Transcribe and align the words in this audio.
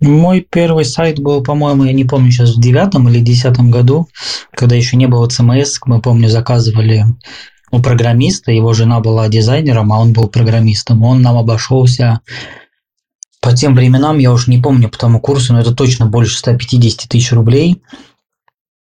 Мой 0.00 0.46
первый 0.48 0.84
сайт 0.84 1.18
был, 1.18 1.42
по-моему, 1.42 1.84
я 1.84 1.92
не 1.92 2.04
помню 2.04 2.30
сейчас, 2.30 2.54
в 2.54 2.60
девятом 2.60 3.08
или 3.08 3.20
десятом 3.20 3.70
году, 3.70 4.08
когда 4.52 4.76
еще 4.76 4.96
не 4.96 5.06
было 5.06 5.26
CMS, 5.26 5.78
мы, 5.86 6.02
помню, 6.02 6.28
заказывали 6.28 7.06
у 7.70 7.80
программиста, 7.80 8.52
его 8.52 8.72
жена 8.74 9.00
была 9.00 9.28
дизайнером, 9.28 9.92
а 9.92 9.98
он 9.98 10.12
был 10.12 10.28
программистом. 10.28 11.02
Он 11.02 11.22
нам 11.22 11.36
обошелся 11.36 12.20
по 13.40 13.54
тем 13.54 13.74
временам, 13.74 14.18
я 14.18 14.32
уж 14.32 14.48
не 14.48 14.58
помню 14.58 14.88
по 14.88 14.98
тому 14.98 15.20
курсу, 15.20 15.52
но 15.52 15.60
это 15.60 15.74
точно 15.74 16.06
больше 16.06 16.38
150 16.38 17.08
тысяч 17.08 17.32
рублей, 17.32 17.82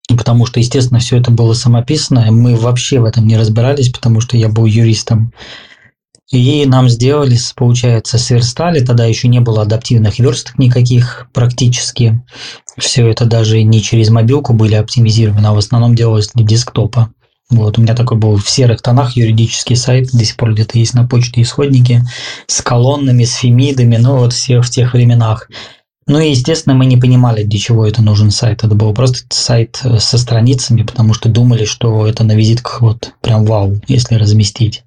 потому 0.09 0.45
что, 0.45 0.59
естественно, 0.59 1.00
все 1.00 1.18
это 1.18 1.32
было 1.32 1.54
самописано, 1.54 2.32
мы 2.32 2.55
вообще 2.55 3.00
в 3.00 3.05
этом 3.05 3.27
не 3.27 3.38
разбирались, 3.38 3.89
потому 3.89 4.20
что 4.20 4.38
я 4.38 4.50
был 4.50 4.66
юристом. 4.66 5.34
И 6.31 6.65
нам 6.65 6.89
сделали, 6.89 7.37
получается, 7.55 8.17
сверстали, 8.17 8.83
тогда 8.83 9.05
еще 9.05 9.27
не 9.27 9.39
было 9.39 9.63
адаптивных 9.63 10.19
версток 10.19 10.57
никаких 10.57 11.27
практически. 11.33 12.23
Все 12.77 13.07
это 13.07 13.25
даже 13.25 13.61
не 13.61 13.81
через 13.81 14.09
мобилку 14.09 14.53
были 14.53 14.75
оптимизированы, 14.75 15.45
а 15.48 15.53
в 15.53 15.57
основном 15.57 15.95
делалось 15.95 16.29
для 16.34 16.45
десктопа. 16.45 17.13
Вот, 17.49 17.77
у 17.77 17.81
меня 17.81 17.93
такой 17.93 18.17
был 18.17 18.38
в 18.38 18.49
серых 18.49 18.81
тонах 18.81 19.15
юридический 19.15 19.75
сайт, 19.75 20.09
до 20.12 20.25
сих 20.25 20.38
пор 20.38 20.53
где-то 20.53 20.79
есть 20.79 20.93
на 20.93 21.07
почте 21.07 21.41
исходники, 21.41 22.01
с 22.48 22.62
колоннами, 22.62 23.26
с 23.26 23.35
фемидами, 23.35 23.98
ну 23.98 24.17
вот 24.17 24.34
все 24.34 24.62
в 24.62 24.70
тех 24.70 24.93
временах. 24.93 25.49
Ну 26.05 26.20
и, 26.20 26.31
естественно, 26.31 26.76
мы 26.76 26.85
не 26.85 26.98
понимали, 26.98 27.43
для 27.43 27.59
чего 27.59 27.85
это 27.85 28.01
нужен 28.01 28.29
сайт. 28.31 28.63
Это 28.63 28.76
был 28.76 28.93
просто 28.93 29.20
сайт 29.29 29.79
э, 29.84 29.99
со 29.99 30.17
страницами, 30.17 30.84
потому 30.84 31.13
что 31.13 31.29
думали, 31.29 31.63
что 31.63 32.05
это 32.05 32.26
на 32.26 32.34
визитках 32.34 32.81
вот 32.81 33.13
прям 33.21 33.45
вау, 33.45 33.79
если 33.87 34.15
разместить. 34.15 34.84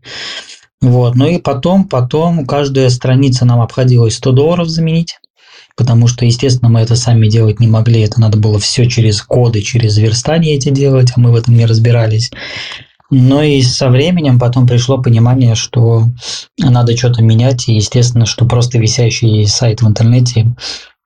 Вот. 0.80 1.15
Ну 1.15 1.27
и 1.27 1.39
потом, 1.39 1.85
потом 1.85 2.47
каждая 2.47 2.91
страница 2.91 3.45
нам 3.45 3.61
обходилась 3.61 4.17
100 4.17 4.33
долларов 4.33 4.69
заменить 4.69 5.19
потому 5.77 6.09
что, 6.09 6.25
естественно, 6.25 6.71
мы 6.71 6.80
это 6.80 6.97
сами 6.97 7.29
делать 7.29 7.61
не 7.61 7.67
могли, 7.67 8.01
это 8.01 8.21
надо 8.21 8.39
было 8.39 8.59
все 8.59 8.89
через 8.89 9.20
коды, 9.23 9.61
через 9.61 9.98
верстание 9.98 10.56
эти 10.56 10.70
делать, 10.70 11.12
а 11.15 11.20
мы 11.20 11.31
в 11.31 11.37
этом 11.37 11.55
не 11.55 11.67
разбирались. 11.67 12.31
Но 13.11 13.42
и 13.42 13.62
со 13.62 13.89
временем 13.89 14.41
потом 14.41 14.67
пришло 14.67 14.98
понимание, 14.98 15.55
что 15.55 16.09
надо 16.59 16.97
что-то 16.97 17.22
менять, 17.22 17.69
и 17.69 17.75
естественно, 17.75 18.27
что 18.27 18.47
просто 18.47 18.78
висящий 18.78 19.47
сайт 19.47 19.83
в 19.83 19.87
интернете 19.87 20.56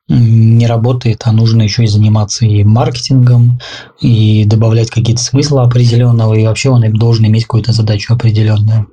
не 0.09 0.66
работает, 0.66 1.22
а 1.25 1.33
нужно 1.33 1.62
еще 1.62 1.84
и 1.84 1.89
заниматься 1.89 2.47
и 2.47 2.64
маркетингом, 2.64 3.61
и 4.00 4.44
добавлять 4.44 4.91
какие-то 4.91 5.22
смыслы 5.22 5.62
определенного, 5.62 6.34
и 6.34 6.47
вообще 6.47 6.70
он 6.70 6.91
должен 6.94 7.27
иметь 7.27 7.44
какую-то 7.44 7.72
задачу 7.72 8.14
определенную. 8.14 8.89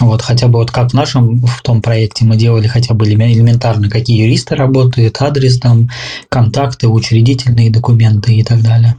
Вот 0.00 0.22
хотя 0.22 0.48
бы 0.48 0.58
вот 0.58 0.70
как 0.70 0.90
в 0.90 0.94
нашем 0.94 1.40
в 1.46 1.62
том 1.62 1.80
проекте 1.80 2.24
мы 2.24 2.36
делали 2.36 2.66
хотя 2.66 2.94
бы 2.94 3.06
элементарно, 3.06 3.88
какие 3.88 4.22
юристы 4.22 4.56
работают, 4.56 5.20
адрес 5.20 5.58
там, 5.58 5.88
контакты, 6.28 6.88
учредительные 6.88 7.70
документы 7.70 8.34
и 8.34 8.42
так 8.42 8.62
далее. 8.62 8.96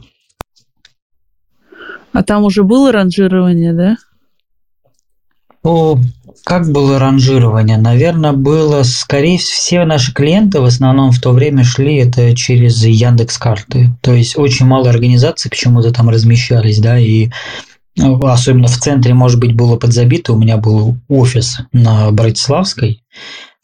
А 2.12 2.22
там 2.22 2.44
уже 2.44 2.62
было 2.62 2.92
ранжирование, 2.92 3.74
да? 3.74 3.96
Ну, 5.62 6.00
как 6.44 6.70
было 6.70 6.98
ранжирование? 6.98 7.76
Наверное, 7.76 8.32
было, 8.32 8.84
скорее 8.84 9.36
всего, 9.36 9.56
все 9.56 9.84
наши 9.84 10.14
клиенты 10.14 10.60
в 10.60 10.64
основном 10.64 11.10
в 11.10 11.20
то 11.20 11.32
время 11.32 11.64
шли 11.64 11.96
это 11.96 12.34
через 12.34 12.84
Яндекс 12.84 13.36
карты. 13.36 13.90
То 14.00 14.14
есть 14.14 14.38
очень 14.38 14.64
мало 14.64 14.88
организаций 14.88 15.50
почему-то 15.50 15.92
там 15.92 16.08
размещались, 16.08 16.78
да, 16.78 16.98
и 16.98 17.30
особенно 17.98 18.68
в 18.68 18.78
центре, 18.78 19.14
может 19.14 19.38
быть, 19.38 19.54
было 19.54 19.76
подзабито. 19.76 20.32
У 20.32 20.38
меня 20.38 20.56
был 20.56 20.96
офис 21.08 21.58
на 21.72 22.10
Братиславской. 22.10 23.02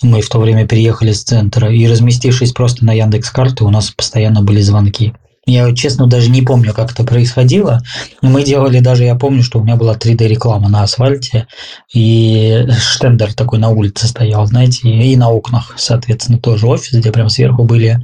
Мы 0.03 0.21
в 0.21 0.29
то 0.29 0.41
время 0.41 0.67
переехали 0.67 1.13
с 1.13 1.23
центра. 1.23 1.73
И 1.73 1.87
разместившись 1.87 2.53
просто 2.53 2.85
на 2.85 2.93
Яндекс 2.93 3.31
карты, 3.31 3.65
у 3.65 3.71
нас 3.71 3.91
постоянно 3.91 4.43
были 4.43 4.61
звонки. 4.61 5.13
Я, 5.45 5.75
честно, 5.75 6.07
даже 6.07 6.31
не 6.31 6.43
помню, 6.43 6.73
как 6.73 6.93
это 6.93 7.03
происходило. 7.03 7.83
Мы 8.21 8.45
делали 8.45 8.79
даже, 8.79 9.05
я 9.05 9.17
помню, 9.17 9.43
что 9.43 9.59
у 9.59 9.65
меня 9.65 9.75
была 9.75 9.95
3D-реклама 9.97 10.69
на 10.69 10.85
асфальте, 10.85 11.49
и 11.93 12.69
штендер 12.79 13.35
такой 13.35 13.59
на 13.59 13.71
улице 13.71 14.07
стоял, 14.07 14.47
знаете, 14.47 14.89
и 14.89 15.17
на 15.17 15.31
окнах, 15.31 15.75
соответственно, 15.77 16.39
тоже 16.39 16.69
офис, 16.69 16.93
где 16.93 17.11
прям 17.11 17.29
сверху 17.29 17.65
были 17.65 18.01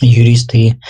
юристы 0.00 0.80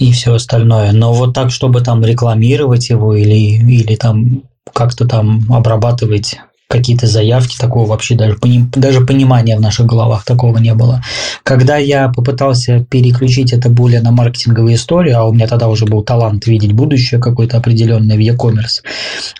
и 0.00 0.12
все 0.12 0.34
остальное. 0.34 0.92
Но 0.92 1.12
вот 1.12 1.34
так, 1.34 1.50
чтобы 1.50 1.82
там 1.82 2.02
рекламировать 2.02 2.88
его 2.88 3.14
или, 3.14 3.34
или 3.34 3.94
там 3.96 4.42
как-то 4.72 5.06
там 5.06 5.44
обрабатывать 5.52 6.40
какие-то 6.70 7.08
заявки, 7.08 7.56
такого 7.58 7.84
вообще 7.86 8.14
даже, 8.14 8.38
даже 8.76 9.00
понимания 9.00 9.56
в 9.56 9.60
наших 9.60 9.86
головах 9.86 10.24
такого 10.24 10.58
не 10.58 10.72
было. 10.72 11.02
Когда 11.42 11.76
я 11.76 12.08
попытался 12.08 12.86
переключить 12.88 13.52
это 13.52 13.68
более 13.68 14.00
на 14.00 14.12
маркетинговую 14.12 14.76
историю, 14.76 15.18
а 15.18 15.24
у 15.24 15.32
меня 15.32 15.48
тогда 15.48 15.68
уже 15.68 15.84
был 15.84 16.02
талант 16.02 16.46
видеть 16.46 16.72
будущее 16.72 17.20
какое-то 17.20 17.56
определенное 17.56 18.16
в 18.16 18.20
e-commerce, 18.20 18.84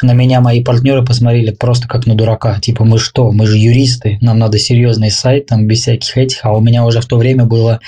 на 0.02 0.12
меня 0.12 0.40
мои 0.40 0.64
партнеры 0.64 1.04
посмотрели 1.04 1.52
просто 1.52 1.86
как 1.86 2.04
на 2.06 2.16
дурака. 2.16 2.58
Типа, 2.58 2.84
мы 2.84 2.98
что, 2.98 3.30
мы 3.30 3.46
же 3.46 3.58
юристы, 3.58 4.18
нам 4.20 4.40
надо 4.40 4.58
серьезный 4.58 5.12
сайт, 5.12 5.46
там, 5.46 5.68
без 5.68 5.82
всяких 5.82 6.16
этих, 6.18 6.44
а 6.44 6.52
у 6.52 6.60
меня 6.60 6.84
уже 6.84 7.00
в 7.00 7.06
то 7.06 7.16
время 7.16 7.44
было 7.44 7.78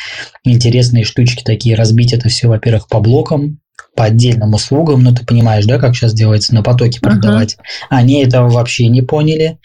интересные 0.44 1.02
штучки 1.02 1.42
такие, 1.42 1.74
разбить 1.74 2.12
это 2.12 2.28
все, 2.28 2.46
во-первых, 2.46 2.86
по 2.86 3.00
блокам, 3.00 3.58
по 3.94 4.04
отдельным 4.04 4.54
услугам, 4.54 5.02
ну 5.02 5.14
ты 5.14 5.24
понимаешь, 5.24 5.66
да, 5.66 5.78
как 5.78 5.94
сейчас 5.94 6.14
делается 6.14 6.54
на 6.54 6.62
потоке 6.62 7.00
продавать. 7.00 7.54
Uh-huh. 7.54 7.86
Они 7.90 8.22
этого 8.22 8.48
вообще 8.48 8.88
не 8.88 9.02
поняли. 9.02 9.58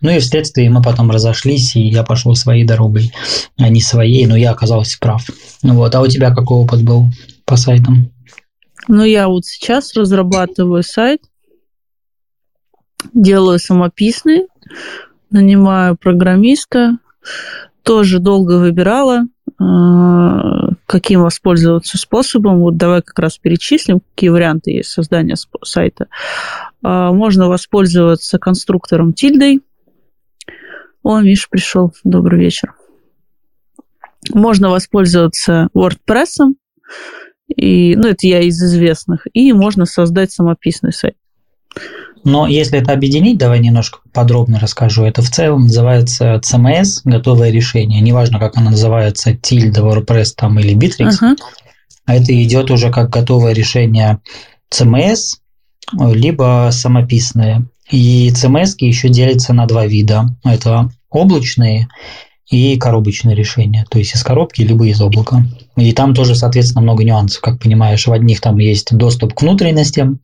Ну 0.00 0.10
и 0.10 0.18
вследствие 0.18 0.68
мы 0.68 0.82
потом 0.82 1.10
разошлись, 1.10 1.76
и 1.76 1.80
я 1.80 2.02
пошел 2.02 2.34
своей 2.34 2.64
дорогой, 2.64 3.12
а 3.56 3.68
не 3.68 3.80
своей, 3.80 4.26
но 4.26 4.36
я 4.36 4.50
оказался 4.50 4.98
прав. 5.00 5.24
Ну 5.62 5.74
вот, 5.74 5.94
а 5.94 6.00
у 6.00 6.06
тебя 6.08 6.34
какой 6.34 6.58
опыт 6.58 6.82
был 6.82 7.06
по 7.44 7.56
сайтам? 7.56 8.10
Ну, 8.88 9.04
я 9.04 9.28
вот 9.28 9.44
сейчас 9.44 9.94
разрабатываю 9.94 10.82
сайт, 10.82 11.22
делаю 13.14 13.60
самописный, 13.60 14.48
нанимаю 15.30 15.96
программиста, 15.96 16.98
тоже 17.84 18.18
долго 18.18 18.58
выбирала, 18.58 19.22
а, 19.60 20.61
каким 20.92 21.22
воспользоваться 21.22 21.96
способом. 21.96 22.58
Вот 22.58 22.76
давай 22.76 23.00
как 23.00 23.18
раз 23.18 23.38
перечислим, 23.38 24.00
какие 24.00 24.28
варианты 24.28 24.72
есть 24.72 24.90
создания 24.90 25.36
сайта. 25.64 26.08
А, 26.82 27.12
можно 27.12 27.48
воспользоваться 27.48 28.38
конструктором 28.38 29.14
тильдой. 29.14 29.62
О, 31.02 31.18
Миша 31.22 31.48
пришел. 31.50 31.94
Добрый 32.04 32.40
вечер. 32.40 32.74
Можно 34.34 34.68
воспользоваться 34.68 35.68
WordPress. 35.74 36.52
И, 37.56 37.96
ну, 37.96 38.08
это 38.08 38.26
я 38.26 38.42
из 38.42 38.62
известных. 38.62 39.26
И 39.32 39.54
можно 39.54 39.86
создать 39.86 40.30
самописный 40.30 40.92
сайт. 40.92 41.16
Но 42.24 42.46
если 42.46 42.78
это 42.78 42.92
объединить, 42.92 43.38
давай 43.38 43.60
немножко 43.60 43.98
подробно 44.12 44.60
расскажу. 44.60 45.04
Это 45.04 45.22
в 45.22 45.30
целом 45.30 45.62
называется 45.62 46.40
CMS, 46.44 47.00
готовое 47.04 47.50
решение. 47.50 48.00
Неважно, 48.00 48.38
как 48.38 48.56
оно 48.56 48.70
называется, 48.70 49.32
Tilda, 49.32 49.78
WordPress 49.78 50.34
там, 50.36 50.58
или 50.58 50.76
Bittrex. 50.76 51.20
Uh-huh. 51.20 51.36
А 52.06 52.14
это 52.14 52.42
идет 52.42 52.70
уже 52.70 52.90
как 52.90 53.10
готовое 53.10 53.52
решение 53.52 54.20
CMS, 54.72 55.38
либо 55.92 56.68
самописное. 56.72 57.66
И 57.90 58.30
CMS 58.30 58.74
еще 58.78 59.08
делятся 59.08 59.52
на 59.52 59.66
два 59.66 59.86
вида. 59.86 60.26
Это 60.44 60.90
облачные 61.10 61.88
и 62.52 62.76
коробочные 62.76 63.34
решения, 63.34 63.86
то 63.88 63.98
есть 63.98 64.14
из 64.14 64.22
коробки 64.22 64.60
либо 64.60 64.86
из 64.86 65.00
облака. 65.00 65.42
И 65.76 65.90
там 65.92 66.14
тоже, 66.14 66.34
соответственно, 66.34 66.82
много 66.82 67.02
нюансов, 67.02 67.40
как 67.40 67.58
понимаешь. 67.58 68.06
В 68.06 68.12
одних 68.12 68.42
там 68.42 68.58
есть 68.58 68.94
доступ 68.94 69.32
к 69.32 69.40
внутренностям, 69.40 70.20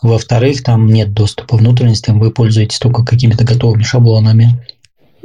во-вторых, 0.00 0.62
там 0.62 0.86
нет 0.86 1.12
доступа 1.12 1.56
к 1.56 1.60
внутренностям, 1.60 2.20
вы 2.20 2.30
пользуетесь 2.30 2.78
только 2.78 3.04
какими-то 3.04 3.44
готовыми 3.44 3.82
шаблонами. 3.82 4.64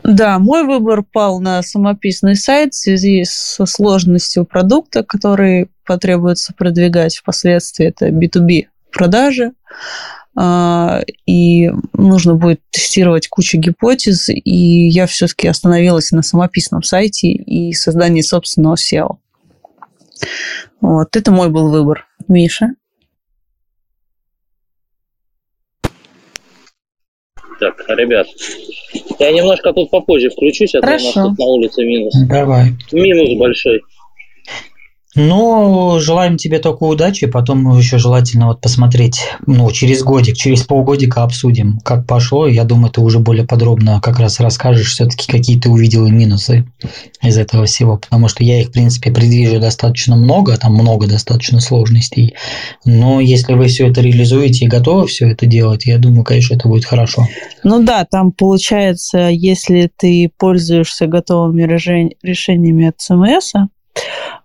Да, 0.03 0.39
мой 0.39 0.63
выбор 0.63 1.03
пал 1.03 1.39
на 1.39 1.61
самописный 1.61 2.35
сайт 2.35 2.73
в 2.73 2.77
связи 2.77 3.25
со 3.27 3.67
сложностью 3.67 4.43
продукта, 4.43 5.03
который 5.03 5.69
потребуется 5.85 6.53
продвигать 6.57 7.15
впоследствии. 7.15 7.85
Это 7.85 8.07
B2B 8.07 8.65
продажи. 8.91 9.51
А, 10.41 11.01
и 11.25 11.69
нужно 11.91 12.35
будет 12.35 12.61
тестировать 12.71 13.27
кучу 13.27 13.57
гипотез, 13.57 14.29
и 14.29 14.87
я 14.87 15.05
все-таки 15.05 15.49
остановилась 15.49 16.11
на 16.11 16.21
самописном 16.21 16.81
сайте 16.81 17.27
и 17.27 17.73
создании 17.73 18.21
собственного 18.21 18.75
SEO. 18.75 19.17
Вот, 20.79 21.13
это 21.17 21.31
мой 21.31 21.49
был 21.49 21.69
выбор. 21.69 22.07
Миша? 22.29 22.69
Так, 27.59 27.83
ребят, 27.89 28.27
я 29.19 29.33
немножко 29.33 29.73
тут 29.73 29.91
попозже 29.91 30.29
включусь, 30.29 30.73
а 30.73 30.79
то 30.79 30.87
у 30.87 30.91
нас 30.91 31.13
тут 31.13 31.37
на 31.37 31.45
улице 31.47 31.83
минус. 31.83 32.13
Давай. 32.29 32.77
Минус 32.93 33.37
большой. 33.37 33.81
Ну, 35.21 35.99
желаем 35.99 36.37
тебе 36.37 36.59
только 36.59 36.83
удачи, 36.83 37.27
потом 37.27 37.77
еще 37.77 37.97
желательно 37.97 38.47
вот 38.47 38.61
посмотреть, 38.61 39.19
ну, 39.45 39.69
через 39.69 40.01
годик, 40.01 40.37
через 40.37 40.63
полгодика 40.63 41.23
обсудим, 41.23 41.79
как 41.83 42.07
пошло. 42.07 42.47
Я 42.47 42.63
думаю, 42.63 42.89
ты 42.89 43.01
уже 43.01 43.19
более 43.19 43.45
подробно 43.45 43.99
как 43.99 44.17
раз 44.17 44.39
расскажешь 44.39 44.91
все-таки, 44.91 45.29
какие 45.29 45.59
ты 45.59 45.69
увидел 45.69 46.05
и 46.05 46.11
минусы 46.11 46.65
из 47.21 47.37
этого 47.37 47.65
всего, 47.65 47.97
потому 47.97 48.29
что 48.29 48.45
я 48.45 48.61
их, 48.61 48.69
в 48.69 48.71
принципе, 48.71 49.11
предвижу 49.11 49.59
достаточно 49.59 50.15
много, 50.15 50.55
там 50.55 50.73
много 50.73 51.05
достаточно 51.05 51.59
сложностей, 51.59 52.35
но 52.85 53.19
если 53.19 53.55
вы 53.55 53.67
все 53.67 53.87
это 53.87 53.99
реализуете 53.99 54.65
и 54.65 54.69
готовы 54.69 55.07
все 55.07 55.27
это 55.27 55.45
делать, 55.45 55.85
я 55.85 55.97
думаю, 55.97 56.23
конечно, 56.23 56.55
это 56.55 56.69
будет 56.69 56.85
хорошо. 56.85 57.27
Ну 57.65 57.83
да, 57.83 58.05
там 58.09 58.31
получается, 58.31 59.27
если 59.29 59.91
ты 59.97 60.31
пользуешься 60.37 61.07
готовыми 61.07 61.63
решениями 61.63 62.87
от 62.87 62.95
CMS, 62.99 63.67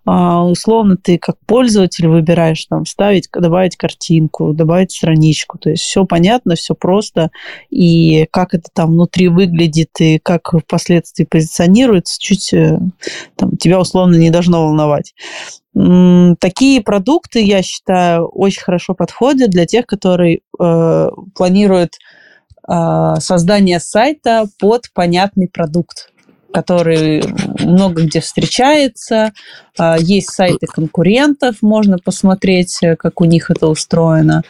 условно 0.05 0.97
ты 0.97 1.17
как 1.17 1.37
пользователь 1.45 2.07
выбираешь 2.07 2.65
там 2.65 2.85
ставить, 2.85 3.27
добавить 3.33 3.75
картинку, 3.75 4.53
добавить 4.53 4.91
страничку. 4.91 5.57
То 5.57 5.71
есть 5.71 5.83
все 5.83 6.05
понятно, 6.05 6.55
все 6.55 6.75
просто. 6.75 7.31
И 7.69 8.27
как 8.31 8.53
это 8.53 8.69
там 8.73 8.91
внутри 8.91 9.27
выглядит 9.29 9.89
и 9.99 10.19
как 10.19 10.53
впоследствии 10.53 11.25
позиционируется, 11.25 12.19
чуть 12.19 12.53
э, 12.53 12.79
там, 13.35 13.57
тебя 13.57 13.79
условно 13.79 14.15
не 14.15 14.29
должно 14.29 14.63
волновать. 14.63 15.13
Такие 16.39 16.81
продукты, 16.81 17.43
я 17.43 17.61
считаю, 17.61 18.27
очень 18.27 18.61
хорошо 18.61 18.93
подходят 18.93 19.49
для 19.49 19.65
тех, 19.65 19.85
которые 19.85 20.39
э, 20.57 21.09
планируют 21.35 21.95
э, 22.67 23.15
создание 23.19 23.81
сайта 23.81 24.45
под 24.57 24.93
понятный 24.93 25.49
продукт 25.49 26.11
который 26.55 27.21
много 27.59 28.03
где 28.03 28.21
встречается. 28.21 29.33
А, 29.77 29.97
есть 29.99 30.29
сайты 30.29 30.67
конкурентов, 30.67 31.57
можно 31.61 31.97
посмотреть, 31.97 32.77
э, 32.81 32.95
как 32.95 33.19
у 33.19 33.25
них 33.25 33.51
это 33.51 33.67
устроено. 33.67 34.41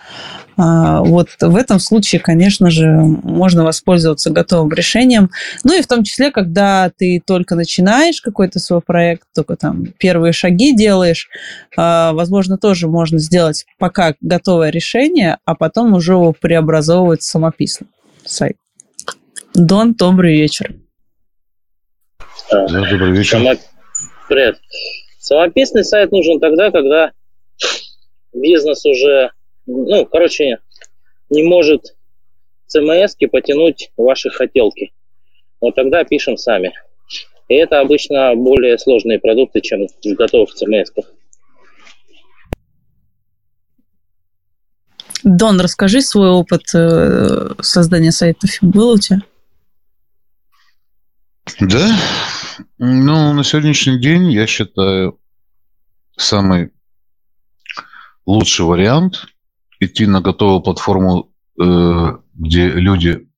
А, 0.55 1.01
вот 1.01 1.29
в 1.41 1.55
этом 1.55 1.79
случае, 1.79 2.21
конечно 2.21 2.69
же, 2.69 2.87
можно 2.87 3.63
воспользоваться 3.63 4.29
готовым 4.29 4.71
решением. 4.71 5.31
Ну 5.63 5.75
и 5.75 5.81
в 5.81 5.87
том 5.87 6.03
числе, 6.03 6.29
когда 6.29 6.91
ты 6.95 7.19
только 7.25 7.55
начинаешь 7.55 8.21
какой-то 8.21 8.59
свой 8.59 8.81
проект, 8.81 9.23
только 9.33 9.55
там 9.55 9.87
первые 9.97 10.31
шаги 10.31 10.75
делаешь, 10.75 11.27
а, 11.75 12.13
возможно, 12.13 12.59
тоже 12.59 12.87
можно 12.87 13.17
сделать 13.17 13.65
пока 13.79 14.13
готовое 14.21 14.69
решение, 14.69 15.39
а 15.43 15.55
потом 15.55 15.95
уже 15.95 16.11
его 16.11 16.35
преобразовывать 16.39 17.21
в 17.21 17.25
самописный 17.25 17.87
сайт. 18.23 18.57
Дон, 19.55 19.95
добрый 19.95 20.35
вечер. 20.35 20.84
Да, 22.51 22.67
добрый 22.67 23.11
вечер. 23.11 23.37
Само... 23.37 23.55
Привет. 24.29 24.59
Самописный 25.19 25.83
сайт 25.83 26.11
нужен 26.11 26.39
тогда, 26.39 26.71
когда 26.71 27.11
бизнес 28.33 28.85
уже, 28.85 29.31
ну, 29.65 30.05
короче, 30.05 30.59
не 31.29 31.43
может 31.43 31.95
CMS 32.73 33.27
потянуть 33.31 33.91
ваши 33.97 34.29
хотелки. 34.29 34.93
Вот 35.61 35.75
тогда 35.75 36.03
пишем 36.03 36.37
сами. 36.37 36.73
И 37.47 37.55
это 37.55 37.79
обычно 37.79 38.35
более 38.35 38.77
сложные 38.77 39.19
продукты, 39.19 39.61
чем 39.61 39.87
в 39.87 40.13
готовых 40.15 40.49
CMS. 40.51 40.85
-ках. 40.95 41.05
Дон, 45.23 45.59
расскажи 45.59 46.01
свой 46.01 46.29
опыт 46.29 46.63
э, 46.75 47.49
создания 47.61 48.11
сайтов. 48.11 48.51
Был 48.61 48.91
у 48.91 48.99
тебя? 48.99 49.21
Да, 51.59 51.95
ну, 52.77 53.33
на 53.33 53.43
сегодняшний 53.43 53.99
день, 53.99 54.31
я 54.31 54.47
считаю, 54.47 55.19
самый 56.17 56.71
лучший 58.25 58.65
вариант 58.65 59.27
идти 59.79 60.05
на 60.05 60.21
готовую 60.21 60.61
платформу, 60.61 61.33
э, 61.61 62.17
где 62.33 62.69
люди 62.69 63.29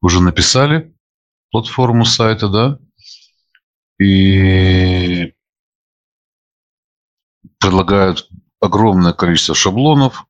уже 0.00 0.20
написали 0.20 0.94
платформу 1.50 2.04
сайта, 2.04 2.48
да, 2.48 2.78
и 3.98 5.32
предлагают 7.58 8.28
огромное 8.60 9.12
количество 9.12 9.54
шаблонов, 9.54 10.26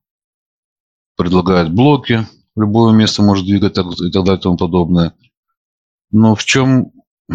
предлагают 1.17 1.73
блоки, 1.73 2.27
любое 2.55 2.95
место 2.95 3.23
может 3.23 3.47
двигать 3.47 3.73
и 3.73 3.75
так 3.75 3.87
далее 4.25 4.39
и 4.39 4.41
тому 4.41 4.57
подобное. 4.57 5.15
Но 6.11 6.35
в 6.35 6.45
чем 6.45 6.93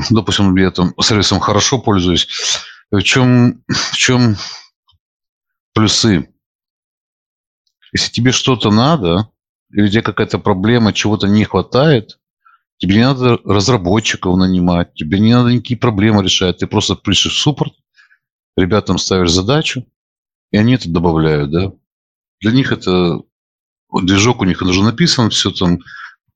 допустим, 0.10 0.56
я 0.56 0.72
там 0.72 0.94
сервисом 1.02 1.40
хорошо 1.40 1.80
пользуюсь, 1.80 2.28
в 2.92 3.02
чем, 3.02 3.64
в 3.68 3.96
чем 3.96 4.36
плюсы? 5.74 6.30
Если 7.94 8.12
тебе 8.12 8.32
что-то 8.32 8.72
надо, 8.72 9.30
или 9.72 9.90
тебе 9.90 10.02
какая-то 10.02 10.40
проблема, 10.40 10.94
чего-то 10.94 11.28
не 11.28 11.44
хватает, 11.44 12.20
тебе 12.78 12.96
не 12.96 13.04
надо 13.04 13.38
разработчиков 13.44 14.38
нанимать, 14.38 14.94
тебе 14.94 15.20
не 15.20 15.34
надо 15.34 15.52
никакие 15.52 15.80
проблемы 15.80 16.24
решать. 16.24 16.58
Ты 16.58 16.68
просто 16.68 16.96
пишешь 16.96 17.36
в 17.36 17.40
суппорт, 17.40 17.74
ребятам 18.56 18.98
ставишь 18.98 19.32
задачу, 19.32 19.86
и 20.52 20.58
они 20.58 20.76
это 20.76 20.90
добавляют, 20.90 21.52
да. 21.52 21.72
Для 22.40 22.52
них 22.52 22.72
это 22.72 23.22
движок 23.92 24.42
у 24.42 24.46
них 24.46 24.62
уже 24.62 24.84
написан, 24.84 25.30
все 25.30 25.52
там 25.52 25.80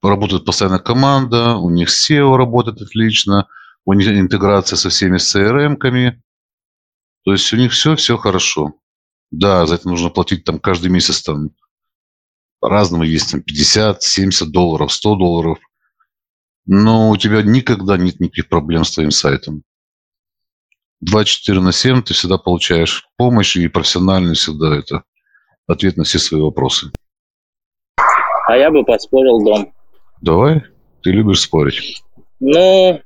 работает 0.09 0.45
постоянно 0.45 0.80
команда, 0.80 1.56
у 1.57 1.69
них 1.69 1.89
SEO 1.89 2.36
работает 2.36 2.81
отлично, 2.81 3.48
у 3.86 3.94
них 3.94 4.07
интеграция 4.07 4.77
со 4.77 4.89
всеми 4.89 5.18
CRM-ками. 5.18 6.21
То 7.24 7.31
есть 7.31 7.51
у 7.53 7.57
них 7.57 7.71
все, 7.71 7.95
все 7.95 8.18
хорошо. 8.18 8.74
Да, 9.30 9.65
за 9.65 9.75
это 9.75 9.88
нужно 9.88 10.09
платить 10.09 10.44
там 10.44 10.59
каждый 10.59 10.89
месяц 10.89 11.21
там 11.21 11.51
по-разному 12.62 13.03
есть 13.03 13.31
там 13.31 13.42
50, 13.42 14.03
70 14.03 14.51
долларов, 14.51 14.94
100 14.94 15.15
долларов. 15.15 15.57
Но 16.65 17.09
у 17.09 17.18
тебя 17.18 17.42
никогда 17.42 17.97
нет 17.97 18.19
никаких 18.19 18.50
проблем 18.50 18.83
с 18.83 18.92
твоим 18.92 19.12
сайтом. 19.12 19.63
24 21.01 21.59
на 21.59 21.71
7 21.71 22.04
ты 22.04 22.13
всегда 22.13 22.38
получаешь 22.38 23.07
помощь 23.18 23.56
и 23.57 23.68
профессиональную 23.68 24.36
всегда 24.36 24.75
это 24.75 25.04
ответ 25.65 25.97
на 25.97 26.04
все 26.04 26.19
свои 26.19 26.39
вопросы. 26.39 26.92
А 28.47 28.56
я 28.56 28.69
бы 28.69 28.86
поспорил 28.86 29.44
дом. 29.44 29.74
Давай, 30.21 30.63
ты 31.01 31.12
любишь 31.12 31.41
спорить. 31.41 32.03
Ну, 32.39 33.01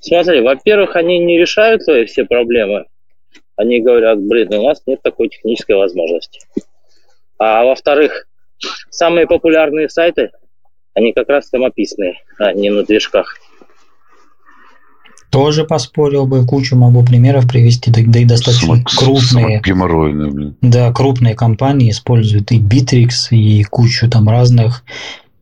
смотри, 0.00 0.40
во-первых, 0.40 0.96
они 0.96 1.18
не 1.18 1.38
решают 1.38 1.84
твои 1.84 2.04
все 2.06 2.24
проблемы. 2.24 2.86
Они 3.56 3.80
говорят, 3.80 4.18
блин, 4.20 4.52
у 4.54 4.66
нас 4.66 4.82
нет 4.86 5.02
такой 5.02 5.28
технической 5.28 5.76
возможности. 5.76 6.40
А 7.38 7.64
во-вторых, 7.64 8.26
самые 8.90 9.26
популярные 9.26 9.88
сайты, 9.88 10.30
они 10.94 11.12
как 11.12 11.28
раз 11.28 11.48
самописные, 11.48 12.14
а 12.38 12.52
не 12.52 12.70
на 12.70 12.84
движках. 12.84 13.36
Тоже 15.30 15.64
поспорил 15.64 16.26
бы, 16.26 16.44
кучу 16.44 16.74
могу 16.74 17.04
примеров 17.04 17.48
привести, 17.48 17.90
да, 17.92 18.00
да 18.04 18.18
и 18.18 18.24
достаточно 18.24 18.74
Сам, 18.74 18.84
крупные. 18.84 19.60
Геморройные, 19.64 20.30
блин. 20.30 20.56
Да, 20.60 20.92
крупные 20.92 21.36
компании 21.36 21.90
используют 21.90 22.50
и 22.50 22.58
Bittrex, 22.58 23.30
и 23.30 23.62
кучу 23.62 24.10
там 24.10 24.28
разных 24.28 24.82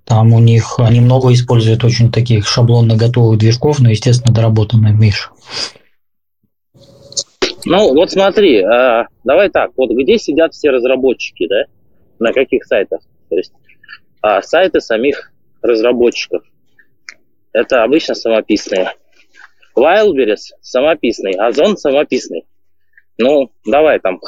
там 0.09 0.33
у 0.33 0.39
них, 0.41 0.77
они 0.79 1.03
много 1.03 1.31
используют 1.35 1.85
очень 1.85 2.11
таких 2.11 2.49
шаблонно 2.49 2.97
готовых 2.97 3.39
движков, 3.39 3.79
но, 3.79 3.91
естественно, 3.91 4.35
доработанных, 4.35 4.99
Миш. 4.99 5.31
Ну, 7.67 7.95
вот 7.95 8.11
смотри, 8.11 8.63
э, 8.63 9.05
давай 9.25 9.51
так, 9.51 9.73
вот 9.77 9.91
где 9.91 10.19
сидят 10.19 10.55
все 10.55 10.71
разработчики, 10.71 11.47
да? 11.47 11.65
На 12.19 12.33
каких 12.33 12.65
сайтах? 12.65 13.01
То 13.29 13.37
есть 13.37 13.53
э, 14.23 14.41
сайты 14.41 14.81
самих 14.81 15.31
разработчиков. 15.61 16.43
Это 17.53 17.85
обычно 17.85 18.15
самописные. 18.15 18.93
Wildberries 19.77 20.55
самописный, 20.63 21.33
Озон 21.33 21.77
самописный. 21.77 22.47
Ну, 23.19 23.51
давай 23.67 24.01
там 24.01 24.21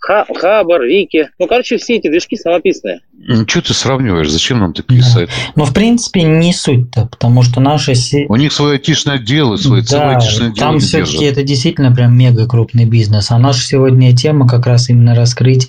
Хабар, 0.00 0.82
Вики. 0.84 1.28
Ну, 1.38 1.46
короче, 1.46 1.76
все 1.76 1.96
эти 1.96 2.08
движки 2.08 2.36
самописные. 2.36 3.00
Ну, 3.12 3.46
что 3.46 3.62
ты 3.62 3.74
сравниваешь? 3.74 4.30
Зачем 4.30 4.60
нам 4.60 4.72
такие 4.72 5.00
да. 5.00 5.06
сайты? 5.06 5.32
Ну, 5.56 5.64
в 5.64 5.74
принципе, 5.74 6.22
не 6.22 6.52
суть-то, 6.52 7.06
потому 7.06 7.42
что 7.42 7.60
наши... 7.60 7.94
У 8.28 8.36
них 8.36 8.52
свое 8.52 8.74
айтишное 8.74 9.18
дело, 9.18 9.56
свое 9.56 9.82
да, 9.82 9.88
целое 9.88 10.16
айтишное 10.16 10.50
дело 10.50 10.56
там 10.56 10.78
все-таки 10.78 11.24
это 11.24 11.42
действительно 11.42 11.94
прям 11.94 12.16
мега 12.16 12.46
крупный 12.46 12.84
бизнес. 12.84 13.30
А 13.30 13.38
наша 13.38 13.60
сегодня 13.60 14.16
тема 14.16 14.48
как 14.48 14.66
раз 14.66 14.88
именно 14.88 15.14
раскрыть 15.14 15.68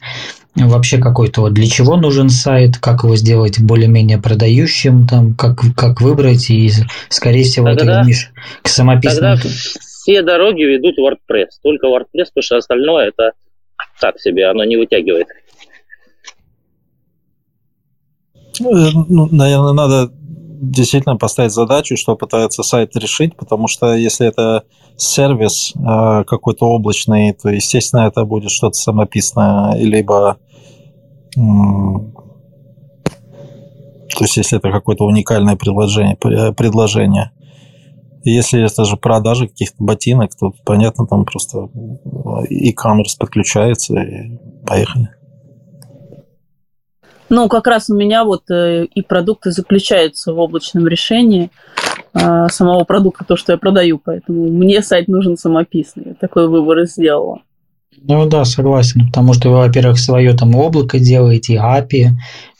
вообще 0.55 0.97
какой-то 0.97 1.41
вот 1.41 1.53
для 1.53 1.67
чего 1.67 1.95
нужен 1.95 2.29
сайт, 2.29 2.77
как 2.77 3.03
его 3.03 3.15
сделать 3.15 3.59
более-менее 3.59 4.19
продающим, 4.19 5.07
там, 5.07 5.33
как, 5.35 5.59
как 5.75 6.01
выбрать, 6.01 6.49
и, 6.49 6.71
скорее 7.09 7.43
всего, 7.43 7.67
тогда, 7.75 8.01
ты 8.01 8.07
видишь 8.07 8.31
к 8.61 8.67
самописным... 8.67 9.37
Тогда 9.37 9.49
все 9.49 10.21
дороги 10.21 10.63
ведут 10.63 10.95
в 10.97 11.01
WordPress, 11.01 11.47
только 11.61 11.87
WordPress, 11.87 12.25
потому 12.33 12.43
что 12.43 12.57
остальное 12.57 13.09
это 13.09 13.31
так 13.99 14.19
себе, 14.19 14.47
оно 14.47 14.63
не 14.63 14.77
вытягивает. 14.77 15.27
Ну, 18.59 18.75
э, 18.75 18.91
ну, 19.07 19.27
наверное, 19.31 19.73
надо 19.73 20.11
действительно 20.61 21.15
поставить 21.15 21.53
задачу, 21.53 21.95
что 21.95 22.15
пытается 22.15 22.63
сайт 22.63 22.95
решить, 22.95 23.35
потому 23.35 23.67
что 23.67 23.93
если 23.93 24.27
это 24.27 24.63
сервис 24.97 25.73
э, 25.75 26.23
какой-то 26.25 26.65
облачный, 26.65 27.33
то, 27.33 27.49
естественно, 27.49 28.07
это 28.07 28.25
будет 28.25 28.51
что-то 28.51 28.73
самописное, 28.73 29.75
либо 29.75 30.37
то 34.19 34.25
есть, 34.25 34.37
если 34.37 34.57
это 34.57 34.71
какое-то 34.71 35.05
уникальное 35.05 35.55
предложение, 35.55 36.17
предложение. 36.17 37.31
Если 38.29 38.63
это 38.63 38.85
же 38.85 38.97
продажи 38.97 39.47
каких-то 39.47 39.83
ботинок, 39.83 40.31
то 40.39 40.53
понятно, 40.65 41.07
там 41.07 41.25
просто 41.25 41.69
e-commerce 42.49 43.17
подключается 43.17 43.95
и 43.95 44.37
поехали. 44.65 45.09
Ну, 47.29 47.47
как 47.47 47.67
раз 47.67 47.89
у 47.89 47.95
меня 47.95 48.23
вот 48.23 48.49
э, 48.49 48.85
и 48.85 49.01
продукты 49.03 49.51
заключаются 49.51 50.33
в 50.33 50.39
облачном 50.39 50.87
решении 50.87 51.51
э, 52.13 52.47
самого 52.49 52.83
продукта, 52.85 53.23
то, 53.23 53.35
что 53.35 53.51
я 53.51 53.57
продаю, 53.57 54.01
поэтому 54.03 54.47
мне 54.47 54.81
сайт 54.81 55.07
нужен 55.07 55.37
самописный. 55.37 56.03
Я 56.07 56.13
такой 56.15 56.47
выбор 56.47 56.79
и 56.79 56.87
сделала. 56.87 57.41
Ну 58.01 58.27
да, 58.27 58.45
согласен, 58.45 59.07
потому 59.07 59.33
что 59.33 59.49
вы, 59.49 59.57
во-первых, 59.57 59.99
свое 59.99 60.33
там 60.33 60.55
облако 60.55 60.99
делаете, 60.99 61.55
API, 61.55 62.11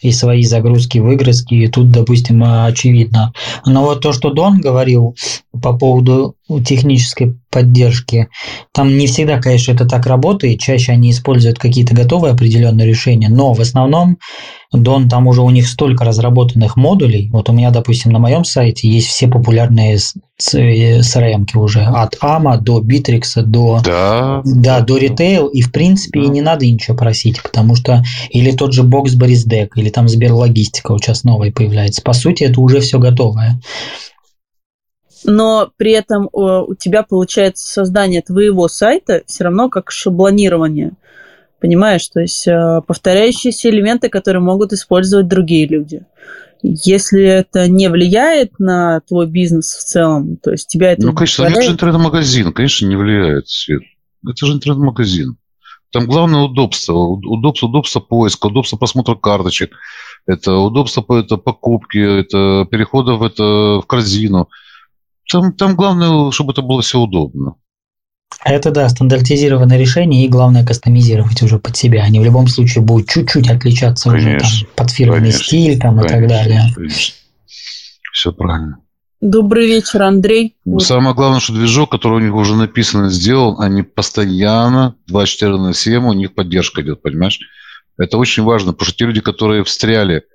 и 0.02 0.12
свои 0.12 0.44
загрузки, 0.44 1.00
выгрузки, 1.00 1.56
и 1.56 1.68
тут, 1.68 1.92
допустим, 1.92 2.44
очевидно. 2.44 3.34
Но 3.66 3.84
вот 3.84 4.02
то, 4.02 4.14
что 4.14 4.32
Дон 4.32 4.62
говорил 4.62 5.16
по 5.62 5.78
поводу 5.78 6.36
технической 6.66 7.38
поддержки, 7.52 8.30
там 8.74 8.98
не 8.98 9.08
всегда, 9.08 9.40
конечно, 9.40 9.72
это 9.72 9.86
так 9.86 10.06
работает, 10.06 10.60
чаще 10.60 10.94
они 10.94 11.12
используют 11.12 11.60
какие-то 11.60 11.94
готовые 11.96 12.34
определенные 12.34 12.88
решения, 12.88 13.30
но 13.30 13.54
в 13.54 13.60
основном 13.60 14.18
Дон, 14.72 15.10
там 15.10 15.26
уже 15.26 15.42
у 15.42 15.50
них 15.50 15.68
столько 15.68 16.06
разработанных 16.06 16.78
модулей. 16.78 17.30
Вот 17.32 17.50
у 17.50 17.54
меня, 17.54 17.72
допустим, 17.72 18.12
на 18.12 18.20
моем 18.20 18.44
сайте 18.44 18.88
есть 18.88 19.08
все 19.08 19.28
популярные 19.28 19.98
CRM 20.40 21.46
уже. 21.56 21.82
От 21.82 22.16
AMA 22.22 22.58
до 22.58 22.80
Bittrex, 22.80 23.42
до, 23.42 23.82
да. 23.84 24.42
Да, 24.46 24.82
до 24.82 25.00
Retail. 25.00 25.50
И, 25.52 25.64
в 25.64 25.72
принципе, 25.72 26.20
да. 26.20 26.26
и 26.28 26.30
не 26.30 26.42
надо 26.42 26.68
ничего 26.68 26.96
просить, 26.96 27.42
потому 27.42 27.76
что 27.76 28.04
или 28.30 28.52
тот 28.52 28.74
же 28.74 28.84
Boxberry 28.84 29.36
Deck, 29.48 29.70
или 29.76 29.89
там 29.90 30.08
Сберлогистика 30.08 30.92
вот 30.92 31.04
сейчас 31.04 31.24
новая 31.24 31.52
появляется. 31.52 32.02
По 32.02 32.14
сути, 32.14 32.44
это 32.44 32.60
уже 32.62 32.80
все 32.80 33.00
готовое. 33.00 33.60
Но 35.26 35.70
при 35.78 35.92
этом 35.92 36.30
у 36.32 36.76
тебя 36.76 37.04
получается 37.04 37.72
создание 37.72 38.22
твоего 38.22 38.68
сайта 38.68 39.24
все 39.26 39.46
равно 39.46 39.70
как 39.70 39.92
шаблонирование. 39.92 40.94
Понимаешь, 41.60 42.08
то 42.08 42.22
есть 42.22 42.48
э, 42.48 42.82
повторяющиеся 42.88 43.70
элементы, 43.70 44.08
которые 44.08 44.42
могут 44.42 44.72
использовать 44.72 45.28
другие 45.28 45.68
люди. 45.68 46.04
Если 46.62 47.22
это 47.24 47.68
не 47.68 47.90
влияет 47.90 48.60
на 48.60 49.02
твой 49.02 49.28
бизнес 49.28 49.74
в 49.74 49.84
целом, 49.84 50.38
то 50.38 50.52
есть 50.52 50.68
тебя 50.68 50.94
это... 50.94 51.06
Ну, 51.06 51.14
конечно, 51.14 51.44
это 51.44 51.62
же 51.62 51.72
интернет-магазин, 51.72 52.54
конечно, 52.54 52.86
не 52.86 52.96
влияет, 52.96 53.50
Свет. 53.50 53.82
Это 54.26 54.46
же 54.46 54.54
интернет-магазин. 54.54 55.38
Там 55.92 56.06
главное 56.06 56.42
удобство. 56.42 56.94
Удобство, 56.94 57.68
удобство 57.68 58.00
поиска, 58.00 58.48
удобство 58.48 58.78
просмотра 58.78 59.16
карточек. 59.16 59.72
Это 60.28 60.56
удобство 60.56 61.04
это 61.18 61.38
покупки, 61.38 61.98
это 61.98 62.68
переходов 62.70 63.22
это 63.22 63.82
в 63.82 63.86
корзину. 63.88 64.50
Там, 65.32 65.54
там 65.54 65.76
главное, 65.76 66.32
чтобы 66.32 66.54
это 66.54 66.62
было 66.62 66.82
все 66.82 67.00
удобно. 67.00 67.56
Это, 68.46 68.72
да, 68.72 68.88
стандартизированное 68.88 69.78
решение, 69.78 70.26
и 70.26 70.30
главное 70.30 70.66
кастомизировать 70.66 71.42
уже 71.42 71.60
под 71.60 71.76
себя. 71.76 72.04
Они 72.04 72.20
в 72.20 72.24
любом 72.24 72.48
случае 72.48 72.84
будут 72.84 73.10
чуть-чуть 73.10 73.50
отличаться 73.50 74.10
конечно, 74.10 74.36
уже 74.36 74.66
там, 74.66 74.74
под 74.76 74.92
фирменный 74.92 75.20
конечно, 75.22 75.44
стиль 75.44 75.80
там, 75.80 75.98
конечно, 75.98 76.16
и 76.16 76.20
так 76.20 76.30
далее. 76.30 76.62
Конечно. 76.76 77.16
Все 78.14 78.32
правильно. 78.32 78.78
Добрый 79.22 79.68
вечер, 79.68 80.04
Андрей. 80.04 80.56
Самое 80.78 81.14
главное, 81.14 81.40
что 81.40 81.54
движок, 81.54 81.92
который 81.92 82.20
у 82.20 82.26
них 82.26 82.34
уже 82.34 82.56
написан 82.56 83.08
и 83.08 83.10
сделан, 83.10 83.60
они 83.60 83.84
постоянно 83.84 84.96
24 85.08 85.58
на 85.58 85.74
7, 85.74 86.06
у 86.06 86.14
них 86.14 86.34
поддержка 86.34 86.82
идет, 86.82 87.02
понимаешь? 87.02 87.40
Это 87.98 88.18
очень 88.18 88.44
важно, 88.44 88.72
потому 88.72 88.88
что 88.88 88.98
те 88.98 89.06
люди, 89.06 89.22
которые 89.22 89.64
встряли– 89.64 90.24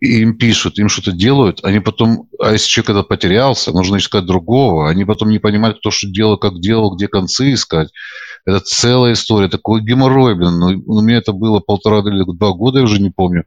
им 0.00 0.36
пишут, 0.36 0.78
им 0.78 0.88
что-то 0.88 1.12
делают, 1.12 1.64
они 1.64 1.80
потом, 1.80 2.28
а 2.38 2.52
если 2.52 2.68
человек 2.68 2.86
когда 2.86 3.02
потерялся, 3.02 3.72
нужно 3.72 3.96
искать 3.96 4.26
другого, 4.26 4.90
они 4.90 5.04
потом 5.04 5.30
не 5.30 5.38
понимают, 5.38 5.78
кто 5.78 5.90
что 5.90 6.08
делал, 6.08 6.36
как 6.36 6.60
делал, 6.60 6.94
где 6.94 7.08
концы 7.08 7.54
искать. 7.54 7.90
Это 8.44 8.60
целая 8.60 9.14
история, 9.14 9.48
такой 9.48 9.80
геморрой, 9.80 10.34
блин. 10.34 10.58
Ну, 10.58 10.82
у 10.86 11.00
меня 11.00 11.18
это 11.18 11.32
было 11.32 11.60
полтора 11.60 12.00
или 12.00 12.24
два 12.24 12.52
года, 12.52 12.78
я 12.78 12.84
уже 12.84 13.00
не 13.00 13.10
помню. 13.10 13.44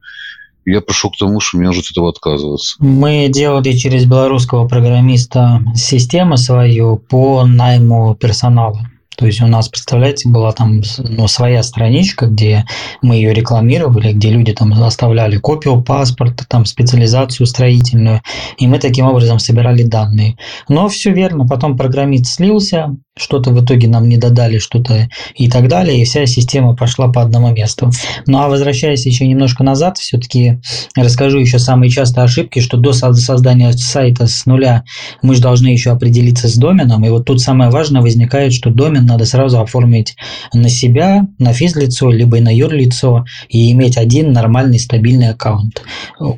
Я 0.69 0.81
пришел 0.81 1.09
к 1.09 1.17
тому, 1.17 1.39
что 1.39 1.57
мне 1.57 1.67
нужно 1.67 1.81
от 1.81 1.91
этого 1.91 2.09
отказываться. 2.09 2.75
Мы 2.79 3.27
делали 3.29 3.71
через 3.71 4.05
белорусского 4.05 4.67
программиста 4.67 5.61
систему 5.75 6.38
свою 6.38 6.97
по 6.97 7.43
найму 7.45 8.15
персонала. 8.15 8.79
То 9.19 9.25
есть 9.25 9.41
у 9.41 9.47
нас, 9.47 9.67
представляете, 9.67 10.29
была 10.29 10.53
там 10.53 10.81
ну, 10.99 11.27
своя 11.27 11.61
страничка, 11.61 12.27
где 12.27 12.65
мы 13.01 13.15
ее 13.15 13.33
рекламировали, 13.33 14.13
где 14.13 14.29
люди 14.29 14.53
там 14.53 14.71
оставляли 14.71 15.35
копию 15.35 15.81
паспорта, 15.81 16.45
там 16.47 16.63
специализацию 16.63 17.45
строительную, 17.45 18.21
и 18.57 18.65
мы 18.65 18.79
таким 18.79 19.07
образом 19.07 19.39
собирали 19.39 19.83
данные. 19.83 20.38
Но 20.69 20.88
все 20.88 21.11
верно, 21.11 21.45
потом 21.45 21.75
программист 21.75 22.27
слился, 22.27 22.95
что-то 23.19 23.51
в 23.51 23.63
итоге 23.63 23.88
нам 23.88 24.07
не 24.07 24.17
додали, 24.17 24.57
что-то 24.57 25.09
и 25.35 25.49
так 25.49 25.67
далее, 25.67 26.01
и 26.01 26.05
вся 26.05 26.25
система 26.25 26.75
пошла 26.75 27.07
по 27.09 27.21
одному 27.21 27.51
месту. 27.51 27.91
Ну 28.25 28.39
а 28.39 28.47
возвращаясь 28.47 29.05
еще 29.05 29.27
немножко 29.27 29.63
назад, 29.63 29.97
все-таки 29.97 30.59
расскажу 30.95 31.39
еще 31.39 31.59
самые 31.59 31.89
частые 31.89 32.23
ошибки, 32.23 32.59
что 32.59 32.77
до 32.77 32.93
создания 32.93 33.71
сайта 33.73 34.27
с 34.27 34.45
нуля 34.45 34.83
мы 35.21 35.35
же 35.35 35.41
должны 35.41 35.67
еще 35.67 35.91
определиться 35.91 36.47
с 36.47 36.55
доменом, 36.55 37.05
и 37.05 37.09
вот 37.09 37.25
тут 37.25 37.41
самое 37.41 37.69
важное 37.69 38.01
возникает, 38.01 38.53
что 38.53 38.69
домен 38.69 39.05
надо 39.05 39.25
сразу 39.25 39.59
оформить 39.59 40.15
на 40.53 40.69
себя, 40.69 41.27
на 41.38 41.53
физлицо, 41.53 42.09
либо 42.09 42.38
и 42.38 42.41
на 42.41 42.55
юрлицо, 42.55 43.25
и 43.49 43.71
иметь 43.71 43.97
один 43.97 44.31
нормальный 44.31 44.79
стабильный 44.79 45.29
аккаунт. 45.29 45.81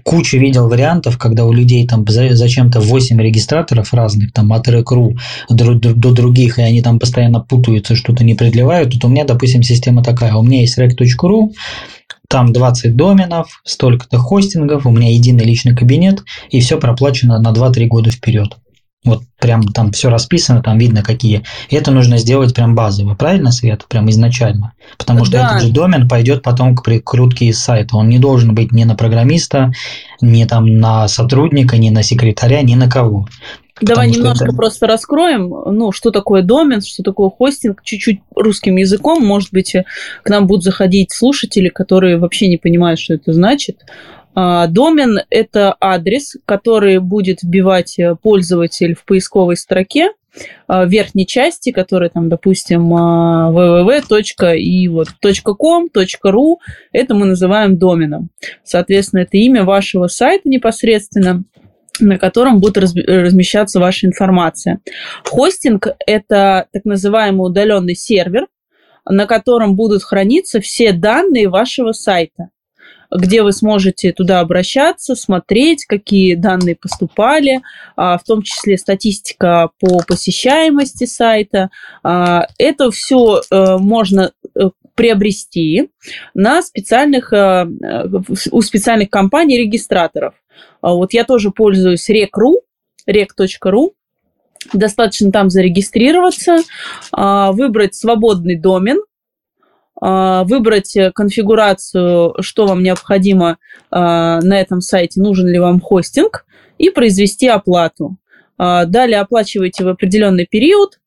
Кучу 0.04 0.38
видел 0.38 0.68
вариантов, 0.68 1.18
когда 1.18 1.46
у 1.46 1.54
людей 1.54 1.88
там 1.88 2.06
зачем-то 2.08 2.80
8 2.80 3.22
регистраторов 3.22 3.94
разных, 3.94 4.34
там 4.34 4.52
от 4.54 4.68
Rec.ru 4.68 5.18
до, 5.50 6.12
других, 6.12 6.60
и 6.60 6.62
они 6.72 6.82
там 6.82 7.00
постоянно 7.00 7.40
путаются, 7.40 7.96
что-то 7.96 8.24
не 8.24 8.36
предливают. 8.36 8.92
Тут 8.92 9.06
у 9.06 9.08
меня, 9.08 9.26
допустим, 9.26 9.64
система 9.64 10.04
такая. 10.04 10.34
У 10.36 10.44
меня 10.44 10.62
есть 10.62 10.78
rec.ru, 10.78 11.52
там 12.28 12.54
20 12.54 12.96
доменов, 12.96 13.62
столько-то 13.66 14.18
хостингов, 14.18 14.86
у 14.86 14.92
меня 14.92 15.12
единый 15.12 15.44
личный 15.44 15.76
кабинет, 15.76 16.24
и 16.50 16.62
все 16.62 16.80
проплачено 16.80 17.40
на 17.40 17.52
2-3 17.52 17.88
года 17.88 18.10
вперед. 18.10 18.58
Вот 19.04 19.24
прям 19.40 19.64
там 19.64 19.92
все 19.92 20.10
расписано, 20.10 20.62
там 20.62 20.78
видно 20.78 21.02
какие. 21.02 21.44
И 21.70 21.76
это 21.76 21.90
нужно 21.90 22.20
сделать 22.20 22.54
прям 22.54 22.76
базово, 22.76 23.16
правильно, 23.16 23.52
Свет? 23.52 23.86
Прям 23.90 24.08
изначально. 24.12 24.74
Потому 25.00 25.26
что 25.26 25.34
да. 25.34 25.48
этот 25.48 25.64
же 25.64 25.74
домен 25.74 26.08
пойдет 26.08 26.44
потом 26.44 26.76
к 26.76 26.84
прикрутке 26.84 27.48
из 27.48 27.60
сайта. 27.60 27.98
Он 27.98 28.10
не 28.10 28.20
должен 28.20 28.54
быть 28.54 28.72
ни 28.72 28.84
на 28.84 28.94
программиста, 28.94 29.72
ни 30.22 30.44
там 30.46 30.78
на 30.78 31.08
сотрудника, 31.08 31.78
ни 31.78 31.90
на 31.90 32.04
секретаря, 32.04 32.62
ни 32.62 32.76
на 32.76 32.88
кого. 32.88 33.28
Давай 33.80 34.10
немножко 34.10 34.46
это... 34.46 34.56
просто 34.56 34.88
раскроем, 34.88 35.50
ну, 35.50 35.92
что 35.92 36.12
такое 36.12 36.42
домен, 36.42 36.82
что 36.82 37.04
такое 37.04 37.30
хостинг, 37.30 37.82
чуть-чуть 37.84 38.20
русским 38.36 38.76
языком. 38.76 39.26
Может 39.26 39.52
быть, 39.52 39.76
к 40.24 40.30
нам 40.30 40.48
будут 40.48 40.64
заходить 40.64 41.12
слушатели, 41.12 41.70
которые 41.70 42.18
вообще 42.18 42.48
не 42.48 42.58
понимают, 42.58 43.00
что 43.00 43.14
это 43.14 43.34
значит. 43.34 43.84
А, 44.34 44.68
домен– 44.68 45.20
это 45.30 45.76
адрес, 45.80 46.38
который 46.46 47.00
будет 47.00 47.44
вбивать 47.44 48.00
э, 48.00 48.16
пользователь 48.16 48.96
в 48.96 49.04
поисковой 49.04 49.58
строке 49.58 50.12
а, 50.68 50.86
в 50.86 50.90
верхней 50.90 51.28
части, 51.28 51.72
которая 51.72 52.10
там, 52.10 52.30
допустим, 52.30 52.94
а, 52.94 53.52
www. 53.52 54.58
и 54.58 54.88
вот 54.88 55.10
.com, 55.44 55.90
.ru, 55.94 56.56
это 56.94 57.14
мы 57.14 57.26
называем 57.26 57.78
доменом. 57.78 58.30
Соответственно, 58.64 59.22
это 59.22 59.38
имя 59.38 59.66
вашего 59.66 60.08
сайта 60.08 60.48
непосредственно 60.48 61.44
на 62.00 62.18
котором 62.18 62.60
будет 62.60 62.78
размещаться 62.78 63.80
ваша 63.80 64.08
информация. 64.08 64.80
Хостинг– 65.26 65.88
это 66.08 66.68
так 66.72 66.86
называемый 66.86 67.48
удаленный 67.48 67.96
сервер, 67.96 68.48
на 69.06 69.26
котором 69.26 69.76
будут 69.76 70.04
храниться 70.04 70.62
все 70.62 70.94
данные 70.94 71.50
вашего 71.50 71.92
сайта 71.92 72.50
где 73.12 73.44
вы 73.44 73.52
сможете 73.52 74.14
туда 74.14 74.40
обращаться, 74.40 75.16
смотреть, 75.16 75.86
какие 75.86 76.36
данные 76.36 76.76
поступали, 76.76 77.62
а, 77.96 78.18
в 78.18 78.24
том 78.24 78.42
числе 78.42 78.78
статистика 78.78 79.70
по 79.80 80.02
посещаемости 80.08 81.06
сайта. 81.06 81.70
А, 82.04 82.48
это 82.58 82.90
все 82.92 83.42
э, 83.52 83.78
можно 83.78 84.32
э, 84.56 84.70
приобрести 84.96 85.90
на 86.34 86.62
специальных, 86.62 87.34
э, 87.34 87.66
у 88.52 88.62
специальных 88.62 89.10
компаний-регистраторов. 89.10 90.36
А 90.82 90.94
вот 90.94 91.14
я 91.14 91.24
тоже 91.24 91.52
пользуюсь 91.52 92.10
Rec.ru, 92.10 92.62
rec.ru, 93.10 93.92
достаточно 94.74 95.32
там 95.32 95.50
зарегистрироваться, 95.50 96.60
выбрать 97.12 97.96
свободный 97.96 98.60
домен, 98.60 99.00
а, 100.04 100.44
выбрать 100.46 100.96
э, 100.96 101.12
конфигурацию, 101.12 102.34
что 102.40 102.66
вам 102.66 102.82
необходимо 102.82 103.58
а, 103.92 104.42
на 104.42 104.60
этом 104.60 104.82
сайте, 104.82 105.22
нужен 105.22 105.48
ли 105.48 105.60
вам 105.60 105.80
хостинг, 105.80 106.46
и 106.80 106.90
произвести 106.90 107.48
оплату. 107.48 108.18
А, 108.58 108.86
далее 108.86 109.20
оплачиваете 109.20 109.84
в 109.84 109.88
определенный 109.88 110.48
период, 110.50 111.00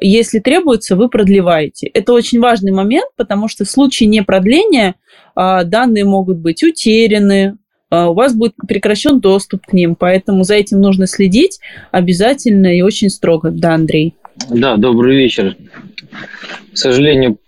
если 0.00 0.38
требуется, 0.38 0.96
вы 0.96 1.10
продлеваете. 1.10 1.88
Это 1.88 2.14
очень 2.14 2.40
важный 2.40 2.72
момент, 2.72 3.10
потому 3.16 3.48
что 3.48 3.66
в 3.66 3.70
случае 3.70 4.08
непродления 4.08 4.94
а, 5.34 5.64
данные 5.64 6.04
могут 6.06 6.38
быть 6.38 6.62
утеряны, 6.62 7.48
а, 7.50 7.56
у 7.90 8.14
вас 8.14 8.34
будет 8.34 8.54
прекращен 8.66 9.20
доступ 9.20 9.66
к 9.66 9.72
ним, 9.72 9.94
поэтому 9.94 10.44
за 10.44 10.54
этим 10.54 10.80
нужно 10.80 11.06
следить 11.06 11.60
обязательно 11.90 12.66
и 12.76 12.82
очень 12.82 13.08
строго. 13.08 13.50
Да, 13.50 13.74
Андрей. 13.74 14.14
Да, 14.50 14.76
добрый 14.76 15.16
вечер. 15.16 15.56
К 16.72 16.76
сожалению, 16.76 17.38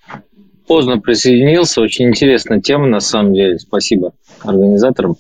поздно 0.66 0.99
присоединился. 0.99 1.80
Очень 1.80 2.09
интересная 2.09 2.61
тема, 2.61 2.87
на 2.87 3.00
самом 3.00 3.35
деле. 3.35 3.59
Спасибо 3.59 4.12
организаторам. 4.42 5.16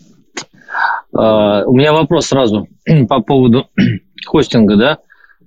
А, 1.12 1.64
у 1.64 1.76
меня 1.76 1.92
вопрос 1.92 2.26
сразу 2.26 2.68
по 3.08 3.20
поводу 3.20 3.66
хостинга, 4.26 4.76
да. 4.76 4.98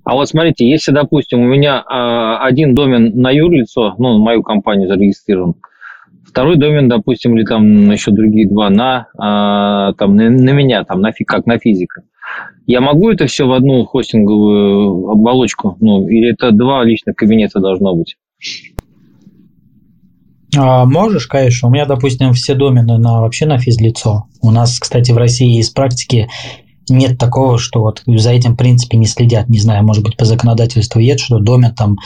А 0.04 0.14
вот 0.14 0.28
смотрите, 0.28 0.68
если, 0.68 0.92
допустим, 0.92 1.40
у 1.40 1.46
меня 1.46 1.82
а, 1.86 2.44
один 2.44 2.74
домен 2.74 3.18
на 3.18 3.30
юрлицо, 3.30 3.94
ну, 3.98 4.18
мою 4.18 4.42
компанию 4.42 4.88
зарегистрирован, 4.88 5.54
второй 6.34 6.56
домен, 6.56 6.88
допустим, 6.88 7.36
или 7.36 7.44
там 7.44 7.92
еще 7.92 8.10
другие 8.10 8.48
два 8.48 8.68
на, 8.68 9.06
а, 9.16 9.92
там, 9.92 10.16
на, 10.16 10.28
на 10.30 10.50
меня, 10.50 10.82
там, 10.82 11.00
на, 11.00 11.12
как 11.24 11.46
на 11.46 11.60
физика. 11.60 12.02
Я 12.66 12.80
могу 12.80 13.08
это 13.10 13.26
все 13.26 13.46
в 13.46 13.52
одну 13.52 13.84
хостинговую 13.84 15.10
оболочку? 15.10 15.76
Ну, 15.80 16.08
или 16.08 16.32
это 16.32 16.50
два 16.50 16.82
личных 16.82 17.14
кабинета 17.14 17.60
должно 17.60 17.94
быть? 17.94 18.16
А, 20.56 20.84
можешь, 20.86 21.28
конечно. 21.28 21.68
У 21.68 21.70
меня, 21.70 21.86
допустим, 21.86 22.32
все 22.32 22.54
домены 22.54 22.98
на 22.98 23.20
вообще 23.20 23.46
на 23.46 23.58
физлицо. 23.58 24.24
У 24.42 24.50
нас, 24.50 24.80
кстати, 24.80 25.12
в 25.12 25.16
России 25.16 25.60
из 25.60 25.70
практики 25.70 26.28
нет 26.88 27.16
такого, 27.16 27.58
что 27.58 27.80
вот 27.80 28.02
за 28.06 28.30
этим, 28.30 28.54
в 28.54 28.56
принципе, 28.56 28.96
не 28.96 29.06
следят. 29.06 29.48
Не 29.48 29.60
знаю, 29.60 29.84
может 29.84 30.02
быть, 30.02 30.16
по 30.16 30.24
законодательству 30.24 30.98
есть, 31.00 31.20
что 31.20 31.38
домен 31.38 31.74
там 31.76 31.98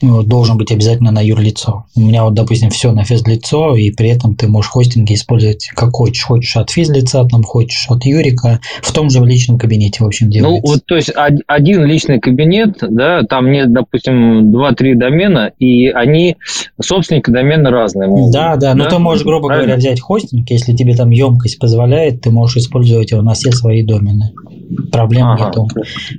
должен 0.00 0.58
быть 0.58 0.72
обязательно 0.72 1.10
на 1.10 1.20
юрлицо. 1.20 1.84
У 1.96 2.00
меня 2.00 2.24
вот, 2.24 2.34
допустим, 2.34 2.70
все 2.70 2.92
на 2.92 3.04
физлицо, 3.04 3.76
и 3.76 3.90
при 3.90 4.10
этом 4.10 4.36
ты 4.36 4.48
можешь 4.48 4.70
хостинги 4.70 5.14
использовать 5.14 5.68
как 5.74 5.92
хочешь. 5.92 6.24
Хочешь 6.24 6.56
от 6.56 6.70
физлица, 6.70 7.24
там 7.24 7.42
хочешь 7.42 7.86
от 7.88 8.04
Юрика, 8.04 8.60
в 8.82 8.92
том 8.92 9.10
же 9.10 9.20
в 9.20 9.24
личном 9.24 9.58
кабинете, 9.58 10.02
в 10.02 10.06
общем, 10.06 10.30
делается. 10.30 10.62
Ну, 10.64 10.72
вот, 10.72 10.84
то 10.86 10.96
есть 10.96 11.10
один 11.46 11.84
личный 11.84 12.20
кабинет, 12.20 12.78
да, 12.80 13.22
там 13.22 13.50
нет, 13.50 13.72
допустим, 13.72 14.54
2-3 14.54 14.94
домена, 14.94 15.52
и 15.58 15.88
они, 15.88 16.36
собственники 16.80 17.30
домена 17.30 17.70
разные. 17.70 18.08
Могут, 18.08 18.32
да, 18.32 18.56
да, 18.56 18.74
ну, 18.74 18.78
да, 18.78 18.84
но 18.84 18.90
ты 18.90 18.98
можешь, 18.98 19.24
грубо 19.24 19.48
Правильно? 19.48 19.66
говоря, 19.66 19.78
взять 19.78 20.00
хостинг, 20.00 20.50
если 20.50 20.74
тебе 20.74 20.94
там 20.96 21.10
емкость 21.10 21.58
позволяет, 21.58 22.20
ты 22.20 22.30
можешь 22.30 22.56
использовать 22.56 23.10
его 23.10 23.22
на 23.22 23.34
все 23.34 23.52
свои 23.52 23.82
домены. 23.84 24.32
Проблем 24.90 25.28
ага, 25.28 25.46
нету. 25.46 25.68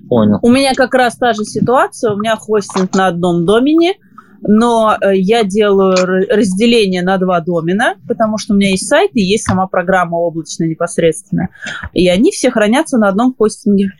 Понял. 0.08 0.40
У 0.42 0.50
меня 0.50 0.74
как 0.76 0.94
раз 0.94 1.16
та 1.18 1.34
же 1.34 1.44
ситуация, 1.44 2.14
у 2.14 2.18
меня 2.18 2.36
хостинг 2.36 2.94
на 2.96 3.08
одном 3.08 3.46
домене, 3.66 3.94
но 4.42 4.96
э, 5.02 5.18
я 5.18 5.44
делаю 5.44 5.96
разделение 6.30 7.02
на 7.02 7.18
два 7.18 7.40
домена, 7.42 7.96
потому 8.08 8.38
что 8.38 8.54
у 8.54 8.58
меня 8.58 8.70
есть 8.70 8.88
сайт 8.88 9.12
и 9.14 9.22
есть 9.22 9.46
сама 9.46 9.68
программа 9.68 10.18
облачная 10.18 10.68
непосредственно. 10.68 11.50
И 11.94 12.08
они 12.08 12.32
все 12.32 12.52
хранятся 12.52 12.98
на 12.98 13.10
одном 13.10 13.34
хостинге. 13.36 13.92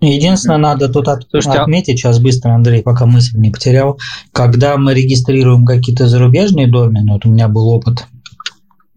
Единственное, 0.00 0.58
надо 0.58 0.88
тут 0.88 1.08
от, 1.08 1.26
Слушайте, 1.30 1.58
а 1.58 1.62
отметить 1.62 1.98
сейчас 1.98 2.18
быстро, 2.18 2.50
Андрей, 2.50 2.82
пока 2.82 3.06
мысль 3.06 3.38
не 3.38 3.50
потерял. 3.50 3.98
Когда 4.32 4.76
мы 4.76 4.92
регистрируем 4.92 5.64
какие-то 5.64 6.08
зарубежные 6.08 6.66
домены, 6.66 7.12
вот 7.12 7.24
у 7.24 7.30
меня 7.30 7.48
был 7.48 7.68
опыт 7.68 8.06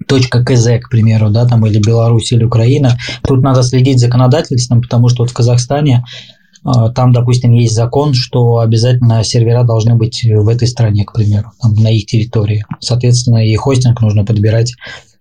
точка 0.08 0.44
.кз, 0.44 0.66
к 0.82 0.90
примеру, 0.90 1.30
да, 1.30 1.46
там 1.46 1.66
или 1.66 1.80
Беларусь, 1.80 2.32
или 2.32 2.44
Украина, 2.44 2.98
тут 3.24 3.42
надо 3.42 3.62
следить 3.62 4.00
законодательством, 4.00 4.82
потому 4.82 5.10
что 5.10 5.24
вот 5.24 5.32
в 5.32 5.34
Казахстане 5.34 6.04
там, 6.96 7.14
допустим, 7.14 7.54
есть 7.54 7.74
закон, 7.74 8.14
что 8.14 8.58
обязательно 8.58 9.24
сервера 9.24 9.64
должны 9.64 9.96
быть 9.96 10.24
в 10.24 10.50
этой 10.50 10.68
стране, 10.68 11.06
к 11.06 11.14
примеру, 11.14 11.52
там, 11.62 11.74
на 11.76 11.90
их 11.90 12.06
территории. 12.06 12.66
Соответственно, 12.80 13.46
и 13.46 13.56
хостинг 13.56 14.02
нужно 14.02 14.26
подбирать 14.26 14.74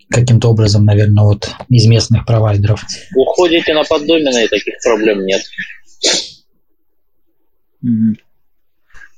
каким-то 0.09 0.49
образом, 0.49 0.85
наверное, 0.85 1.25
вот 1.25 1.49
из 1.69 1.87
местных 1.87 2.27
провайдеров. 2.27 2.83
Уходите 3.15 3.75
на 3.75 3.85
поддомены, 3.85 4.45
и 4.45 4.49
таких 4.49 4.75
проблем 4.83 5.25
нет. 5.25 5.43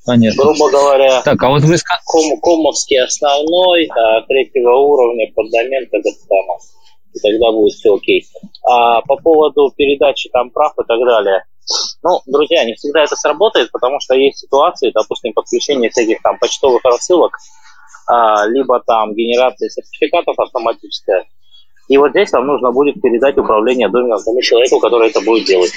Понятно. 0.05 0.43
Грубо 0.43 0.71
говоря, 0.71 1.23
так, 1.23 1.43
а 1.43 1.49
вот 1.49 1.63
вы... 1.63 1.77
ком, 2.07 2.41
комовский 2.41 3.03
основной, 3.03 3.87
а 3.87 4.23
третьего 4.27 4.75
уровня 4.75 5.31
поддомен 5.35 5.87
Казахстана. 5.91 6.59
И 7.15 7.19
тогда 7.21 7.53
будет 7.53 7.75
все 7.75 7.95
окей. 7.95 8.27
А 8.67 9.01
по 9.03 9.17
поводу 9.17 9.73
передачи 9.77 10.29
там 10.31 10.51
прав 10.51 10.73
и 10.79 10.87
так 10.87 10.99
далее– 11.07 11.43
ну, 12.03 12.21
друзья, 12.27 12.65
не 12.65 12.75
всегда 12.75 13.05
это 13.05 13.17
сработает, 13.17 13.71
потому 13.73 14.01
что 14.01 14.15
есть 14.15 14.39
ситуации, 14.39 14.93
допустим, 14.95 15.33
подключение 15.33 15.91
всяких 15.91 16.23
там 16.23 16.39
почтовых 16.39 16.85
рассылок, 16.85 17.37
а, 18.07 18.47
либо 18.47 18.81
там 18.87 19.15
генерации 19.15 19.69
сертификатов 19.69 20.39
автоматическая. 20.39 21.27
И 21.89 21.97
вот 21.97 22.11
здесь 22.11 22.33
вам 22.33 22.47
нужно 22.47 22.71
будет 22.71 23.01
передать 23.01 23.37
управление 23.39 23.89
доменом 23.89 24.23
тому 24.23 24.43
человеку, 24.43 24.79
который 24.79 25.09
это 25.09 25.21
будет 25.21 25.47
делать. 25.47 25.73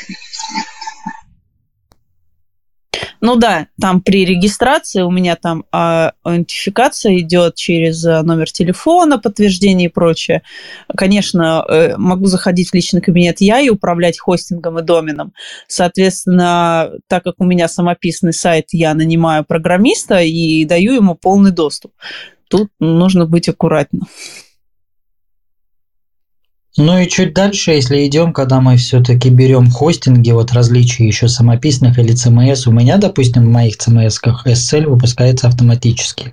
Ну 3.22 3.36
да, 3.36 3.68
там 3.80 4.02
при 4.02 4.26
регистрации 4.26 5.02
у 5.02 5.12
меня 5.12 5.36
там 5.36 5.66
а, 5.72 6.14
идентификация 6.26 7.18
идет 7.20 7.56
через 7.56 8.06
а, 8.06 8.24
номер 8.24 8.52
телефона, 8.52 9.20
подтверждение 9.20 9.90
и 9.90 9.92
прочее. 9.92 10.42
Конечно, 10.96 11.66
э, 11.68 11.98
могу 11.98 12.26
заходить 12.26 12.70
в 12.70 12.74
личный 12.74 13.02
кабинет 13.02 13.42
я 13.42 13.60
и 13.60 13.70
управлять 13.70 14.20
хостингом 14.20 14.80
и 14.80 14.82
доменом. 14.82 15.34
Соответственно, 15.68 16.92
так 17.08 17.24
как 17.24 17.36
у 17.40 17.46
меня 17.46 17.68
самописный 17.68 18.34
сайт, 18.34 18.68
я 18.72 18.94
нанимаю 18.94 19.44
программиста 19.46 20.20
и 20.22 20.66
даю 20.66 20.94
ему 20.94 21.16
полный 21.16 21.52
доступ. 21.52 21.94
Тут 22.50 22.70
нужно 22.80 23.26
быть 23.26 23.48
аккуратным. 23.48 24.08
Ну 26.78 26.98
и 26.98 27.08
чуть 27.08 27.34
дальше, 27.34 27.72
если 27.72 28.08
идем, 28.08 28.32
когда 28.32 28.62
мы 28.62 28.78
все-таки 28.78 29.30
берем 29.30 29.70
хостинги, 29.70 30.32
вот 30.32 30.54
различия 30.54 31.06
еще 31.06 31.28
самописных 31.28 32.00
или 32.00 32.14
CMS, 32.14 32.68
у 32.68 32.72
меня, 32.72 32.98
допустим, 32.98 33.44
в 33.44 33.50
моих 33.50 33.76
CMS-ках 33.76 34.48
SL 34.48 34.86
выпускается 34.86 35.48
автоматически. 35.48 36.32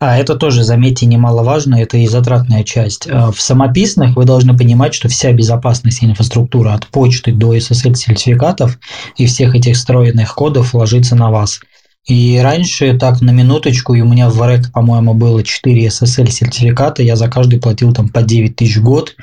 А 0.00 0.18
это 0.18 0.34
тоже, 0.34 0.64
заметьте, 0.64 1.06
немаловажно, 1.06 1.76
это 1.76 1.96
и 1.96 2.06
затратная 2.06 2.62
часть. 2.62 3.08
А 3.10 3.32
в 3.32 3.40
самописных 3.40 4.16
вы 4.16 4.24
должны 4.26 4.54
понимать, 4.54 4.92
что 4.92 5.08
вся 5.08 5.32
безопасность 5.32 6.04
инфраструктуры 6.04 6.70
от 6.70 6.86
почты 6.88 7.32
до 7.32 7.56
SSL-сертификатов 7.56 8.78
и 9.16 9.24
всех 9.24 9.54
этих 9.54 9.76
встроенных 9.76 10.34
кодов 10.34 10.74
ложится 10.74 11.16
на 11.16 11.30
вас– 11.30 11.60
и 12.06 12.38
раньше, 12.38 12.96
так, 12.98 13.22
на 13.22 13.30
минуточку, 13.30 13.94
и 13.94 14.02
у 14.02 14.04
меня 14.06 14.28
в 14.28 14.36
Варек, 14.36 14.70
по-моему, 14.72 15.14
было 15.14 15.42
4 15.42 15.86
SSL 15.86 16.30
сертификата, 16.30 17.02
я 17.02 17.16
за 17.16 17.28
каждый 17.28 17.60
платил 17.60 17.94
там 17.94 18.08
по 18.08 18.22
9 18.22 18.56
тысяч 18.56 18.76
в 18.76 18.82
год, 18.82 19.16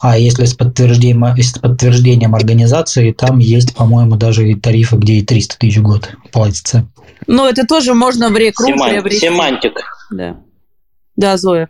а 0.00 0.16
если 0.16 0.46
с 0.46 0.54
подтверждением, 0.54 1.36
с 1.36 1.58
подтверждением 1.58 2.34
организации, 2.34 3.12
там 3.12 3.38
есть, 3.38 3.74
по-моему, 3.74 4.16
даже 4.16 4.50
и 4.50 4.54
тарифы, 4.54 4.96
где 4.96 5.14
и 5.14 5.22
300 5.22 5.58
тысяч 5.58 5.76
в 5.76 5.82
год 5.82 6.10
платится. 6.32 6.88
Ну, 7.26 7.46
это 7.46 7.66
тоже 7.66 7.92
можно 7.92 8.30
в 8.30 8.36
рекру 8.36 8.66
Семан... 8.66 8.90
приобрести. 8.90 9.26
Семантик. 9.26 9.80
Да. 10.10 10.36
Да, 11.16 11.36
Зоя. 11.36 11.68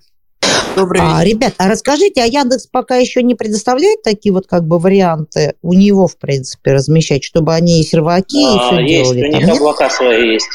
Добрый 0.76 1.00
а, 1.00 1.04
вечер. 1.04 1.16
А, 1.16 1.24
ребят, 1.24 1.54
а 1.58 1.68
расскажите, 1.68 2.22
а 2.22 2.26
Яндекс 2.26 2.66
пока 2.66 2.96
еще 2.96 3.22
не 3.22 3.34
предоставляет 3.34 4.02
такие 4.02 4.32
вот 4.32 4.46
как 4.46 4.64
бы 4.64 4.78
варианты 4.78 5.54
у 5.62 5.74
него, 5.74 6.06
в 6.06 6.16
принципе, 6.16 6.72
размещать, 6.72 7.24
чтобы 7.24 7.54
они 7.54 7.80
и 7.80 7.84
серваки, 7.84 8.44
а, 8.44 8.54
и 8.54 8.58
все 8.58 8.80
есть, 8.80 9.12
делали? 9.12 9.22
у 9.22 9.36
них 9.36 9.46
там, 9.46 9.56
облака 9.56 9.84
нет? 9.84 9.92
свои 9.92 10.32
есть. 10.32 10.48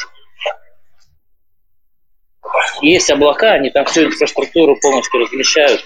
Есть 2.82 3.10
облака, 3.10 3.52
они 3.52 3.70
там 3.70 3.86
всю 3.86 4.04
инфраструктуру 4.04 4.76
полностью 4.80 5.20
размещают. 5.20 5.80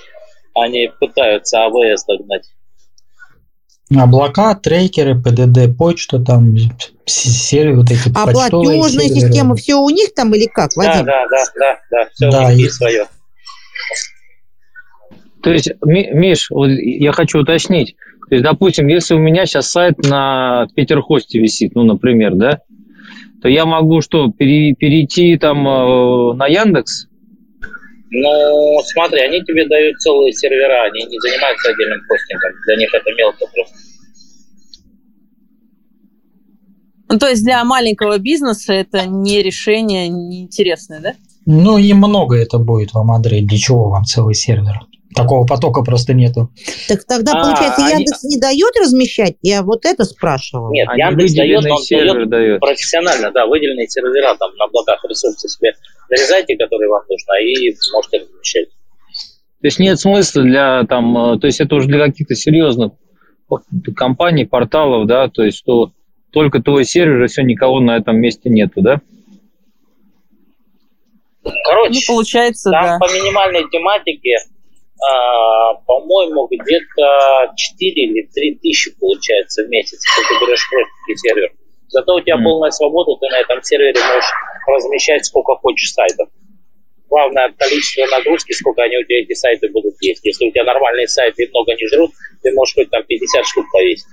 Они 0.54 0.90
пытаются 1.00 1.64
АВС 1.64 2.04
догнать. 2.04 2.44
Облака, 3.94 4.54
трекеры, 4.54 5.20
ПДД, 5.20 5.76
почта, 5.76 6.18
там, 6.18 6.54
сервер, 7.04 7.76
вот 7.76 7.90
эти 7.90 8.10
А 8.14 8.26
платежная 8.26 9.08
система, 9.08 9.54
все 9.54 9.76
у 9.76 9.88
них 9.90 10.14
там 10.14 10.34
или 10.34 10.46
как, 10.46 10.70
Вадим? 10.76 11.04
Да, 11.04 11.26
да, 11.26 11.26
да, 11.28 11.44
да, 11.58 11.80
да, 11.90 12.08
все 12.12 12.30
да, 12.30 12.46
у 12.46 12.48
них 12.50 12.58
есть 12.58 12.76
свое. 12.76 13.06
То 15.42 15.50
есть, 15.50 15.72
Миш, 15.82 16.50
вот 16.50 16.68
я 16.68 17.12
хочу 17.12 17.40
уточнить. 17.40 17.96
То 18.28 18.36
есть, 18.36 18.44
допустим, 18.44 18.86
если 18.86 19.14
у 19.14 19.18
меня 19.18 19.44
сейчас 19.44 19.70
сайт 19.70 19.98
на 19.98 20.66
Петерхосте 20.74 21.38
висит, 21.40 21.74
ну, 21.74 21.82
например, 21.82 22.34
да, 22.34 22.60
то 23.42 23.48
я 23.48 23.66
могу 23.66 24.00
что, 24.00 24.30
пере, 24.30 24.74
перейти 24.74 25.36
там 25.36 25.66
э, 25.66 26.34
на 26.34 26.46
Яндекс? 26.46 27.08
Ну, 28.10 28.80
смотри, 28.92 29.20
они 29.20 29.42
тебе 29.42 29.66
дают 29.66 29.98
целые 30.00 30.32
сервера, 30.32 30.84
они 30.84 31.04
не 31.04 31.18
занимаются 31.18 31.70
отдельным 31.70 32.00
хостингом. 32.06 32.52
Для 32.66 32.76
них 32.76 32.94
это 32.94 33.10
мелко 33.14 33.46
просто. 33.52 33.76
Ну, 37.08 37.18
то 37.18 37.28
есть 37.28 37.44
для 37.44 37.62
маленького 37.64 38.18
бизнеса 38.18 38.72
это 38.72 39.06
не 39.06 39.42
решение 39.42 40.08
неинтересное, 40.08 41.00
да? 41.00 41.14
Ну, 41.46 41.78
и 41.78 41.92
много 41.92 42.36
это 42.36 42.58
будет 42.58 42.92
вам, 42.94 43.10
Андрей. 43.10 43.42
Для 43.44 43.58
чего 43.58 43.88
вам 43.90 44.04
целый 44.04 44.34
сервер? 44.34 44.80
Такого 45.14 45.44
потока 45.46 45.82
просто 45.82 46.14
нету. 46.14 46.48
Так 46.88 47.04
тогда, 47.04 47.32
А, 47.32 47.42
получается, 47.42 47.82
они- 47.84 47.90
Яндекс 48.04 48.22
не 48.24 48.38
дает 48.40 48.72
размещать? 48.80 49.34
Я 49.42 49.62
вот 49.62 49.84
это 49.84 50.04
спрашивала. 50.04 50.70
Нет, 50.72 50.88
Они 50.88 51.02
Яндекс 51.02 51.34
дает, 51.34 51.66
он 51.70 51.78
сервер 51.78 52.14
дает 52.14 52.30
дает. 52.30 52.60
профессионально, 52.60 53.30
да, 53.30 53.46
выделенные 53.46 53.88
сервера 53.88 54.34
там 54.38 54.54
на 54.56 54.68
блоках 54.68 55.04
ресурсы 55.06 55.48
себе 55.48 55.72
нарезайте, 56.08 56.56
которые 56.56 56.88
вам 56.88 57.02
нужно, 57.10 57.32
и 57.42 57.74
можете 57.92 58.18
размещать. 58.20 58.68
То 59.60 59.66
есть 59.66 59.78
нет 59.78 60.00
смысла 60.00 60.42
для 60.42 60.84
там, 60.84 61.34
э, 61.34 61.38
то 61.38 61.46
есть 61.46 61.60
это 61.60 61.74
уже 61.74 61.88
для 61.88 62.06
каких-то 62.06 62.34
серьезных 62.34 62.92
компаний, 63.94 64.44
порталов, 64.46 65.06
да, 65.06 65.28
то 65.28 65.42
есть 65.44 65.58
что 65.58 65.92
только 66.32 66.62
твой 66.62 66.84
сервер, 66.84 67.22
и 67.24 67.28
все, 67.28 67.42
никого 67.42 67.80
на 67.80 67.96
этом 67.98 68.16
месте 68.16 68.48
нету, 68.48 68.80
да? 68.80 69.00
Короче, 71.44 72.00
Ну, 72.08 72.14
получается, 72.14 72.70
там 72.70 72.84
да. 72.84 72.98
по 72.98 73.12
минимальной 73.12 73.68
тематике, 73.70 74.36
а, 75.02 75.74
по-моему, 75.86 76.46
где-то 76.48 77.52
4 77.56 77.90
или 77.90 78.28
3 78.32 78.54
тысячи 78.62 78.96
получается 78.98 79.64
в 79.64 79.68
месяц, 79.68 79.98
если 80.06 80.28
ты 80.28 80.44
берешь 80.46 80.68
простенький 80.70 81.16
сервер. 81.16 81.50
Зато 81.88 82.14
у 82.14 82.20
тебя 82.20 82.36
Мгм. 82.36 82.44
полная 82.44 82.70
свобода, 82.70 83.18
ты 83.20 83.28
на 83.30 83.40
этом 83.40 83.62
сервере 83.62 83.98
можешь 84.00 84.30
размещать 84.66 85.24
сколько 85.26 85.56
хочешь 85.56 85.92
сайтов. 85.92 86.28
Главное 87.08 87.52
количество 87.58 88.06
нагрузки, 88.06 88.52
сколько 88.52 88.82
они 88.82 88.96
у 88.96 89.04
тебя 89.04 89.20
эти 89.20 89.34
сайты 89.34 89.68
будут 89.70 89.94
есть. 90.00 90.24
Если 90.24 90.46
у 90.46 90.50
тебя 90.52 90.64
нормальные 90.64 91.08
сайты 91.08 91.44
и 91.44 91.50
много 91.50 91.74
не 91.74 91.86
жрут, 91.88 92.12
ты 92.42 92.52
можешь 92.54 92.74
хоть 92.74 92.88
там 92.90 93.02
50 93.04 93.44
штук 93.44 93.66
повесить. 93.70 94.06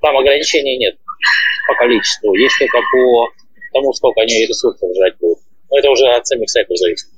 Там 0.00 0.16
ограничений 0.16 0.78
нет 0.78 0.96
по 1.68 1.74
количеству. 1.74 2.34
Есть 2.34 2.58
только 2.58 2.78
по 2.80 3.28
тому, 3.74 3.92
сколько 3.92 4.20
они 4.22 4.46
ресурсов 4.46 4.88
жрать 4.96 5.14
будут. 5.20 5.38
Но 5.70 5.78
это 5.78 5.90
уже 5.90 6.06
от 6.06 6.26
самих 6.26 6.50
сайтов 6.50 6.76
зависит. 6.76 7.08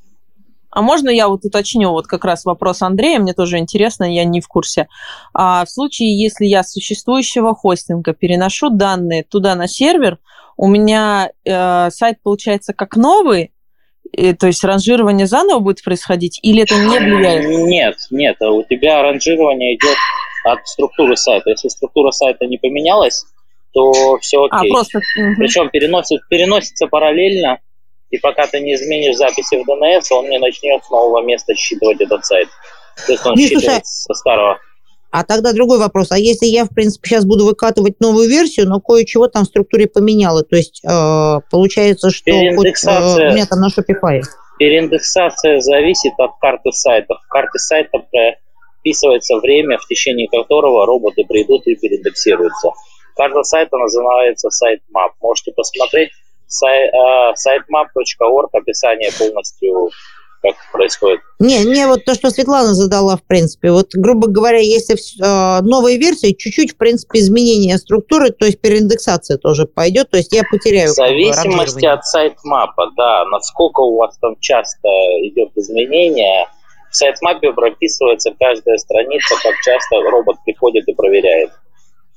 А 0.70 0.82
можно 0.82 1.10
я 1.10 1.28
вот 1.28 1.44
уточню 1.44 1.90
вот 1.90 2.06
как 2.06 2.24
раз 2.24 2.44
вопрос 2.44 2.82
Андрея, 2.82 3.18
мне 3.18 3.34
тоже 3.34 3.58
интересно, 3.58 4.04
я 4.04 4.24
не 4.24 4.40
в 4.40 4.46
курсе. 4.46 4.86
А 5.34 5.64
в 5.64 5.70
случае, 5.70 6.16
если 6.16 6.46
я 6.46 6.62
с 6.62 6.72
существующего 6.72 7.54
хостинга 7.54 8.12
переношу 8.12 8.70
данные 8.70 9.24
туда 9.24 9.56
на 9.56 9.66
сервер, 9.66 10.18
у 10.56 10.68
меня 10.68 11.30
э, 11.44 11.90
сайт 11.90 12.18
получается 12.22 12.72
как 12.72 12.94
новый, 12.94 13.52
э, 14.16 14.32
то 14.34 14.46
есть 14.46 14.62
ранжирование 14.62 15.26
заново 15.26 15.58
будет 15.58 15.82
происходить, 15.82 16.38
или 16.42 16.62
это 16.62 16.76
не 16.76 16.98
влияет? 16.98 17.48
Нет, 17.66 17.96
нет, 18.10 18.36
у 18.40 18.62
тебя 18.62 19.02
ранжирование 19.02 19.74
идет 19.74 19.96
от 20.44 20.66
структуры 20.68 21.16
сайта. 21.16 21.50
Если 21.50 21.68
структура 21.68 22.12
сайта 22.12 22.46
не 22.46 22.58
поменялась, 22.58 23.24
то 23.72 24.18
все 24.18 24.44
А, 24.50 24.60
окей. 24.60 24.70
просто... 24.70 25.00
мгм. 25.16 25.36
Причем 25.36 25.68
переносит, 25.70 26.20
переносится 26.28 26.86
параллельно, 26.86 27.58
и 28.10 28.18
пока 28.18 28.46
ты 28.46 28.60
не 28.60 28.74
изменишь 28.74 29.16
записи 29.16 29.56
в 29.56 29.68
DNS, 29.68 30.02
он 30.10 30.28
не 30.28 30.38
начнет 30.38 30.84
с 30.84 30.90
нового 30.90 31.22
места 31.22 31.54
считывать 31.54 32.00
этот 32.00 32.24
сайт. 32.24 32.48
То 33.06 33.12
есть 33.12 33.24
он 33.24 33.34
Ну, 33.34 33.40
считывает 33.40 33.84
слушай, 33.84 33.84
со 33.84 34.14
старого. 34.14 34.58
А 35.12 35.24
тогда 35.24 35.52
другой 35.52 35.78
вопрос. 35.78 36.12
А 36.12 36.18
если 36.18 36.46
я, 36.46 36.64
в 36.64 36.70
принципе, 36.70 37.08
сейчас 37.08 37.24
буду 37.24 37.44
выкатывать 37.44 37.98
новую 38.00 38.28
версию, 38.28 38.68
но 38.68 38.80
кое-чего 38.80 39.26
там 39.26 39.44
в 39.44 39.46
структуре 39.46 39.88
поменяла, 39.88 40.44
то 40.44 40.56
есть 40.56 40.82
э, 40.84 41.40
получается, 41.50 42.10
что 42.10 42.30
хоть, 42.56 42.84
э, 42.86 43.30
у 43.30 43.32
меня 43.32 43.46
там 43.46 43.60
на 43.60 43.68
Shopify. 43.68 44.22
Переиндексация 44.58 45.60
зависит 45.60 46.12
от 46.18 46.32
карты 46.40 46.70
сайта. 46.70 47.14
В 47.14 47.28
карте 47.28 47.58
сайта 47.58 47.98
прописывается 48.82 49.38
время, 49.38 49.78
в 49.78 49.86
течение 49.86 50.28
которого 50.28 50.86
роботы 50.86 51.24
придут 51.24 51.66
и 51.66 51.74
переиндексируются. 51.74 52.70
Карта 53.16 53.42
сайта 53.42 53.76
называется 53.78 54.48
sitemap. 54.48 55.10
Можете 55.20 55.52
посмотреть 55.52 56.10
сай, 56.50 56.88
э, 56.88 57.32
sitemap.org, 57.34 58.48
описание 58.52 59.10
полностью, 59.18 59.90
как 60.42 60.54
происходит. 60.72 61.20
Не, 61.38 61.64
не, 61.64 61.86
вот 61.86 62.04
то, 62.04 62.14
что 62.14 62.30
Светлана 62.30 62.74
задала, 62.74 63.16
в 63.16 63.22
принципе. 63.22 63.70
Вот, 63.70 63.88
грубо 63.94 64.26
говоря, 64.28 64.58
если 64.58 64.94
в- 64.96 65.22
э, 65.22 65.60
новые 65.62 65.98
версии, 65.98 66.32
чуть-чуть, 66.32 66.72
в 66.72 66.76
принципе, 66.76 67.18
изменение 67.18 67.76
структуры, 67.78 68.30
то 68.30 68.46
есть 68.46 68.60
переиндексация 68.60 69.36
тоже 69.38 69.66
пойдет, 69.66 70.10
то 70.10 70.16
есть 70.16 70.32
я 70.34 70.42
В 70.42 70.50
потеряю. 70.50 70.88
бы, 70.88 70.94
зависимости 70.94 71.84
от 71.86 72.04
сайтмапа, 72.06 72.90
да, 72.96 73.24
насколько 73.26 73.80
у 73.80 73.96
вас 73.96 74.16
там 74.18 74.34
часто 74.40 74.88
идет 75.22 75.50
изменение, 75.56 76.46
в 76.90 76.96
сайтмапе 76.96 77.52
прописывается 77.52 78.32
каждая 78.40 78.76
страница, 78.78 79.34
как 79.42 79.54
часто 79.64 80.00
робот 80.10 80.36
приходит 80.44 80.88
и 80.88 80.94
проверяет. 80.94 81.50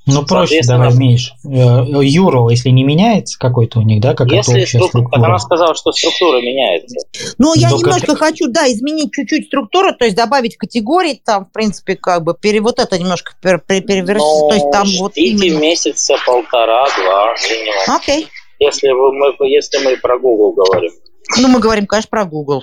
Ну, 0.06 0.22
проще 0.26 0.62
Соответственно- 0.62 0.78
давай, 0.90 0.96
Миш. 0.98 1.32
Э, 1.44 1.48
URL, 1.48 2.50
если 2.50 2.68
не 2.68 2.84
меняется 2.84 3.38
какой-то 3.38 3.78
у 3.78 3.82
них, 3.82 4.00
да, 4.02 4.10
какая-то 4.14 4.36
Если 4.52 4.60
общая 4.62 4.78
струк- 4.78 4.88
структура. 4.88 5.24
она 5.26 5.38
сказала, 5.38 5.74
что 5.74 5.92
структура 5.92 6.42
меняется. 6.42 6.96
Ну, 7.38 7.54
я 7.54 7.70
Ну, 7.70 7.78
немножко 7.78 8.06
как- 8.08 8.18
хочу, 8.18 8.48
да, 8.48 8.70
изменить 8.70 9.12
чуть-чуть 9.12 9.46
структуру, 9.46 9.94
то 9.94 10.04
есть 10.04 10.14
добавить 10.16 10.56
категории, 10.58 11.20
там, 11.24 11.46
в 11.46 11.52
принципе, 11.52 11.96
как 11.96 12.22
бы, 12.22 12.34
пере, 12.38 12.60
вот 12.60 12.78
это 12.80 12.98
немножко 12.98 13.32
пер, 13.40 13.56
пер- 13.66 13.80
перевернуть, 13.80 14.18
Но 14.42 14.48
то 14.50 14.54
есть 14.54 14.70
там 14.70 14.86
вот 14.98 15.12
ждите 15.12 15.46
именно... 15.46 15.58
месяца 15.60 16.16
полтора-два 16.26 17.34
минимум. 17.50 17.96
Окей. 17.96 18.26
Если, 18.60 18.88
вы, 18.90 19.12
мы, 19.12 19.48
если 19.48 19.78
мы 19.78 19.96
про 19.96 20.18
Google 20.18 20.52
говорим. 20.52 20.92
Ну, 21.38 21.48
мы 21.48 21.60
говорим, 21.60 21.86
конечно, 21.86 22.08
про 22.10 22.24
Google. 22.26 22.62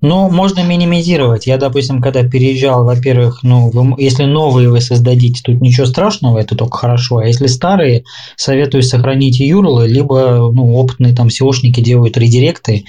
Ну, 0.00 0.30
можно 0.30 0.62
минимизировать. 0.62 1.48
Я, 1.48 1.56
допустим, 1.56 2.00
когда 2.00 2.22
переезжал, 2.22 2.84
во-первых, 2.84 3.40
ну, 3.42 3.68
вы- 3.70 4.00
если 4.00 4.24
новые 4.24 4.70
вы 4.70 4.80
создадите, 4.80 5.40
тут 5.42 5.60
ничего 5.60 5.86
страшного, 5.86 6.38
это 6.38 6.54
только 6.54 6.78
хорошо. 6.78 7.18
А 7.18 7.26
если 7.26 7.48
старые, 7.48 8.04
советую 8.36 8.84
сохранить 8.84 9.40
URL, 9.40 9.88
либо 9.88 10.52
ну, 10.54 10.76
опытные 10.76 11.16
там 11.16 11.28
SEOшники 11.28 11.80
делают 11.80 12.16
редиректы, 12.16 12.84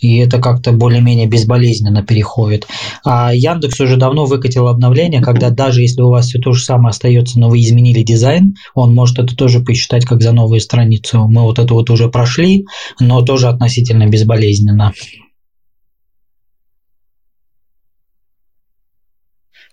и 0.00 0.18
это 0.18 0.38
как-то 0.38 0.72
более-менее 0.72 1.26
безболезненно 1.28 2.02
переходит. 2.02 2.66
А 3.04 3.32
Яндекс 3.32 3.80
уже 3.80 3.96
давно 3.96 4.26
выкатил 4.26 4.66
обновление, 4.66 5.20
когда 5.20 5.50
даже 5.50 5.82
если 5.82 6.02
у 6.02 6.10
вас 6.10 6.26
все 6.26 6.40
то 6.40 6.52
же 6.52 6.64
самое 6.64 6.90
остается, 6.90 7.38
но 7.38 7.48
вы 7.48 7.60
изменили 7.60 8.02
дизайн, 8.02 8.54
он 8.74 8.94
может 8.94 9.18
это 9.20 9.36
тоже 9.36 9.60
посчитать 9.60 10.04
как 10.04 10.22
за 10.22 10.32
новую 10.32 10.60
страницу. 10.60 11.26
Мы 11.28 11.42
вот 11.42 11.60
это 11.60 11.74
вот 11.74 11.88
уже 11.90 12.08
прошли, 12.08 12.66
но 12.98 13.22
тоже 13.22 13.48
относительно 13.48 14.06
безболезненно. 14.06 14.92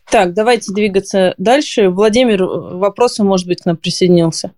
Так, 0.10 0.34
давайте 0.34 0.72
двигаться 0.74 1.34
дальше. 1.38 1.90
Владимир, 1.90 2.44
э, 2.44 2.78
вопросом, 2.78 3.28
может 3.28 3.48
быть, 3.48 3.62
к 3.62 3.66
нам 3.66 3.78
присоединился. 3.78 4.52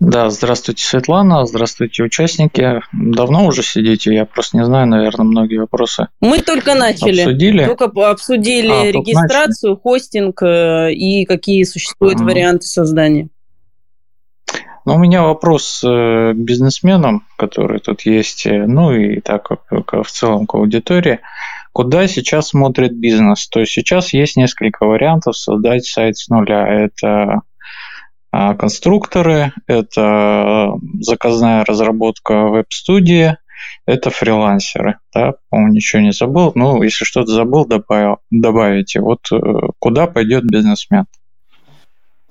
Да, 0.00 0.30
здравствуйте, 0.30 0.84
Светлана, 0.84 1.44
здравствуйте, 1.44 2.04
участники. 2.04 2.82
Давно 2.92 3.46
уже 3.46 3.64
сидите? 3.64 4.14
Я 4.14 4.26
просто 4.26 4.56
не 4.56 4.64
знаю, 4.64 4.86
наверное, 4.86 5.26
многие 5.26 5.56
вопросы 5.58 6.06
Мы 6.20 6.38
только 6.38 6.74
начали. 6.76 7.22
обсудили. 7.22 7.64
Только 7.64 7.86
обсудили 8.08 8.70
А, 8.70 8.92
регистрацию, 8.92 9.76
хостинг 9.76 10.40
э, 10.42 10.92
и 10.92 11.24
какие 11.24 11.64
существуют 11.64 12.16
Ага. 12.20 12.26
варианты 12.26 12.66
создания. 12.68 13.28
Но 14.84 14.94
у 14.94 14.98
меня 14.98 15.22
вопрос 15.24 15.82
э, 15.84 16.32
к 16.32 16.36
бизнесменам, 16.36 17.26
которые 17.36 17.80
тут 17.80 18.02
есть, 18.02 18.46
ну 18.46 18.92
и 18.92 19.20
так 19.20 19.42
как 19.48 20.06
в 20.06 20.10
целом 20.10 20.46
к 20.46 20.54
аудитории. 20.54 21.18
Куда 21.72 22.08
сейчас 22.08 22.48
смотрит 22.48 22.96
бизнес? 22.96 23.48
То 23.48 23.60
есть 23.60 23.72
сейчас 23.72 24.12
есть 24.12 24.36
несколько 24.36 24.84
вариантов 24.84 25.36
создать 25.36 25.84
сайт 25.84 26.16
с 26.16 26.28
нуля. 26.28 26.66
Это 26.66 27.42
а, 28.30 28.54
конструкторы, 28.54 29.52
это 29.66 30.72
заказная 31.00 31.64
разработка 31.64 32.48
веб-студии, 32.48 33.36
это 33.86 34.10
фрилансеры. 34.10 34.98
Да? 35.14 35.34
По-моему, 35.48 35.72
ничего 35.72 36.02
не 36.02 36.12
забыл. 36.12 36.52
Ну, 36.54 36.82
если 36.82 37.04
что-то 37.04 37.32
забыл, 37.32 37.64
добавил, 37.64 38.18
добавите. 38.30 39.00
Вот 39.00 39.20
э, 39.32 39.36
куда 39.78 40.06
пойдет 40.06 40.44
бизнесмен? 40.44 41.06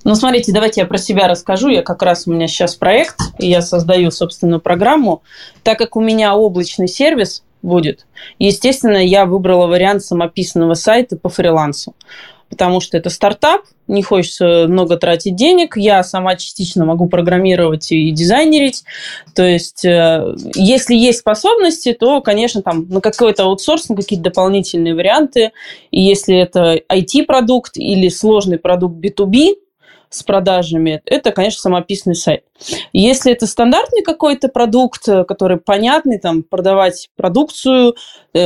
Ну, 0.04 0.16
смотрите, 0.16 0.54
давайте 0.54 0.82
я 0.82 0.88
про 0.88 1.00
себя 1.00 1.28
расскажу. 1.28 1.70
Я 1.70 1.82
как 1.82 2.04
раз 2.04 2.28
у 2.28 2.32
меня 2.32 2.48
сейчас 2.48 2.76
проект, 2.76 3.18
и 3.40 3.50
я 3.50 3.62
создаю 3.62 4.12
собственную 4.12 4.62
программу. 4.62 5.24
Так 5.64 5.80
как 5.80 5.96
у 5.96 6.02
меня 6.02 6.36
облачный 6.36 6.88
сервис 6.88 7.44
будет, 7.62 8.06
естественно, 8.40 8.98
я 8.98 9.26
выбрала 9.26 9.68
вариант 9.68 10.04
самописного 10.04 10.74
сайта 10.74 11.18
по 11.18 11.30
фрилансу. 11.30 11.96
Потому 12.50 12.80
что 12.80 12.98
это 12.98 13.10
стартап, 13.10 13.64
не 13.88 14.04
хочется 14.04 14.68
много 14.68 14.98
тратить 14.98 15.36
денег. 15.36 15.76
Я 15.76 16.04
сама 16.04 16.36
частично 16.36 16.86
могу 16.86 17.08
программировать 17.08 17.92
и 17.92 18.12
дизайнерить. 18.12 18.84
То 19.36 19.44
есть, 19.44 19.84
э, 19.84 20.36
если 20.56 20.96
есть 20.96 21.20
способности, 21.20 21.94
то, 21.94 22.22
конечно, 22.22 22.62
там 22.62 22.88
на 22.90 23.02
какой-то 23.02 23.44
аутсорс, 23.44 23.90
на 23.90 23.96
какие-то 23.96 24.24
дополнительные 24.24 24.96
варианты. 24.96 25.52
И 25.92 26.02
если 26.02 26.38
это 26.38 26.80
IT-продукт 26.90 27.78
или 27.78 28.08
сложный 28.08 28.60
продукт 28.60 28.96
B2B, 28.96 29.56
с 30.10 30.24
продажами, 30.24 31.02
это, 31.06 31.32
конечно, 31.32 31.60
самописный 31.60 32.16
сайт. 32.16 32.44
Если 32.94 33.32
это 33.32 33.46
стандартный 33.46 34.04
какой-то 34.04 34.48
продукт, 34.48 35.08
э, 35.08 35.24
который 35.24 35.58
понятный, 35.58 36.20
там, 36.20 36.44
продавать 36.44 37.10
продукцию, 37.16 37.96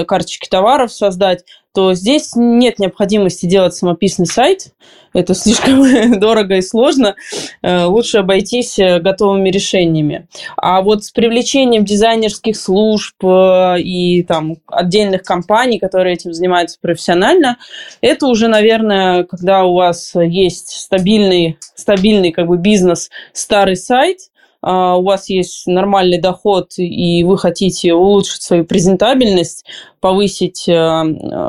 карточки 0.06 0.48
товаров 0.50 0.92
создать, 0.92 1.44
то 1.74 1.94
здесь 1.94 2.32
нет 2.36 2.80
необходимости 2.80 3.46
делать 3.46 3.74
самописный 3.74 4.26
сайт. 4.26 4.74
Это 5.14 5.34
слишком 5.34 6.20
дорого 6.20 6.56
и 6.56 6.62
сложно. 6.62 7.16
Э, 7.62 7.86
лучше 7.86 8.20
обойтись 8.20 8.78
э, 8.78 9.00
готовыми 9.00 9.50
решениями. 9.50 10.28
А 10.58 10.82
вот 10.82 11.06
с 11.06 11.12
привлечением 11.12 11.86
дизайнерских 11.86 12.58
служб 12.58 13.16
э, 13.24 13.80
и 13.80 14.24
там 14.24 14.58
отдельных 14.68 15.24
компаний, 15.24 15.80
которые 15.80 16.16
этим 16.16 16.34
занимаются 16.34 16.78
профессионально, 16.82 17.58
это 18.02 18.28
уже, 18.28 18.48
наверное, 18.48 19.24
когда 19.24 19.64
у 19.64 19.74
вас 19.74 20.14
есть 20.16 20.72
стабильный, 20.72 21.58
стабильный 21.76 22.32
как 22.32 22.48
бы 22.48 22.58
бизнес, 22.58 23.10
старый 23.34 23.78
сайт, 23.78 24.31
у 24.64 25.02
вас 25.02 25.30
есть 25.30 25.66
нормальный 25.66 26.20
доход, 26.20 26.74
и 26.78 27.24
вы 27.24 27.38
хотите 27.38 27.94
улучшить 27.94 28.44
свою 28.44 28.66
презентабельность, 28.66 29.66
повысить 30.00 30.68
э, 30.68 30.74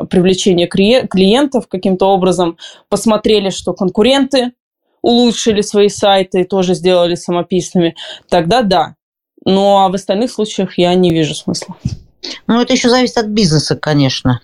привлечение 0.09 0.67
клиентов 0.67 1.67
каким-то 1.67 2.07
образом, 2.07 2.57
посмотрели, 2.89 3.49
что 3.51 3.73
конкуренты 3.73 4.53
улучшили 5.03 5.61
свои 5.61 5.89
сайты 5.89 6.41
и 6.41 6.45
тоже 6.45 6.73
сделали 6.73 7.15
самописными, 7.15 7.95
тогда 8.29 8.63
да. 8.63 8.95
Ну 9.45 9.77
а 9.77 9.89
в 9.89 9.93
остальных 9.93 10.31
случаях 10.31 10.77
я 10.77 10.95
не 10.95 11.11
вижу 11.11 11.35
смысла. 11.35 11.75
Ну, 12.47 12.61
это 12.61 12.73
еще 12.73 12.89
зависит 12.89 13.17
от 13.17 13.27
бизнеса, 13.27 13.75
конечно. 13.75 14.39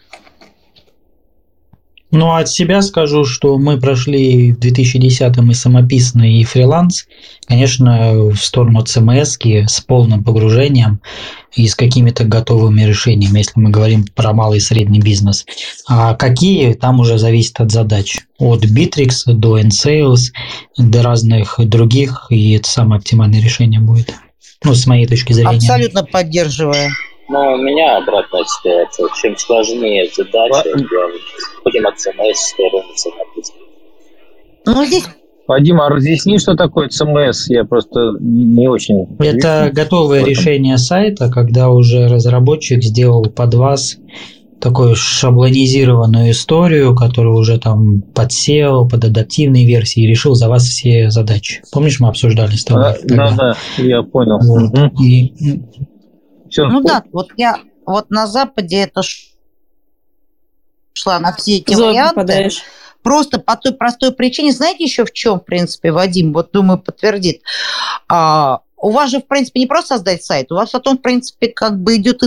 Ну, 2.11 2.33
от 2.33 2.49
себя 2.49 2.81
скажу, 2.81 3.23
что 3.23 3.57
мы 3.59 3.79
прошли 3.79 4.53
в 4.53 4.59
2010-м 4.59 5.51
и 5.51 5.53
самописный, 5.53 6.33
и 6.39 6.43
фриланс. 6.43 7.05
Конечно, 7.47 8.13
в 8.13 8.37
сторону 8.37 8.81
CMS 8.81 9.67
с 9.67 9.81
полным 9.81 10.23
погружением 10.23 11.01
и 11.55 11.67
с 11.67 11.75
какими-то 11.75 12.23
готовыми 12.23 12.81
решениями, 12.81 13.39
если 13.39 13.59
мы 13.59 13.69
говорим 13.69 14.05
про 14.15 14.33
малый 14.33 14.57
и 14.57 14.61
средний 14.61 14.99
бизнес. 14.99 15.45
А 15.87 16.15
какие, 16.15 16.73
там 16.73 16.99
уже 16.99 17.19
зависит 17.19 17.59
от 17.59 17.71
задач. 17.71 18.17
От 18.39 18.65
Bittrex 18.65 19.11
до 19.27 19.59
InSales, 19.59 20.31
до 20.77 21.03
разных 21.03 21.59
других, 21.59 22.25
и 22.29 22.53
это 22.53 22.67
самое 22.67 22.99
оптимальное 22.99 23.41
решение 23.41 23.81
будет. 23.81 24.13
Ну, 24.63 24.73
с 24.73 24.87
моей 24.87 25.05
точки 25.05 25.33
зрения. 25.33 25.57
Абсолютно 25.57 26.03
поддерживаю. 26.03 26.89
Но 27.29 27.53
у 27.53 27.57
меня 27.57 27.97
обратная 27.97 28.43
ситуация. 28.45 29.07
Чем 29.21 29.37
сложнее 29.37 30.09
задача, 30.15 30.63
тем 30.63 30.87
будем 31.63 31.87
от 31.87 31.95
CMS 31.95 32.33
стороны 32.33 32.93
Ну, 34.65 34.85
здесь 34.85 35.05
Вадим, 35.47 35.81
а 35.81 35.89
разъясни, 35.89 36.37
что 36.37 36.55
такое 36.55 36.89
CMS? 36.89 37.45
Я 37.47 37.65
просто 37.65 38.13
не 38.19 38.67
очень... 38.67 39.07
Это 39.17 39.71
готовое 39.73 40.23
решение 40.23 40.77
сайта, 40.77 41.31
когда 41.31 41.69
уже 41.69 42.07
разработчик 42.07 42.83
сделал 42.83 43.23
под 43.25 43.55
вас 43.55 43.97
такую 44.59 44.95
шаблонизированную 44.95 46.31
историю, 46.31 46.95
которую 46.95 47.35
уже 47.35 47.57
там 47.57 48.01
подсел 48.01 48.87
под 48.87 49.05
адаптивные 49.05 49.65
версии 49.65 50.03
и 50.03 50.07
решил 50.07 50.35
за 50.35 50.49
вас 50.49 50.63
все 50.63 51.09
задачи. 51.09 51.63
Помнишь, 51.71 51.99
мы 51.99 52.09
обсуждали 52.09 52.55
с 52.55 52.63
тобой? 52.63 52.91
А, 52.91 52.97
да, 53.03 53.35
да, 53.35 53.55
я 53.77 54.03
понял. 54.03 54.37
Вот. 54.39 54.77
Угу. 54.77 55.03
И 55.03 55.33
все. 56.49 56.67
Ну 56.67 56.81
да, 56.81 57.03
вот 57.11 57.29
я 57.37 57.59
вот 57.85 58.09
на 58.09 58.27
Западе 58.27 58.77
это 58.83 59.01
шла 60.93 61.19
на 61.19 61.33
все 61.33 61.57
эти 61.57 61.73
Зор 61.73 61.89
варианты. 61.89 62.15
Попадаешь. 62.15 62.63
Просто 63.01 63.39
по 63.39 63.55
той 63.55 63.73
простой 63.73 64.11
причине, 64.11 64.51
знаете 64.51 64.83
еще 64.83 65.05
в 65.05 65.13
чем, 65.13 65.39
в 65.39 65.45
принципе, 65.45 65.91
Вадим, 65.91 66.33
вот 66.33 66.51
думаю, 66.51 66.79
подтвердит. 66.79 67.41
А, 68.09 68.59
у 68.75 68.91
вас 68.91 69.09
же, 69.09 69.19
в 69.19 69.27
принципе, 69.27 69.61
не 69.61 69.67
просто 69.67 69.95
создать 69.95 70.23
сайт, 70.23 70.51
у 70.51 70.55
вас 70.55 70.71
потом, 70.71 70.97
в 70.97 71.01
принципе, 71.01 71.47
как 71.47 71.79
бы 71.79 71.95
идет 71.95 72.23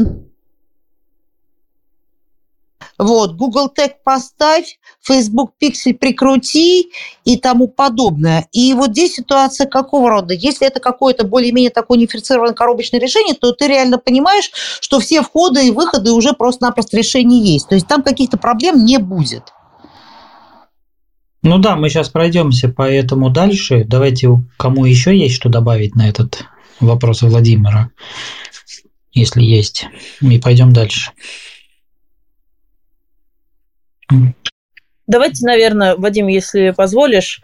вот, 2.99 3.37
Google 3.37 3.71
Tag 3.77 3.93
поставь, 4.05 4.79
Facebook 5.01 5.53
Pixel 5.63 5.95
прикрути 5.95 6.91
и 7.25 7.37
тому 7.37 7.69
подобное. 7.69 8.47
И 8.53 8.75
вот 8.75 8.91
здесь 8.91 9.15
ситуация 9.15 9.67
какого 9.67 10.11
рода? 10.11 10.35
Если 10.35 10.67
это 10.67 10.81
какое-то 10.81 11.27
более-менее 11.27 11.71
такое 11.71 11.99
унифицированное 11.99 12.55
коробочное 12.55 13.01
решение, 13.01 13.35
то 13.35 13.53
ты 13.53 13.69
реально 13.69 13.99
понимаешь, 13.99 14.51
что 14.81 15.01
все 15.01 15.23
входы 15.23 15.67
и 15.67 15.71
выходы 15.71 16.13
уже 16.13 16.33
просто-напросто 16.33 16.97
решение 16.97 17.41
есть. 17.43 17.69
То 17.69 17.75
есть 17.75 17.87
там 17.87 18.03
каких-то 18.03 18.37
проблем 18.37 18.85
не 18.85 18.99
будет. 18.99 19.53
Ну 21.43 21.59
да, 21.59 21.75
мы 21.75 21.89
сейчас 21.89 22.09
пройдемся 22.09 22.69
по 22.69 22.83
этому 22.83 23.29
дальше. 23.29 23.85
Давайте, 23.85 24.29
кому 24.57 24.85
еще 24.85 25.17
есть 25.17 25.35
что 25.35 25.49
добавить 25.49 25.97
на 25.97 26.09
этот 26.09 26.45
вопрос 26.79 27.23
Владимира, 27.23 27.91
если 29.13 29.43
есть. 29.43 29.87
И 30.21 30.39
пойдем 30.39 30.73
дальше. 30.73 31.11
Давайте, 35.07 35.45
наверное, 35.45 35.97
Вадим, 35.97 36.29
если 36.29 36.71
позволишь, 36.71 37.41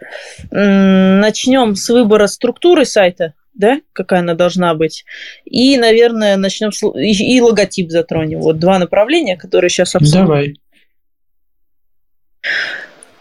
начнем 0.49 1.75
с 1.75 1.89
выбора 1.89 2.27
структуры 2.27 2.85
сайта, 2.85 3.33
да, 3.53 3.81
какая 3.93 4.21
она 4.21 4.33
должна 4.33 4.73
быть. 4.73 5.03
И, 5.45 5.77
наверное, 5.77 6.37
начнем 6.37 6.71
с... 6.71 6.81
и 6.95 7.41
логотип 7.41 7.91
затронем. 7.91 8.39
Вот 8.39 8.59
два 8.59 8.79
направления, 8.79 9.35
которые 9.35 9.69
сейчас 9.69 9.95
обсудим. 9.95 10.25
Давай. 10.25 10.53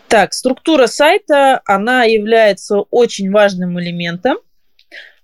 Так, 0.08 0.32
структура 0.32 0.86
сайта, 0.86 1.60
она 1.66 2.04
является 2.04 2.78
очень 2.78 3.30
важным 3.30 3.78
элементом. 3.78 4.38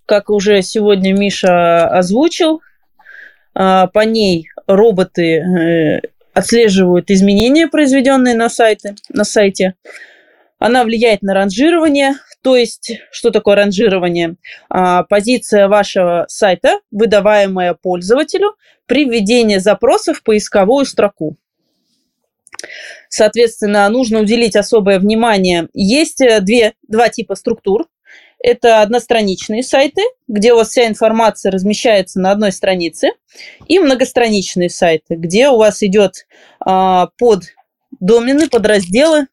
Как 0.05 0.29
уже 0.29 0.61
сегодня 0.61 1.15
Миша 1.15 1.87
озвучил, 1.87 2.61
а, 3.55 3.87
по 3.87 4.01
ней 4.01 4.49
роботы 4.67 5.37
э, 5.37 6.01
отслеживают 6.35 7.11
изменения, 7.11 7.69
произведенные 7.69 8.35
на, 8.35 8.49
сайте, 8.49 8.97
на 9.09 9.25
сайте. 9.25 9.75
Она 10.59 10.85
влияет 10.85 11.23
на 11.23 11.35
ранжирование, 11.35 12.15
то 12.43 12.57
есть, 12.57 13.01
что 13.11 13.31
такое 13.31 13.57
ранжирование? 13.57 14.37
А, 14.69 15.03
позиция 15.05 15.69
вашего 15.69 16.27
сайта, 16.29 16.81
выдаваемая 16.91 17.75
пользователю 17.75 18.57
при 18.87 19.05
введении 19.05 19.57
запроса 19.57 20.13
в 20.13 20.23
поисковую 20.23 20.85
строку. 20.85 21.37
Соответственно, 23.09 23.89
нужно 23.89 24.21
уделить 24.21 24.57
особое 24.57 24.99
внимание. 24.99 25.69
Есть 25.73 26.21
э, 26.21 26.41
две, 26.41 26.75
два 26.87 27.09
типа 27.09 27.35
структур. 27.35 27.87
Это 28.45 28.83
одностраничные 28.83 29.63
сайты, 29.63 30.03
где 30.29 30.53
у 30.53 30.57
вас 30.57 30.69
вся 30.69 30.87
информация 30.87 31.51
размещается 31.51 32.21
на 32.21 32.31
одной 32.31 32.53
странице, 32.53 33.13
и 33.69 33.79
многостраничные 33.79 34.69
сайты, 34.69 35.15
где 35.15 35.49
у 35.49 35.57
вас 35.57 35.83
идет 35.83 36.27
а, 36.61 37.09
под 37.17 37.45
домены, 38.01 38.51
подразделы, 38.51 39.29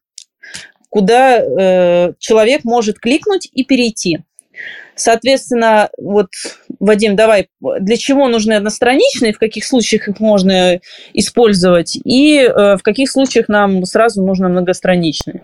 куда 0.88 1.40
э, 1.40 2.14
человек 2.18 2.64
может 2.64 2.98
кликнуть 2.98 3.50
и 3.52 3.64
перейти. 3.64 4.20
Соответственно, 4.94 5.90
вот, 5.98 6.28
Вадим, 6.80 7.14
давай, 7.14 7.48
для 7.60 7.98
чего 7.98 8.28
нужны 8.28 8.54
одностраничные, 8.54 9.34
в 9.34 9.38
каких 9.38 9.66
случаях 9.66 10.08
их 10.08 10.20
можно 10.20 10.80
использовать, 11.12 11.98
и 12.02 12.38
э, 12.38 12.76
в 12.76 12.82
каких 12.82 13.10
случаях 13.10 13.48
нам 13.48 13.84
сразу 13.84 14.22
нужно 14.22 14.48
многостраничные? 14.48 15.42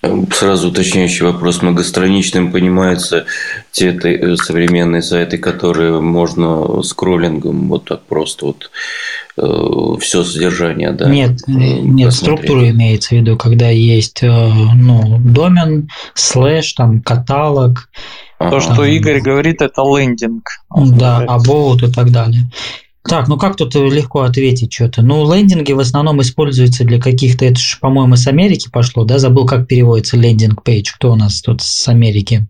Сразу 0.00 0.68
уточняющий 0.68 1.26
вопрос. 1.26 1.60
Многостраничным 1.60 2.52
понимаются 2.52 3.26
те 3.72 3.88
э, 3.88 4.36
современные 4.36 5.02
сайты, 5.02 5.38
которые 5.38 6.00
можно 6.00 6.82
скроллингом 6.82 7.68
вот 7.68 7.86
так 7.86 8.02
просто 8.04 8.46
вот 8.46 8.70
э, 9.36 10.00
все 10.00 10.22
содержание, 10.22 10.92
да? 10.92 11.08
Нет, 11.08 11.40
э, 11.48 11.50
нет, 11.50 12.12
структура 12.12 12.70
имеется 12.70 13.16
в 13.16 13.18
виду, 13.18 13.36
когда 13.36 13.70
есть 13.70 14.22
э, 14.22 14.28
ну, 14.28 15.18
домен, 15.18 15.88
слэш, 16.14 16.74
там 16.74 17.02
каталог. 17.02 17.88
То, 18.38 18.46
ага. 18.46 18.60
что 18.60 18.84
Игорь 18.84 19.20
говорит, 19.20 19.62
это 19.62 19.82
лендинг. 19.82 20.44
Да, 20.70 21.18
абоут 21.26 21.82
и 21.82 21.92
так 21.92 22.12
далее. 22.12 22.48
Так, 23.08 23.26
ну 23.26 23.38
как 23.38 23.56
тут 23.56 23.74
легко 23.74 24.20
ответить 24.20 24.70
что-то? 24.70 25.00
Ну, 25.00 25.32
лендинги 25.32 25.72
в 25.72 25.80
основном 25.80 26.20
используются 26.20 26.84
для 26.84 27.00
каких-то, 27.00 27.46
это 27.46 27.58
же, 27.58 27.78
по-моему, 27.80 28.16
с 28.16 28.26
Америки 28.26 28.68
пошло, 28.70 29.04
да? 29.04 29.18
Забыл, 29.18 29.46
как 29.46 29.66
переводится 29.66 30.18
лендинг 30.18 30.62
пейдж. 30.62 30.92
Кто 30.94 31.12
у 31.12 31.16
нас 31.16 31.40
тут 31.40 31.62
с 31.62 31.88
Америки? 31.88 32.46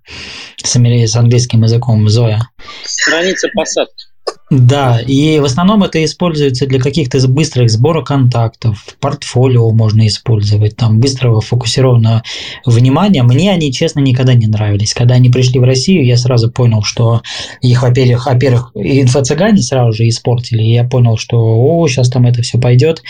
С, 0.60 0.74
с 0.74 1.16
английским 1.16 1.62
языком, 1.62 2.08
Зоя. 2.08 2.42
Страница 2.84 3.48
посадки. 3.54 4.07
Да, 4.50 4.98
и 5.00 5.38
в 5.40 5.44
основном 5.44 5.84
это 5.84 6.02
используется 6.02 6.66
для 6.66 6.80
каких-то 6.80 7.26
быстрых 7.28 7.68
сбора 7.68 8.02
контактов, 8.02 8.86
портфолио 8.98 9.70
можно 9.72 10.06
использовать, 10.06 10.74
там 10.76 11.00
быстрого 11.00 11.42
фокусированного 11.42 12.22
внимания. 12.64 13.22
Мне 13.22 13.52
они, 13.52 13.72
честно, 13.72 14.00
никогда 14.00 14.32
не 14.32 14.46
нравились. 14.46 14.94
Когда 14.94 15.16
они 15.16 15.28
пришли 15.28 15.60
в 15.60 15.64
Россию, 15.64 16.06
я 16.06 16.16
сразу 16.16 16.50
понял, 16.50 16.82
что 16.82 17.20
их, 17.60 17.82
во-первых, 17.82 18.24
во-первых, 18.24 18.72
инфо-цыгане 18.74 19.58
сразу 19.58 19.92
же 19.92 20.08
испортили, 20.08 20.62
и 20.62 20.72
я 20.72 20.84
понял, 20.84 21.18
что 21.18 21.38
о, 21.38 21.86
сейчас 21.86 22.08
там 22.08 22.24
это 22.24 22.40
все 22.40 22.58
пойдет, 22.58 23.02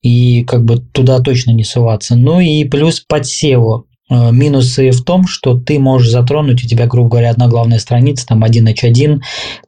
и 0.00 0.44
как 0.44 0.64
бы 0.64 0.78
туда 0.78 1.20
точно 1.20 1.50
не 1.50 1.64
суваться. 1.64 2.16
Ну 2.16 2.40
и 2.40 2.64
плюс 2.64 3.00
под 3.00 3.24
SEO 3.24 3.82
Э, 3.82 3.89
минусы 4.10 4.90
в 4.90 5.02
том, 5.04 5.26
что 5.26 5.54
ты 5.54 5.78
можешь 5.78 6.10
затронуть, 6.10 6.64
у 6.64 6.66
тебя, 6.66 6.86
грубо 6.86 7.10
говоря, 7.10 7.30
одна 7.30 7.48
главная 7.48 7.78
страница, 7.78 8.26
там 8.26 8.44
1h1, 8.44 9.20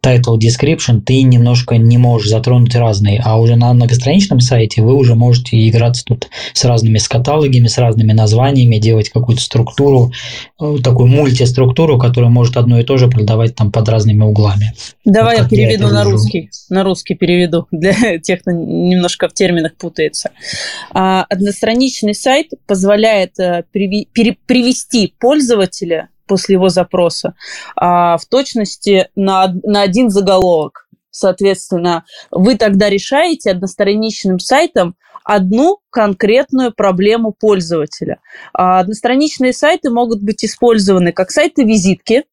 title, 0.05 0.38
description, 0.38 1.00
ты 1.00 1.22
немножко 1.22 1.76
не 1.76 1.98
можешь 1.98 2.28
затронуть 2.28 2.74
разные, 2.74 3.20
а 3.24 3.38
уже 3.38 3.57
на 3.57 3.72
многостраничном 3.72 4.40
сайте 4.40 4.83
вы 4.83 4.94
уже 4.94 5.14
можете 5.14 5.68
играться 5.68 6.05
тут 6.05 6.28
с 6.52 6.64
разными 6.64 6.98
с 6.98 7.09
каталогами, 7.09 7.66
с 7.66 7.78
разными 7.78 8.12
названиями, 8.12 8.76
делать 8.76 9.11
какую-то 9.11 9.42
структуру, 9.42 10.12
э, 10.61 10.76
такую 10.83 11.09
мультиструктуру, 11.09 11.98
которая 11.98 12.31
может 12.31 12.57
одно 12.57 12.78
и 12.78 12.85
то 12.85 12.96
же 12.96 13.09
продавать 13.09 13.55
там 13.55 13.70
под 13.70 13.88
разными 13.88 14.22
углами. 14.22 14.72
Давай 15.05 15.38
вот 15.38 15.52
я 15.52 15.59
переведу 15.59 15.87
я 15.87 15.92
на 15.92 16.05
русский. 16.05 16.50
На 16.68 16.85
русский 16.85 17.14
переведу 17.14 17.66
для 17.70 18.18
тех, 18.18 18.40
кто 18.40 18.50
немножко 18.50 19.28
в 19.28 19.35
терминах 19.35 19.76
путается. 19.76 20.31
А, 20.92 21.24
одностраничный 21.28 22.14
сайт 22.14 22.48
позволяет 22.66 23.38
э, 23.38 23.64
привести 24.46 25.14
пользователя 25.18 26.08
после 26.26 26.54
его 26.54 26.68
запроса 26.68 27.34
а, 27.76 28.16
в 28.16 28.26
точности 28.26 29.08
на, 29.16 29.52
на 29.64 29.82
один 29.82 30.10
заголовок. 30.10 30.88
Соответственно, 31.10 32.04
вы 32.30 32.56
тогда 32.56 32.88
решаете 32.88 33.50
одностраничным 33.50 34.38
сайтом 34.38 34.96
одну 35.24 35.78
конкретную 35.90 36.72
проблему 36.72 37.32
пользователя. 37.32 38.18
А 38.52 38.80
одностраничные 38.80 39.52
сайты 39.52 39.90
могут 39.90 40.20
быть 40.20 40.44
использованы 40.44 41.12
как 41.12 41.30
сайты-визитки, 41.30 42.24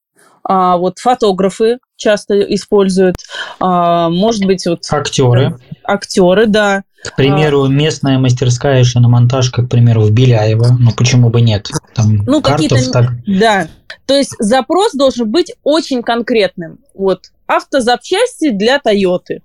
а, 0.43 0.77
вот 0.77 0.99
фотографы 0.99 1.79
часто 1.95 2.39
используют, 2.41 3.17
а, 3.59 4.09
может 4.09 4.45
быть, 4.45 4.65
вот... 4.65 4.85
Актеры. 4.89 5.59
Актеры, 5.83 6.47
да. 6.47 6.83
К 7.03 7.15
примеру, 7.15 7.63
а, 7.63 7.69
местная 7.69 8.19
мастерская 8.19 8.83
шиномонтаж, 8.83 9.51
как, 9.51 9.67
к 9.67 9.69
примеру, 9.69 10.01
в 10.01 10.11
Беляево. 10.11 10.75
Ну, 10.79 10.91
почему 10.91 11.29
бы 11.29 11.41
нет? 11.41 11.67
Там 11.95 12.17
ну, 12.25 12.41
какие-то... 12.41 12.91
Так... 12.91 13.11
Да. 13.25 13.67
То 14.05 14.15
есть 14.15 14.35
запрос 14.39 14.93
должен 14.93 15.29
быть 15.29 15.53
очень 15.63 16.03
конкретным. 16.03 16.79
Вот 16.93 17.31
автозапчасти 17.47 18.51
для 18.51 18.79
Тойоты. 18.79 19.41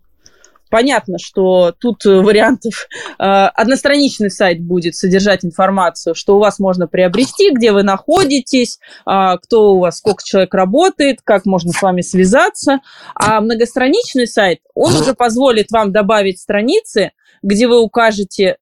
Понятно, 0.74 1.18
что 1.18 1.72
тут 1.78 2.04
вариантов... 2.04 2.88
Э, 3.16 3.46
одностраничный 3.54 4.30
сайт 4.30 4.60
будет 4.60 4.96
содержать 4.96 5.44
информацию, 5.44 6.16
что 6.16 6.34
у 6.34 6.40
вас 6.40 6.58
можно 6.58 6.88
приобрести, 6.88 7.52
где 7.54 7.70
вы 7.70 7.84
находитесь, 7.84 8.80
э, 9.06 9.36
кто 9.40 9.76
у 9.76 9.78
вас, 9.78 9.98
сколько 9.98 10.24
человек 10.24 10.52
работает, 10.52 11.20
как 11.22 11.46
можно 11.46 11.70
с 11.70 11.80
вами 11.80 12.00
связаться. 12.00 12.80
А 13.14 13.40
многостраничный 13.40 14.26
сайт, 14.26 14.62
он 14.74 14.96
уже 14.96 15.14
позволит 15.14 15.70
вам 15.70 15.92
добавить 15.92 16.40
страницы, 16.40 17.12
где 17.44 17.68
вы 17.68 17.80
укажете 17.80 18.56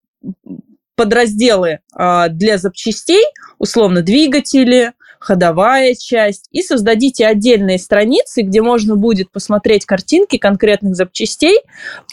подразделы 0.96 1.78
э, 1.96 2.28
для 2.28 2.58
запчастей, 2.58 3.24
условно 3.58 4.02
двигатели, 4.02 4.92
ходовая 5.18 5.94
часть, 5.94 6.48
и 6.50 6.62
создадите 6.62 7.26
отдельные 7.26 7.78
страницы, 7.78 8.42
где 8.42 8.60
можно 8.60 8.96
будет 8.96 9.30
посмотреть 9.30 9.86
картинки 9.86 10.36
конкретных 10.36 10.96
запчастей 10.96 11.60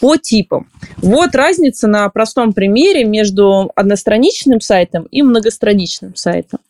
по 0.00 0.16
типам. 0.16 0.70
Вот 0.98 1.34
разница 1.34 1.88
на 1.88 2.08
простом 2.08 2.52
примере 2.52 3.04
между 3.04 3.72
одностраничным 3.74 4.60
сайтом 4.60 5.04
и 5.10 5.22
многостраничным 5.22 6.14
сайтом. 6.14 6.60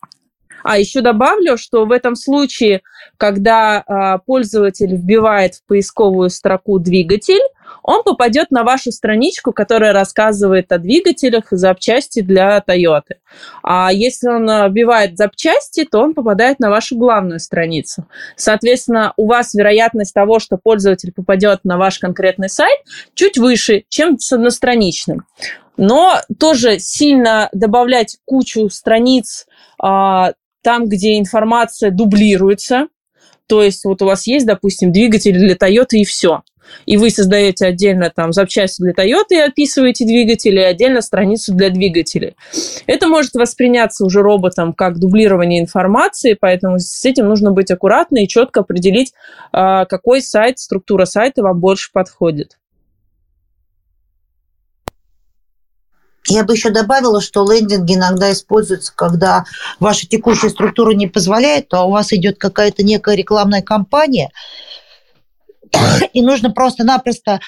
А 0.62 0.78
еще 0.78 1.02
добавлю, 1.02 1.56
что 1.56 1.84
в 1.84 1.92
этом 1.92 2.16
случае, 2.16 2.82
когда 3.18 3.84
э, 3.86 4.18
пользователь 4.26 4.94
вбивает 4.94 5.56
в 5.56 5.64
поисковую 5.66 6.30
строку 6.30 6.78
двигатель, 6.78 7.40
он 7.82 8.02
попадет 8.02 8.50
на 8.50 8.62
вашу 8.62 8.92
страничку, 8.92 9.52
которая 9.52 9.92
рассказывает 9.92 10.70
о 10.72 10.78
двигателях 10.78 11.52
и 11.52 11.56
запчасти 11.56 12.20
для 12.20 12.62
Toyota. 12.66 13.16
А 13.62 13.92
если 13.92 14.28
он 14.28 14.44
вбивает 14.70 15.16
запчасти, 15.16 15.84
то 15.84 16.00
он 16.00 16.14
попадает 16.14 16.60
на 16.60 16.70
вашу 16.70 16.96
главную 16.96 17.40
страницу. 17.40 18.06
Соответственно, 18.36 19.14
у 19.16 19.26
вас 19.26 19.54
вероятность 19.54 20.14
того, 20.14 20.38
что 20.38 20.56
пользователь 20.56 21.12
попадет 21.12 21.60
на 21.64 21.78
ваш 21.78 21.98
конкретный 21.98 22.48
сайт, 22.48 22.78
чуть 23.14 23.38
выше, 23.38 23.84
чем 23.88 24.18
с 24.18 24.32
одностраничным. 24.32 25.26
Но 25.76 26.20
тоже 26.38 26.78
сильно 26.78 27.48
добавлять 27.52 28.18
кучу 28.26 28.68
страниц 28.68 29.46
а, 29.82 30.34
там, 30.62 30.88
где 30.88 31.18
информация 31.18 31.90
дублируется, 31.90 32.88
то 33.50 33.64
есть 33.64 33.84
вот 33.84 34.00
у 34.00 34.04
вас 34.04 34.28
есть, 34.28 34.46
допустим, 34.46 34.92
двигатель 34.92 35.36
для 35.36 35.54
Toyota 35.54 35.96
и 35.96 36.04
все. 36.04 36.42
И 36.86 36.96
вы 36.96 37.10
создаете 37.10 37.66
отдельно 37.66 38.10
там 38.14 38.32
запчасти 38.32 38.82
для 38.82 38.92
Toyota 38.92 39.30
и 39.30 39.36
описываете 39.36 40.04
двигатели, 40.04 40.60
и 40.60 40.64
отдельно 40.64 41.02
страницу 41.02 41.54
для 41.54 41.70
двигателей. 41.70 42.36
Это 42.86 43.06
может 43.06 43.34
восприняться 43.34 44.04
уже 44.04 44.22
роботом 44.22 44.72
как 44.72 44.98
дублирование 44.98 45.60
информации, 45.60 46.36
поэтому 46.38 46.78
с 46.78 47.04
этим 47.04 47.28
нужно 47.28 47.50
быть 47.52 47.70
аккуратно 47.70 48.18
и 48.24 48.28
четко 48.28 48.60
определить, 48.60 49.12
а, 49.52 49.84
какой 49.86 50.22
сайт, 50.22 50.58
структура 50.58 51.04
сайта 51.04 51.42
вам 51.42 51.60
больше 51.60 51.90
подходит. 51.92 52.56
Я 56.30 56.44
бы 56.44 56.54
еще 56.54 56.70
добавила, 56.70 57.20
что 57.20 57.50
лендинги 57.50 57.94
иногда 57.94 58.30
используются, 58.30 58.92
когда 58.94 59.44
ваша 59.80 60.06
текущая 60.06 60.50
структура 60.50 60.92
не 60.92 61.06
позволяет, 61.06 61.68
то 61.68 61.82
у 61.82 61.90
вас 61.90 62.12
идет 62.12 62.38
какая-то 62.38 62.84
некая 62.84 63.16
рекламная 63.16 63.62
кампания, 63.62 64.30
и 66.12 66.22
нужно 66.22 66.50
просто-напросто 66.50 67.40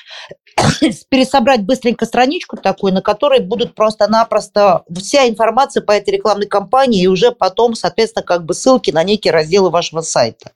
пересобрать 1.08 1.62
быстренько 1.62 2.06
страничку 2.06 2.56
такую, 2.56 2.92
на 2.92 3.02
которой 3.02 3.40
будут 3.40 3.74
просто-напросто 3.74 4.84
вся 4.96 5.28
информация 5.28 5.82
по 5.82 5.92
этой 5.92 6.10
рекламной 6.10 6.46
кампании 6.46 7.02
и 7.02 7.08
уже 7.08 7.32
потом, 7.32 7.74
соответственно, 7.74 8.24
как 8.24 8.44
бы 8.44 8.54
ссылки 8.54 8.90
на 8.90 9.02
некие 9.02 9.32
разделы 9.32 9.70
вашего 9.70 10.00
сайта. 10.00 10.52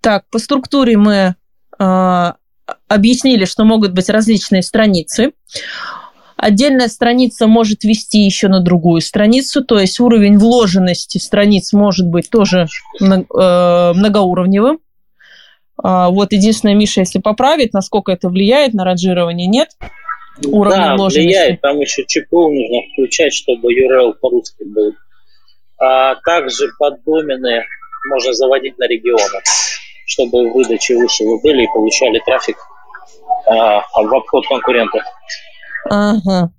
Так, 0.00 0.28
по 0.30 0.40
структуре 0.40 0.96
мы 0.96 1.36
а, 1.78 2.36
объяснили, 2.88 3.44
что 3.44 3.64
могут 3.64 3.92
быть 3.92 4.08
различные 4.08 4.62
страницы. 4.62 5.32
Отдельная 6.42 6.88
страница 6.88 7.46
может 7.46 7.84
вести 7.84 8.18
еще 8.18 8.48
на 8.48 8.60
другую 8.60 9.00
страницу, 9.00 9.64
то 9.64 9.78
есть 9.78 10.00
уровень 10.00 10.38
вложенности 10.38 11.18
страниц 11.18 11.72
может 11.72 12.08
быть 12.08 12.30
тоже 12.30 12.66
э, 13.00 13.04
многоуровневым. 13.04 14.80
А, 15.80 16.10
вот 16.10 16.32
единственное, 16.32 16.74
Миша, 16.74 17.00
если 17.00 17.20
поправит, 17.20 17.72
насколько 17.72 18.10
это 18.10 18.28
влияет 18.28 18.74
на 18.74 18.84
ранжирование, 18.84 19.46
нет? 19.46 19.68
Уровень 20.44 20.76
да, 20.76 20.96
вложенности. 20.96 21.28
влияет. 21.28 21.60
Там 21.60 21.78
еще 21.78 22.04
ЧПУ 22.04 22.48
нужно 22.48 22.78
включать, 22.92 23.32
чтобы 23.32 23.72
URL 23.72 24.14
по-русски 24.20 24.64
был. 24.64 24.94
А 25.78 26.16
также 26.24 26.70
поддомены 26.78 27.64
можно 28.10 28.32
заводить 28.32 28.78
на 28.78 28.88
регионы 28.88 29.40
чтобы 30.12 30.50
выдачи 30.52 30.92
выше 30.92 31.24
вы 31.24 31.40
были 31.40 31.64
и 31.64 31.72
получали 31.72 32.20
трафик 32.26 32.56
а, 33.46 33.80
в 33.80 34.14
обход 34.14 34.46
конкурентов. 34.46 35.02
Ага. 35.90 36.52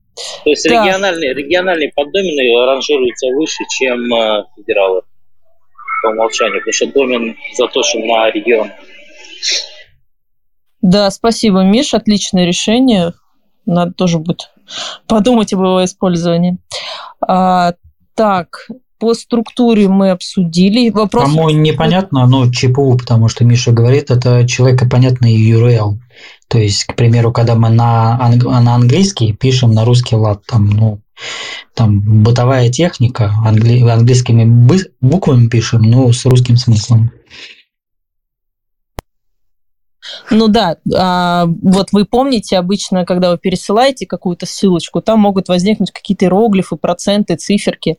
То 0.43 0.49
есть 0.49 0.67
да. 0.67 0.83
региональные, 0.85 1.33
региональные 1.33 1.91
поддомены 1.95 2.65
ранжируются 2.65 3.27
выше, 3.35 3.63
чем 3.69 4.13
а, 4.13 4.45
федералы 4.55 5.01
по 6.03 6.07
умолчанию, 6.09 6.59
потому 6.59 6.73
что 6.73 6.87
домен 6.87 7.35
заточен 7.57 8.05
на 8.05 8.29
регион. 8.29 8.71
Да, 10.81 11.09
спасибо, 11.11 11.63
Миш, 11.63 11.93
отличное 11.93 12.45
решение. 12.45 13.13
Надо 13.65 13.93
тоже 13.93 14.19
будет 14.19 14.51
подумать 15.07 15.53
об 15.53 15.61
его 15.61 15.83
использовании. 15.83 16.57
А, 17.25 17.73
так, 18.15 18.67
по 18.99 19.13
структуре 19.13 19.87
мы 19.87 20.11
обсудили. 20.11 20.89
Вопрос... 20.89 21.23
По-моему, 21.23 21.59
непонятно, 21.61 22.27
но 22.27 22.51
ЧПУ, 22.51 22.97
потому 22.97 23.27
что 23.27 23.45
Миша 23.45 23.71
говорит, 23.71 24.11
это 24.11 24.47
человека 24.47 24.87
понятный 24.89 25.35
URL. 25.35 25.95
То 26.53 26.59
есть, 26.59 26.83
к 26.83 26.95
примеру, 26.95 27.31
когда 27.31 27.55
мы 27.55 27.69
на, 27.69 28.15
на 28.15 28.75
английский 28.75 29.33
пишем 29.33 29.71
на 29.71 29.85
русский 29.85 30.15
лад, 30.15 30.43
там, 30.45 30.69
ну, 30.69 30.99
там 31.73 31.99
бытовая 32.21 32.69
техника, 32.69 33.33
англи... 33.43 33.81
английскими 33.81 34.45
буквами 35.01 35.47
пишем, 35.47 35.81
но 35.81 36.13
с 36.13 36.23
русским 36.25 36.55
смыслом. 36.57 37.11
Ну 40.29 40.47
да, 40.47 40.77
а, 40.95 41.47
вот 41.47 41.87
вы 41.91 42.05
помните, 42.05 42.59
обычно, 42.59 43.03
когда 43.03 43.31
вы 43.31 43.39
пересылаете 43.39 44.05
какую-то 44.05 44.45
ссылочку, 44.45 45.01
там 45.01 45.21
могут 45.21 45.47
возникнуть 45.47 45.89
какие-то 45.89 46.25
иероглифы, 46.25 46.75
проценты, 46.75 47.35
циферки. 47.35 47.97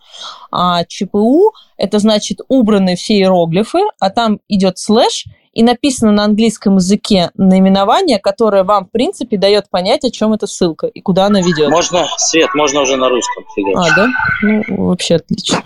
А 0.52 0.84
ЧПУ– 0.84 1.54
это 1.76 1.98
значит 1.98 2.38
убраны 2.46 2.94
все 2.94 3.14
иероглифы, 3.14 3.80
а 3.98 4.10
там 4.10 4.38
идет 4.46 4.78
слэш, 4.78 5.24
и 5.54 5.62
написано 5.62 6.12
на 6.12 6.24
английском 6.24 6.76
языке 6.76 7.30
наименование, 7.36 8.18
которое 8.18 8.64
вам, 8.64 8.86
в 8.86 8.90
принципе, 8.90 9.38
дает 9.38 9.70
понять, 9.70 10.04
о 10.04 10.10
чем 10.10 10.32
эта 10.32 10.46
ссылка 10.46 10.88
и 10.88 11.00
куда 11.00 11.26
она 11.26 11.40
ведет. 11.40 11.70
Можно, 11.70 12.06
Свет, 12.18 12.52
можно 12.54 12.82
уже 12.82 12.96
на 12.96 13.08
русском 13.08 13.44
фигачить. 13.54 13.92
А, 13.92 13.96
да? 13.96 14.08
Ну, 14.42 14.86
вообще 14.88 15.16
отлично. 15.16 15.62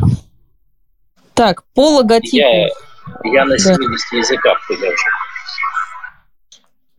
Так, 1.33 1.65
по 1.75 1.97
логотипу. 1.97 2.37
Я, 2.37 2.69
я 3.25 3.45
на 3.47 3.59
70 3.59 3.79
да. 3.79 4.17
языках 4.19 4.59
фигачу. 4.69 5.09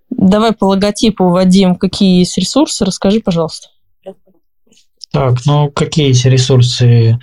Давай 0.10 0.54
по 0.54 0.65
логотипу, 0.65 1.30
Вадим, 1.30 1.75
какие 1.75 2.19
есть 2.19 2.38
ресурсы, 2.38 2.84
расскажи, 2.84 3.21
пожалуйста. 3.21 3.67
Так, 5.12 5.38
ну 5.45 5.71
какие 5.71 6.09
есть 6.09 6.26
ресурсы? 6.26 7.20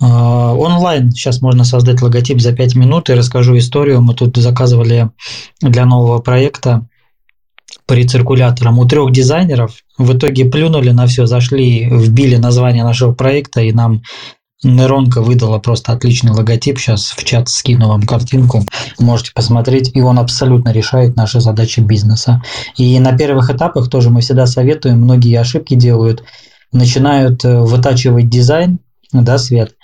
А, 0.00 0.54
онлайн 0.54 1.10
сейчас 1.10 1.40
можно 1.40 1.64
создать 1.64 2.02
логотип 2.02 2.40
за 2.40 2.52
5 2.52 2.74
минут 2.76 3.10
и 3.10 3.14
расскажу 3.14 3.56
историю. 3.58 4.00
Мы 4.00 4.14
тут 4.14 4.36
заказывали 4.36 5.10
для 5.60 5.86
нового 5.86 6.18
проекта 6.18 6.86
по 7.86 7.94
рециркуляторам 7.94 8.78
у 8.78 8.86
трех 8.86 9.12
дизайнеров. 9.12 9.72
В 9.96 10.16
итоге 10.16 10.44
плюнули 10.44 10.90
на 10.90 11.06
все, 11.06 11.26
зашли, 11.26 11.88
вбили 11.90 12.36
название 12.36 12.84
нашего 12.84 13.12
проекта, 13.12 13.60
и 13.62 13.72
нам 13.72 14.02
Нейронка 14.64 15.22
выдала 15.22 15.58
просто 15.58 15.92
отличный 15.92 16.32
логотип. 16.32 16.78
Сейчас 16.78 17.10
в 17.10 17.24
чат 17.24 17.48
скину 17.48 17.88
вам 17.88 18.02
картинку. 18.02 18.64
Можете 18.98 19.32
посмотреть. 19.32 19.94
И 19.94 20.00
он 20.00 20.18
абсолютно 20.18 20.70
решает 20.70 21.16
наши 21.16 21.40
задачи 21.40 21.80
бизнеса. 21.80 22.42
И 22.76 22.98
на 22.98 23.16
первых 23.16 23.50
этапах 23.50 23.88
тоже 23.88 24.10
мы 24.10 24.20
всегда 24.20 24.46
советуем. 24.46 25.00
Многие 25.00 25.38
ошибки 25.38 25.74
делают. 25.74 26.24
Начинают 26.72 27.44
э, 27.44 27.60
вытачивать 27.60 28.28
дизайн, 28.28 28.80
да, 29.12 29.38
Свет, 29.38 29.74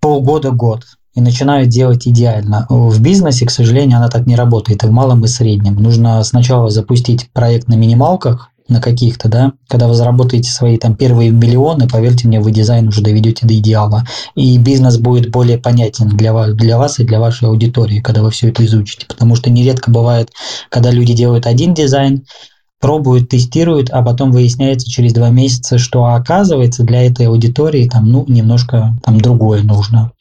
полгода-год 0.00 0.84
и 1.14 1.20
начинают 1.20 1.68
делать 1.68 2.06
идеально. 2.06 2.66
В 2.68 3.00
бизнесе, 3.00 3.46
к 3.46 3.50
сожалению, 3.50 3.98
она 3.98 4.08
так 4.08 4.26
не 4.26 4.36
работает, 4.36 4.84
и 4.84 4.86
в 4.86 4.92
малом 4.92 5.24
и 5.24 5.28
среднем. 5.28 5.74
Нужно 5.74 6.22
сначала 6.22 6.70
запустить 6.70 7.30
проект 7.32 7.68
на 7.68 7.74
минималках, 7.74 8.50
на 8.68 8.80
каких-то, 8.80 9.28
да, 9.28 9.52
когда 9.66 9.88
вы 9.88 9.94
заработаете 9.94 10.50
свои 10.50 10.76
там 10.76 10.94
первые 10.94 11.30
миллионы, 11.30 11.88
поверьте 11.88 12.28
мне, 12.28 12.38
вы 12.38 12.52
дизайн 12.52 12.88
уже 12.88 13.00
доведете 13.00 13.46
до 13.46 13.54
идеала, 13.54 14.04
и 14.34 14.58
бизнес 14.58 14.98
будет 14.98 15.30
более 15.30 15.58
понятен 15.58 16.10
для 16.10 16.32
вас, 16.32 16.52
для 16.52 16.76
вас 16.76 16.98
и 16.98 17.04
для 17.04 17.18
вашей 17.18 17.48
аудитории, 17.48 18.00
когда 18.00 18.22
вы 18.22 18.30
все 18.30 18.50
это 18.50 18.64
изучите, 18.64 19.06
потому 19.06 19.36
что 19.36 19.50
нередко 19.50 19.90
бывает, 19.90 20.30
когда 20.68 20.90
люди 20.90 21.14
делают 21.14 21.46
один 21.46 21.72
дизайн, 21.72 22.26
пробуют, 22.78 23.28
тестируют, 23.28 23.90
а 23.90 24.02
потом 24.02 24.30
выясняется 24.30 24.88
через 24.88 25.12
два 25.12 25.30
месяца, 25.30 25.78
что 25.78 26.04
оказывается 26.04 26.84
для 26.84 27.04
этой 27.04 27.26
аудитории 27.26 27.88
там, 27.88 28.10
ну, 28.10 28.24
немножко 28.28 28.94
там 29.02 29.20
другое 29.20 29.62
нужно. 29.62 30.12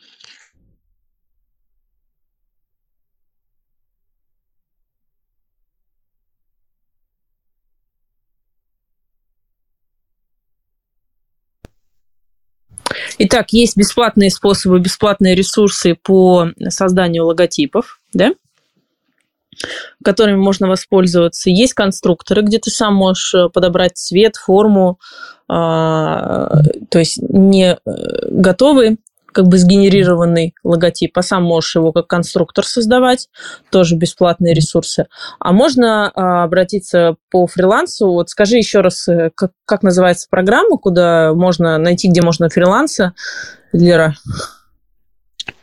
Итак, 13.20 13.48
есть 13.52 13.76
бесплатные 13.76 14.30
способы, 14.30 14.80
бесплатные 14.80 15.34
ресурсы 15.34 15.96
по 15.96 16.50
созданию 16.70 17.26
логотипов, 17.26 18.00
да? 18.14 18.34
Которыми 20.04 20.38
можно 20.38 20.68
воспользоваться. 20.68 21.50
Есть 21.50 21.74
конструкторы, 21.74 22.42
где 22.42 22.60
ты 22.60 22.70
сам 22.70 22.96
можешь 22.96 23.34
э, 23.34 23.50
подобрать 23.50 23.98
цвет, 23.98 24.36
форму, 24.36 25.00
а, 25.50 26.62
то 26.90 27.00
есть 27.00 27.18
не 27.22 27.74
э, 27.74 27.78
готовый 28.30 28.98
как 29.38 29.50
бы 29.50 29.60
сгенерированный 29.60 30.56
логотип, 30.64 31.16
а 31.16 31.22
сам 31.22 31.44
можешь 31.44 31.76
его 31.76 31.92
как 31.92 32.08
конструктор 32.08 32.66
создавать, 32.66 33.30
тоже 33.70 33.96
бесплатные 33.96 34.56
ресурсы. 34.56 35.06
А 35.40 35.52
можно 35.52 36.10
а, 36.10 36.44
обратиться 36.44 37.18
по 37.30 37.46
фрилансу. 37.46 38.08
Вот 38.08 38.32
скажи 38.32 38.58
еще 38.58 38.82
раз, 38.82 39.08
э, 39.08 39.30
как, 39.36 39.52
как 39.66 39.84
называется 39.84 40.28
программа, 40.28 40.80
куда 40.80 41.34
можно 41.36 41.78
найти, 41.78 42.10
где 42.10 42.24
можно 42.24 42.50
фриланса, 42.50 43.14
Лера? 43.74 44.16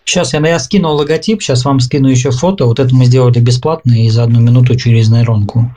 Сейчас 0.05 0.35
я, 0.35 0.41
я 0.41 0.59
скину 0.59 0.93
логотип, 0.93 1.43
сейчас 1.43 1.65
вам 1.65 1.81
скину 1.81 2.09
еще 2.09 2.31
фото. 2.31 2.67
Вот 2.67 2.79
это 2.79 2.95
мы 2.95 3.07
сделали 3.07 3.39
бесплатно 3.41 3.93
и 3.93 4.11
за 4.11 4.25
одну 4.25 4.41
минуту 4.41 4.77
через 4.77 5.09
нейронку. 5.09 5.75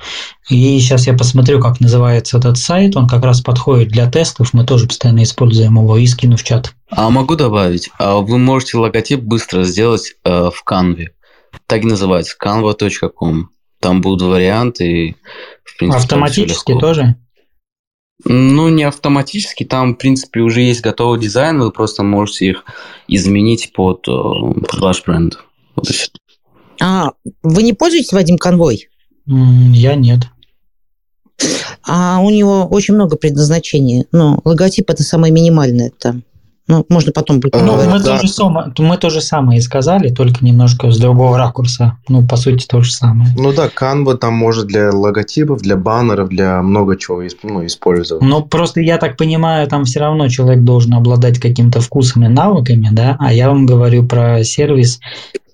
И 0.49 0.79
сейчас 0.79 1.07
я 1.07 1.13
посмотрю, 1.13 1.61
как 1.61 1.79
называется 1.79 2.37
этот 2.37 2.57
сайт. 2.57 2.97
Он 2.97 3.07
как 3.07 3.23
раз 3.23 3.41
подходит 3.41 3.89
для 3.89 4.09
тестов. 4.09 4.53
Мы 4.53 4.65
тоже 4.65 4.87
постоянно 4.87 5.23
используем 5.23 5.77
его 5.77 5.97
и 5.97 6.05
скину 6.07 6.35
в 6.35 6.43
чат. 6.43 6.73
А 6.89 7.09
могу 7.09 7.35
добавить? 7.35 7.89
А 7.97 8.17
вы 8.17 8.37
можете 8.37 8.77
логотип 8.77 9.21
быстро 9.21 9.63
сделать 9.63 10.15
э, 10.25 10.49
в 10.53 10.63
Canva. 10.69 11.05
Так 11.65 11.83
и 11.83 11.87
называется, 11.87 12.35
canva.com. 12.41 13.49
Там 13.79 14.01
будут 14.01 14.27
варианты. 14.27 15.15
В 15.63 15.77
принципе, 15.77 16.01
Автоматически 16.03 16.77
тоже? 16.77 17.15
Ну, 18.25 18.69
не 18.69 18.83
автоматически, 18.83 19.63
там, 19.63 19.93
в 19.93 19.97
принципе, 19.97 20.39
уже 20.39 20.61
есть 20.61 20.81
готовый 20.81 21.19
дизайн, 21.19 21.59
вы 21.59 21.71
просто 21.71 22.03
можете 22.03 22.47
их 22.47 22.63
изменить 23.07 23.73
под, 23.73 24.07
э, 24.07 24.11
под 24.11 24.79
ваш 24.79 25.03
бренд. 25.03 25.37
Вот 25.75 25.87
А, 26.81 27.11
вы 27.43 27.63
не 27.63 27.73
пользуетесь 27.73 28.13
Вадим 28.13 28.37
Конвой? 28.37 28.89
Я 29.25 29.95
нет. 29.95 30.21
А 31.83 32.19
у 32.19 32.29
него 32.29 32.65
очень 32.65 32.95
много 32.95 33.17
предназначений. 33.17 34.05
Ну, 34.11 34.41
логотип 34.43 34.89
это 34.89 35.03
самое 35.03 35.31
минимальное 35.31 35.91
там. 35.97 36.23
Ну, 36.67 36.85
можно 36.89 37.13
потом 37.13 37.39
будет 37.39 37.55
ну, 37.55 37.77
мы, 37.77 37.99
да. 37.99 38.17
то 38.17 38.21
же 38.21 38.27
самое, 38.27 38.73
мы 38.77 38.97
то 38.97 39.09
же 39.09 39.21
самое 39.21 39.59
и 39.59 39.61
сказали, 39.61 40.09
только 40.09 40.43
немножко 40.43 40.91
с 40.91 40.97
другого 40.97 41.37
ракурса. 41.37 41.97
Ну, 42.09 42.27
по 42.27 42.35
сути, 42.35 42.65
то 42.67 42.81
же 42.81 42.91
самое. 42.91 43.29
Ну 43.37 43.53
да, 43.53 43.67
Canva 43.67 44.17
там 44.17 44.33
может 44.33 44.67
для 44.67 44.91
логотипов, 44.91 45.61
для 45.61 45.77
баннеров, 45.77 46.27
для 46.27 46.61
много 46.61 46.97
чего 46.97 47.23
ну, 47.43 47.65
использовать. 47.65 48.21
Ну, 48.21 48.41
просто 48.43 48.81
я 48.81 48.97
так 48.97 49.15
понимаю, 49.15 49.67
там 49.67 49.85
все 49.85 50.01
равно 50.01 50.27
человек 50.27 50.63
должен 50.63 50.93
обладать 50.93 51.39
каким-то 51.39 51.79
вкусом 51.79 52.25
и 52.25 52.27
навыками, 52.27 52.89
да, 52.91 53.15
а 53.19 53.31
я 53.31 53.47
вам 53.47 53.65
говорю 53.65 54.05
про 54.05 54.43
сервис, 54.43 54.99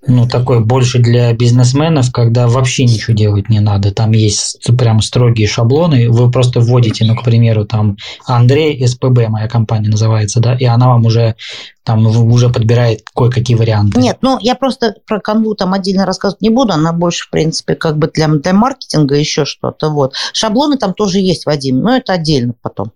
ну, 0.06 0.28
такой 0.28 0.60
больше 0.60 1.00
для 1.00 1.34
бизнесменов, 1.34 2.12
когда 2.12 2.48
вообще 2.48 2.84
ничего 2.84 3.16
делать 3.16 3.50
не 3.50 3.60
надо. 3.60 3.94
Там 3.94 4.12
есть 4.12 4.60
прям 4.78 5.02
строгие 5.02 5.48
шаблоны. 5.48 6.10
Вы 6.10 6.30
просто 6.30 6.60
вводите, 6.60 7.06
ну, 7.06 7.16
к 7.16 7.24
примеру, 7.24 7.66
там 7.66 7.98
Андрей 8.26 8.86
СПБ, 8.86 9.30
моя 9.30 9.48
компания 9.48 9.90
называется, 9.90 10.40
да, 10.40 10.56
и 10.56 10.66
она 10.66 10.90
вам 10.90 11.06
уже 11.06 11.36
там 11.84 12.06
уже 12.06 12.50
подбирает 12.50 13.02
кое-какие 13.14 13.58
варианты. 13.58 14.00
Нет, 14.00 14.20
ну 14.22 14.38
я 14.40 14.56
просто 14.56 14.96
про 15.06 15.20
канву 15.20 15.54
там 15.54 15.74
отдельно 15.74 16.06
рассказывать 16.06 16.42
не 16.42 16.50
буду, 16.50 16.72
она 16.72 16.94
больше, 16.94 17.26
в 17.26 17.30
принципе, 17.30 17.76
как 17.76 17.98
бы 17.98 18.10
для, 18.14 18.28
для 18.28 18.54
маркетинга 18.54 19.16
еще 19.16 19.44
что-то. 19.44 19.90
Вот. 19.90 20.14
Шаблоны 20.32 20.78
там 20.78 20.94
тоже 20.94 21.20
есть, 21.20 21.46
Вадим, 21.46 21.82
но 21.82 21.98
это 21.98 22.14
отдельно 22.14 22.54
потом. 22.62 22.92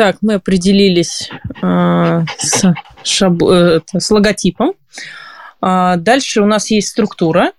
Так, 0.00 0.16
мы 0.22 0.32
определились 0.36 1.28
э, 1.60 2.24
с, 2.38 2.74
шаб, 3.04 3.42
э, 3.42 3.80
с 3.94 4.10
логотипом. 4.10 4.72
А 5.60 5.96
дальше 5.96 6.40
у 6.40 6.46
нас 6.46 6.70
есть 6.70 6.88
структура. 6.88 7.52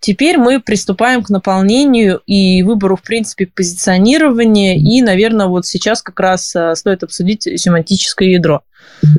Теперь 0.00 0.36
мы 0.38 0.58
приступаем 0.58 1.22
к 1.22 1.30
наполнению 1.30 2.20
и 2.26 2.64
выбору, 2.64 2.96
в 2.96 3.02
принципе, 3.02 3.46
позиционирования. 3.46 4.76
И, 4.76 5.02
наверное, 5.02 5.46
вот 5.46 5.66
сейчас 5.66 6.02
как 6.02 6.18
раз 6.18 6.56
э, 6.56 6.74
стоит 6.74 7.04
обсудить 7.04 7.42
семантическое 7.44 8.30
ядро. 8.30 8.62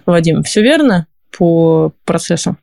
Вадим, 0.06 0.44
все 0.44 0.62
верно 0.62 1.08
по 1.32 1.94
процессу? 2.04 2.58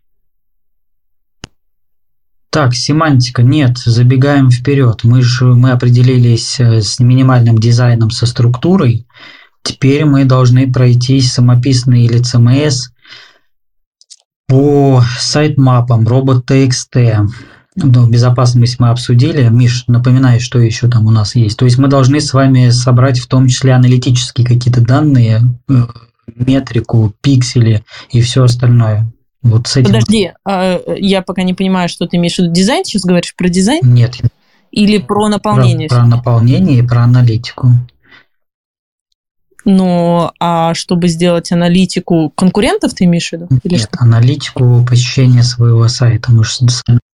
Так, 2.51 2.75
семантика. 2.75 3.43
Нет, 3.43 3.79
забегаем 3.79 4.51
вперед. 4.51 5.05
Мы 5.05 5.23
же 5.23 5.47
мы 5.47 5.71
определились 5.71 6.61
э, 6.61 6.83
с 6.83 7.01
минимальным 7.01 7.57
дизайном 7.57 8.11
со 8.11 8.27
структурой. 8.27 9.07
Теперь 9.63 10.05
мы 10.05 10.25
должны 10.25 10.71
пройтись 10.73 11.33
самописный 11.33 12.05
или 12.05 12.21
CMS 12.21 12.91
по 14.49 15.03
сайт-мапам, 15.19 16.07
робот.txt. 16.07 17.27
Ну, 17.75 18.07
безопасность 18.07 18.79
мы 18.81 18.91
обсудили. 18.91 19.49
Миш, 19.49 19.85
напоминай, 19.87 20.41
что 20.41 20.59
еще 20.59 20.89
там 20.89 21.07
у 21.07 21.11
нас 21.11 21.35
есть. 21.37 21.57
То 21.57 21.65
есть 21.65 21.79
мы 21.79 21.89
должны 21.89 22.21
с 22.21 22.35
вами 22.35 22.69
собрать 22.69 23.19
в 23.19 23.29
том 23.29 23.49
числе 23.49 23.73
аналитические 23.73 24.47
какие-то 24.47 24.83
данные, 24.83 25.41
э, 25.71 25.87
метрику, 26.27 27.15
пиксели 27.23 27.83
и 28.11 28.21
все 28.21 28.45
остальное. 28.45 29.11
Вот 29.43 29.69
с 29.69 29.77
этим... 29.77 29.87
Подожди, 29.87 30.33
а, 30.45 30.81
я 30.97 31.23
пока 31.23 31.43
не 31.43 31.55
понимаю, 31.55 31.89
что 31.89 32.07
ты 32.07 32.19
имеешь 32.19 32.35
в 32.35 32.39
виду. 32.41 32.53
Дизайн 32.53 32.85
сейчас 32.85 33.03
говоришь 33.03 33.35
про 33.35 33.49
дизайн? 33.49 33.81
Нет. 33.83 34.19
Или 34.71 34.99
про 34.99 35.29
наполнение? 35.29 35.89
Про, 35.89 35.97
про 35.99 36.07
наполнение 36.07 36.79
и 36.79 36.83
про 36.83 37.05
аналитику. 37.05 37.71
Ну, 39.65 40.31
а 40.41 40.75
чтобы 40.75 41.09
сделать 41.09 41.53
аналитику 41.53 42.31
конкурентов, 42.31 42.95
ты 42.95 43.05
имеешь 43.05 43.29
в 43.29 43.33
виду? 43.33 43.49
Или 43.63 43.75
Нет, 43.75 43.89
что? 43.93 44.03
аналитику 44.03 44.85
посещения 44.89 45.43
своего 45.43 45.87
сайта. 45.89 46.33
Мы 46.33 46.45
же 46.45 46.51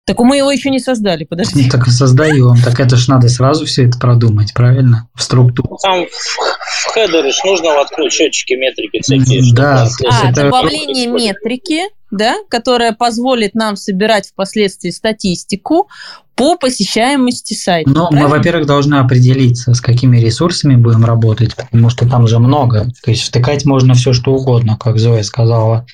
так 0.08 0.18
мы 0.20 0.38
его 0.38 0.50
еще 0.50 0.70
не 0.70 0.78
создали, 0.78 1.24
подожди. 1.24 1.64
Ну, 1.64 1.68
так 1.68 1.86
и 1.86 1.90
создаем. 1.90 2.56
Так 2.64 2.80
это 2.80 2.96
ж 2.96 3.08
надо 3.08 3.28
сразу 3.28 3.66
все 3.66 3.86
это 3.86 3.98
продумать, 3.98 4.54
правильно? 4.54 5.06
В 5.14 5.22
структуру. 5.22 5.76
Там 5.82 6.06
в, 6.06 7.30
ж 7.30 7.44
нужно 7.44 7.74
воткнуть 7.74 8.10
счетчики 8.10 8.54
метрики 8.54 9.02
всякие. 9.02 9.52
Да. 9.52 9.86
А, 10.10 10.30
это... 10.30 10.44
добавление 10.44 11.08
метрики, 11.08 11.80
да, 12.10 12.36
которая 12.48 12.94
позволит 12.94 13.54
нам 13.54 13.76
собирать 13.76 14.28
впоследствии 14.28 14.88
статистику 14.88 15.88
по 16.38 16.56
посещаемости 16.56 17.54
сайта. 17.54 17.90
Но 17.90 18.08
правильно? 18.08 18.28
мы, 18.28 18.36
во-первых, 18.36 18.66
должны 18.66 18.94
определиться, 18.94 19.74
с 19.74 19.80
какими 19.80 20.18
ресурсами 20.18 20.76
будем 20.76 21.04
работать, 21.04 21.56
потому 21.56 21.90
что 21.90 22.08
там 22.08 22.28
же 22.28 22.38
много. 22.38 22.86
То 23.02 23.10
есть 23.10 23.24
втыкать 23.24 23.64
можно 23.64 23.94
все, 23.94 24.12
что 24.12 24.32
угодно, 24.32 24.78
как 24.78 24.98
Зоя 24.98 25.24
сказала. 25.24 25.84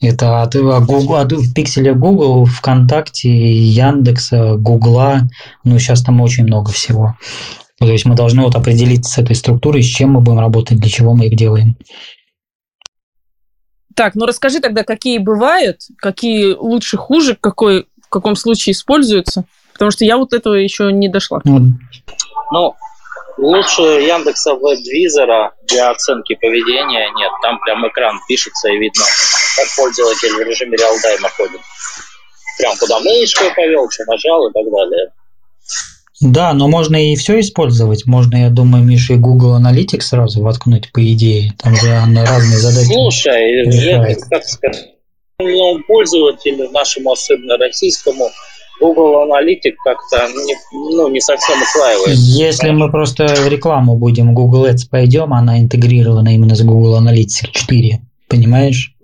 Это 0.00 0.42
от, 0.42 0.56
Google, 0.56 1.16
от 1.16 1.32
в 1.32 1.52
пикселе 1.52 1.92
Google, 1.92 2.46
ВКонтакте, 2.46 3.28
Яндекса, 3.28 4.56
Гугла. 4.56 5.28
Ну, 5.62 5.78
сейчас 5.78 6.02
там 6.02 6.22
очень 6.22 6.44
много 6.44 6.72
всего. 6.72 7.14
То 7.78 7.86
есть 7.86 8.06
мы 8.06 8.16
должны 8.16 8.42
вот 8.42 8.56
определить 8.56 9.04
с 9.04 9.18
этой 9.18 9.36
структурой, 9.36 9.82
с 9.82 9.86
чем 9.86 10.12
мы 10.12 10.20
будем 10.22 10.38
работать, 10.38 10.78
для 10.78 10.88
чего 10.88 11.14
мы 11.14 11.26
их 11.26 11.36
делаем. 11.36 11.76
Так, 13.94 14.14
ну 14.14 14.24
расскажи 14.24 14.60
тогда, 14.60 14.84
какие 14.84 15.18
бывают, 15.18 15.80
какие 15.98 16.54
лучше, 16.54 16.96
хуже, 16.96 17.36
какой, 17.38 17.86
в 18.00 18.08
каком 18.08 18.36
случае 18.36 18.72
используются. 18.72 19.44
Потому 19.72 19.90
что 19.90 20.04
я 20.04 20.16
вот 20.16 20.32
этого 20.32 20.54
еще 20.54 20.92
не 20.92 21.08
дошла. 21.08 21.40
Ну, 21.44 22.76
лучше 23.38 23.82
Яндекса 23.82 24.54
веб-визора 24.54 25.52
для 25.68 25.90
оценки 25.90 26.34
поведения 26.34 27.10
нет. 27.16 27.30
Там 27.42 27.58
прям 27.60 27.86
экран 27.88 28.18
пишется 28.28 28.68
и 28.68 28.78
видно, 28.78 29.04
как 29.56 29.66
пользователь 29.76 30.34
в 30.34 30.40
режиме 30.40 30.76
реалтайма 30.76 31.28
ходит. 31.30 31.60
Прям 32.58 32.76
куда 32.76 33.00
мышкой 33.00 33.52
повел, 33.54 33.90
что 33.90 34.04
нажал 34.04 34.48
и 34.48 34.52
так 34.52 34.70
далее. 34.70 35.12
Да, 36.20 36.52
но 36.52 36.68
можно 36.68 37.12
и 37.12 37.16
все 37.16 37.40
использовать. 37.40 38.06
Можно, 38.06 38.44
я 38.44 38.50
думаю, 38.50 38.84
Миша, 38.84 39.14
и 39.14 39.16
Google 39.16 39.58
Analytics 39.58 40.02
сразу 40.02 40.40
воткнуть, 40.40 40.92
по 40.92 41.00
идее. 41.02 41.52
Там 41.60 41.74
же 41.74 41.90
она 41.90 42.24
разные 42.24 42.58
задачи. 42.58 42.92
Слушай, 42.92 43.64
решает. 43.64 44.18
я, 44.18 44.26
как 44.30 44.44
сказать, 44.44 44.92
ну, 45.40 45.80
пользователю 45.88 46.70
нашему, 46.70 47.12
особенно 47.12 47.56
российскому, 47.56 48.30
Google 48.82 49.24
Analytics 49.24 49.76
как-то 49.84 50.26
не, 50.44 50.56
ну, 50.72 51.08
не 51.08 51.20
совсем 51.20 51.62
усваивает. 51.62 52.16
Если 52.16 52.70
мы 52.70 52.90
просто 52.90 53.26
в 53.26 53.48
рекламу 53.48 53.96
будем 53.96 54.34
Google 54.34 54.66
Ads 54.66 54.90
пойдем, 54.90 55.32
она 55.32 55.60
интегрирована 55.60 56.34
именно 56.34 56.56
с 56.56 56.62
Google 56.62 57.00
Analytics 57.00 57.50
4. 57.52 58.00
Понимаешь? 58.28 58.94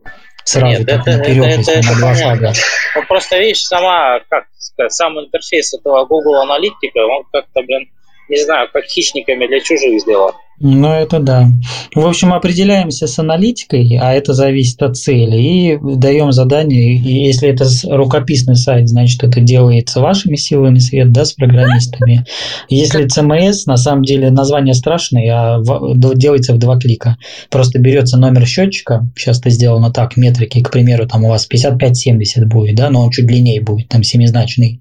Сразу 0.45 0.79
Нет, 0.79 0.89
это, 0.89 1.19
наперед, 1.19 1.45
это, 1.45 1.71
это, 1.71 1.71
на 1.71 1.91
это 1.91 1.99
два 1.99 2.15
шага. 2.15 2.53
Ну, 2.97 3.03
просто 3.07 3.39
видишь, 3.39 3.61
сама, 3.61 4.21
как 4.29 4.47
сказать, 4.59 4.93
сам 4.93 5.19
интерфейс 5.21 5.75
этого 5.75 6.07
Google 6.07 6.41
Аналитика, 6.41 6.99
он 6.99 7.25
как-то, 7.31 7.63
блин, 7.63 7.89
не 8.29 8.43
знаю, 8.43 8.69
как 8.73 8.85
хищниками 8.85 9.47
для 9.47 9.61
чужих 9.61 10.01
сделан. 10.01 10.33
Ну, 10.61 10.89
это 10.89 11.21
да. 11.21 11.49
В 11.95 12.05
общем, 12.05 12.33
определяемся 12.35 13.07
с 13.07 13.19
аналитикой, 13.19 13.97
а 14.01 14.13
это 14.13 14.33
зависит 14.33 14.83
от 14.83 14.97
цели, 14.97 15.37
и 15.37 15.79
даем 15.97 16.33
задание. 16.33 16.97
И 16.97 17.27
если 17.27 17.49
это 17.49 17.65
рукописный 17.89 18.57
сайт, 18.57 18.89
значит, 18.89 19.23
это 19.23 19.41
делается 19.41 20.01
вашими 20.01 20.35
силами, 20.35 20.79
Свет, 20.79 21.13
да, 21.13 21.25
с 21.25 21.33
программистами. 21.33 22.25
Если 22.69 23.07
CMS, 23.07 23.63
на 23.67 23.77
самом 23.77 24.03
деле, 24.03 24.31
название 24.31 24.75
страшное, 24.75 25.31
а 25.33 25.63
делается 26.15 26.55
в 26.55 26.59
два 26.59 26.77
клика. 26.77 27.19
Просто 27.51 27.79
берется 27.79 28.19
номер 28.19 28.45
счетчика, 28.45 29.09
сейчас 29.17 29.39
это 29.39 29.51
сделано 29.51 29.93
так, 29.93 30.17
метрики, 30.17 30.61
к 30.61 30.73
примеру, 30.73 31.07
там 31.07 31.25
у 31.25 31.29
вас 31.29 31.49
55-70 31.49 32.47
будет, 32.47 32.75
да, 32.75 32.91
но 32.91 33.03
он 33.05 33.11
чуть 33.11 33.27
длиннее 33.27 33.61
будет, 33.61 33.89
там 33.89 34.03
семизначный. 34.03 34.81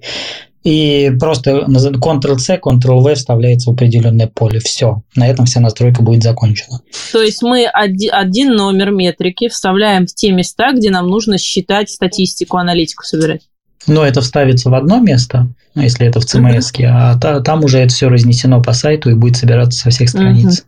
И 0.67 1.11
просто 1.17 1.65
Ctrl-C, 1.65 2.59
Ctrl-V 2.61 3.15
вставляется 3.15 3.69
в 3.69 3.73
определенное 3.73 4.27
поле. 4.27 4.59
Все. 4.59 5.01
На 5.15 5.25
этом 5.25 5.45
вся 5.45 5.61
настройка 5.61 6.03
будет 6.03 6.23
закончена. 6.23 6.81
То 7.13 7.21
есть 7.21 7.41
мы 7.41 7.65
оди- 7.73 8.09
один 8.09 8.53
номер 8.53 8.91
метрики 8.91 9.47
вставляем 9.47 10.07
в 10.07 10.13
те 10.13 10.31
места, 10.31 10.73
где 10.73 10.89
нам 10.89 11.07
нужно 11.07 11.37
считать 11.37 11.89
статистику, 11.89 12.57
аналитику 12.57 13.03
собирать. 13.05 13.43
Но 13.87 14.05
это 14.05 14.19
вставится 14.19 14.69
в 14.69 14.73
одно 14.75 14.99
место, 14.99 15.47
ну, 15.73 15.83
если 15.83 16.05
это 16.05 16.19
в 16.19 16.25
CMS, 16.25 16.83
а 16.85 17.17
та- 17.17 17.39
там 17.39 17.63
уже 17.63 17.77
это 17.77 17.93
все 17.93 18.09
разнесено 18.09 18.61
по 18.61 18.73
сайту 18.73 19.09
и 19.09 19.13
будет 19.13 19.37
собираться 19.37 19.79
со 19.79 19.89
всех 19.89 20.09
страниц. 20.09 20.65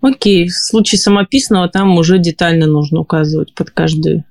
Окей, 0.00 0.46
в 0.48 0.52
случае 0.54 1.00
самописного 1.00 1.68
там 1.68 1.96
уже 1.96 2.18
детально 2.18 2.66
нужно 2.66 3.00
указывать 3.00 3.54
под 3.54 3.70
каждую. 3.70 4.22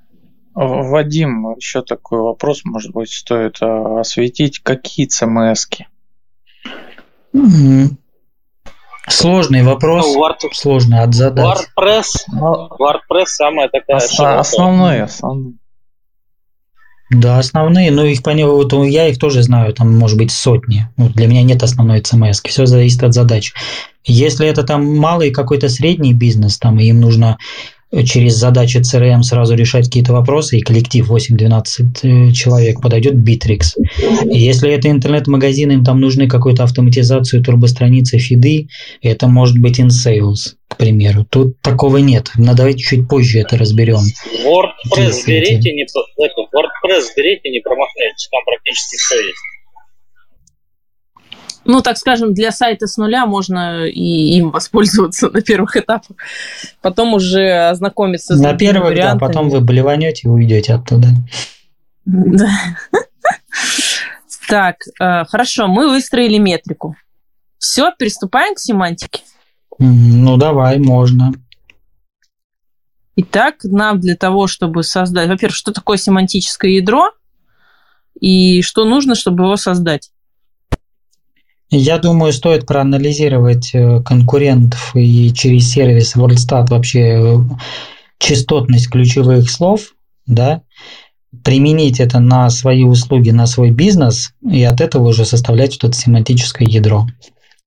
Вадим, 0.54 1.56
еще 1.56 1.82
такой 1.82 2.20
вопрос, 2.20 2.62
может 2.66 2.92
быть, 2.92 3.10
стоит 3.12 3.58
а, 3.62 4.02
осветить. 4.02 4.60
Какие 4.60 5.08
CMS-ки? 5.08 5.88
Мгм. 7.34 7.98
Сложный 9.08 9.64
вопрос. 9.64 10.06
Ну, 10.14 10.22
Word- 10.24 10.54
Сложный 10.54 11.00
от 11.00 11.14
задать. 11.14 11.46
WordPress, 11.46 12.06
WordPress 12.34 13.26
самая 13.26 13.70
такая 13.70 13.98
Ос- 13.98 14.12
широкая. 14.12 14.40
основные, 14.40 15.04
основные. 15.04 15.54
Да, 17.10 17.40
основные, 17.40 17.92
ну 17.92 18.06
их 18.06 18.24
понятно, 18.24 18.54
вот 18.54 18.72
я 18.86 19.08
их 19.08 19.20
тоже 19.20 19.44
знаю, 19.44 19.74
там 19.74 19.98
может 19.98 20.18
быть 20.18 20.32
сотни. 20.32 20.88
Вот 20.96 21.12
для 21.12 21.28
меня 21.28 21.44
нет 21.44 21.62
основной 21.62 22.00
CMS, 22.00 22.40
все 22.46 22.66
зависит 22.66 23.04
от 23.04 23.14
задач. 23.14 23.54
Если 24.06 24.48
это 24.48 24.64
там 24.64 24.98
малый 24.98 25.32
какой-то 25.32 25.68
средний 25.68 26.14
бизнес, 26.14 26.58
там 26.58 26.80
и 26.80 26.86
им 26.86 27.02
нужно 27.02 27.38
через 28.06 28.36
задачи 28.36 28.78
CRM 28.78 29.22
сразу 29.24 29.56
решать 29.56 29.86
какие-то 29.86 30.14
вопросы, 30.14 30.58
и 30.58 30.62
коллектив 30.62 31.10
8-12 31.10 31.62
э, 32.04 32.32
человек 32.32 32.82
подойдет 32.82 33.16
Bittrex. 33.16 33.76
И 34.30 34.38
если 34.38 34.72
это 34.72 34.90
интернет-магазин, 34.90 35.72
им 35.72 35.84
там 35.84 36.00
нужны 36.00 36.28
какую-то 36.28 36.64
автоматизацию 36.64 37.44
турбостраницы, 37.44 38.18
фиды, 38.18 38.68
это 39.02 39.28
может 39.28 39.58
быть 39.58 39.80
InSales, 39.80 40.56
к 40.68 40.78
примеру. 40.78 41.26
Тут 41.30 41.60
такого 41.62 41.98
нет. 41.98 42.32
Но 42.36 42.54
давайте 42.56 42.80
чуть 42.80 43.08
позже 43.08 43.40
это 43.40 43.58
разберем. 43.58 44.00
WordPress 44.46 45.26
берите, 45.28 45.72
не, 45.74 45.86
WordPress 45.86 47.04
берите, 47.16 47.50
не 47.50 47.60
промахнетесь, 47.60 48.30
там 48.32 48.42
практически 48.46 48.96
все 48.98 49.16
есть. 49.16 49.51
Ну, 51.64 51.82
так 51.82 51.98
скажем, 51.98 52.34
для 52.34 52.52
сайта 52.52 52.88
с 52.88 52.98
нуля 52.98 53.26
можно 53.26 53.86
и 53.86 54.38
им 54.38 54.52
воспользоваться 54.52 55.30
на 55.34 55.42
первых 55.42 55.78
этапах. 55.78 56.18
Потом 56.82 57.14
уже 57.14 57.70
ознакомиться 57.70 58.36
с 58.36 58.40
На 58.40 58.54
первых, 58.54 58.84
да, 58.84 58.90
вариантами. 58.90 59.20
потом 59.20 59.50
вы 59.50 59.62
блеванете 59.62 60.28
и 60.28 60.32
уйдете 60.32 60.74
оттуда. 60.74 61.10
Да. 62.06 62.50
Так, 64.48 64.78
э, 65.00 65.24
хорошо, 65.26 65.68
мы 65.68 65.90
выстроили 65.90 66.38
метрику. 66.38 66.96
Все, 67.58 67.94
приступаем 67.98 68.56
к 68.56 68.60
семантике. 68.60 69.22
Ну, 69.80 70.36
давай, 70.38 70.78
можно. 70.80 71.32
Итак, 73.16 73.58
нам 73.64 74.00
для 74.00 74.16
того, 74.16 74.48
чтобы 74.48 74.84
создать... 74.84 75.30
Во-первых, 75.30 75.56
что 75.56 75.72
такое 75.72 75.98
семантическое 75.98 76.72
ядро 76.72 77.12
и 78.20 78.62
что 78.62 78.84
нужно, 78.84 79.16
чтобы 79.16 79.44
его 79.44 79.58
создать? 79.58 80.12
Я 81.72 82.00
думаю, 82.00 82.34
стоит 82.34 82.66
проанализировать 82.66 83.72
э, 83.74 84.02
конкурентов 84.04 84.92
и 84.94 85.34
через 85.34 85.72
сервис 85.72 86.18
WorldStat 86.18 86.68
вообще 86.70 87.00
э, 87.00 87.38
частотность 88.20 88.90
ключевых 88.90 89.50
слов, 89.50 89.94
да, 90.28 90.64
применить 91.46 92.02
это 92.02 92.20
на 92.20 92.50
свои 92.50 92.84
услуги, 92.84 93.30
на 93.30 93.48
свой 93.48 93.72
бизнес, 93.72 94.34
и 94.44 94.64
от 94.66 94.82
этого 94.82 95.08
уже 95.08 95.24
составлять 95.24 95.82
вот 95.82 95.92
это 95.92 95.98
семантическое 95.98 96.68
ядро, 96.68 97.08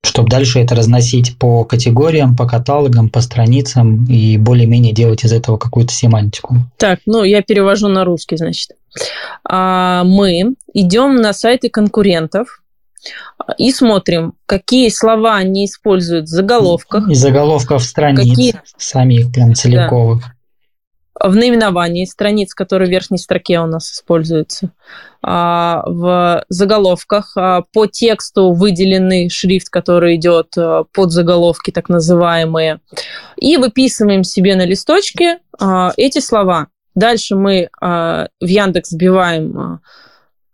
чтобы 0.02 0.28
дальше 0.28 0.60
это 0.60 0.74
разносить 0.74 1.38
по 1.38 1.64
категориям, 1.64 2.36
по 2.36 2.46
каталогам, 2.46 3.08
по 3.08 3.22
страницам 3.22 4.04
и 4.04 4.36
более-менее 4.36 4.92
делать 4.92 5.24
из 5.24 5.32
этого 5.32 5.56
какую-то 5.56 5.94
семантику. 5.94 6.56
Так, 6.76 7.00
ну, 7.06 7.24
я 7.24 7.40
перевожу 7.40 7.88
на 7.88 8.04
русский, 8.04 8.36
значит. 8.36 8.72
А, 9.48 10.04
Мы 10.04 10.56
идем 10.74 11.16
на 11.16 11.32
сайты 11.32 11.70
конкурентов 11.70 12.60
и 13.58 13.70
смотрим, 13.72 14.34
какие 14.46 14.88
слова 14.88 15.36
они 15.36 15.66
используют 15.66 16.26
в 16.26 16.28
заголовках, 16.30 17.08
Из 17.10 17.18
заголовков 17.18 17.82
страниц, 17.82 18.30
Какие? 18.30 18.60
самих 18.76 19.32
прям 19.32 19.54
целиковых. 19.54 20.24
в 21.22 21.34
наименовании 21.34 22.04
страниц, 22.06 22.54
которые 22.54 22.88
в 22.88 22.90
верхней 22.90 23.18
строке 23.18 23.60
у 23.60 23.66
нас 23.66 23.90
используются, 23.92 24.70
а, 25.22 25.82
в 25.86 26.44
заголовках 26.48 27.32
а, 27.36 27.62
по 27.72 27.86
тексту 27.86 28.52
выделенный 28.52 29.30
шрифт, 29.30 29.68
который 29.70 30.16
идет 30.16 30.48
а, 30.58 30.84
под 30.92 31.12
заголовки, 31.12 31.70
так 31.70 31.88
называемые, 31.88 32.80
и 33.36 33.56
выписываем 33.56 34.24
себе 34.24 34.56
на 34.56 34.64
листочке 34.66 35.38
эти 35.96 36.18
слова. 36.18 36.66
Дальше 36.94 37.34
мы 37.36 37.68
в 37.80 38.28
Яндекс 38.40 38.92
вбиваем, 38.92 39.58
а, 39.58 39.78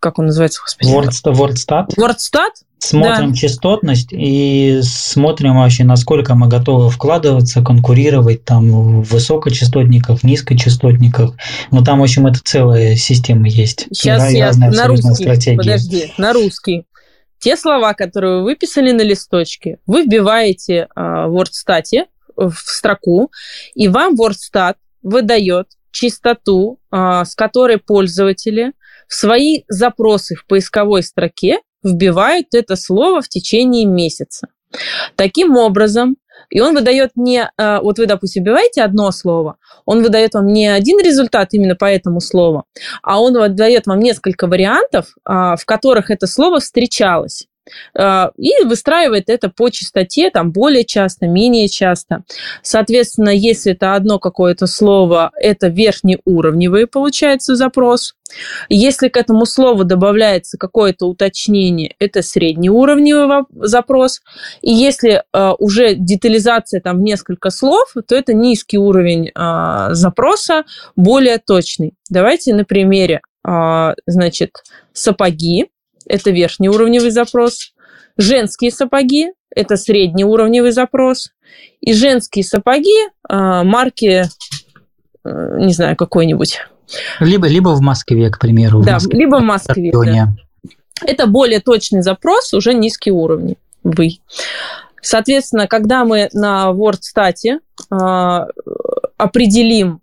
как 0.01 0.19
он 0.19 0.27
называется, 0.27 0.61
господи? 0.63 0.91
WordStat, 0.91 1.89
WordStat. 1.97 2.51
Смотрим 2.83 3.33
Да. 3.33 3.37
частотность 3.37 4.09
и 4.11 4.81
смотрим 4.83 5.59
вообще, 5.59 5.85
насколько 5.85 6.35
мы 6.35 6.49
готовы 6.49 6.89
вкладываться, 6.89 7.63
конкурировать 7.63 8.47
там 8.47 8.71
в 8.71 9.03
высокочастотниках, 9.03 10.23
низкочастотниках. 10.23 11.35
Ну, 11.71 11.85
там, 11.85 12.01
в 12.01 12.03
общем, 12.03 12.27
это 12.27 12.41
целая 12.43 12.97
система 12.97 13.49
есть. 13.49 13.87
Сейчас 13.93 14.33
я 14.33 14.53
на 14.55 14.87
русский. 14.87 15.15
стратегия. 15.15 15.59
Подожди, 15.59 16.13
на 16.17 16.33
русский. 16.33 16.87
Те 17.39 17.57
слова, 17.57 17.93
которые 17.93 18.39
вы 18.39 18.45
выписали 18.45 18.93
на 18.93 19.03
листочке, 19.03 19.79
вы 19.87 20.05
вбиваете 20.05 20.89
а, 20.95 21.27
в 21.27 21.37
WordStat 21.37 22.07
в 22.37 22.55
строку, 22.55 23.31
и 23.75 23.89
вам 23.89 24.15
WordStat 24.15 24.77
выдает 25.03 25.69
частоту, 25.91 26.79
а, 26.91 27.25
с 27.27 27.35
которой 27.35 27.79
пользователи 27.79 28.73
в 29.11 29.15
свои 29.15 29.65
запросы 29.69 30.37
в 30.37 30.47
поисковой 30.47 31.03
строке 31.03 31.59
вбивают 31.83 32.55
это 32.55 32.77
слово 32.77 33.21
в 33.21 33.29
течение 33.29 33.85
месяца. 33.85 34.47
Таким 35.17 35.57
образом, 35.57 36.17
И 36.49 36.61
он 36.61 36.75
выдает 36.75 37.11
не, 37.15 37.49
э, 37.57 37.79
вот 37.81 37.99
вы, 37.99 38.07
допустим, 38.07 38.43
вбиваете 38.43 38.83
одно 38.83 39.13
слово, 39.13 39.57
он 39.85 40.03
выдает 40.03 40.35
вам 40.35 40.47
не 40.49 40.67
один 40.67 40.99
результат 40.99 41.49
именно 41.53 41.77
по 41.77 41.85
этому 41.85 42.21
слову, 42.21 42.65
а 43.03 43.21
он 43.21 43.35
выдает 43.35 43.87
вам 43.87 44.01
несколько 44.01 44.49
вариантов, 44.49 45.15
а, 45.25 45.55
в 45.55 45.65
которых 45.65 46.11
это 46.11 46.27
слово 46.27 46.59
встречалось. 46.59 47.47
А, 47.97 48.31
и 48.37 48.65
выстраивает 48.65 49.29
это 49.29 49.49
по 49.49 49.71
частоте, 49.71 50.31
там 50.31 50.53
более 50.53 50.85
часто, 50.85 51.27
менее 51.27 51.69
часто. 51.69 52.25
Соответственно, 52.63 53.31
если 53.31 53.73
это 53.73 53.95
одно 53.95 54.19
какое-то 54.19 54.67
слово, 54.67 55.31
это 55.37 55.69
верхнеуровневый 55.69 56.87
получается 56.87 57.57
запрос. 57.57 58.15
Если 58.69 59.09
к 59.09 59.17
этому 59.17 59.47
слову 59.47 59.85
добавляется 59.85 60.57
какое-то 60.57 61.07
уточнение, 61.07 61.95
это 61.99 62.23
среднеуровневый 62.23 63.45
запрос. 63.51 64.21
И 64.61 64.73
если 64.73 65.23
э, 65.33 65.51
уже 65.59 65.95
детализация 65.95 66.81
там 66.81 66.99
в 66.99 67.01
несколько 67.01 67.51
слов, 67.51 67.93
то 68.07 68.15
это 68.15 68.35
низкий 68.35 68.79
уровень 68.79 69.29
э, 69.29 69.95
запроса, 69.95 70.65
более 70.97 71.39
точный. 71.39 71.95
Давайте 72.09 72.55
на 72.55 72.65
примере. 72.65 73.21
Э, 73.47 73.95
значит, 74.07 74.51
сапоги 74.93 75.71
это 76.11 76.31
верхнеуровневый 76.31 77.11
запрос. 77.11 77.73
Женские 78.17 78.71
сапоги– 78.71 79.33
это 79.55 79.77
среднеуровневый 79.77 80.73
запрос. 80.73 81.31
И 81.81 81.93
женские 81.93 82.45
сапоги 82.45 83.07
э, 83.07 83.63
марки, 83.63 84.25
э, 85.25 85.59
не 85.59 85.73
знаю, 85.73 85.97
какой-нибудь. 85.97 86.61
Либо, 87.21 87.47
либо 87.47 87.71
в 87.71 87.81
Москве, 87.81 88.31
к 88.31 88.39
примеру. 88.39 88.83
Да, 88.83 88.95
Москве, 88.95 89.19
либо 89.19 89.37
в 89.37 89.43
Москве. 89.43 89.93
Да. 89.93 90.35
Это 91.07 91.27
более 91.27 91.61
точный 91.61 92.03
запрос, 92.03 92.53
уже 92.53 92.75
низкий 92.75 93.11
уровень. 93.11 93.57
Вы. 93.85 94.19
Соответственно, 95.01 95.67
когда 95.67 96.05
мы 96.05 96.29
на 96.33 96.71
WordStat 96.71 97.35
э, 97.47 98.47
определим 99.17 100.01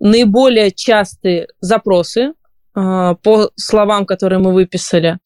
наиболее 0.00 0.70
частые 0.70 1.48
запросы 1.60 2.28
а, 2.28 2.32
по 2.80 3.50
словам, 3.56 4.06
которые 4.06 4.38
мы 4.38 4.52
выписали, 4.52 5.18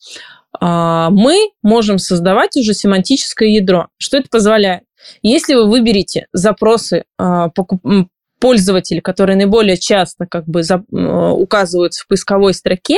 а, 0.60 1.10
мы 1.10 1.50
можем 1.62 1.98
создавать 1.98 2.56
уже 2.56 2.74
семантическое 2.74 3.48
ядро. 3.48 3.88
Что 3.98 4.18
это 4.18 4.28
позволяет? 4.30 4.84
Если 5.22 5.54
вы 5.54 5.68
выберете 5.68 6.26
запросы 6.32 7.04
а, 7.18 7.48
пользователи, 8.40 8.98
которые 8.98 9.36
наиболее 9.36 9.76
часто 9.76 10.26
как 10.26 10.46
бы 10.46 10.62
указываются 10.90 12.02
в 12.02 12.08
поисковой 12.08 12.54
строке, 12.54 12.96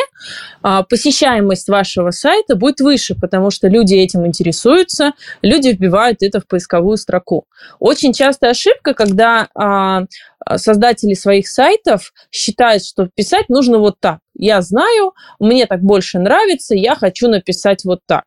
посещаемость 0.62 1.68
вашего 1.68 2.12
сайта 2.12 2.56
будет 2.56 2.80
выше, 2.80 3.14
потому 3.14 3.50
что 3.50 3.68
люди 3.68 3.94
этим 3.94 4.26
интересуются, 4.26 5.12
люди 5.42 5.68
вбивают 5.68 6.22
это 6.22 6.40
в 6.40 6.46
поисковую 6.46 6.96
строку. 6.96 7.44
Очень 7.78 8.14
частая 8.14 8.52
ошибка, 8.52 8.94
когда 8.94 10.06
создатели 10.56 11.12
своих 11.12 11.46
сайтов 11.46 12.14
считают, 12.30 12.82
что 12.82 13.10
писать 13.14 13.50
нужно 13.50 13.76
вот 13.76 13.96
так 14.00 14.20
я 14.34 14.60
знаю, 14.62 15.12
мне 15.38 15.66
так 15.66 15.80
больше 15.80 16.18
нравится, 16.18 16.74
я 16.74 16.94
хочу 16.94 17.28
написать 17.28 17.84
вот 17.84 18.00
так. 18.06 18.24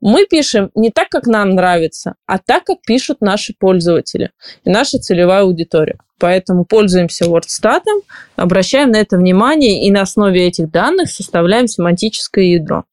Мы 0.00 0.26
пишем 0.26 0.70
не 0.74 0.90
так, 0.90 1.08
как 1.08 1.26
нам 1.26 1.50
нравится, 1.50 2.14
а 2.26 2.38
так, 2.38 2.64
как 2.64 2.78
пишут 2.82 3.20
наши 3.20 3.54
пользователи 3.58 4.30
и 4.64 4.70
наша 4.70 4.98
целевая 4.98 5.42
аудитория. 5.42 5.98
Поэтому 6.18 6.64
пользуемся 6.64 7.24
WordStat, 7.26 7.82
обращаем 8.36 8.90
на 8.90 8.96
это 8.96 9.16
внимание 9.16 9.86
и 9.86 9.90
на 9.90 10.02
основе 10.02 10.46
этих 10.46 10.70
данных 10.70 11.10
составляем 11.10 11.66
семантическое 11.66 12.44
ядро. 12.44 12.84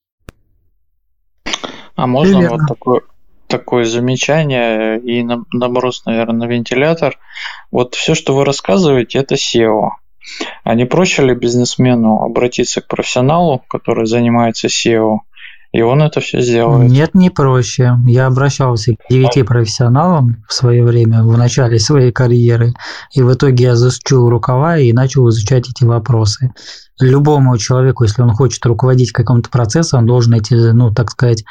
А 1.96 2.08
можно 2.08 2.38
Примерно. 2.38 2.58
вот 2.58 2.68
такое, 2.68 3.02
такое 3.48 3.86
замечание 3.86 5.00
и 5.00 5.24
наброс, 5.24 6.06
наверное, 6.06 6.48
на 6.48 6.52
вентилятор. 6.52 7.18
Вот 7.72 7.96
все, 7.96 8.14
что 8.14 8.36
вы 8.36 8.46
рассказываете, 8.46 9.20
это 9.20 9.36
SEO. 9.36 9.90
А 10.64 10.76
не 10.76 10.86
проще 10.86 11.26
ли 11.26 11.36
бизнесмену 11.36 12.22
обратиться 12.24 12.82
к 12.82 12.88
профессионалу, 12.88 13.64
который 13.70 14.06
занимается 14.06 14.68
SEO, 14.68 15.20
и 15.72 15.82
он 15.82 16.02
это 16.02 16.22
все 16.22 16.42
сделает? 16.42 16.90
Нет, 16.90 17.14
не 17.14 17.30
проще. 17.30 17.98
Я 18.06 18.28
обращался 18.28 18.94
к 18.94 19.10
девяти 19.10 19.44
профессионалам 19.44 20.44
в 20.48 20.54
свое 20.54 20.84
время, 20.84 21.24
в 21.24 21.38
начале 21.38 21.80
своей 21.80 22.12
карьеры, 22.12 22.74
и 23.14 23.22
в 23.22 23.34
итоге 23.34 23.66
я 23.66 23.76
засучил 23.76 24.30
рукава 24.30 24.78
и 24.78 24.94
начал 24.94 25.30
изучать 25.30 25.70
эти 25.70 25.84
вопросы. 25.84 26.54
Любому 27.00 27.58
человеку, 27.58 28.06
если 28.06 28.22
он 28.22 28.32
хочет 28.32 28.66
руководить 28.66 29.12
каким-то 29.12 29.50
процессом, 29.50 30.00
он 30.00 30.06
должен 30.08 30.34
эти, 30.34 30.54
ну, 30.54 30.92
так 30.94 31.12
сказать, 31.12 31.44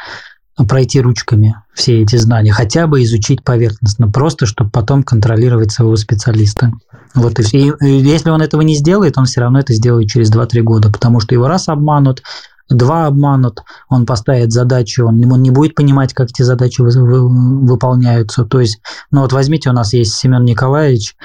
пройти 0.65 1.01
ручками 1.01 1.57
все 1.75 2.03
эти 2.03 2.17
знания, 2.17 2.53
хотя 2.53 2.87
бы 2.87 3.03
изучить 3.03 3.45
поверхностно, 3.45 4.11
просто 4.11 4.47
чтобы 4.47 4.71
потом 4.71 5.03
контролировать 5.03 5.71
своего 5.71 5.97
специалиста. 5.97 6.73
Вот 7.15 7.39
и 7.39 7.43
все. 7.43 7.75
И 7.81 7.89
если 7.89 8.31
он 8.31 8.41
этого 8.41 8.63
не 8.63 8.75
сделает, 8.75 9.19
он 9.19 9.27
все 9.27 9.41
равно 9.41 9.61
это 9.61 9.75
сделает 9.75 10.09
через 10.09 10.33
2-3 10.33 10.61
года, 10.63 10.91
потому 10.91 11.21
что 11.21 11.35
его 11.35 11.47
раз 11.47 11.69
обманут, 11.69 12.23
два 12.69 13.07
обманут, 13.07 13.63
он 13.89 14.07
поставит 14.07 14.53
задачу, 14.53 15.07
он, 15.07 15.31
он 15.31 15.43
не 15.43 15.51
будет 15.51 15.75
понимать, 15.75 16.15
как 16.15 16.31
эти 16.31 16.43
задачи 16.43 16.81
вы, 16.81 16.91
вы, 16.91 17.67
выполняются. 17.67 18.45
То 18.45 18.61
есть, 18.61 18.81
ну 19.11 19.21
вот 19.21 19.33
возьмите, 19.33 19.71
у 19.71 19.73
нас 19.73 19.93
есть 19.93 20.15
Семен 20.15 20.45
Николаевич, 20.45 21.17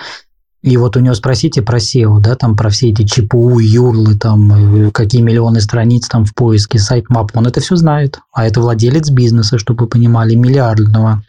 и 0.62 0.78
вот 0.78 0.96
у 0.96 1.00
него 1.00 1.16
спросите 1.16 1.64
про 1.64 1.80
SEO, 1.80 2.20
да, 2.20 2.36
там 2.36 2.56
про 2.56 2.70
все 2.70 2.92
эти 2.92 3.04
ЧПУ, 3.04 3.60
юрлы, 3.60 4.16
там 4.16 4.86
э, 4.86 4.92
какие 4.92 5.22
миллионы 5.22 5.60
страниц 5.60 6.08
там 6.08 6.24
в 6.24 6.36
поиске, 6.36 6.78
сайт 6.78 7.10
мап, 7.10 7.32
он 7.34 7.48
это 7.48 7.62
все 7.62 7.76
знает. 7.76 8.20
А 8.32 8.46
это 8.46 8.62
владелец 8.62 9.10
бизнеса, 9.10 9.58
чтобы 9.58 9.86
вы 9.86 9.90
понимали, 9.90 10.36
миллиардного. 10.36 11.24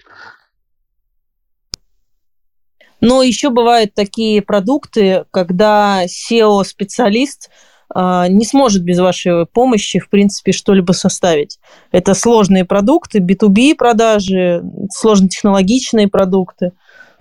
Но 3.00 3.22
еще 3.22 3.48
бывают 3.48 3.94
такие 3.94 4.42
продукты, 4.42 5.24
когда 5.30 6.04
SEO-специалист 6.04 7.48
а, 7.94 8.28
не 8.28 8.44
сможет 8.44 8.84
без 8.84 8.98
вашей 8.98 9.46
помощи, 9.46 9.98
в 9.98 10.10
принципе, 10.10 10.52
что-либо 10.52 10.92
составить. 10.92 11.58
Это 11.90 12.12
сложные 12.14 12.66
продукты, 12.66 13.18
B2B 13.18 13.76
продажи, 13.76 14.62
сложно-технологичные 14.90 16.08
продукты. 16.08 16.72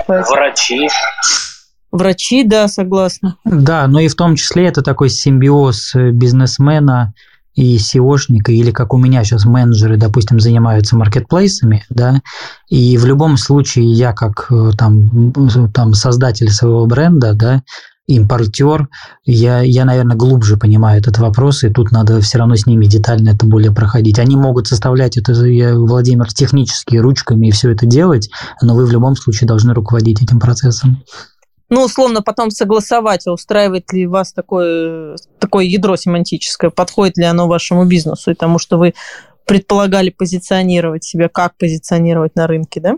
Врачи. 0.07 0.87
Врачи, 1.91 2.43
да, 2.43 2.67
согласна. 2.67 3.35
Да, 3.43 3.87
но 3.87 3.99
и 3.99 4.07
в 4.07 4.15
том 4.15 4.35
числе 4.35 4.67
это 4.67 4.81
такой 4.81 5.09
симбиоз 5.09 5.95
э, 5.95 6.11
бизнесмена 6.11 7.13
и 7.53 7.77
SEOшника, 7.77 8.51
или 8.51 8.71
как 8.71 8.93
у 8.93 8.97
меня 8.97 9.23
сейчас 9.23 9.43
менеджеры, 9.43 9.97
допустим, 9.97 10.39
занимаются 10.39 10.95
маркетплейсами, 10.95 11.83
да, 11.89 12.21
и 12.69 12.97
в 12.97 13.05
любом 13.05 13.35
случае 13.35 13.91
я 13.91 14.13
как 14.13 14.47
э, 14.49 14.71
там, 14.77 15.33
там 15.73 15.93
создатель 15.93 16.49
своего 16.49 16.85
бренда, 16.85 17.33
да, 17.33 17.61
импортер, 18.07 18.89
я, 19.25 19.61
я, 19.61 19.85
наверное, 19.85 20.15
глубже 20.15 20.57
понимаю 20.57 20.99
этот 20.99 21.17
вопрос, 21.17 21.63
и 21.63 21.69
тут 21.69 21.91
надо 21.91 22.19
все 22.21 22.37
равно 22.37 22.55
с 22.55 22.65
ними 22.65 22.85
детально 22.85 23.29
это 23.29 23.45
более 23.45 23.71
проходить. 23.71 24.19
Они 24.19 24.35
могут 24.35 24.67
составлять 24.67 25.17
это, 25.17 25.33
я, 25.45 25.75
Владимир, 25.75 26.31
технически 26.31 26.97
ручками 26.97 27.47
и 27.47 27.51
все 27.51 27.71
это 27.71 27.85
делать, 27.85 28.29
но 28.61 28.75
вы 28.75 28.85
в 28.85 28.91
любом 28.91 29.15
случае 29.15 29.47
должны 29.47 29.73
руководить 29.73 30.21
этим 30.21 30.39
процессом 30.39 31.03
ну, 31.71 31.85
условно, 31.85 32.21
потом 32.21 32.51
согласовать, 32.51 33.25
а 33.25 33.31
устраивает 33.31 33.93
ли 33.93 34.05
вас 34.05 34.33
такое, 34.33 35.15
такое 35.39 35.63
ядро 35.63 35.95
семантическое, 35.95 36.69
подходит 36.69 37.17
ли 37.17 37.23
оно 37.23 37.47
вашему 37.47 37.85
бизнесу 37.85 38.29
и 38.29 38.35
тому, 38.35 38.59
что 38.59 38.77
вы 38.77 38.93
предполагали 39.47 40.09
позиционировать 40.09 41.05
себя, 41.05 41.29
как 41.29 41.57
позиционировать 41.57 42.35
на 42.35 42.45
рынке, 42.45 42.81
да? 42.81 42.95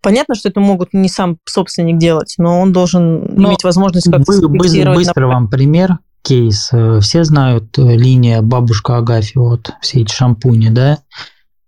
Понятно, 0.00 0.36
что 0.36 0.50
это 0.50 0.60
могут 0.60 0.94
не 0.94 1.08
сам 1.08 1.38
собственник 1.44 1.98
делать, 1.98 2.36
но 2.38 2.60
он 2.60 2.72
должен 2.72 3.34
но 3.34 3.48
иметь 3.48 3.64
возможность 3.64 4.08
как-то 4.08 4.48
Быстро, 4.48 4.94
быстро 4.94 5.26
вам 5.26 5.48
пример, 5.48 5.98
кейс. 6.22 6.70
Все 7.00 7.24
знают 7.24 7.76
э, 7.76 7.82
линия 7.82 8.40
бабушка 8.40 8.98
Агафи, 8.98 9.36
вот 9.36 9.72
все 9.80 10.02
эти 10.02 10.12
шампуни, 10.12 10.68
да? 10.68 11.00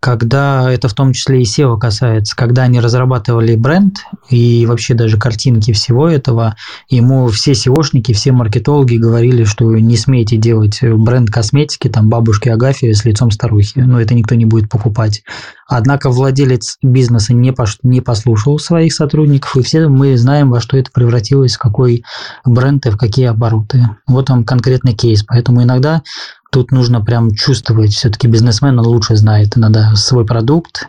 Когда 0.04 0.70
это 0.70 0.88
в 0.88 0.92
том 0.92 1.14
числе 1.14 1.40
и 1.40 1.44
SEO 1.44 1.78
касается, 1.78 2.36
когда 2.36 2.64
они 2.64 2.78
разрабатывали 2.78 3.56
бренд 3.56 4.00
и 4.28 4.66
вообще 4.66 4.92
даже 4.92 5.16
картинки 5.16 5.72
всего 5.72 6.06
этого, 6.06 6.56
ему 6.90 7.26
все 7.28 7.52
SEOшники, 7.52 8.12
все 8.12 8.32
маркетологи 8.32 8.98
говорили, 8.98 9.44
что 9.44 9.74
не 9.74 9.96
смейте 9.96 10.36
делать 10.36 10.80
бренд 10.82 11.30
косметики, 11.30 11.88
там 11.88 12.10
бабушки 12.10 12.50
Агафьи 12.50 12.92
с 12.92 13.06
лицом 13.06 13.30
старухи, 13.30 13.78
но 13.78 13.98
это 13.98 14.12
никто 14.12 14.34
не 14.34 14.44
будет 14.44 14.68
покупать. 14.68 15.22
Однако 15.66 16.10
владелец 16.10 16.76
бизнеса 16.82 17.32
не, 17.32 17.52
пош... 17.52 17.78
не 17.82 18.02
послушал 18.02 18.58
своих 18.58 18.92
сотрудников, 18.92 19.56
и 19.56 19.62
все 19.62 19.88
мы 19.88 20.18
знаем, 20.18 20.50
во 20.50 20.60
что 20.60 20.76
это 20.76 20.90
превратилось, 20.92 21.54
в 21.54 21.58
какой 21.58 22.04
бренд 22.44 22.84
и 22.84 22.90
в 22.90 22.98
какие 22.98 23.24
обороты. 23.24 23.88
Вот 24.06 24.28
вам 24.28 24.44
конкретный 24.44 24.92
кейс. 24.92 25.24
Поэтому 25.24 25.62
иногда 25.62 26.02
Тут 26.54 26.70
нужно 26.70 27.00
прям 27.04 27.32
чувствовать, 27.32 27.90
все-таки 27.94 28.28
бизнесмен 28.28 28.78
он 28.78 28.86
лучше 28.86 29.16
знает 29.16 29.58
иногда 29.58 29.96
свой 29.96 30.24
продукт, 30.24 30.88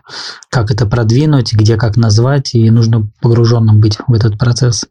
как 0.52 0.70
это 0.70 0.86
продвинуть, 0.86 1.56
где 1.56 1.76
как 1.76 1.98
назвать, 1.98 2.54
и 2.54 2.70
нужно 2.70 3.10
погруженным 3.20 3.80
быть 3.80 3.98
в 4.06 4.14
этот 4.14 4.38
процесс. 4.38 4.86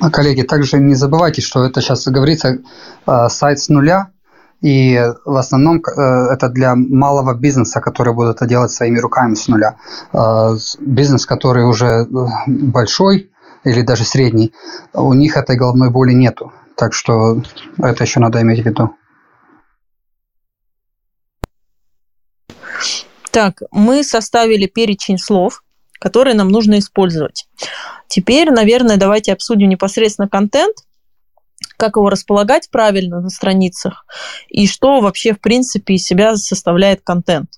А, 0.00 0.10
коллеги, 0.10 0.42
также 0.42 0.78
не 0.78 0.94
забывайте, 0.94 1.42
что 1.42 1.64
это 1.64 1.80
сейчас 1.80 2.06
говорится 2.06 2.58
э, 3.04 3.28
сайт 3.28 3.58
с 3.58 3.68
нуля, 3.68 4.10
И 4.62 4.96
в 5.24 5.36
основном 5.36 5.78
э, 5.78 6.00
это 6.32 6.48
для 6.48 6.76
малого 6.76 7.34
бизнеса, 7.34 7.80
который 7.80 8.14
будет 8.14 8.36
это 8.36 8.46
делать 8.46 8.70
своими 8.70 9.00
руками 9.00 9.34
с 9.34 9.48
нуля. 9.48 9.74
Э, 10.12 10.56
бизнес, 10.78 11.26
который 11.26 11.64
уже 11.64 11.86
э, 11.86 12.06
большой 12.46 13.28
или 13.64 13.82
даже 13.82 14.04
средний, 14.04 14.52
у 14.94 15.14
них 15.14 15.36
этой 15.36 15.56
головной 15.56 15.90
боли 15.90 16.12
нету. 16.12 16.52
Так 16.76 16.92
что 16.92 17.42
это 17.78 18.04
еще 18.04 18.20
надо 18.20 18.40
иметь 18.42 18.62
в 18.62 18.66
виду. 18.66 18.94
Так, 23.30 23.62
мы 23.70 24.02
составили 24.02 24.66
перечень 24.66 25.18
слов, 25.18 25.62
которые 25.98 26.34
нам 26.34 26.48
нужно 26.48 26.78
использовать. 26.78 27.48
Теперь, 28.08 28.50
наверное, 28.50 28.96
давайте 28.96 29.32
обсудим 29.32 29.68
непосредственно 29.68 30.28
контент, 30.28 30.74
как 31.76 31.96
его 31.96 32.08
располагать 32.08 32.70
правильно 32.70 33.20
на 33.20 33.28
страницах 33.28 34.06
и 34.48 34.66
что 34.66 35.00
вообще, 35.00 35.32
в 35.32 35.40
принципе, 35.40 35.94
из 35.94 36.04
себя 36.04 36.36
составляет 36.36 37.02
контент. 37.02 37.50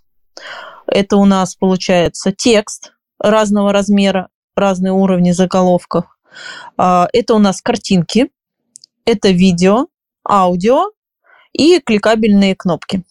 Это 0.86 1.16
у 1.16 1.24
нас 1.24 1.54
получается 1.54 2.32
текст 2.32 2.92
разного 3.18 3.72
размера, 3.72 4.28
разные 4.56 4.92
уровни 4.92 5.32
заголовков. 5.32 6.06
А, 6.76 7.08
это 7.12 7.34
у 7.34 7.38
нас 7.38 7.60
картинки, 7.60 8.30
это 9.08 9.30
видео, 9.30 9.86
аудио 10.28 10.90
и 11.52 11.80
кликабельные 11.80 12.54
кнопки. 12.54 13.02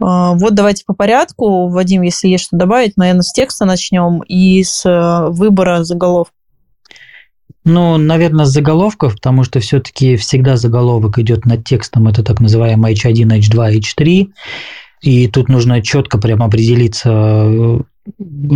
А, 0.00 0.34
вот 0.34 0.54
давайте 0.54 0.84
по 0.86 0.94
порядку. 0.94 1.68
Вадим, 1.68 2.02
если 2.02 2.28
есть 2.28 2.44
что 2.44 2.56
добавить, 2.56 2.96
наверное, 2.96 3.22
с 3.22 3.32
текста 3.32 3.64
начнем 3.64 4.22
и 4.22 4.62
с 4.62 4.86
э, 4.86 5.28
выбора 5.30 5.84
заголовка. 5.84 6.34
Ну, 7.64 7.98
наверное, 7.98 8.46
с 8.46 8.50
заголовков, 8.50 9.14
потому 9.14 9.44
что 9.44 9.60
все-таки 9.60 10.16
всегда 10.16 10.56
заголовок 10.56 11.18
идет 11.18 11.44
над 11.44 11.64
текстом, 11.64 12.08
это 12.08 12.22
так 12.24 12.40
называемый 12.40 12.94
H1, 12.94 13.38
H2, 13.38 13.78
H3. 13.78 14.30
И 15.02 15.28
тут 15.28 15.48
нужно 15.48 15.82
четко 15.82 16.18
прям 16.18 16.42
определиться, 16.42 17.10
э, 17.10 17.80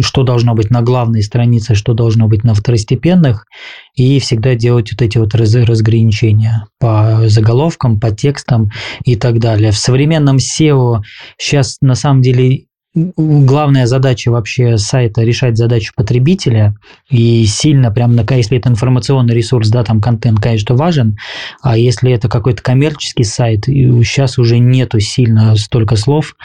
что 0.03 0.23
должно 0.23 0.55
быть 0.55 0.71
на 0.71 0.83
главной 0.83 1.23
странице, 1.23 1.75
что 1.75 1.95
должно 1.95 2.29
быть 2.29 2.45
на 2.45 2.55
второстепенных, 2.55 3.47
и 3.95 4.19
всегда 4.19 4.55
делать 4.55 4.93
вот 4.93 5.03
эти 5.03 5.19
вот 5.19 5.35
разграничения 5.35 6.67
по 6.79 7.29
заголовкам, 7.29 8.01
по 8.01 8.11
текстам 8.11 8.71
и 9.05 9.17
так 9.17 9.39
далее. 9.39 9.71
В 9.71 9.79
современном 9.79 10.37
SEO 10.37 11.03
сейчас 11.39 11.79
на 11.81 11.95
самом 11.95 12.23
деле 12.23 12.67
главная 12.95 13.87
задача 13.87 14.31
вообще 14.31 14.79
сайта 14.79 15.23
решать 15.23 15.57
задачу 15.57 15.93
потребителя. 15.97 16.77
И 17.11 17.45
сильно 17.47 17.91
прям 17.91 18.17
если 18.17 18.59
это 18.59 18.69
информационный 18.69 19.35
ресурс 19.35 19.69
да 19.69 19.83
там 19.83 20.01
контент 20.01 20.39
конечно 20.41 20.77
важен. 20.77 21.17
А 21.61 21.77
если 21.77 22.13
это 22.13 22.29
какой-то 22.29 22.63
коммерческий 22.63 23.25
сайт 23.25 23.65
сейчас 23.67 24.39
уже 24.39 24.59
нету 24.59 25.01
сильно 25.01 25.57
столько 25.57 25.97
слов 25.97 26.37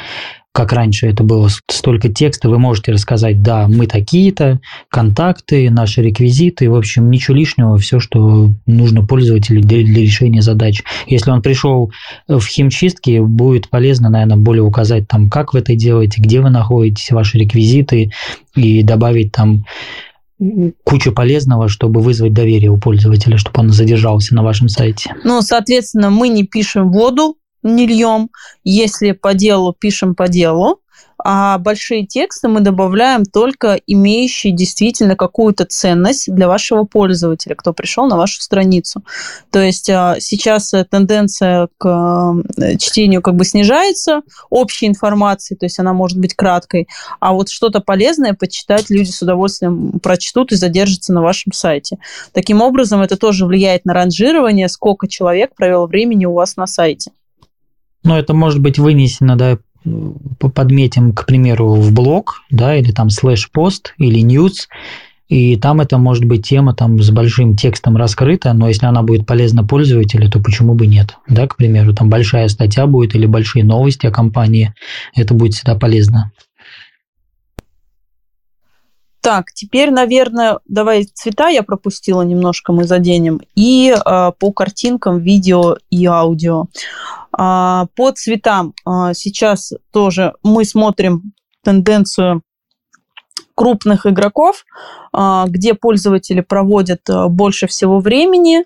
как 0.60 0.74
раньше 0.74 1.08
это 1.08 1.24
было 1.24 1.48
столько 1.72 2.10
текста, 2.10 2.50
вы 2.50 2.60
можете 2.60 2.92
рассказать, 2.92 3.42
да, 3.42 3.70
мы 3.70 3.88
такие-то, 3.88 4.60
контакты, 4.90 5.70
наши 5.70 6.02
реквизиты, 6.02 6.70
в 6.70 6.76
общем, 6.76 7.10
ничего 7.10 7.38
лишнего, 7.38 7.78
все, 7.78 8.02
что 8.02 8.52
нужно 8.66 9.06
пользователю 9.06 9.62
для, 9.62 9.86
для 9.86 10.02
решения 10.02 10.42
задач. 10.42 10.84
Если 11.08 11.32
он 11.32 11.42
пришел 11.42 11.94
в 12.28 12.42
химчистке, 12.42 13.22
будет 13.22 13.70
полезно, 13.70 14.10
наверное, 14.10 14.36
более 14.36 14.64
указать 14.64 15.08
там, 15.08 15.30
как 15.30 15.54
вы 15.54 15.60
это 15.60 15.76
делаете, 15.76 16.22
где 16.22 16.42
вы 16.42 16.50
находитесь, 16.50 17.10
ваши 17.12 17.38
реквизиты, 17.38 18.12
и 18.54 18.84
добавить 18.84 19.32
там 19.32 19.64
кучу 20.84 21.14
полезного, 21.14 21.70
чтобы 21.70 22.02
вызвать 22.02 22.34
доверие 22.34 22.70
у 22.70 22.78
пользователя, 22.78 23.38
чтобы 23.38 23.62
он 23.62 23.70
задержался 23.70 24.36
на 24.36 24.44
вашем 24.44 24.68
сайте. 24.68 25.16
Ну, 25.24 25.42
соответственно, 25.42 26.10
мы 26.10 26.28
не 26.28 26.44
пишем 26.44 26.92
воду, 26.92 27.38
не 27.64 27.88
льем. 27.88 28.30
Если 28.64 29.12
по 29.12 29.34
делу, 29.34 29.74
пишем 29.78 30.16
по 30.16 30.28
делу. 30.28 30.82
А 31.22 31.58
большие 31.58 32.06
тексты 32.06 32.48
мы 32.48 32.62
добавляем 32.62 33.26
только 33.26 33.80
имеющие 33.86 34.54
действительно 34.54 35.18
какую-то 35.18 35.66
ценность 35.66 36.34
для 36.34 36.48
вашего 36.48 36.86
пользователя, 36.86 37.56
кто 37.56 37.74
пришел 37.74 38.08
на 38.08 38.16
вашу 38.16 38.42
страницу. 38.42 39.04
То 39.52 39.60
есть 39.60 39.90
а, 39.90 40.16
сейчас 40.20 40.74
тенденция 40.90 41.68
к 41.78 42.42
э, 42.58 42.78
чтению 42.78 43.22
как 43.22 43.36
бы 43.36 43.44
снижается 43.44 44.22
общей 44.50 44.88
информации, 44.88 45.56
то 45.56 45.66
есть 45.66 45.78
она 45.80 45.92
может 45.92 46.18
быть 46.18 46.36
краткой, 46.36 46.88
а 47.20 47.34
вот 47.34 47.50
что-то 47.50 47.82
полезное 47.82 48.34
почитать 48.34 48.90
люди 48.90 49.12
с 49.12 49.22
удовольствием 49.22 50.00
прочтут 50.00 50.54
и 50.54 50.56
задержатся 50.56 51.12
на 51.12 51.22
вашем 51.22 51.52
сайте. 51.52 51.98
Таким 52.32 52.62
образом, 52.62 53.02
это 53.02 53.18
тоже 53.18 53.46
влияет 53.46 53.84
на 53.84 53.94
ранжирование, 53.94 54.70
сколько 54.70 55.10
человек 55.10 55.54
провел 55.54 55.88
времени 55.88 56.26
у 56.26 56.34
вас 56.34 56.56
на 56.56 56.66
сайте. 56.66 57.12
Ну, 58.04 58.16
это 58.16 58.34
может 58.34 58.60
быть 58.60 58.80
вынесено, 58.80 59.36
да, 59.36 59.58
подметим, 60.40 61.14
к 61.14 61.26
примеру, 61.26 61.76
в 61.76 61.92
блог, 61.94 62.42
да, 62.50 62.76
или 62.76 62.92
там 62.92 63.10
слэш-пост, 63.10 63.94
или 63.98 64.22
news, 64.22 64.68
и 65.30 65.58
там 65.58 65.80
это 65.80 66.00
может 66.00 66.26
быть 66.26 66.48
тема 66.48 66.74
там 66.74 67.00
с 67.00 67.12
большим 67.12 67.56
текстом 67.56 67.96
раскрыта, 67.98 68.52
но 68.54 68.68
если 68.68 68.88
она 68.88 69.04
будет 69.04 69.28
полезна 69.28 69.64
пользователю, 69.64 70.30
то 70.30 70.40
почему 70.40 70.74
бы 70.74 70.88
нет? 70.88 71.18
Да, 71.28 71.48
к 71.48 71.56
примеру, 71.56 71.94
там 71.94 72.10
большая 72.10 72.48
статья 72.48 72.88
будет 72.88 73.14
или 73.16 73.28
большие 73.28 73.64
новости 73.64 74.08
о 74.08 74.12
компании, 74.12 74.74
это 75.16 75.36
будет 75.36 75.54
всегда 75.54 75.76
полезно. 75.76 76.32
Так, 79.22 79.52
теперь, 79.54 79.92
наверное, 79.92 80.60
давай 80.68 81.04
цвета 81.04 81.50
я 81.50 81.62
пропустила 81.62 82.22
немножко, 82.24 82.72
мы 82.72 82.86
заденем. 82.86 83.42
И 83.54 83.94
э, 83.94 84.32
по 84.40 84.52
картинкам, 84.54 85.20
видео 85.20 85.76
и 85.92 86.06
аудио. 86.06 86.68
Э, 87.38 87.86
по 87.96 88.12
цветам 88.12 88.74
э, 88.86 89.14
сейчас 89.14 89.74
тоже 89.92 90.34
мы 90.44 90.66
смотрим 90.66 91.34
тенденцию 91.64 92.42
крупных 93.60 94.06
игроков, 94.06 94.64
а, 95.12 95.46
где 95.48 95.74
пользователи 95.74 96.40
проводят 96.40 97.02
а, 97.10 97.28
больше 97.28 97.68
всего 97.68 98.00
времени, 98.00 98.64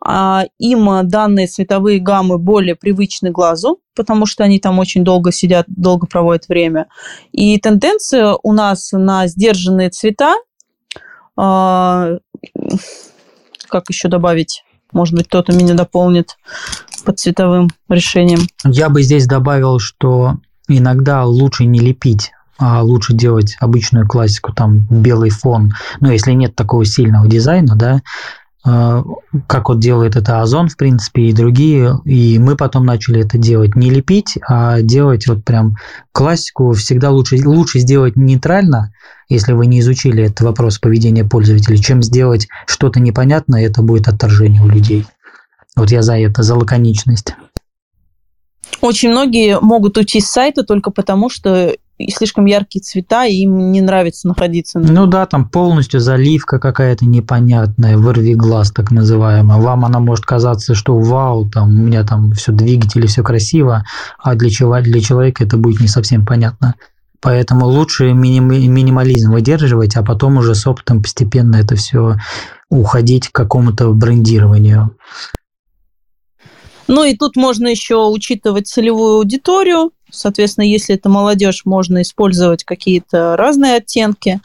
а, 0.00 0.44
им 0.60 0.88
данные 1.08 1.48
цветовые 1.48 1.98
гаммы 1.98 2.38
более 2.38 2.76
привычны 2.76 3.32
глазу, 3.32 3.80
потому 3.96 4.24
что 4.24 4.44
они 4.44 4.60
там 4.60 4.78
очень 4.78 5.02
долго 5.02 5.32
сидят, 5.32 5.66
долго 5.66 6.06
проводят 6.06 6.46
время. 6.46 6.86
И 7.32 7.58
тенденция 7.58 8.36
у 8.40 8.52
нас 8.52 8.92
на 8.92 9.26
сдержанные 9.26 9.90
цвета, 9.90 10.36
как 11.34 12.20
еще 13.88 14.06
добавить? 14.06 14.62
Может 14.96 15.14
быть, 15.14 15.28
кто-то 15.28 15.52
меня 15.52 15.74
дополнит 15.74 16.38
по 17.04 17.12
цветовым 17.12 17.68
решениям. 17.88 18.40
Я 18.64 18.88
бы 18.88 19.02
здесь 19.02 19.26
добавил, 19.26 19.78
что 19.78 20.38
иногда 20.68 21.24
лучше 21.24 21.66
не 21.66 21.80
лепить 21.80 22.32
а 22.58 22.82
лучше 22.82 23.12
делать 23.12 23.54
обычную 23.60 24.08
классику, 24.08 24.50
там 24.50 24.86
белый 24.88 25.28
фон, 25.28 25.74
ну, 26.00 26.10
если 26.10 26.32
нет 26.32 26.56
такого 26.56 26.86
сильного 26.86 27.28
дизайна, 27.28 27.76
да, 27.76 28.00
а, 28.64 29.04
как 29.46 29.68
вот 29.68 29.78
делает 29.78 30.16
это 30.16 30.40
Озон, 30.40 30.68
в 30.68 30.76
принципе, 30.78 31.24
и 31.24 31.34
другие, 31.34 32.00
и 32.06 32.38
мы 32.38 32.56
потом 32.56 32.86
начали 32.86 33.20
это 33.20 33.36
делать, 33.36 33.76
не 33.76 33.90
лепить, 33.90 34.38
а 34.48 34.80
делать 34.80 35.26
вот 35.28 35.44
прям 35.44 35.76
классику, 36.12 36.72
всегда 36.72 37.10
лучше, 37.10 37.36
лучше 37.46 37.78
сделать 37.78 38.16
нейтрально, 38.16 38.94
если 39.28 39.52
вы 39.52 39.66
не 39.66 39.80
изучили 39.80 40.24
этот 40.24 40.40
вопрос 40.42 40.78
поведения 40.78 41.24
пользователя, 41.24 41.76
чем 41.76 42.02
сделать 42.02 42.48
что-то 42.66 43.00
непонятное, 43.00 43.66
это 43.66 43.82
будет 43.82 44.08
отторжение 44.08 44.62
у 44.62 44.68
людей. 44.68 45.04
Вот 45.76 45.90
я 45.90 46.02
за 46.02 46.18
это, 46.18 46.42
за 46.42 46.54
лаконичность. 46.54 47.34
Очень 48.80 49.10
многие 49.10 49.60
могут 49.60 49.96
уйти 49.96 50.20
с 50.20 50.26
сайта 50.26 50.62
только 50.62 50.90
потому, 50.90 51.30
что 51.30 51.74
слишком 52.14 52.44
яркие 52.44 52.82
цвета, 52.82 53.24
и 53.24 53.36
им 53.36 53.72
не 53.72 53.80
нравится 53.80 54.28
находиться. 54.28 54.78
На... 54.78 54.92
Ну 54.92 55.06
да, 55.06 55.26
там 55.26 55.48
полностью 55.48 56.00
заливка 56.00 56.58
какая-то 56.58 57.06
непонятная, 57.06 57.96
вырви 57.96 58.34
глаз 58.34 58.70
так 58.70 58.90
называемая. 58.90 59.60
Вам 59.60 59.84
она 59.84 59.98
может 59.98 60.24
казаться, 60.24 60.74
что 60.74 60.98
вау, 60.98 61.48
там 61.48 61.68
у 61.68 61.84
меня 61.84 62.04
там 62.04 62.32
все 62.32 62.52
двигатели, 62.52 63.06
все 63.06 63.22
красиво, 63.22 63.84
а 64.18 64.34
для, 64.34 64.50
чего, 64.50 64.78
для 64.80 65.00
человека 65.00 65.44
это 65.44 65.56
будет 65.56 65.80
не 65.80 65.88
совсем 65.88 66.26
понятно. 66.26 66.74
Поэтому 67.20 67.66
лучше 67.66 68.12
миним, 68.12 68.48
минимализм 68.48 69.32
выдерживать, 69.32 69.96
а 69.96 70.02
потом 70.02 70.38
уже 70.38 70.54
с 70.54 70.66
опытом 70.66 71.02
постепенно 71.02 71.56
это 71.56 71.76
все 71.76 72.16
уходить 72.68 73.28
к 73.28 73.32
какому-то 73.32 73.92
брендированию. 73.92 74.96
Ну 76.88 77.04
и 77.04 77.16
тут 77.16 77.36
можно 77.36 77.66
еще 77.66 78.06
учитывать 78.06 78.68
целевую 78.68 79.16
аудиторию. 79.16 79.90
Соответственно, 80.08 80.64
если 80.64 80.94
это 80.94 81.08
молодежь, 81.08 81.62
можно 81.64 82.00
использовать 82.02 82.62
какие-то 82.62 83.36
разные 83.36 83.76
оттенки 83.76 84.40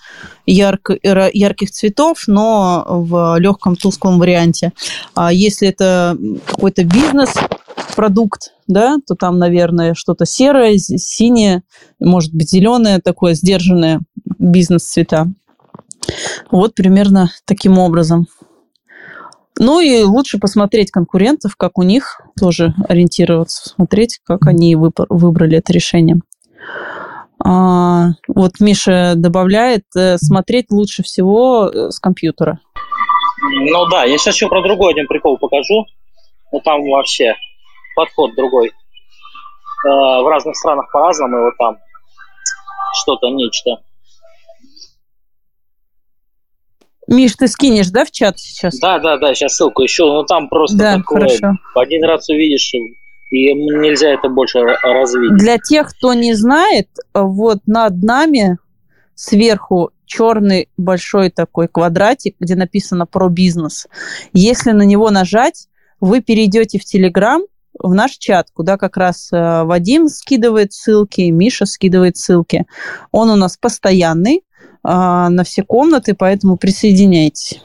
ярко, 0.48 0.98
ярких 1.04 1.70
цветов, 1.70 2.24
но 2.26 2.84
в 2.88 3.38
легком 3.38 3.76
тусклом 3.76 4.18
варианте. 4.18 4.74
А 5.14 5.32
если 5.32 5.68
это 5.68 6.18
какой-то 6.48 6.84
бизнес, 6.84 7.36
продукт, 7.96 8.54
да, 8.68 8.98
то 9.06 9.16
там, 9.16 9.38
наверное, 9.40 9.94
что-то 9.94 10.26
серое, 10.26 10.78
синее, 10.78 11.64
может 12.00 12.34
быть, 12.34 12.50
зеленое, 12.50 13.00
такое 13.00 13.34
сдержанное 13.34 14.02
бизнес-цвета. 14.40 15.28
Вот 16.52 16.76
примерно 16.76 17.30
таким 17.46 17.78
образом. 17.78 18.28
Ну 19.60 19.80
и 19.80 20.02
лучше 20.02 20.40
посмотреть 20.40 20.92
конкурентов, 20.92 21.56
как 21.56 21.78
у 21.78 21.84
них 21.84 22.22
тоже 22.40 22.74
ориентироваться, 22.88 23.70
смотреть, 23.70 24.20
как 24.24 24.48
они 24.48 24.76
выбрали 24.76 25.58
это 25.58 25.74
решение. 25.74 26.22
А, 27.44 28.10
вот 28.28 28.60
Миша 28.60 29.14
добавляет, 29.16 29.84
э, 29.96 30.18
смотреть 30.18 30.72
лучше 30.72 31.04
всего 31.04 31.68
э, 31.68 31.90
с 31.90 32.00
компьютера. 32.00 32.60
Ну 33.42 33.86
да, 33.88 34.04
я 34.04 34.18
сейчас 34.18 34.36
еще 34.36 34.48
про 34.48 34.62
другой 34.62 34.94
один 34.94 35.08
прикол 35.08 35.38
покажу. 35.38 35.86
Ну 36.52 36.60
там 36.62 36.84
вообще 36.88 37.34
подход 37.96 38.36
другой. 38.36 38.70
Э, 38.70 40.22
в 40.22 40.30
разных 40.30 40.56
странах 40.56 40.92
по-разному, 40.92 41.46
вот 41.46 41.58
там 41.58 41.78
что-то, 42.94 43.30
нечто. 43.30 43.82
Миш, 47.08 47.36
ты 47.36 47.48
скинешь, 47.48 47.90
да, 47.90 48.06
в 48.06 48.12
чат 48.12 48.40
сейчас? 48.40 48.80
Да, 48.80 49.00
да, 49.00 49.18
да, 49.18 49.34
сейчас 49.34 49.56
ссылку 49.56 49.82
еще. 49.82 50.06
Ну 50.06 50.24
там 50.24 50.48
просто 50.48 50.78
да, 50.78 50.98
такое. 50.98 51.22
Хорошо. 51.22 51.48
Один 51.76 52.04
раз 52.06 52.30
увидишь, 52.30 52.74
и 52.74 53.54
нельзя 53.54 54.12
это 54.12 54.30
больше 54.30 54.60
развить. 54.62 55.36
Для 55.36 55.58
тех, 55.58 55.90
кто 55.90 56.14
не 56.14 56.34
знает, 56.34 56.88
вот 57.14 57.60
над 57.66 58.02
нами 58.02 58.58
сверху 59.16 59.92
черный 60.06 60.70
большой 60.78 61.30
такой 61.30 61.68
квадратик, 61.68 62.36
где 62.40 62.56
написано 62.56 63.06
про 63.06 63.30
бизнес. 63.30 63.88
Если 64.34 64.72
на 64.72 64.84
него 64.84 65.10
нажать, 65.10 65.68
вы 66.00 66.22
перейдете 66.22 66.80
в 66.80 66.86
Телеграм, 66.86 67.44
в 67.80 67.94
наш 67.94 68.12
чат, 68.12 68.50
куда 68.54 68.78
как 68.78 68.98
раз 68.98 69.30
э, 69.32 69.64
Вадим 69.64 70.08
скидывает 70.08 70.74
ссылки, 70.74 71.22
Миша 71.22 71.66
скидывает 71.66 72.18
ссылки. 72.18 72.66
Он 73.12 73.30
у 73.30 73.36
нас 73.36 73.58
постоянный 73.58 74.44
а, 74.84 75.30
на 75.30 75.44
все 75.44 75.64
комнаты, 75.64 76.16
поэтому 76.16 76.58
присоединяйтесь. 76.58 77.62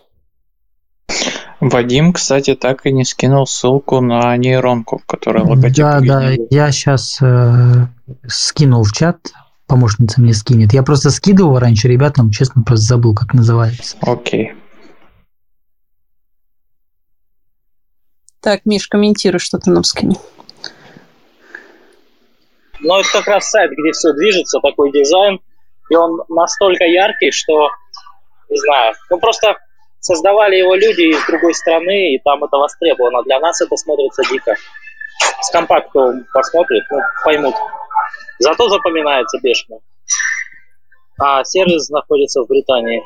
Вадим, 1.61 2.12
кстати, 2.12 2.54
так 2.54 2.84
и 2.84 2.92
не 2.92 3.04
скинул 3.04 3.46
ссылку 3.46 4.00
на 4.00 4.36
нейронку, 4.36 5.00
которая 5.07 5.44
логотип. 5.44 5.76
Да, 5.76 6.00
да, 6.00 6.30
я 6.50 6.70
сейчас 6.70 7.18
э, 7.22 7.86
скинул 8.26 8.84
в 8.84 8.92
чат, 8.92 9.32
помощница 9.66 10.20
мне 10.20 10.34
скинет. 10.34 10.74
Я 10.74 10.82
просто 10.82 11.11
скидывал 11.11 11.59
раньше 11.59 11.88
ребятам, 11.88 12.30
честно, 12.30 12.62
просто 12.62 12.86
забыл, 12.86 13.14
как 13.14 13.32
называется. 13.32 13.96
Окей. 14.02 14.52
Так, 18.47 18.61
Миш, 18.64 18.86
комментируй, 18.86 19.40
что 19.40 19.59
ты 19.59 19.72
нам 19.72 19.82
скинул. 19.82 20.20
Ну, 22.78 23.01
это 23.01 23.09
как 23.11 23.26
раз 23.26 23.51
сайт, 23.51 23.72
где 23.72 23.90
все 23.90 24.12
движется, 24.12 24.61
такой 24.61 24.92
дизайн, 24.92 25.40
и 25.90 25.97
он 25.97 26.22
настолько 26.28 26.84
яркий, 26.84 27.32
что, 27.32 27.70
не 28.49 28.57
знаю, 28.57 28.94
ну 29.11 29.18
просто 29.18 29.57
создавали 29.99 30.55
его 30.55 30.76
люди 30.76 31.11
из 31.11 31.26
другой 31.26 31.55
страны, 31.55 32.14
и 32.14 32.20
там 32.20 32.44
это 32.44 32.57
востребовано. 32.57 33.24
Для 33.24 33.40
нас 33.40 33.61
это 33.61 33.76
смотрится 33.76 34.22
дико. 34.30 34.55
С 35.40 35.51
компактом 35.51 36.24
посмотрят, 36.32 36.84
ну, 36.88 37.01
поймут. 37.24 37.57
Зато 38.38 38.68
запоминается 38.68 39.40
бешено. 39.42 39.80
А 41.18 41.42
сервис 41.42 41.88
находится 41.88 42.42
в 42.42 42.47
Британии. 42.47 43.03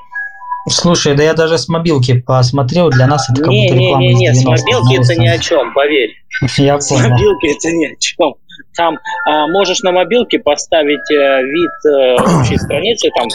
Слушай, 0.68 1.16
да 1.16 1.22
я 1.22 1.34
даже 1.34 1.56
с 1.58 1.68
мобилки 1.68 2.20
посмотрел, 2.20 2.90
для 2.90 3.06
нас 3.06 3.28
это 3.30 3.40
как 3.42 3.50
не, 3.50 3.66
будто 3.66 3.78
не, 3.78 3.86
реклама 3.86 4.02
не, 4.02 4.14
не, 4.14 4.26
из 4.26 4.42
с 4.42 4.44
мобилки 4.44 5.00
это 5.02 5.20
ни 5.20 5.26
о 5.26 5.38
чем, 5.38 5.72
поверь. 5.72 6.10
Я 6.58 6.80
С 6.80 6.88
понял. 6.88 7.08
мобилки 7.10 7.46
это 7.56 7.72
ни 7.72 7.86
о 7.86 7.96
чем. 7.96 8.34
Там 8.76 8.98
а, 9.26 9.48
можешь 9.48 9.80
на 9.80 9.90
мобилке 9.92 10.38
поставить 10.38 11.10
э, 11.10 11.42
вид 11.42 11.70
э, 11.86 12.14
общей 12.40 12.56
страницы, 12.58 13.10
там 13.16 13.26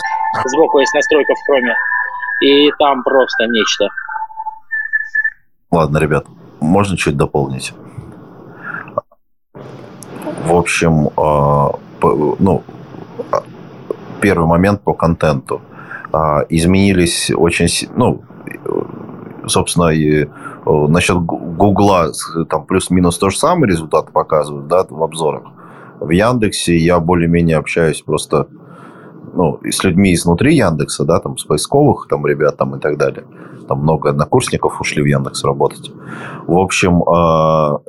сбоку 0.46 0.80
есть 0.80 0.94
настройка 0.94 1.34
в 1.34 1.46
хроме, 1.46 1.76
и 2.42 2.72
там 2.80 3.04
просто 3.04 3.46
нечто. 3.48 3.90
Ладно, 5.72 5.98
ребят, 5.98 6.26
можно 6.62 6.96
чуть 6.96 7.18
дополнить? 7.18 7.74
В 10.46 10.56
общем, 10.56 11.10
а, 11.18 11.72
по- 12.00 12.36
ну, 12.40 12.64
а, 13.32 13.44
первый 14.22 14.48
момент 14.48 14.82
по 14.84 14.94
контенту. 14.94 15.62
А, 16.12 16.46
Изменились 16.50 17.32
очень, 17.36 17.68
ну, 17.96 18.24
собственно, 19.48 19.90
и 19.90 20.24
э, 20.24 20.28
насчет 20.66 21.18
Гу- 21.18 21.38
Гугла 21.38 22.12
там 22.50 22.66
плюс-минус 22.66 23.18
то 23.18 23.30
же 23.30 23.38
самое 23.38 23.72
результат 23.72 24.12
показывают, 24.12 24.68
да, 24.68 24.86
в 24.90 25.04
обзорах. 25.04 25.44
В 26.00 26.10
Яндексе 26.10 26.78
я 26.78 27.00
более-менее 27.00 27.58
общаюсь 27.58 28.02
просто 28.02 28.48
ну, 29.34 29.60
с 29.70 29.84
людьми 29.84 30.14
изнутри 30.14 30.56
Яндекса, 30.56 31.04
да, 31.04 31.20
там, 31.20 31.38
с 31.38 31.44
поисковых 31.44 32.08
там 32.10 32.26
ребят 32.26 32.58
там 32.58 32.76
и 32.76 32.80
так 32.80 32.98
далее. 32.98 33.26
Там 33.68 33.82
много 33.82 34.10
однокурсников 34.10 34.80
ушли 34.80 35.02
в 35.02 35.06
Яндекс 35.06 35.44
работать. 35.44 35.92
В 36.48 36.58
общем, 36.58 37.04
э, 37.04 37.80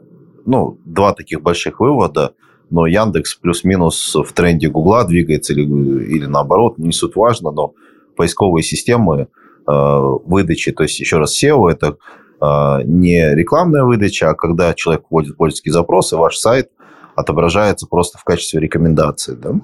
ну, 0.44 0.78
два 0.84 1.12
таких 1.12 1.42
больших 1.42 1.80
вывода. 1.80 2.32
Но 2.68 2.86
Яндекс 2.86 3.36
плюс-минус 3.36 4.16
в 4.16 4.32
тренде 4.32 4.68
Гугла 4.68 5.04
двигается 5.04 5.52
или, 5.52 5.62
или 5.62 6.26
наоборот, 6.26 6.78
не 6.78 6.92
суть 6.92 7.14
важно, 7.14 7.52
но 7.52 7.74
поисковые 8.16 8.62
системы 8.62 9.22
э, 9.22 9.26
выдачи, 9.66 10.72
то 10.72 10.82
есть 10.82 10.98
еще 10.98 11.18
раз 11.18 11.42
SEO, 11.42 11.70
это 11.70 11.96
э, 12.40 12.82
не 12.84 13.34
рекламная 13.34 13.84
выдача, 13.84 14.30
а 14.30 14.34
когда 14.34 14.74
человек 14.74 15.04
вводит 15.10 15.36
пользовательский 15.36 15.72
запрос, 15.72 16.12
и 16.12 16.16
ваш 16.16 16.36
сайт 16.36 16.70
отображается 17.16 17.86
просто 17.86 18.18
в 18.18 18.24
качестве 18.24 18.60
рекомендации. 18.60 19.34
Да? 19.34 19.54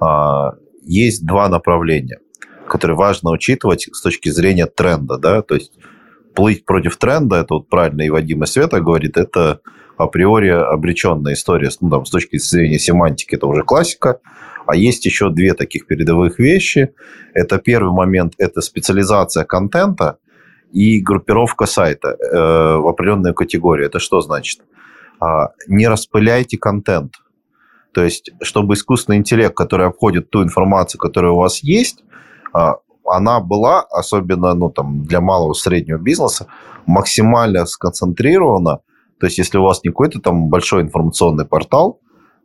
А, 0.00 0.54
есть 0.82 1.26
два 1.26 1.48
направления, 1.48 2.20
которые 2.68 2.96
важно 2.96 3.30
учитывать 3.30 3.88
с 3.90 4.00
точки 4.02 4.28
зрения 4.28 4.66
тренда. 4.66 5.18
Да? 5.18 5.42
То 5.42 5.54
есть 5.54 5.72
плыть 6.34 6.64
против 6.64 6.96
тренда, 6.96 7.36
это 7.36 7.54
вот 7.54 7.68
правильно 7.68 8.02
и 8.02 8.10
Вадим 8.10 8.42
и 8.42 8.46
Света 8.46 8.80
говорит, 8.80 9.16
это 9.16 9.60
априори 9.96 10.48
обреченная 10.48 11.32
история. 11.32 11.70
Ну, 11.80 11.90
там, 11.90 12.04
с 12.04 12.10
точки 12.10 12.36
зрения 12.38 12.78
семантики 12.78 13.34
это 13.34 13.46
уже 13.46 13.62
классика. 13.62 14.20
А 14.66 14.76
есть 14.76 15.04
еще 15.04 15.30
две 15.30 15.54
таких 15.54 15.86
передовых 15.86 16.38
вещи. 16.38 16.94
Это 17.34 17.58
первый 17.58 17.92
момент, 17.92 18.34
это 18.38 18.60
специализация 18.60 19.44
контента 19.44 20.18
и 20.72 21.00
группировка 21.00 21.66
сайта 21.66 22.08
э, 22.08 22.76
в 22.78 22.88
определенную 22.88 23.34
категорию. 23.34 23.86
Это 23.86 23.98
что 23.98 24.20
значит? 24.20 24.60
А, 25.20 25.50
не 25.68 25.88
распыляйте 25.88 26.58
контент. 26.58 27.14
То 27.92 28.02
есть, 28.02 28.30
чтобы 28.42 28.74
искусственный 28.74 29.18
интеллект, 29.18 29.56
который 29.56 29.86
обходит 29.86 30.30
ту 30.30 30.42
информацию, 30.42 31.00
которая 31.00 31.32
у 31.32 31.36
вас 31.36 31.62
есть, 31.62 32.02
а, 32.52 32.78
она 33.06 33.40
была, 33.40 33.82
особенно 33.82 34.54
ну, 34.54 34.70
там, 34.70 35.04
для 35.04 35.20
малого 35.20 35.52
и 35.52 35.56
среднего 35.56 35.98
бизнеса, 35.98 36.46
максимально 36.86 37.66
сконцентрирована. 37.66 38.80
То 39.20 39.26
есть, 39.26 39.38
если 39.38 39.58
у 39.58 39.62
вас 39.62 39.80
не 39.84 39.90
какой-то 39.90 40.20
там 40.20 40.48
большой 40.48 40.82
информационный 40.82 41.46
портал, 41.46 42.00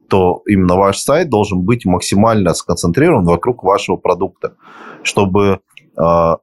то 0.10 0.42
именно 0.48 0.76
ваш 0.76 0.98
сайт 1.00 1.30
должен 1.30 1.62
быть 1.62 1.86
максимально 1.86 2.54
сконцентрирован 2.54 3.26
вокруг 3.26 3.64
вашего 3.64 3.96
продукта, 3.96 4.56
чтобы 5.04 5.46
э, 5.46 5.58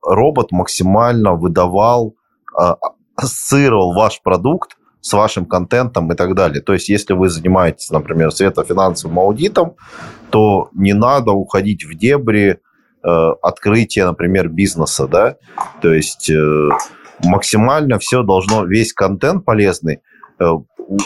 робот 0.03 0.53
максимально 0.53 1.35
выдавал, 1.35 2.15
э, 2.59 2.75
ассоциировал 3.17 3.95
ваш 3.95 4.23
продукт 4.23 4.77
с 5.01 5.13
вашим 5.13 5.47
контентом 5.47 6.11
и 6.13 6.17
так 6.17 6.35
далее. 6.35 6.61
То 6.61 6.73
есть, 6.73 6.89
если 6.89 7.13
вы 7.13 7.29
занимаетесь, 7.29 7.91
например, 7.91 8.33
светофинансовым 8.33 9.19
аудитом, 9.19 9.77
то 10.31 10.69
не 10.75 10.95
надо 10.95 11.33
уходить 11.33 11.85
в 11.85 11.95
дебри 11.95 12.59
э, 13.05 13.09
открытия, 13.43 14.05
например, 14.05 14.49
бизнеса, 14.49 15.07
да. 15.07 15.37
То 15.81 15.93
есть 15.93 16.29
э, 16.29 16.69
максимально 17.25 17.99
все 17.99 18.23
должно, 18.23 18.65
весь 18.65 18.93
контент 18.93 19.45
полезный. 19.45 20.01
Э, 20.39 20.53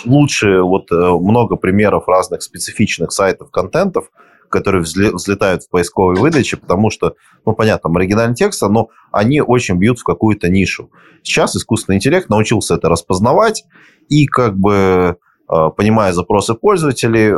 лучше 0.05 0.61
вот 0.63 0.91
э, 0.91 0.95
много 0.95 1.57
примеров 1.57 2.09
разных 2.09 2.43
специфичных 2.43 3.13
сайтов 3.13 3.51
контентов, 3.51 4.11
которые 4.49 4.83
взле- 4.83 5.13
взлетают 5.13 5.63
в 5.63 5.71
поисковой 5.71 6.17
выдаче, 6.17 6.57
потому 6.57 6.91
что, 6.91 7.15
ну, 7.47 7.53
понятно, 7.55 7.89
там 7.89 7.97
оригинальный 7.97 8.35
текст, 8.35 8.63
но 8.63 8.89
они 9.13 9.41
очень 9.41 9.77
бьют 9.77 9.99
в 10.01 10.05
какую-то 10.05 10.49
нишу. 10.49 10.91
Сейчас 11.23 11.55
искусственный 11.55 11.97
интеллект 11.97 12.29
научился 12.29 12.75
это 12.75 12.89
распознавать, 12.89 13.65
и 14.09 14.27
как 14.27 14.59
бы, 14.59 15.17
э, 15.49 15.71
понимая 15.77 16.13
запросы 16.13 16.55
пользователей, 16.55 17.33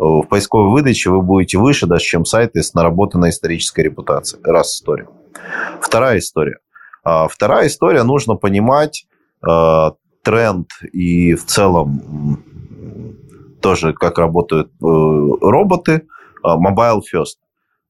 в 0.00 0.22
поисковой 0.28 0.70
выдаче 0.70 1.10
вы 1.10 1.22
будете 1.22 1.58
выше 1.58 1.86
даже, 1.86 2.04
чем 2.04 2.24
сайты 2.24 2.62
с 2.62 2.72
наработанной 2.72 3.30
исторической 3.30 3.80
репутацией. 3.80 4.40
Раз 4.44 4.76
история. 4.76 5.08
Вторая 5.80 6.18
история. 6.18 6.58
А, 7.02 7.26
Вторая 7.26 7.66
история, 7.66 8.04
нужно 8.04 8.36
понимать 8.36 9.08
тренд 10.28 10.68
и 10.92 11.32
в 11.32 11.46
целом 11.46 12.44
тоже 13.62 13.94
как 13.94 14.18
работают 14.18 14.68
э, 14.68 14.70
роботы, 14.82 16.02
а, 16.42 16.58
mobile 16.58 17.00
first. 17.00 17.38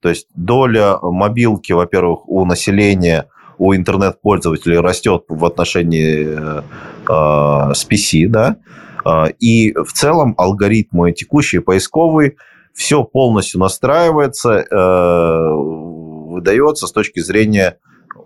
То 0.01 0.09
есть 0.09 0.29
доля 0.37 0.99
мобилки, 1.03 1.73
во-первых, 1.73 2.29
у 2.29 2.45
населения, 2.45 3.29
у 3.59 3.75
интернет-пользователей 3.75 4.79
растет 4.79 5.25
в 5.29 5.45
отношении 5.45 6.29
э, 6.29 6.63
э, 7.09 7.75
с 7.75 7.85
PC, 7.91 8.29
да, 8.29 8.57
А, 9.05 9.27
и 9.41 9.73
в 9.73 9.93
целом 9.93 10.35
алгоритмы 10.39 11.11
текущие 11.11 11.61
поисковые, 11.61 12.37
все 12.73 13.03
полностью 13.03 13.59
настраивается, 13.59 14.61
э, 14.61 15.51
выдается 16.31 16.87
с 16.87 16.93
точки 16.93 17.19
зрения 17.19 17.79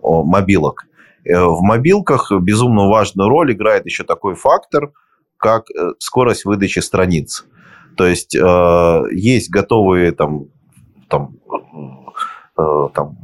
мобилок. 0.03 0.85
Э, 1.25 1.45
в 1.45 1.61
мобилках 1.61 2.31
безумно 2.41 2.87
важную 2.87 3.29
роль 3.29 3.53
играет 3.53 3.85
еще 3.85 4.03
такой 4.03 4.35
фактор, 4.35 4.91
как 5.37 5.69
э, 5.69 5.91
скорость 5.99 6.45
выдачи 6.45 6.79
страниц. 6.79 7.45
То 7.95 8.05
есть 8.05 8.35
э, 8.35 9.01
есть 9.11 9.49
готовые 9.49 10.11
там, 10.11 10.45
там, 11.07 11.37
э, 12.57 12.89
там 12.93 13.17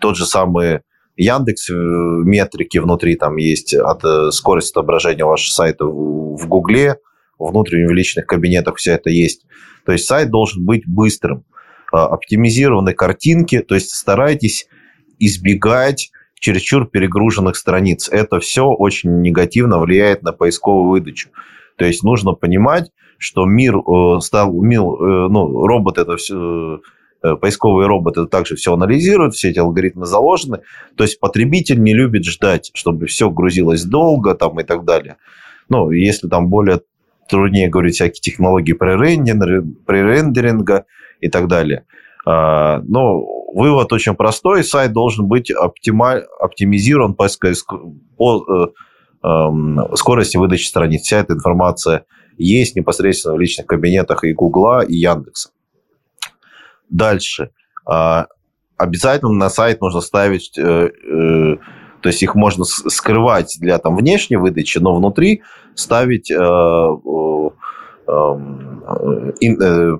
тот 0.00 0.16
же 0.16 0.26
самый 0.26 0.80
Яндекс 1.16 1.70
э, 1.70 1.74
метрики 1.74 2.78
внутри 2.78 3.16
там 3.16 3.36
есть 3.36 3.74
от 3.74 4.04
э, 4.04 4.30
скорости 4.30 4.72
отображения 4.72 5.24
вашего 5.24 5.52
сайта 5.52 5.84
в 5.84 6.46
Гугле, 6.48 6.96
внутренних 7.38 7.90
личных 7.90 8.26
кабинетах 8.26 8.76
все 8.76 8.92
это 8.92 9.10
есть. 9.10 9.46
То 9.84 9.92
есть 9.92 10.06
сайт 10.06 10.30
должен 10.30 10.64
быть 10.64 10.82
быстрым, 10.86 11.44
оптимизированы 11.90 12.92
картинки, 12.92 13.60
то 13.60 13.74
есть 13.74 13.94
старайтесь 13.94 14.68
избегать 15.18 16.10
чересчур 16.38 16.86
перегруженных 16.86 17.56
страниц. 17.56 18.08
Это 18.08 18.40
все 18.40 18.66
очень 18.66 19.20
негативно 19.20 19.78
влияет 19.78 20.22
на 20.22 20.32
поисковую 20.32 20.90
выдачу. 20.90 21.30
То 21.76 21.84
есть 21.84 22.02
нужно 22.02 22.32
понимать, 22.32 22.90
что 23.18 23.46
мир 23.46 23.76
э, 23.76 24.20
стал, 24.20 24.52
мир, 24.52 24.80
э, 24.80 25.28
ну, 25.28 25.66
робот 25.66 25.98
это 25.98 26.16
все, 26.16 26.80
э, 27.22 27.36
поисковые 27.36 27.88
роботы 27.88 28.26
также 28.26 28.56
все 28.56 28.74
анализируют, 28.74 29.34
все 29.34 29.50
эти 29.50 29.58
алгоритмы 29.58 30.06
заложены. 30.06 30.60
То 30.96 31.04
есть 31.04 31.20
потребитель 31.20 31.82
не 31.82 31.94
любит 31.94 32.24
ждать, 32.24 32.70
чтобы 32.74 33.06
все 33.06 33.30
грузилось 33.30 33.84
долго 33.84 34.34
там, 34.34 34.58
и 34.60 34.64
так 34.64 34.84
далее. 34.84 35.16
Ну, 35.68 35.90
если 35.90 36.28
там 36.28 36.48
более 36.48 36.80
труднее 37.28 37.68
говорить 37.68 37.96
всякие 37.96 38.20
технологии 38.20 38.72
пререндеринга 38.72 40.86
и 41.20 41.28
так 41.28 41.48
далее. 41.48 41.84
А, 42.30 42.82
но 42.86 43.24
вывод 43.54 43.90
очень 43.94 44.14
простой. 44.14 44.62
Сайт 44.62 44.92
должен 44.92 45.26
быть 45.26 45.50
оптималь, 45.50 46.24
оптимизирован 46.40 47.14
по, 47.14 47.26
по 48.18 48.44
э, 48.44 48.66
э, 49.26 49.96
скорости 49.96 50.36
выдачи 50.36 50.66
страниц. 50.66 51.04
Вся 51.04 51.20
эта 51.20 51.32
информация 51.32 52.04
есть 52.36 52.76
непосредственно 52.76 53.34
в 53.34 53.40
личных 53.40 53.66
кабинетах 53.66 54.24
и 54.24 54.34
Гугла, 54.34 54.84
и 54.84 54.94
Яндекса. 54.96 55.52
Дальше. 56.90 57.50
Э, 57.90 58.26
обязательно 58.76 59.32
на 59.32 59.48
сайт 59.48 59.80
нужно 59.80 60.02
ставить... 60.02 60.58
Э, 60.58 60.90
э, 60.90 61.56
то 62.02 62.10
есть 62.10 62.22
их 62.22 62.34
можно 62.34 62.64
скрывать 62.64 63.56
для 63.58 63.78
там, 63.78 63.96
внешней 63.96 64.36
выдачи, 64.36 64.76
но 64.78 64.94
внутри 64.94 65.40
ставить 65.74 66.30
э, 66.30 66.36
э, 66.36 67.50
э, 68.06 69.56
э, 69.62 69.96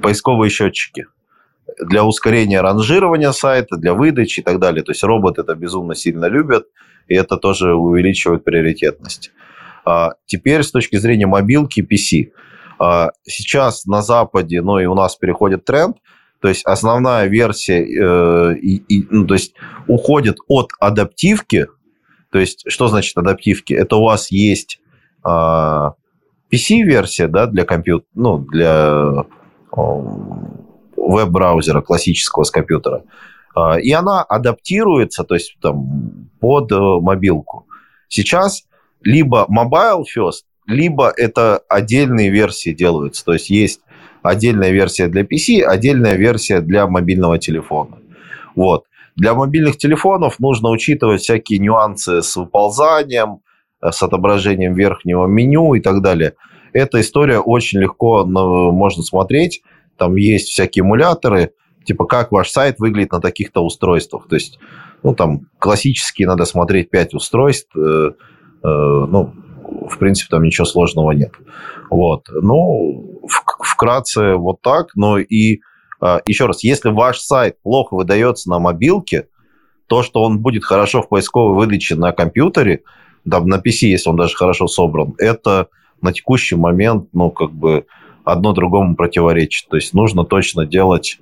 поисковые 0.00 0.48
счетчики 0.48 1.04
для 1.78 2.04
ускорения 2.04 2.60
ранжирования 2.60 3.32
сайта, 3.32 3.76
для 3.76 3.94
выдачи 3.94 4.40
и 4.40 4.42
так 4.42 4.58
далее. 4.58 4.82
То 4.82 4.92
есть 4.92 5.02
роботы 5.02 5.42
это 5.42 5.54
безумно 5.54 5.94
сильно 5.94 6.26
любят, 6.26 6.66
и 7.08 7.14
это 7.14 7.36
тоже 7.36 7.74
увеличивает 7.74 8.44
приоритетность. 8.44 9.32
А 9.84 10.14
теперь 10.26 10.62
с 10.62 10.70
точки 10.70 10.96
зрения 10.96 11.26
мобилки 11.26 11.80
PC. 11.80 12.32
А 12.78 13.10
сейчас 13.24 13.86
на 13.86 14.02
Западе, 14.02 14.60
ну 14.62 14.78
и 14.78 14.86
у 14.86 14.94
нас 14.94 15.16
переходит 15.16 15.64
тренд, 15.64 15.96
то 16.40 16.48
есть 16.48 16.64
основная 16.64 17.26
версия, 17.26 17.80
э, 17.82 18.56
и, 18.56 18.76
и, 18.76 19.06
ну, 19.10 19.26
то 19.26 19.34
есть 19.34 19.54
уходит 19.86 20.36
от 20.48 20.70
адаптивки. 20.78 21.68
То 22.30 22.38
есть 22.38 22.64
что 22.68 22.88
значит 22.88 23.16
адаптивки? 23.16 23.72
Это 23.72 23.96
у 23.96 24.04
вас 24.04 24.30
есть 24.30 24.80
э, 25.24 25.28
PC-версия, 26.52 27.28
да, 27.28 27.46
для 27.46 27.64
компьютера, 27.64 28.08
ну 28.14 28.38
для 28.38 29.24
веб-браузера 30.96 31.80
классического 31.82 32.44
с 32.44 32.50
компьютера. 32.50 33.04
А, 33.54 33.78
и 33.78 33.90
она 33.92 34.22
адаптируется, 34.22 35.24
то 35.24 35.34
есть 35.34 35.56
там, 35.60 36.28
под 36.40 36.70
э, 36.72 36.76
мобилку. 36.78 37.66
Сейчас 38.08 38.64
либо 39.02 39.46
mobile 39.48 40.04
first, 40.16 40.42
либо 40.66 41.12
это 41.16 41.62
отдельные 41.68 42.30
версии 42.30 42.70
делаются. 42.70 43.24
То 43.24 43.32
есть 43.32 43.50
есть 43.50 43.80
отдельная 44.22 44.70
версия 44.70 45.08
для 45.08 45.22
PC, 45.22 45.62
отдельная 45.62 46.16
версия 46.16 46.60
для 46.60 46.86
мобильного 46.86 47.38
телефона. 47.38 47.98
Вот. 48.54 48.84
Для 49.16 49.32
мобильных 49.34 49.78
телефонов 49.78 50.38
нужно 50.38 50.68
учитывать 50.68 51.22
всякие 51.22 51.58
нюансы 51.58 52.22
с 52.22 52.36
выползанием, 52.36 53.40
э, 53.80 53.90
с 53.90 54.02
отображением 54.02 54.74
верхнего 54.74 55.26
меню 55.26 55.74
и 55.74 55.80
так 55.80 56.02
далее. 56.02 56.34
Эта 56.72 57.00
история 57.00 57.38
очень 57.38 57.78
легко 57.80 58.26
ну, 58.26 58.70
можно 58.70 59.02
смотреть 59.02 59.62
там 59.96 60.16
есть 60.16 60.48
всякие 60.48 60.82
эмуляторы, 60.82 61.52
типа 61.84 62.06
как 62.06 62.32
ваш 62.32 62.50
сайт 62.50 62.78
выглядит 62.78 63.12
на 63.12 63.20
таких-то 63.20 63.64
устройствах. 63.64 64.28
То 64.28 64.36
есть, 64.36 64.58
ну, 65.02 65.14
там 65.14 65.48
классические 65.58 66.28
надо 66.28 66.44
смотреть 66.44 66.90
5 66.90 67.14
устройств, 67.14 67.76
э, 67.76 67.80
э, 67.80 68.14
ну, 68.62 69.32
в 69.88 69.98
принципе, 69.98 70.28
там 70.30 70.42
ничего 70.42 70.64
сложного 70.64 71.12
нет. 71.12 71.32
Вот. 71.90 72.28
Ну, 72.28 73.20
вкратце 73.60 74.34
вот 74.34 74.60
так. 74.62 74.88
Но 74.94 75.18
и 75.18 75.60
э, 76.00 76.18
еще 76.26 76.46
раз, 76.46 76.64
если 76.64 76.90
ваш 76.90 77.20
сайт 77.20 77.60
плохо 77.62 77.94
выдается 77.94 78.50
на 78.50 78.58
мобилке, 78.58 79.28
то, 79.86 80.02
что 80.02 80.22
он 80.22 80.40
будет 80.40 80.64
хорошо 80.64 81.02
в 81.02 81.08
поисковой 81.08 81.54
выдаче 81.54 81.94
на 81.94 82.12
компьютере, 82.12 82.82
да, 83.24 83.40
на 83.40 83.56
PC, 83.56 83.86
если 83.86 84.10
он 84.10 84.16
даже 84.16 84.36
хорошо 84.36 84.66
собран, 84.66 85.14
это 85.18 85.68
на 86.00 86.12
текущий 86.12 86.56
момент, 86.56 87.08
ну, 87.12 87.30
как 87.30 87.52
бы 87.52 87.86
одно 88.26 88.52
другому 88.52 88.96
противоречит. 88.96 89.68
То 89.70 89.76
есть 89.76 89.94
нужно 89.94 90.24
точно 90.24 90.66
делать 90.66 91.18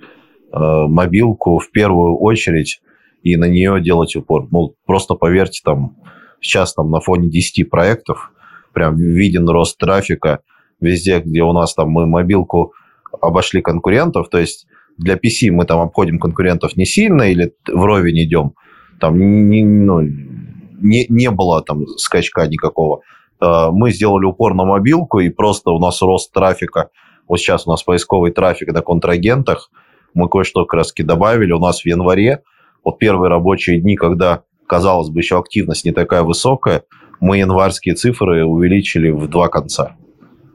э, 0.53 0.59
мобилку 0.59 1.59
в 1.59 1.71
первую 1.71 2.17
очередь 2.17 2.81
и 3.23 3.37
на 3.37 3.45
нее 3.45 3.81
делать 3.81 4.17
упор. 4.17 4.49
Ну, 4.51 4.75
просто 4.87 5.15
поверьте, 5.15 5.61
там 5.63 5.97
сейчас 6.41 6.75
там 6.75 6.91
на 6.91 7.01
фоне 7.01 7.29
10 7.29 7.69
проектов 7.69 8.33
прям 8.73 8.97
виден 8.97 9.49
рост 9.49 9.79
трафика 9.79 10.41
везде, 10.81 11.21
где 11.21 11.43
у 11.43 11.53
нас 11.53 11.75
там 11.75 11.91
мы 11.91 12.07
мобилку 12.07 12.73
обошли 13.21 13.61
конкурентов, 13.61 14.29
то 14.29 14.39
есть 14.39 14.67
для 14.97 15.15
PC 15.15 15.51
мы 15.51 15.67
там 15.67 15.81
обходим 15.81 16.19
конкурентов 16.19 16.77
не 16.77 16.87
сильно 16.87 17.23
или 17.23 17.53
вровень 17.71 18.25
идем, 18.25 18.55
там 18.99 19.19
не, 19.51 19.63
ну, 19.63 20.01
не, 20.01 21.07
не 21.09 21.31
было 21.31 21.63
там 21.63 21.87
скачка 21.99 22.47
никакого. 22.47 23.03
Э, 23.45 23.71
мы 23.71 23.91
сделали 23.91 24.25
упор 24.25 24.55
на 24.55 24.65
мобилку, 24.65 25.21
и 25.21 25.29
просто 25.29 25.71
у 25.71 25.79
нас 25.79 26.01
рост 26.01 26.33
трафика. 26.33 26.91
Вот 27.29 27.39
сейчас 27.39 27.67
у 27.67 27.71
нас 27.71 27.83
поисковый 27.83 28.33
трафик 28.33 28.73
на 28.73 28.81
контрагентах. 28.81 29.71
Мы 30.15 30.29
кое-что 30.29 30.67
раз 30.71 30.93
добавили. 30.97 31.53
У 31.53 31.59
нас 31.59 31.83
в 31.83 31.87
январе, 31.87 32.43
вот 32.85 32.99
первые 32.99 33.29
рабочие 33.29 33.81
дни, 33.81 33.97
когда, 33.97 34.43
казалось 34.67 35.11
бы, 35.11 35.21
еще 35.21 35.39
активность 35.39 35.85
не 35.85 35.93
такая 35.93 36.23
высокая, 36.23 36.85
мы 37.21 37.39
январские 37.39 37.95
цифры 37.95 38.45
увеличили 38.45 39.11
в 39.11 39.29
два 39.29 39.49
конца. 39.49 39.97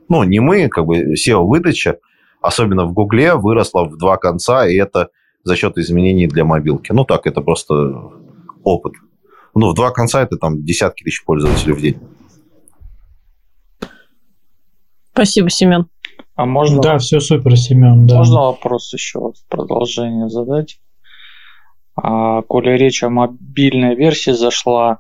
Ну, 0.08 0.24
не 0.24 0.40
мы, 0.40 0.70
как 0.70 0.86
бы 0.86 1.14
SEO-выдача, 1.14 1.98
особенно 2.42 2.86
в 2.86 2.94
Гугле, 2.94 3.36
выросла 3.36 3.86
в 3.86 3.98
два 3.98 4.18
конца, 4.18 4.68
и 4.68 4.76
это 4.76 5.10
за 5.44 5.56
счет 5.56 5.78
изменений 5.78 6.28
для 6.28 6.46
мобилки. 6.46 6.92
Ну, 6.92 7.06
так, 7.06 7.28
это 7.28 7.42
просто 7.42 8.12
опыт. 8.64 8.94
Ну, 9.54 9.72
в 9.72 9.76
два 9.76 9.92
конца 9.92 10.22
это 10.22 10.38
там 10.38 10.64
десятки 10.64 11.04
тысяч 11.04 11.24
пользователей 11.24 11.74
в 11.74 11.82
день. 11.82 11.98
Спасибо, 15.14 15.50
Семен. 15.50 15.88
А 16.36 16.46
можно... 16.46 16.82
Да, 16.82 16.98
все 17.00 17.20
супер, 17.20 17.58
Семен. 17.58 18.08
Да. 18.08 18.20
Можно 18.20 18.42
вопрос 18.44 18.94
еще 18.94 19.20
в 19.20 19.46
продолжение 19.50 20.30
задать? 20.30 20.80
А, 21.96 22.42
коли 22.44 22.78
речь 22.78 23.04
о 23.04 23.10
мобильной 23.10 23.96
версии 23.96 24.32
зашла, 24.32 25.00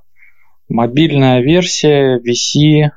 мобильная 0.67 1.41
версия 1.41 2.19
VC 2.19 2.91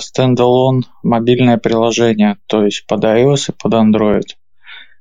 стендалон 0.00 0.84
а, 0.86 0.90
мобильное 1.02 1.58
приложение, 1.58 2.36
то 2.46 2.64
есть 2.64 2.86
под 2.86 3.04
iOS 3.04 3.50
и 3.50 3.52
под 3.60 3.74
Android. 3.74 4.28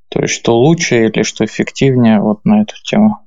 То 0.10 0.22
есть 0.22 0.34
что 0.34 0.58
лучше 0.58 1.06
или 1.06 1.22
что 1.22 1.46
эффективнее 1.46 2.20
вот 2.20 2.46
на 2.46 2.64
эту 2.64 2.76
тему? 2.84 3.20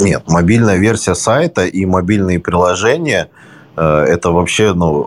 Нет, 0.00 0.22
мобильная 0.28 0.76
версия 0.76 1.14
сайта 1.14 1.66
и 1.66 1.84
мобильные 1.84 2.40
приложения– 2.40 3.28
это 3.76 4.30
вообще 4.30 4.72
ну, 4.72 5.06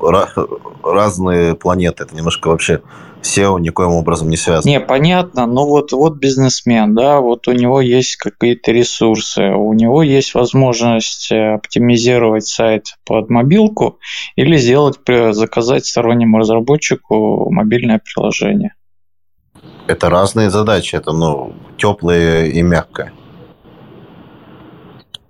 разные 0.84 1.56
планеты. 1.56 2.04
Это 2.04 2.16
немножко 2.16 2.50
вообще 2.50 2.82
SEO 3.22 3.60
никоим 3.60 3.92
образом 3.92 4.30
не 4.30 4.38
связано. 4.38 4.70
Не, 4.70 4.80
понятно, 4.80 5.46
но 5.46 5.66
вот, 5.66 5.92
вот 5.92 6.18
бизнесмен, 6.18 6.96
да, 6.96 7.20
вот 7.20 7.48
у 7.48 7.52
него 7.52 7.82
есть 7.82 8.16
какие-то 8.18 8.72
ресурсы, 8.72 9.50
у 9.52 9.74
него 9.74 10.04
есть 10.04 10.34
возможность 10.34 11.32
э, 11.32 11.56
оптимизировать 11.56 12.46
сайт 12.46 12.98
под 13.06 13.30
мобилку 13.30 14.00
или 14.36 14.58
сделать, 14.58 14.98
заказать 15.32 15.86
стороннему 15.86 16.38
разработчику 16.38 17.52
мобильное 17.52 18.02
приложение. 18.04 18.74
Это 19.88 20.10
разные 20.10 20.50
задачи, 20.50 20.96
это 20.96 21.12
ну, 21.14 21.54
теплое 21.78 22.46
и 22.46 22.62
мягкое. 22.62 23.14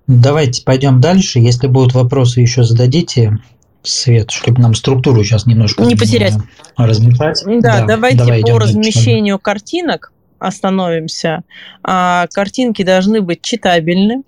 Давайте 0.07 0.63
пойдем 0.63 1.01
дальше. 1.01 1.39
Если 1.39 1.67
будут 1.67 1.93
вопросы, 1.93 2.41
еще 2.41 2.63
зададите. 2.63 3.37
Свет, 3.83 4.31
чтобы 4.31 4.61
нам 4.61 4.73
структуру 4.73 5.23
сейчас 5.23 5.45
немножко 5.45 5.83
не 5.83 5.95
потерять. 5.95 6.33
Разметать. 6.75 7.43
Да, 7.45 7.81
да 7.81 7.85
давайте 7.85 8.17
давай 8.17 8.41
по 8.41 8.59
размещению 8.59 9.35
дальше. 9.35 9.43
картинок 9.43 10.11
остановимся. 10.39 11.43
А, 11.83 12.27
картинки 12.33 12.83
должны 12.83 13.21
быть 13.21 13.41
читабельны, 13.41 14.23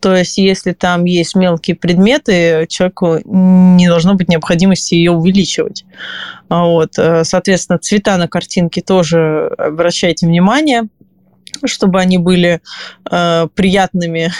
То 0.00 0.14
есть, 0.14 0.38
если 0.38 0.72
там 0.72 1.04
есть 1.04 1.34
мелкие 1.34 1.76
предметы, 1.76 2.66
человеку 2.68 3.18
не 3.24 3.88
должно 3.88 4.14
быть 4.14 4.28
необходимости 4.28 4.94
ее 4.94 5.12
увеличивать. 5.12 5.84
Вот. 6.48 6.98
Э, 6.98 7.24
соответственно, 7.24 7.78
цвета 7.78 8.16
на 8.16 8.28
картинке 8.28 8.80
тоже 8.80 9.48
обращайте 9.58 10.26
внимание 10.26 10.84
чтобы 11.68 12.00
они 12.00 12.18
были 12.18 12.60
э, 13.10 13.48
приятными, 13.54 14.32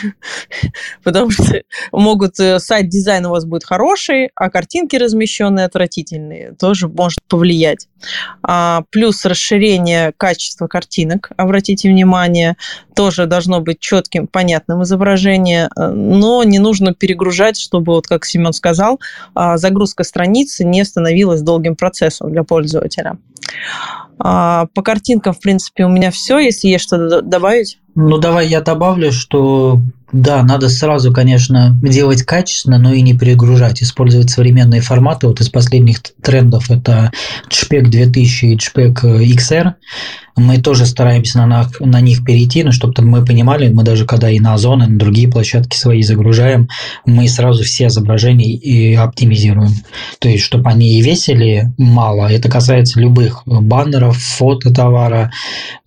потому 1.03 1.31
что 1.31 1.63
могут 1.93 2.39
э, 2.41 2.59
сайт 2.59 2.89
дизайн 2.89 3.27
у 3.27 3.31
вас 3.31 3.45
будет 3.45 3.65
хороший, 3.65 4.31
а 4.35 4.51
картинки 4.51 4.97
размещенные 4.97 5.67
отвратительные, 5.67 6.53
тоже 6.53 6.89
может 6.89 7.21
повлиять. 7.29 7.89
А, 8.43 8.83
плюс 8.91 9.25
расширение 9.25 10.13
качества 10.17 10.67
картинок, 10.67 11.31
обратите 11.37 11.89
внимание, 11.89 12.57
тоже 12.95 13.27
должно 13.27 13.61
быть 13.61 13.81
четким, 13.81 14.27
понятным 14.27 14.83
изображение, 14.83 15.69
э, 15.77 15.89
но 15.89 16.45
не 16.45 16.59
нужно 16.59 16.95
перегружать, 16.95 17.59
чтобы, 17.59 17.95
вот 17.95 18.07
как 18.07 18.25
Семен 18.25 18.53
сказал, 18.53 19.01
а, 19.35 19.57
загрузка 19.57 20.05
страницы 20.05 20.65
не 20.65 20.85
становилась 20.85 21.43
долгим 21.43 21.77
процессом 21.77 22.31
для 22.31 22.45
пользователя. 22.45 23.19
А, 24.19 24.67
по 24.75 24.83
картинкам, 24.83 25.35
в 25.35 25.41
принципе, 25.41 25.85
у 25.85 25.89
меня 25.89 26.11
все. 26.11 26.39
Если 26.39 26.69
есть 26.69 26.85
что-то 26.85 27.14
добавить. 27.23 27.81
Ну, 27.95 28.19
давай 28.19 28.49
я 28.49 28.61
добавлю, 28.61 29.13
что 29.13 29.81
да, 30.15 30.45
надо 30.45 30.69
сразу, 30.69 31.13
конечно, 31.13 31.77
делать 31.83 32.23
качественно, 32.23 32.79
но 32.79 32.93
и 32.93 33.03
не 33.03 33.19
перегружать. 33.19 33.83
Использовать 33.83 34.31
современные 34.31 34.81
форматы. 34.81 35.27
Вот 35.27 35.41
из 35.41 35.49
последних 35.49 36.03
трендов 36.23 36.71
это 36.71 37.11
JPEG 37.51 37.89
2000 37.89 38.45
и 38.45 38.57
JPEG 38.57 38.95
XR. 39.35 39.73
Мы 40.37 40.59
тоже 40.59 40.87
стараемся 40.87 41.45
на, 41.47 41.69
на 41.81 42.01
них 42.01 42.25
перейти, 42.25 42.65
но 42.65 42.73
чтобы 42.73 43.03
мы 43.03 43.25
понимали, 43.25 43.69
мы 43.69 43.85
даже 43.85 44.05
когда 44.05 44.31
и 44.31 44.41
на 44.41 44.55
Озон, 44.55 44.83
и 44.83 44.87
на 44.87 44.99
другие 44.99 45.29
площадки 45.29 45.77
свои 45.77 46.03
загружаем, 46.03 46.69
мы 47.07 47.29
сразу 47.29 47.63
все 47.63 47.87
изображения 47.87 48.53
и 48.53 48.95
оптимизируем. 48.95 49.71
То 50.19 50.29
есть, 50.29 50.43
чтобы 50.45 50.71
они 50.71 50.99
и 50.99 51.03
весили 51.03 51.73
мало. 51.79 52.27
Это 52.27 52.49
касается 52.49 53.01
любых 53.01 53.43
баннеров, 53.47 54.17
фото 54.17 54.73
товара, 54.73 55.33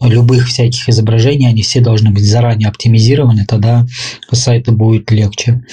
любых 0.01 0.47
всяких 0.47 0.88
изображений. 0.88 1.47
Они 1.47 1.62
все 1.62 1.82
должны 1.82 1.97
быть 2.12 2.26
заранее 2.26 2.70
оптимизированы, 2.70 3.45
тогда 3.45 3.86
сайту 4.32 4.72
будет 4.72 5.12
легче. 5.12 5.64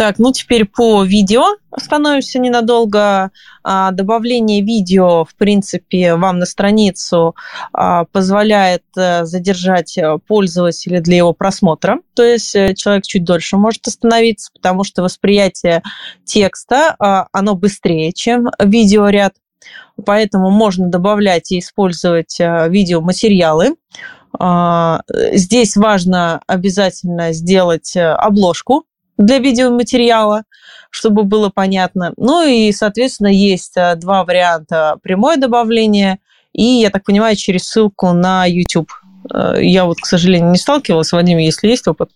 Так, 0.00 0.18
ну 0.18 0.32
теперь 0.32 0.64
по 0.64 1.04
видео 1.04 1.56
остановимся 1.70 2.38
ненадолго. 2.38 3.30
А, 3.62 3.90
добавление 3.90 4.62
видео, 4.62 5.26
в 5.26 5.34
принципе, 5.34 6.14
вам 6.14 6.38
на 6.38 6.46
страницу 6.46 7.36
а, 7.74 8.06
позволяет 8.06 8.82
э, 8.96 9.26
задержать 9.26 9.98
э, 9.98 10.18
пользователя 10.26 11.02
для 11.02 11.18
его 11.18 11.34
просмотра. 11.34 11.98
То 12.14 12.22
есть 12.22 12.56
э, 12.56 12.74
человек 12.74 13.04
чуть 13.04 13.24
дольше 13.24 13.58
может 13.58 13.86
остановиться, 13.86 14.50
потому 14.54 14.84
что 14.84 15.02
восприятие 15.02 15.82
текста, 16.24 16.96
а, 16.98 17.26
оно 17.32 17.54
быстрее, 17.54 18.14
чем 18.14 18.48
видеоряд. 18.58 19.34
Поэтому 20.06 20.50
можно 20.50 20.88
добавлять 20.88 21.52
и 21.52 21.58
использовать 21.58 22.38
видеоматериалы. 22.38 23.74
Здесь 24.38 25.76
важно 25.76 26.40
обязательно 26.46 27.32
сделать 27.32 27.96
обложку 27.96 28.84
для 29.20 29.38
видеоматериала, 29.38 30.44
чтобы 30.90 31.24
было 31.24 31.50
понятно. 31.50 32.12
Ну 32.16 32.46
и, 32.46 32.72
соответственно, 32.72 33.28
есть 33.28 33.76
э, 33.76 33.94
два 33.96 34.24
варианта. 34.24 34.96
Прямое 35.02 35.36
добавление 35.36 36.18
и, 36.52 36.64
я 36.64 36.90
так 36.90 37.04
понимаю, 37.04 37.36
через 37.36 37.64
ссылку 37.64 38.12
на 38.12 38.46
YouTube. 38.46 38.90
Э, 39.32 39.54
я 39.60 39.84
вот, 39.84 39.98
к 40.00 40.06
сожалению, 40.06 40.50
не 40.50 40.58
сталкивалась. 40.58 41.12
Вадим, 41.12 41.38
если 41.38 41.68
есть 41.68 41.86
опыт? 41.86 42.10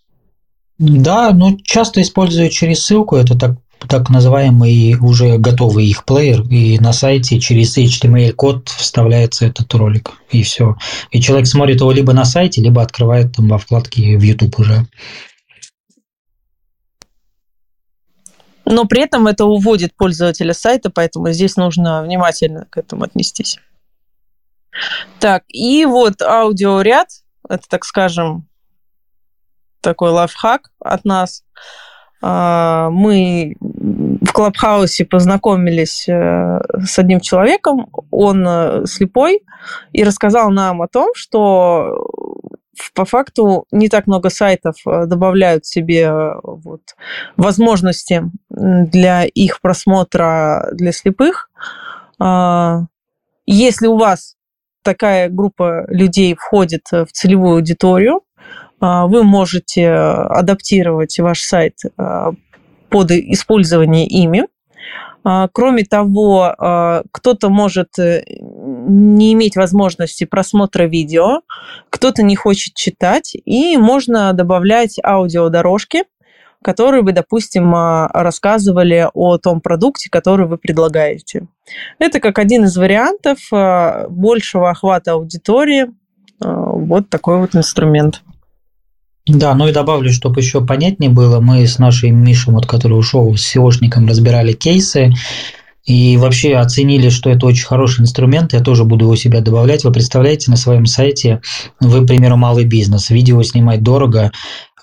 Да, 0.79 1.31
ну 1.31 1.57
часто 1.63 2.03
использую 2.03 2.49
через 2.49 2.85
ссылку. 2.85 3.17
Это 3.17 3.39
так 3.39 3.53
так 3.89 4.11
называемый 4.11 4.97
уже 5.01 5.39
готовый 5.39 5.87
их 5.87 6.05
плеер, 6.05 6.43
и 6.43 6.79
на 6.79 6.93
сайте 6.93 7.41
через 7.41 7.77
HTML-код 7.77 8.69
вставляется 8.69 9.47
этот 9.47 9.73
ролик, 9.75 10.13
и 10.31 10.43
все. 10.43 10.77
И 11.11 11.21
человек 11.21 11.47
смотрит 11.47 11.81
его 11.81 11.93
либо 11.93 12.13
на 12.13 12.25
сайте, 12.25 12.61
либо 12.61 12.83
открывает 12.83 13.37
там 13.37 13.49
во 13.49 13.59
вкладке 13.59 14.17
в 14.17 14.23
YouTube 14.23 14.59
уже. 14.59 14.87
но 18.67 18.87
при 18.87 19.03
этом 19.03 19.27
это 19.27 19.45
уводит 19.45 19.95
пользователя 19.95 20.55
сайта, 20.55 20.91
поэтому 20.91 21.31
здесь 21.31 21.57
нужно 21.57 22.03
внимательно 22.03 22.67
к 22.71 22.79
этому 22.79 23.05
отнестись. 23.05 23.59
Так, 25.21 25.45
и 25.49 25.85
вот 25.85 26.23
аудиоряд, 26.23 27.09
это, 27.49 27.63
так 27.69 27.85
скажем, 27.85 28.49
такой 29.81 30.11
лайфхак 30.11 30.71
от 30.81 31.05
нас. 31.05 31.45
А, 32.27 32.89
мы 32.89 33.55
в 33.61 34.33
Клабхаусе 34.33 35.05
познакомились 35.05 36.09
э, 36.09 36.59
с 36.83 36.99
одним 36.99 37.21
человеком, 37.21 37.91
он 38.11 38.43
э, 38.49 38.87
слепой, 38.87 39.43
и 39.93 40.03
рассказал 40.05 40.51
нам 40.51 40.81
о 40.81 40.89
том, 40.89 41.11
что 41.15 42.09
по 42.95 43.05
факту 43.05 43.67
не 43.73 43.91
так 43.91 44.07
много 44.07 44.31
сайтов 44.31 44.77
э, 44.87 45.05
добавляют 45.05 45.67
себе 45.67 46.05
э, 46.05 46.33
вот, 46.43 46.81
возможности 47.37 48.23
для 48.49 49.25
их 49.27 49.61
просмотра 49.61 50.71
для 50.73 50.93
слепых. 50.93 51.51
А, 52.19 52.85
если 53.45 53.87
у 53.87 53.99
вас 53.99 54.37
такая 54.83 55.29
группа 55.29 55.85
людей 55.89 56.35
входит 56.35 56.87
в 56.91 57.09
целевую 57.13 57.57
аудиторию, 57.57 58.23
вы 59.07 59.23
можете 59.23 59.91
адаптировать 59.91 61.19
ваш 61.19 61.41
сайт 61.41 61.79
э, 61.85 62.33
под 62.91 63.11
использование 63.11 64.07
ими. 64.07 64.47
А, 65.25 65.49
кроме 65.51 65.85
того, 65.85 66.55
а, 66.57 67.03
кто-то 67.11 67.49
может 67.49 67.99
э, 67.99 68.23
не 68.29 69.33
иметь 69.33 69.57
возможности 69.57 70.25
просмотра 70.25 70.85
видео, 70.85 71.41
кто-то 71.89 72.23
не 72.23 72.37
хочет 72.37 72.75
читать, 72.75 73.35
и 73.35 73.79
можно 73.79 74.35
добавлять 74.35 75.01
аудиодорожки, 75.03 76.05
которые 76.63 77.03
бы, 77.03 77.13
допустим, 77.13 77.75
а, 77.75 78.09
рассказывали 78.13 79.09
о 79.15 79.39
том 79.39 79.63
продукте, 79.63 80.11
который 80.11 80.47
вы 80.47 80.59
предлагаете. 80.59 81.49
Это 81.99 82.21
как 82.21 82.39
один 82.39 82.65
из 82.65 82.77
вариантов 82.77 83.39
большего 84.11 84.71
охвата 84.71 85.13
аудитории. 85.13 85.87
Вот 86.41 87.09
такой 87.09 87.39
вот 87.39 87.57
инструмент. 87.57 88.23
Да, 89.27 89.55
ну 89.55 89.69
и 89.69 89.73
добавлю, 89.73 90.13
чтобы 90.13 90.41
еще 90.41 90.65
понятнее 90.65 91.11
было, 91.11 91.41
мы 91.41 91.67
с 91.67 91.79
нашим 91.79 92.23
Мишем, 92.23 92.55
вот, 92.55 92.67
который 92.67 92.93
ушел 92.93 93.35
с 93.37 93.57
SEOшником, 93.57 94.07
разбирали 94.07 94.53
кейсы, 94.53 95.15
и 95.87 96.17
вообще 96.17 96.57
оценили, 96.57 97.09
что 97.09 97.31
это 97.31 97.47
очень 97.47 97.65
хороший 97.65 98.03
инструмент, 98.03 98.53
я 98.53 98.61
тоже 98.61 98.85
буду 98.85 99.05
его 99.05 99.17
себя 99.17 99.41
добавлять. 99.41 99.85
Вы 99.85 99.93
представляете, 99.93 100.51
на 100.51 100.57
своем 100.57 100.87
сайте 100.87 101.41
вы, 101.81 102.05
к 102.05 102.07
примеру, 102.07 102.37
малый 102.37 102.65
бизнес, 102.65 103.11
видео 103.11 103.43
снимать 103.43 103.83
дорого, 103.83 104.33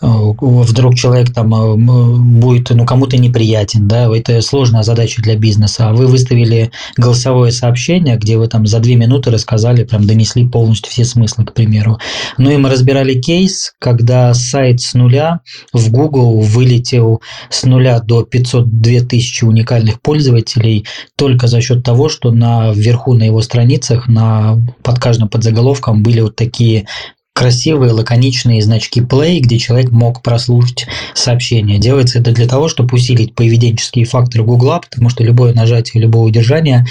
вдруг 0.02 0.96
человек 0.96 1.32
там 1.34 1.54
э, 1.54 1.76
будет, 1.76 2.70
ну, 2.72 2.86
кому-то 2.86 3.18
неприятен, 3.18 3.88
да, 3.88 4.10
это 4.16 4.42
сложная 4.42 4.84
задача 4.84 5.22
для 5.22 5.36
бизнеса, 5.36 5.90
а 5.90 5.94
вы 5.94 6.08
выставили 6.08 6.72
голосовое 6.98 7.52
сообщение, 7.52 8.18
где 8.18 8.38
вы 8.38 8.48
там 8.48 8.66
за 8.66 8.80
две 8.80 8.96
минуты 8.96 9.30
рассказали, 9.30 9.84
прям 9.84 10.08
донесли 10.08 10.48
полностью 10.48 10.92
все 10.92 11.06
смыслы, 11.06 11.46
к 11.46 11.54
примеру. 11.54 12.00
Ну 12.38 12.50
и 12.50 12.58
мы 12.58 12.70
разбирали 12.70 13.14
кейс, 13.14 13.74
когда 13.80 14.34
сайт 14.34 14.82
с 14.82 14.96
нуля 14.96 15.42
в 15.72 15.92
Google 15.92 16.40
вылетел 16.40 17.22
с 17.50 17.64
нуля 17.64 18.00
до 18.00 18.24
502 18.24 19.08
тысячи 19.08 19.44
уникальных 19.44 20.02
пользователей 20.02 20.86
только 21.16 21.48
за 21.48 21.62
счет 21.62 21.84
того, 21.84 22.10
что 22.10 22.32
на 22.32 22.72
вверху 22.74 23.14
на 23.14 23.24
его 23.24 23.42
страницах 23.42 24.08
на, 24.08 24.58
под 24.84 25.00
каждым 25.00 25.30
подзаголовком 25.30 26.02
были 26.02 26.22
вот 26.22 26.36
такие 26.36 26.88
красивые 27.34 27.92
лаконичные 27.92 28.62
значки 28.62 29.02
play, 29.02 29.40
где 29.40 29.58
человек 29.58 29.92
мог 29.92 30.22
прослушать 30.22 30.86
сообщение. 31.14 31.80
Делается 31.80 32.20
это 32.20 32.32
для 32.32 32.48
того, 32.48 32.68
чтобы 32.68 32.96
усилить 32.96 33.36
поведенческие 33.36 34.06
факторы 34.06 34.44
Гугла, 34.44 34.80
потому 34.80 35.10
что 35.10 35.24
любое 35.24 35.54
нажатие, 35.54 36.04
любое 36.04 36.24
удержание 36.24 36.86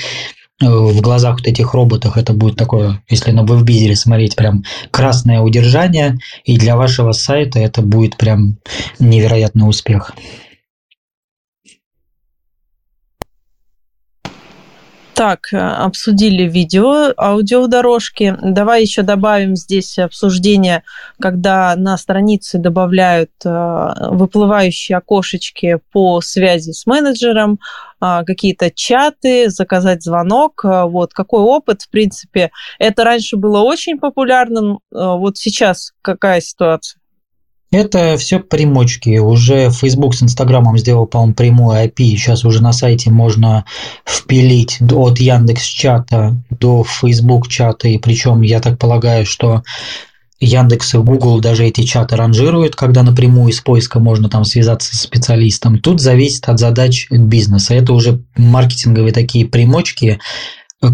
э, 0.63 0.67
в 0.67 1.01
глазах 1.01 1.39
вот 1.39 1.47
этих 1.47 1.75
роботов 1.75 2.17
это 2.17 2.33
будет 2.33 2.57
такое, 2.57 3.03
если 3.09 3.33
на 3.33 3.45
веб 3.45 3.97
смотреть, 3.97 4.37
прям 4.37 4.65
красное 4.91 5.41
удержание, 5.41 6.19
и 6.45 6.57
для 6.57 6.77
вашего 6.77 7.13
сайта 7.13 7.59
это 7.59 7.83
будет 7.83 8.17
прям 8.17 8.57
невероятный 8.99 9.69
успех. 9.69 10.13
Так, 15.21 15.53
э, 15.53 15.59
обсудили 15.59 16.45
видео, 16.45 17.13
аудиодорожки. 17.15 18.35
Давай 18.41 18.81
еще 18.81 19.03
добавим 19.03 19.55
здесь 19.55 19.99
обсуждение, 19.99 20.83
когда 21.21 21.77
на 21.77 21.99
странице 21.99 22.57
добавляют 22.57 23.31
э, 23.45 23.93
выплывающие 24.13 24.97
окошечки 24.97 25.79
по 25.93 26.23
связи 26.23 26.71
с 26.71 26.87
менеджером, 26.87 27.61
а, 28.01 28.25
какие-то 28.25 28.71
чаты, 28.71 29.51
заказать 29.51 30.03
звонок. 30.03 30.65
Э, 30.65 30.85
вот 30.85 31.13
какой 31.13 31.43
опыт, 31.43 31.83
в 31.83 31.91
принципе, 31.91 32.51
это 32.79 33.05
раньше 33.05 33.37
было 33.37 33.61
очень 33.61 33.99
популярным. 33.99 34.79
Вот 34.91 35.37
сейчас 35.37 35.93
какая 36.01 36.41
ситуация? 36.41 37.00
Это 37.73 38.17
все 38.17 38.41
примочки. 38.41 39.19
Уже 39.19 39.71
Facebook 39.71 40.17
с 40.17 40.23
Инстаграмом 40.25 40.77
сделал, 40.77 41.07
по-моему, 41.07 41.35
прямую 41.35 41.85
API. 41.85 42.17
Сейчас 42.17 42.45
уже 42.45 42.63
на 42.63 42.73
сайте 42.73 43.11
можно 43.11 43.65
впилить 44.05 44.79
от 44.81 45.21
Яндекс 45.21 45.63
чата 45.65 46.37
до 46.51 46.83
Facebook 46.83 47.47
чата. 47.47 47.87
И 47.87 47.99
причем 47.99 48.43
я 48.43 48.61
так 48.61 48.77
полагаю, 48.77 49.25
что 49.25 49.63
Яндекс 50.41 50.95
и 50.95 50.99
Google 50.99 51.39
даже 51.39 51.65
эти 51.65 51.83
чаты 51.83 52.17
ранжируют, 52.17 52.75
когда 52.75 53.05
напрямую 53.05 53.51
из 53.51 53.61
поиска 53.61 54.01
можно 54.01 54.29
там 54.29 54.45
связаться 54.45 54.97
с 54.97 55.03
специалистом. 55.03 55.79
Тут 55.79 56.01
зависит 56.01 56.49
от 56.49 56.59
задач 56.59 57.07
бизнеса. 57.11 57.75
Это 57.75 57.93
уже 57.93 58.21
маркетинговые 58.37 59.13
такие 59.13 59.47
примочки, 59.47 60.19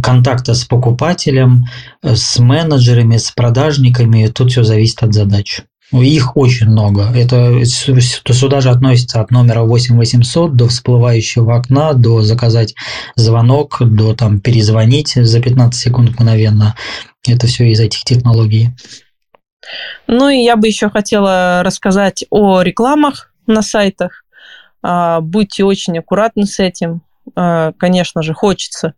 контакта 0.02 0.52
с 0.52 0.64
покупателем, 0.64 1.66
с 2.02 2.38
менеджерами, 2.38 3.16
с 3.16 3.30
продажниками. 3.30 4.26
Тут 4.26 4.50
все 4.50 4.62
зависит 4.62 5.02
от 5.02 5.14
задач. 5.14 5.62
Их 5.92 6.36
очень 6.36 6.66
много. 6.66 7.12
Это 7.14 7.64
сюда 7.64 8.60
же 8.60 8.70
относится 8.70 9.20
от 9.20 9.30
номера 9.30 9.62
8800 9.62 10.56
до 10.56 10.68
всплывающего 10.68 11.56
окна, 11.56 11.92
до 11.92 12.22
заказать 12.22 12.74
звонок, 13.14 13.78
до 13.80 14.14
там 14.14 14.40
перезвонить 14.40 15.14
за 15.14 15.40
15 15.40 15.80
секунд 15.80 16.10
мгновенно. 16.10 16.74
Это 17.26 17.46
все 17.46 17.70
из 17.70 17.78
этих 17.78 18.02
технологий. 18.02 18.70
Ну 20.06 20.28
и 20.28 20.42
я 20.42 20.56
бы 20.56 20.66
еще 20.66 20.90
хотела 20.90 21.62
рассказать 21.62 22.24
о 22.30 22.62
рекламах 22.62 23.32
на 23.46 23.62
сайтах. 23.62 24.24
А, 24.82 25.20
будьте 25.20 25.64
очень 25.64 25.98
аккуратны 25.98 26.46
с 26.46 26.58
этим. 26.58 27.02
А, 27.34 27.72
конечно 27.72 28.22
же, 28.22 28.34
хочется 28.34 28.94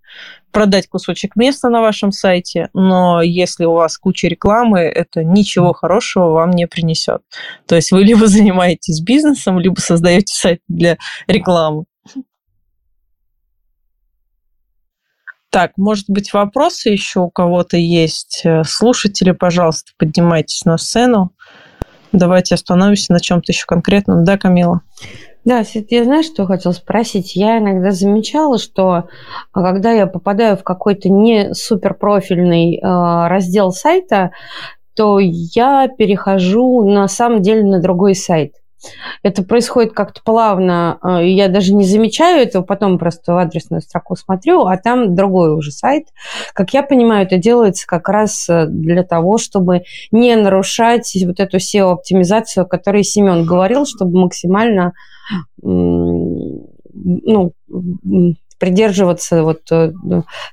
продать 0.53 0.89
кусочек 0.89 1.37
места 1.37 1.69
на 1.69 1.81
вашем 1.81 2.13
сайте, 2.13 2.69
но 2.75 3.23
если 3.23 3.65
у 3.65 3.73
вас 3.73 3.99
куча 3.99 4.29
рекламы, 4.29 4.81
это 4.81 5.25
ничего 5.25 5.73
хорошего 5.73 6.31
вам 6.33 6.51
не 6.51 6.67
принесет. 6.67 7.23
То 7.67 7.77
есть 7.77 7.93
вы 7.93 8.03
либо 8.03 8.27
занимаетесь 8.29 9.01
бизнесом, 9.01 9.59
либо 9.59 9.79
создаете 9.81 10.35
сайт 10.35 10.61
для 10.69 10.99
рекламы. 11.27 11.85
Так, 15.51 15.73
может 15.79 16.05
быть, 16.09 16.35
вопросы 16.35 16.91
еще 16.91 17.21
у 17.21 17.31
кого-то 17.31 17.79
есть? 17.79 18.43
Э, 18.45 18.65
слушатели, 18.65 19.31
пожалуйста, 19.31 19.93
поднимайтесь 19.97 20.67
на 20.67 20.77
сцену. 20.77 21.33
Давайте 22.13 22.55
остановимся 22.55 23.13
на 23.15 23.21
чем-то 23.21 23.53
еще 23.53 23.65
конкретном. 23.67 24.25
Да, 24.25 24.37
Камила? 24.37 24.83
Да, 25.49 25.63
я 25.89 26.05
знаю, 26.05 26.23
что 26.25 26.45
хотел 26.45 26.75
спросить. 26.75 27.35
Я 27.35 27.57
иногда 27.57 27.91
замечала, 27.91 28.59
что 28.59 29.09
а, 29.55 29.63
когда 29.63 29.93
я 29.93 30.07
попадаю 30.07 30.59
в 30.59 30.63
какой-то 30.63 31.09
не 31.09 31.55
суперпрофильный 31.55 32.77
э, 32.77 32.81
раздел 32.83 33.73
сайта, 33.73 34.33
то 34.95 35.19
я 35.19 35.89
перехожу 35.89 36.87
на 36.87 37.09
самом 37.09 37.41
деле 37.41 37.65
на 37.65 37.81
другой 37.81 38.15
сайт. 38.15 38.57
Это 39.23 39.43
происходит 39.43 39.95
как-то 39.95 40.21
плавно, 40.23 40.99
э, 41.03 41.27
я 41.29 41.49
даже 41.49 41.73
не 41.73 41.87
замечаю 41.87 42.43
этого, 42.43 42.63
потом 42.63 42.99
просто 42.99 43.33
в 43.33 43.39
адресную 43.39 43.81
строку 43.81 44.17
смотрю, 44.17 44.67
а 44.67 44.77
там 44.77 45.15
другой 45.15 45.55
уже 45.55 45.71
сайт. 45.73 46.09
Как 46.53 46.75
я 46.75 46.83
понимаю, 46.83 47.25
это 47.25 47.39
делается 47.39 47.87
как 47.87 48.11
раз 48.11 48.51
э, 48.51 48.67
для 48.67 49.03
того, 49.03 49.39
чтобы 49.39 49.85
не 50.11 50.37
нарушать 50.37 51.17
вот 51.25 51.41
эту 51.41 51.57
SEO-оптимизацию, 51.57 52.65
о 52.65 52.67
которой 52.67 53.03
Семен 53.03 53.47
говорил, 53.47 53.87
чтобы 53.87 54.21
максимально 54.21 54.93
ну, 55.63 57.55
придерживаться 58.59 59.45
вот 59.45 59.61
э, 59.71 59.93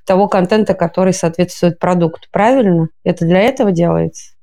того 0.06 0.27
контента, 0.27 0.73
который 0.73 1.14
соответствует 1.14 1.80
продукту. 1.80 2.27
Правильно? 2.31 2.89
Это 3.03 3.26
для 3.26 3.41
этого 3.41 3.72
делается? 3.72 4.34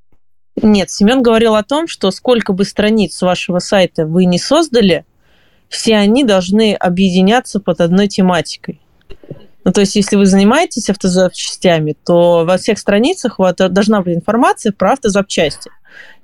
Нет, 0.61 0.91
Семен 0.91 1.23
говорил 1.23 1.55
о 1.55 1.63
том, 1.63 1.87
что 1.87 2.11
сколько 2.11 2.53
бы 2.53 2.65
страниц 2.65 3.23
вашего 3.23 3.59
сайта 3.59 4.07
вы 4.07 4.27
не 4.27 4.39
создали, 4.39 5.07
все 5.69 5.97
они 5.97 6.25
должны 6.25 6.75
объединяться 6.75 7.61
под 7.61 7.81
одной 7.81 8.09
тематикой. 8.09 8.81
Ну, 9.65 9.73
то 9.73 9.81
есть, 9.81 9.95
если 9.95 10.17
вы 10.17 10.27
занимаетесь 10.27 10.91
автозапчастями, 10.91 11.95
то 12.05 12.45
во 12.45 12.59
всех 12.59 12.79
страницах 12.79 13.39
у 13.39 13.45
вас 13.45 13.55
должна 13.55 14.03
быть 14.03 14.17
информация 14.17 14.73
про 14.73 14.95
автозапчасти 14.95 15.71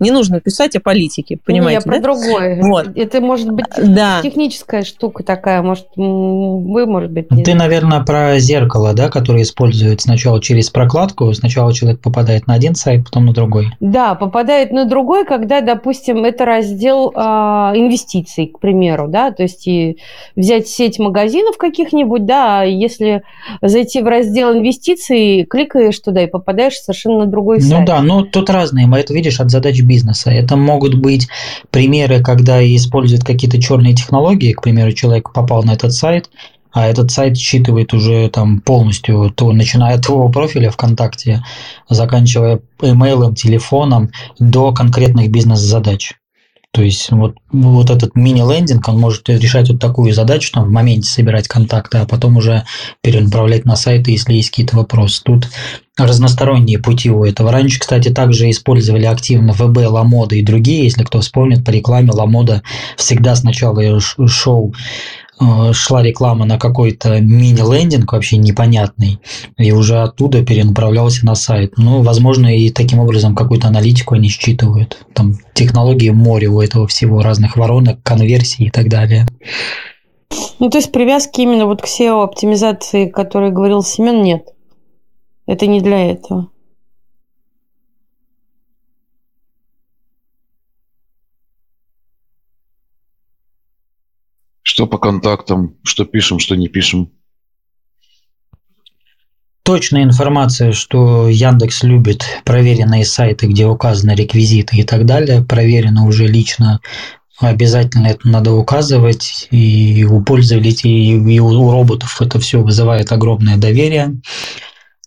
не 0.01 0.11
нужно 0.11 0.41
писать 0.41 0.77
о 0.77 0.81
политике, 0.81 1.39
понимаете? 1.45 1.69
Не, 1.69 1.75
я 1.75 1.81
про 1.81 1.97
да? 1.97 2.03
другое. 2.03 2.63
Вот. 2.63 2.89
Это 2.95 3.21
может 3.21 3.51
быть 3.51 3.67
да. 3.77 4.21
техническая 4.23 4.85
штука 4.85 5.25
такая, 5.25 5.63
может, 5.63 5.87
вы, 5.97 6.87
может 6.87 7.11
быть... 7.11 7.31
Не 7.31 7.43
Ты, 7.43 7.55
наверное, 7.55 8.01
про 8.01 8.39
зеркало, 8.39 8.93
да, 8.95 9.09
которое 9.09 9.43
используют 9.43 10.01
сначала 10.01 10.41
через 10.41 10.71
прокладку, 10.71 11.33
сначала 11.33 11.73
человек 11.73 12.01
попадает 12.01 12.47
на 12.47 12.55
один 12.55 12.75
сайт, 12.75 13.05
потом 13.05 13.27
на 13.27 13.33
другой. 13.33 13.69
Да, 13.81 14.15
попадает 14.15 14.71
на 14.71 14.85
другой, 14.85 15.25
когда, 15.25 15.61
допустим, 15.61 16.25
это 16.25 16.45
раздел 16.45 17.13
э, 17.15 17.21
инвестиций, 17.21 18.47
к 18.47 18.61
примеру, 18.61 19.09
да, 19.09 19.33
то 19.33 19.43
есть 19.43 19.67
и 19.67 19.99
взять 20.37 20.69
сеть 20.69 20.99
магазинов 20.99 21.57
каких-нибудь, 21.59 22.25
да, 22.25 22.61
а 22.61 22.65
если 22.65 23.23
зайти 23.63 24.01
в 24.01 24.07
раздел 24.07 24.53
инвестиций, 24.53 25.45
кликаешь 25.45 25.99
туда 25.99 26.23
и 26.23 26.27
попадаешь 26.27 26.75
совершенно 26.75 27.21
на 27.21 27.27
другой 27.27 27.59
ну 27.59 27.65
сайт. 27.65 27.81
Ну 27.81 27.87
да, 27.87 28.01
ну 28.01 28.23
тут 28.23 28.51
разные, 28.51 28.87
мы 28.87 28.99
это 28.99 29.13
видишь 29.13 29.41
от 29.41 29.51
задач 29.59 29.81
бизнеса. 29.83 30.31
Это 30.31 30.57
могут 30.57 30.95
быть 30.95 31.29
примеры, 31.71 32.23
когда 32.23 32.65
используют 32.65 33.25
какие-то 33.25 33.61
черные 33.61 33.95
технологии, 33.95 34.53
к 34.53 34.63
примеру, 34.63 34.93
человек 34.93 35.33
попал 35.33 35.63
на 35.65 35.73
этот 35.73 35.93
сайт, 35.93 36.31
а 36.71 36.87
этот 36.87 37.11
сайт 37.11 37.37
считывает 37.37 37.93
уже 37.93 38.29
там 38.29 38.61
полностью, 38.61 39.31
то, 39.35 39.53
начиная 39.53 39.97
от 39.97 40.07
твоего 40.07 40.29
профиля 40.29 40.71
ВКонтакте, 40.71 41.43
заканчивая 41.89 42.61
имейлом, 42.81 43.35
телефоном, 43.35 44.11
до 44.39 44.73
конкретных 44.73 45.31
бизнес-задач. 45.31 46.13
То 46.79 46.85
есть 46.85 47.11
вот, 47.11 47.35
вот 47.51 47.91
этот 47.91 48.15
мини-лендинг, 48.15 48.89
он 48.89 49.01
может 49.01 49.29
решать 49.29 49.69
вот 49.69 49.81
такую 49.81 50.13
задачу, 50.13 50.53
там 50.53 50.67
в 50.67 50.71
моменте 50.71 51.11
собирать 51.11 51.49
контакты, 51.49 51.99
а 51.99 52.07
потом 52.07 52.37
уже 52.37 52.67
перенаправлять 53.03 53.65
на 53.65 53.75
сайты, 53.75 54.13
если 54.13 54.35
есть 54.35 54.51
какие-то 54.51 54.77
вопросы. 54.77 55.21
Тут 55.25 55.49
разносторонние 55.97 56.79
пути 56.79 57.11
у 57.11 57.25
этого. 57.25 57.51
Раньше, 57.51 57.81
кстати, 57.81 58.11
также 58.11 58.49
использовали 58.49 59.07
активно 59.07 59.55
ВБ, 59.55 59.89
Ламода 59.89 60.37
и 60.37 60.43
другие. 60.43 60.85
Если 60.85 61.03
кто 61.03 61.21
вспомнит, 61.21 61.65
по 61.65 61.71
рекламе 61.71 62.13
Ламода 62.13 62.63
всегда 62.97 63.35
сначала 63.35 63.99
шоу 63.99 64.73
шла 65.73 66.03
реклама 66.03 66.45
на 66.45 66.59
какой-то 66.59 67.21
мини-лендинг 67.21 68.13
вообще 68.13 68.37
непонятный, 68.37 69.21
и 69.57 69.73
уже 69.73 70.01
оттуда 70.01 70.45
перенаправлялся 70.45 71.25
на 71.25 71.35
сайт. 71.35 71.75
Ну, 71.77 72.03
возможно, 72.03 72.57
и 72.57 72.71
таким 72.71 72.99
образом 72.99 73.35
какую-то 73.35 73.69
аналитику 73.69 74.15
они 74.15 74.29
считывают. 74.29 75.07
Там 75.15 75.35
технологии 75.55 76.11
море 76.11 76.49
у 76.49 76.61
этого 76.61 76.87
всего, 76.87 77.23
разных 77.23 77.57
воронок, 77.57 78.03
конверсий 78.03 78.67
и 78.67 78.71
так 78.71 78.89
далее. 78.89 79.27
Ну, 80.59 80.71
то 80.71 80.79
есть 80.79 80.93
привязки 80.93 81.41
именно 81.41 81.67
вот 81.67 81.83
к 81.83 81.87
SEO-оптимизации, 81.87 83.09
о 83.09 83.13
которой 83.13 83.51
говорил 83.51 83.83
Семен, 83.83 84.23
нет. 84.23 84.49
Это 85.47 85.67
не 85.67 85.81
для 85.81 86.11
этого. 86.13 86.49
Что 94.69 94.87
по 94.87 94.99
контактам, 94.99 95.77
что 95.83 96.05
пишем, 96.05 96.39
что 96.39 96.55
не 96.55 96.69
пишем. 96.69 97.11
Точная 99.63 100.03
информация, 100.03 100.73
что 100.73 101.31
Яндекс 101.31 101.85
любит 101.85 102.27
проверенные 102.45 103.07
сайты, 103.07 103.47
где 103.47 103.65
указаны 103.65 104.11
реквизиты 104.11 104.77
и 104.77 104.83
так 104.83 105.07
далее, 105.07 105.43
проверено 105.43 106.07
уже 106.07 106.27
лично 106.27 106.81
Обязательно 107.41 108.09
это 108.09 108.29
надо 108.29 108.53
указывать, 108.53 109.47
и 109.51 110.05
у 110.05 110.21
пользователей, 110.23 111.35
и 111.35 111.39
у 111.39 111.71
роботов 111.71 112.21
это 112.21 112.39
все 112.39 112.61
вызывает 112.61 113.11
огромное 113.11 113.57
доверие. 113.57 114.21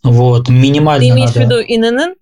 Вот, 0.02 0.50
минимально 0.50 1.02
Ты 1.04 1.10
имеешь 1.10 1.36
надо... 1.36 1.40
в 1.40 1.44
виду 1.44 1.62
ИНН? 1.68 2.16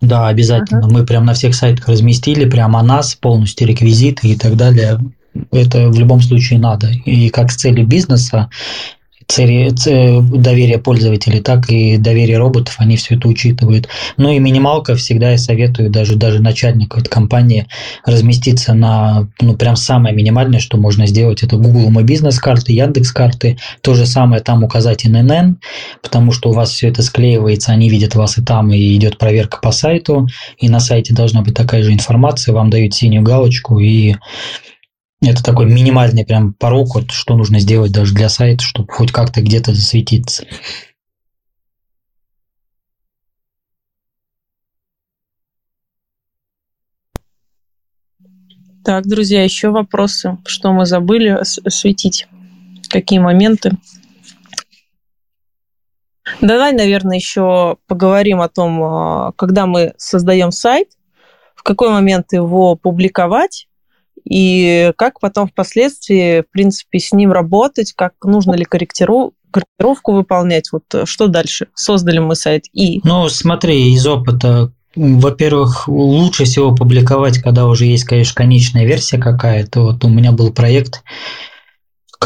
Да, 0.00 0.28
обязательно. 0.28 0.86
Ага. 0.86 0.90
Мы 0.90 1.04
прям 1.04 1.26
на 1.26 1.34
всех 1.34 1.54
сайтах 1.54 1.88
разместили, 1.88 2.48
прямо 2.48 2.80
о 2.80 2.82
нас, 2.82 3.14
полностью 3.14 3.66
реквизиты 3.66 4.28
и 4.28 4.36
так 4.36 4.56
далее 4.56 4.98
это 5.52 5.88
в 5.88 5.98
любом 5.98 6.20
случае 6.20 6.58
надо. 6.58 6.90
И 7.04 7.28
как 7.30 7.50
с 7.50 7.56
целью 7.56 7.86
бизнеса, 7.86 8.48
цели, 9.28 9.72
доверие 10.38 10.78
пользователей, 10.78 11.40
так 11.40 11.68
и 11.68 11.96
доверие 11.96 12.38
роботов, 12.38 12.76
они 12.78 12.96
все 12.96 13.16
это 13.16 13.28
учитывают. 13.28 13.88
Ну 14.16 14.30
и 14.30 14.38
минималка 14.38 14.94
всегда 14.94 15.32
я 15.32 15.38
советую 15.38 15.90
даже, 15.90 16.16
даже 16.16 16.40
начальнику 16.40 16.98
этой 16.98 17.08
компании 17.08 17.66
разместиться 18.04 18.74
на, 18.74 19.28
ну, 19.40 19.56
прям 19.56 19.76
самое 19.76 20.14
минимальное, 20.14 20.60
что 20.60 20.76
можно 20.76 21.06
сделать, 21.06 21.42
это 21.42 21.56
Google 21.56 21.90
мой 21.90 22.04
бизнес 22.04 22.38
карты, 22.38 22.72
Яндекс 22.72 23.12
карты, 23.12 23.58
то 23.80 23.94
же 23.94 24.06
самое 24.06 24.42
там 24.42 24.62
указать 24.62 25.04
ННН, 25.04 25.58
потому 26.02 26.32
что 26.32 26.50
у 26.50 26.52
вас 26.52 26.70
все 26.70 26.88
это 26.88 27.02
склеивается, 27.02 27.72
они 27.72 27.88
видят 27.88 28.14
вас 28.14 28.38
и 28.38 28.42
там, 28.42 28.72
и 28.72 28.96
идет 28.96 29.18
проверка 29.18 29.58
по 29.60 29.72
сайту, 29.72 30.28
и 30.58 30.68
на 30.68 30.78
сайте 30.78 31.14
должна 31.14 31.42
быть 31.42 31.54
такая 31.54 31.82
же 31.82 31.92
информация, 31.92 32.54
вам 32.54 32.70
дают 32.70 32.94
синюю 32.94 33.22
галочку, 33.22 33.80
и 33.80 34.14
это 35.22 35.42
такой 35.42 35.66
минимальный 35.66 36.24
прям 36.24 36.52
порог, 36.52 36.94
вот, 36.94 37.10
что 37.10 37.36
нужно 37.36 37.58
сделать 37.58 37.92
даже 37.92 38.14
для 38.14 38.28
сайта, 38.28 38.62
чтобы 38.62 38.92
хоть 38.92 39.12
как-то 39.12 39.40
где-то 39.40 39.72
засветиться. 39.72 40.46
Так, 48.84 49.06
друзья, 49.06 49.42
еще 49.42 49.70
вопросы. 49.70 50.38
Что 50.46 50.72
мы 50.72 50.86
забыли 50.86 51.30
осветить? 51.30 52.28
Какие 52.88 53.18
моменты? 53.18 53.72
Давай, 56.40 56.72
наверное, 56.72 57.16
еще 57.16 57.78
поговорим 57.88 58.40
о 58.40 58.48
том, 58.48 58.82
а, 58.82 59.32
когда 59.32 59.66
мы 59.66 59.94
создаем 59.96 60.52
сайт, 60.52 60.88
в 61.56 61.62
какой 61.62 61.90
момент 61.90 62.32
его 62.32 62.76
публиковать, 62.76 63.66
и 64.28 64.92
как 64.96 65.20
потом 65.20 65.46
впоследствии, 65.48 66.40
в 66.40 66.50
принципе, 66.50 66.98
с 66.98 67.12
ним 67.12 67.32
работать, 67.32 67.92
как 67.92 68.12
нужно 68.24 68.54
ли 68.54 68.64
корректиру, 68.64 69.34
корректировку 69.52 70.12
выполнять, 70.12 70.72
вот 70.72 70.82
э, 70.94 71.06
что 71.06 71.28
дальше? 71.28 71.68
Создали 71.74 72.18
мы 72.18 72.34
сайт 72.34 72.64
и... 72.72 73.00
Ну, 73.04 73.28
смотри, 73.28 73.94
из 73.94 74.04
опыта, 74.06 74.72
во-первых, 74.96 75.86
лучше 75.86 76.44
всего 76.44 76.74
публиковать, 76.74 77.38
когда 77.38 77.66
уже 77.66 77.86
есть, 77.86 78.04
конечно, 78.04 78.34
конечная 78.34 78.84
версия 78.84 79.18
какая-то. 79.18 79.82
Вот 79.82 80.04
у 80.04 80.08
меня 80.08 80.32
был 80.32 80.52
проект, 80.52 81.04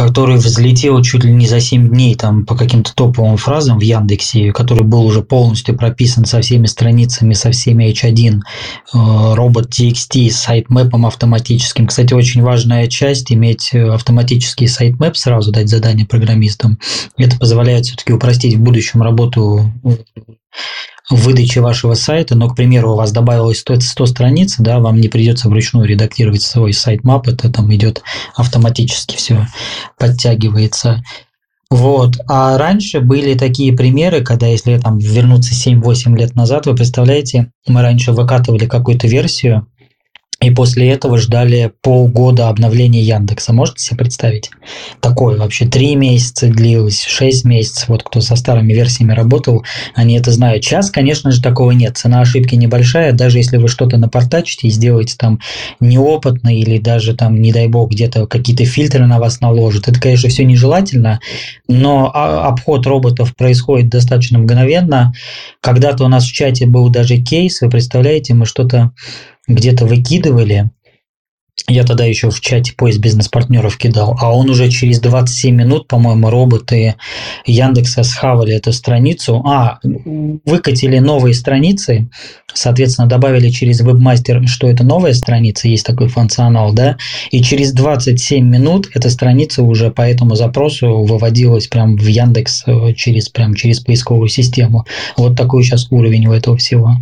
который 0.07 0.37
взлетел 0.37 1.03
чуть 1.03 1.25
ли 1.25 1.33
не 1.33 1.47
за 1.47 1.61
7 1.61 1.91
дней 1.91 2.15
там 2.15 2.47
по 2.47 2.57
каким-то 2.57 2.95
топовым 2.95 3.37
фразам 3.37 3.79
в 3.79 3.83
Яндексе, 3.83 4.51
который 4.51 4.83
был 4.83 5.05
уже 5.05 5.23
полностью 5.23 5.77
прописан 5.77 6.25
со 6.25 6.41
всеми 6.41 6.67
страницами, 6.67 7.35
со 7.35 7.51
всеми 7.51 7.93
H1, 7.93 8.41
э, 8.41 9.35
robots 9.35 9.69
TXT, 9.69 10.31
sitemap 10.31 10.89
ом 10.89 11.05
автоматическим. 11.05 11.87
Кстати, 11.87 12.15
очень 12.15 12.43
важная 12.43 12.87
часть 12.87 13.31
иметь 13.31 13.75
автоматический 13.75 14.69
sitemap, 14.69 15.17
сразу 15.17 15.53
дать 15.53 15.69
задание 15.69 16.07
программистам. 16.07 16.79
Это 17.19 17.39
позволяет 17.39 17.85
все-таки 17.85 18.15
упростить 18.15 18.55
в 18.55 18.61
будущем 18.61 19.03
работу 19.03 19.71
выдачи 21.11 21.59
вашего 21.59 21.95
сайта, 21.95 22.37
но, 22.37 22.49
к 22.49 22.57
примеру, 22.57 22.93
у 22.93 22.97
вас 22.97 23.13
добавилось 23.13 23.61
100, 23.61 23.81
100 23.81 24.07
страниц, 24.07 24.55
да, 24.59 24.79
вам 24.79 25.01
не 25.01 25.09
придется 25.09 25.49
вручную 25.49 25.87
редактировать 25.87 26.43
свой 26.43 26.73
sitemap, 26.73 27.29
это 27.29 27.51
там 27.51 27.73
идет 27.75 28.03
автоматически 28.37 29.17
все 29.17 29.47
подтягивается. 29.99 31.03
Вот. 31.71 32.17
А 32.27 32.59
раньше 32.59 33.01
были 33.01 33.35
такие 33.35 33.73
примеры, 33.73 34.23
когда, 34.23 34.47
если 34.47 34.77
там 34.79 34.99
вернуться 34.99 35.55
7-8 35.55 36.17
лет 36.17 36.35
назад, 36.35 36.67
вы 36.67 36.75
представляете, 36.75 37.53
мы 37.67 37.83
раньше 37.83 38.13
выкатывали 38.13 38.67
какую-то 38.67 39.07
версию, 39.07 39.67
и 40.41 40.51
после 40.51 40.89
этого 40.91 41.19
ждали 41.19 41.71
полгода 41.83 42.49
обновления 42.49 43.03
Яндекса. 43.03 43.53
Можете 43.53 43.85
себе 43.85 43.99
представить? 43.99 44.51
Такое 45.01 45.37
вообще. 45.37 45.67
Три 45.67 45.97
месяца 45.97 46.49
длилось, 46.49 47.05
шесть 47.05 47.45
месяцев. 47.45 47.89
Вот 47.89 48.03
кто 48.03 48.23
со 48.23 48.37
старыми 48.37 48.73
версиями 48.73 49.13
работал, 49.13 49.65
они 49.95 50.17
это 50.17 50.31
знают. 50.31 50.65
Сейчас, 50.65 50.91
конечно 50.91 51.31
же, 51.31 51.43
такого 51.43 51.73
нет. 51.73 51.99
Цена 51.99 52.23
ошибки 52.23 52.55
небольшая. 52.55 53.13
Даже 53.13 53.37
если 53.37 53.59
вы 53.59 53.69
что-то 53.69 53.99
напортачите 53.99 54.69
и 54.69 54.71
сделаете 54.71 55.17
там 55.19 55.41
неопытно 55.79 56.57
или 56.57 56.79
даже 56.79 57.15
там, 57.15 57.41
не 57.41 57.53
дай 57.53 57.69
бог, 57.69 57.91
где-то 57.91 58.27
какие-то 58.27 58.65
фильтры 58.65 59.07
на 59.07 59.19
вас 59.19 59.43
наложат. 59.43 59.89
Это, 59.89 60.01
конечно, 60.01 60.31
все 60.31 60.47
нежелательно, 60.47 61.21
но 61.69 62.11
обход 62.15 62.87
роботов 62.87 63.37
происходит 63.37 63.91
достаточно 63.91 64.39
мгновенно. 64.39 65.13
Когда-то 65.61 66.05
у 66.05 66.09
нас 66.09 66.25
в 66.25 66.33
чате 66.33 66.67
был 66.67 66.89
даже 66.89 67.19
кейс, 67.19 67.61
вы 67.61 67.69
представляете, 67.69 68.33
мы 68.33 68.47
что-то 68.47 68.93
где-то 69.55 69.87
выкидывали, 69.87 70.71
я 71.69 71.85
тогда 71.85 72.05
еще 72.05 72.31
в 72.31 72.41
чате 72.41 72.73
поиск 72.77 72.99
бизнес-партнеров 72.99 73.77
кидал, 73.77 74.17
а 74.21 74.35
он 74.35 74.51
уже 74.51 74.69
через 74.71 74.99
27 75.01 75.55
минут, 75.55 75.87
по-моему, 75.87 76.31
роботы 76.31 76.97
Яндекса 77.47 78.03
схавали 78.03 78.55
эту 78.55 78.73
страницу. 78.73 79.43
А, 79.47 79.79
выкатили 80.45 80.99
новые 80.99 81.35
страницы, 81.35 82.09
соответственно, 82.53 83.09
добавили 83.09 83.51
через 83.51 83.81
вебмастер, 83.81 84.47
что 84.49 84.69
это 84.69 84.85
новая 84.85 85.13
страница, 85.13 85.69
есть 85.69 85.87
такой 85.87 86.09
функционал, 86.09 86.73
да, 86.73 86.97
и 87.31 87.43
через 87.43 87.73
27 87.73 88.45
минут 88.45 88.89
эта 88.95 89.11
страница 89.11 89.63
уже 89.63 89.91
по 89.91 90.03
этому 90.03 90.35
запросу 90.35 91.05
выводилась 91.05 91.69
прям 91.69 91.97
в 91.97 92.07
Яндекс 92.07 92.65
э, 92.67 92.95
через, 92.95 93.29
прям 93.29 93.55
через 93.55 93.81
поисковую 93.81 94.29
систему. 94.29 94.87
Вот 95.17 95.37
такой 95.37 95.63
сейчас 95.63 95.87
уровень 95.91 96.27
у 96.27 96.33
этого 96.33 96.57
всего. 96.57 96.97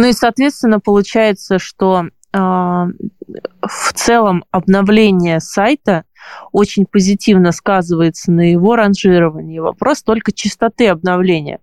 Ну 0.00 0.06
и, 0.06 0.14
соответственно, 0.14 0.80
получается, 0.80 1.58
что 1.58 2.04
э, 2.04 2.38
в 2.38 3.92
целом 3.94 4.46
обновление 4.50 5.40
сайта 5.40 6.04
очень 6.52 6.86
позитивно 6.86 7.52
сказывается 7.52 8.32
на 8.32 8.50
его 8.50 8.76
ранжировании. 8.76 9.58
Вопрос 9.58 10.02
только 10.02 10.32
частоты 10.32 10.88
обновления. 10.88 11.60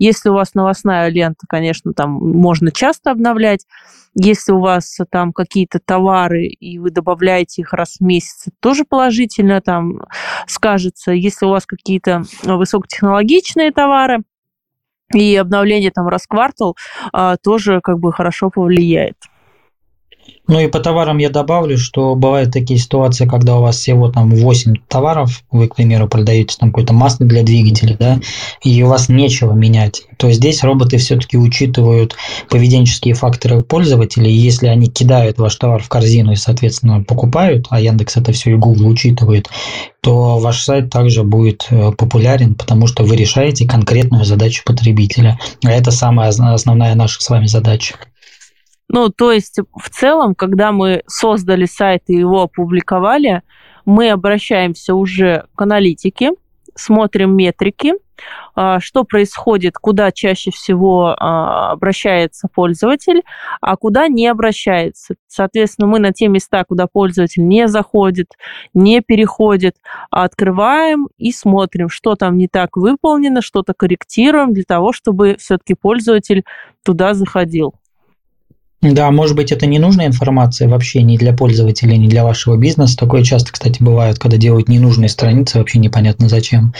Если 0.00 0.30
у 0.30 0.32
вас 0.32 0.54
новостная 0.54 1.10
лента, 1.10 1.46
конечно, 1.48 1.92
там 1.92 2.10
можно 2.10 2.72
часто 2.72 3.12
обновлять. 3.12 3.64
Если 4.16 4.50
у 4.50 4.58
вас 4.58 4.98
там 5.08 5.32
какие-то 5.32 5.78
товары, 5.78 6.46
и 6.46 6.80
вы 6.80 6.90
добавляете 6.90 7.62
их 7.62 7.72
раз 7.72 7.98
в 8.00 8.04
месяц, 8.04 8.46
тоже 8.58 8.84
положительно 8.84 9.60
там 9.60 10.00
скажется. 10.48 11.12
Если 11.12 11.46
у 11.46 11.50
вас 11.50 11.66
какие-то 11.66 12.24
высокотехнологичные 12.42 13.70
товары, 13.70 14.24
и 15.14 15.36
обновление 15.36 15.90
там 15.90 16.08
раз 16.08 16.24
в 16.24 16.28
квартал 16.28 16.76
а, 17.12 17.36
тоже 17.36 17.80
как 17.80 17.98
бы 17.98 18.12
хорошо 18.12 18.50
повлияет. 18.50 19.16
Ну 20.48 20.60
и 20.60 20.68
по 20.68 20.78
товарам 20.78 21.18
я 21.18 21.28
добавлю, 21.28 21.76
что 21.76 22.14
бывают 22.14 22.52
такие 22.52 22.78
ситуации, 22.78 23.26
когда 23.26 23.58
у 23.58 23.62
вас 23.62 23.78
всего 23.78 24.10
там 24.10 24.30
8 24.30 24.74
товаров, 24.88 25.42
вы, 25.50 25.66
к 25.66 25.74
примеру, 25.74 26.08
продаете 26.08 26.56
там 26.58 26.70
какое-то 26.70 26.92
масло 26.92 27.26
для 27.26 27.42
двигателя, 27.42 27.96
да, 27.98 28.20
и 28.62 28.82
у 28.82 28.88
вас 28.88 29.08
нечего 29.08 29.52
менять, 29.52 30.02
то 30.18 30.30
здесь 30.30 30.62
роботы 30.62 30.98
все-таки 30.98 31.36
учитывают 31.36 32.14
поведенческие 32.48 33.14
факторы 33.14 33.62
пользователей, 33.62 34.30
и 34.30 34.38
если 34.38 34.68
они 34.68 34.86
кидают 34.86 35.38
ваш 35.38 35.56
товар 35.56 35.82
в 35.82 35.88
корзину 35.88 36.32
и, 36.32 36.36
соответственно, 36.36 37.02
покупают, 37.02 37.66
а 37.70 37.80
Яндекс 37.80 38.16
это 38.16 38.32
все 38.32 38.52
и 38.52 38.56
Google 38.56 38.86
учитывает, 38.86 39.48
то 40.00 40.38
ваш 40.38 40.62
сайт 40.62 40.90
также 40.90 41.24
будет 41.24 41.66
э, 41.70 41.90
популярен, 41.90 42.54
потому 42.54 42.86
что 42.86 43.02
вы 43.02 43.16
решаете 43.16 43.66
конкретную 43.66 44.24
задачу 44.24 44.62
потребителя. 44.64 45.38
А 45.64 45.72
это 45.72 45.90
самая 45.90 46.28
основная 46.28 46.94
наша 46.94 47.20
с 47.20 47.28
вами 47.28 47.46
задача. 47.46 47.96
Ну, 48.88 49.08
то 49.08 49.32
есть 49.32 49.58
в 49.74 49.90
целом, 49.90 50.34
когда 50.34 50.72
мы 50.72 51.02
создали 51.06 51.64
сайт 51.66 52.04
и 52.06 52.14
его 52.14 52.42
опубликовали, 52.42 53.42
мы 53.84 54.10
обращаемся 54.10 54.94
уже 54.94 55.46
к 55.54 55.62
аналитике, 55.62 56.32
смотрим 56.74 57.34
метрики, 57.36 57.94
а, 58.54 58.80
что 58.80 59.04
происходит, 59.04 59.74
куда 59.74 60.10
чаще 60.10 60.50
всего 60.50 61.14
а, 61.18 61.72
обращается 61.72 62.48
пользователь, 62.52 63.22
а 63.60 63.76
куда 63.76 64.08
не 64.08 64.26
обращается. 64.26 65.16
Соответственно, 65.26 65.88
мы 65.88 65.98
на 65.98 66.12
те 66.12 66.28
места, 66.28 66.64
куда 66.64 66.86
пользователь 66.86 67.46
не 67.46 67.68
заходит, 67.68 68.32
не 68.72 69.00
переходит, 69.00 69.76
открываем 70.10 71.08
и 71.18 71.32
смотрим, 71.32 71.88
что 71.88 72.14
там 72.14 72.36
не 72.38 72.48
так 72.48 72.76
выполнено, 72.76 73.42
что-то 73.42 73.74
корректируем 73.74 74.52
для 74.52 74.64
того, 74.64 74.92
чтобы 74.92 75.36
все-таки 75.38 75.74
пользователь 75.74 76.44
туда 76.82 77.14
заходил. 77.14 77.74
Да, 78.92 79.10
может 79.10 79.34
быть, 79.36 79.52
это 79.52 79.66
ненужная 79.66 80.06
информация 80.06 80.68
вообще 80.68 81.02
ни 81.02 81.16
для 81.16 81.32
пользователя, 81.32 81.96
ни 81.96 82.08
для 82.08 82.24
вашего 82.24 82.56
бизнеса. 82.56 82.96
Такое 82.96 83.22
часто, 83.22 83.52
кстати, 83.52 83.82
бывает, 83.82 84.18
когда 84.18 84.36
делают 84.36 84.68
ненужные 84.68 85.08
страницы, 85.08 85.58
вообще 85.58 85.78
непонятно 85.78 86.28
зачем. 86.28 86.72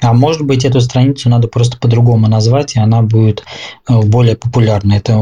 А 0.00 0.12
может 0.12 0.42
быть, 0.42 0.64
эту 0.64 0.80
страницу 0.80 1.28
надо 1.28 1.48
просто 1.48 1.78
по-другому 1.78 2.28
назвать, 2.28 2.76
и 2.76 2.80
она 2.80 3.02
будет 3.02 3.44
э, 3.88 4.00
более 4.02 4.36
популярной. 4.36 4.98
Это, 4.98 5.14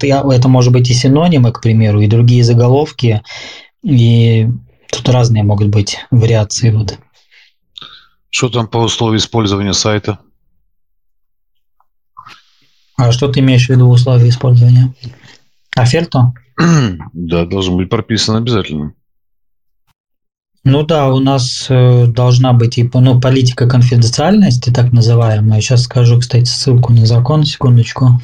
это 0.00 0.48
может 0.48 0.72
быть 0.72 0.90
и 0.90 0.94
синонимы, 0.94 1.50
к 1.50 1.60
примеру, 1.60 2.00
и 2.00 2.06
другие 2.06 2.44
заголовки, 2.44 3.22
и 3.82 4.48
тут 4.90 5.08
разные 5.08 5.42
могут 5.42 5.68
быть 5.68 5.98
вариации. 6.10 6.70
Вот. 6.70 6.98
Что 8.30 8.48
там 8.48 8.68
по 8.68 8.78
условию 8.78 9.18
использования 9.18 9.74
сайта? 9.74 10.18
А 12.96 13.10
что 13.10 13.28
ты 13.28 13.40
имеешь 13.40 13.66
в 13.66 13.70
виду 13.70 13.88
условия 13.88 14.28
использования? 14.28 14.94
Оферту? 15.74 16.34
Да, 17.12 17.46
должен 17.46 17.76
быть 17.76 17.90
прописан 17.90 18.36
обязательно. 18.36 18.94
Ну 20.64 20.82
да, 20.82 21.12
у 21.12 21.20
нас 21.20 21.66
э, 21.68 22.06
должна 22.06 22.54
быть 22.54 22.76
типа, 22.76 23.00
ну, 23.00 23.20
политика 23.20 23.68
конфиденциальности, 23.68 24.70
так 24.70 24.92
называемая. 24.92 25.60
Сейчас 25.60 25.82
скажу, 25.82 26.18
кстати, 26.18 26.46
ссылку 26.46 26.92
на 26.92 27.04
закон, 27.04 27.44
секундочку. 27.44 28.20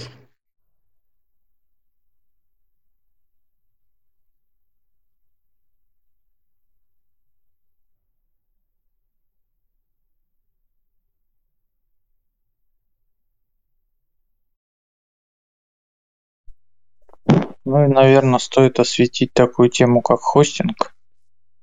Ну 17.70 17.84
и, 17.84 17.86
наверное, 17.86 18.40
стоит 18.40 18.80
осветить 18.80 19.32
такую 19.32 19.68
тему, 19.68 20.00
как 20.00 20.18
хостинг. 20.18 20.92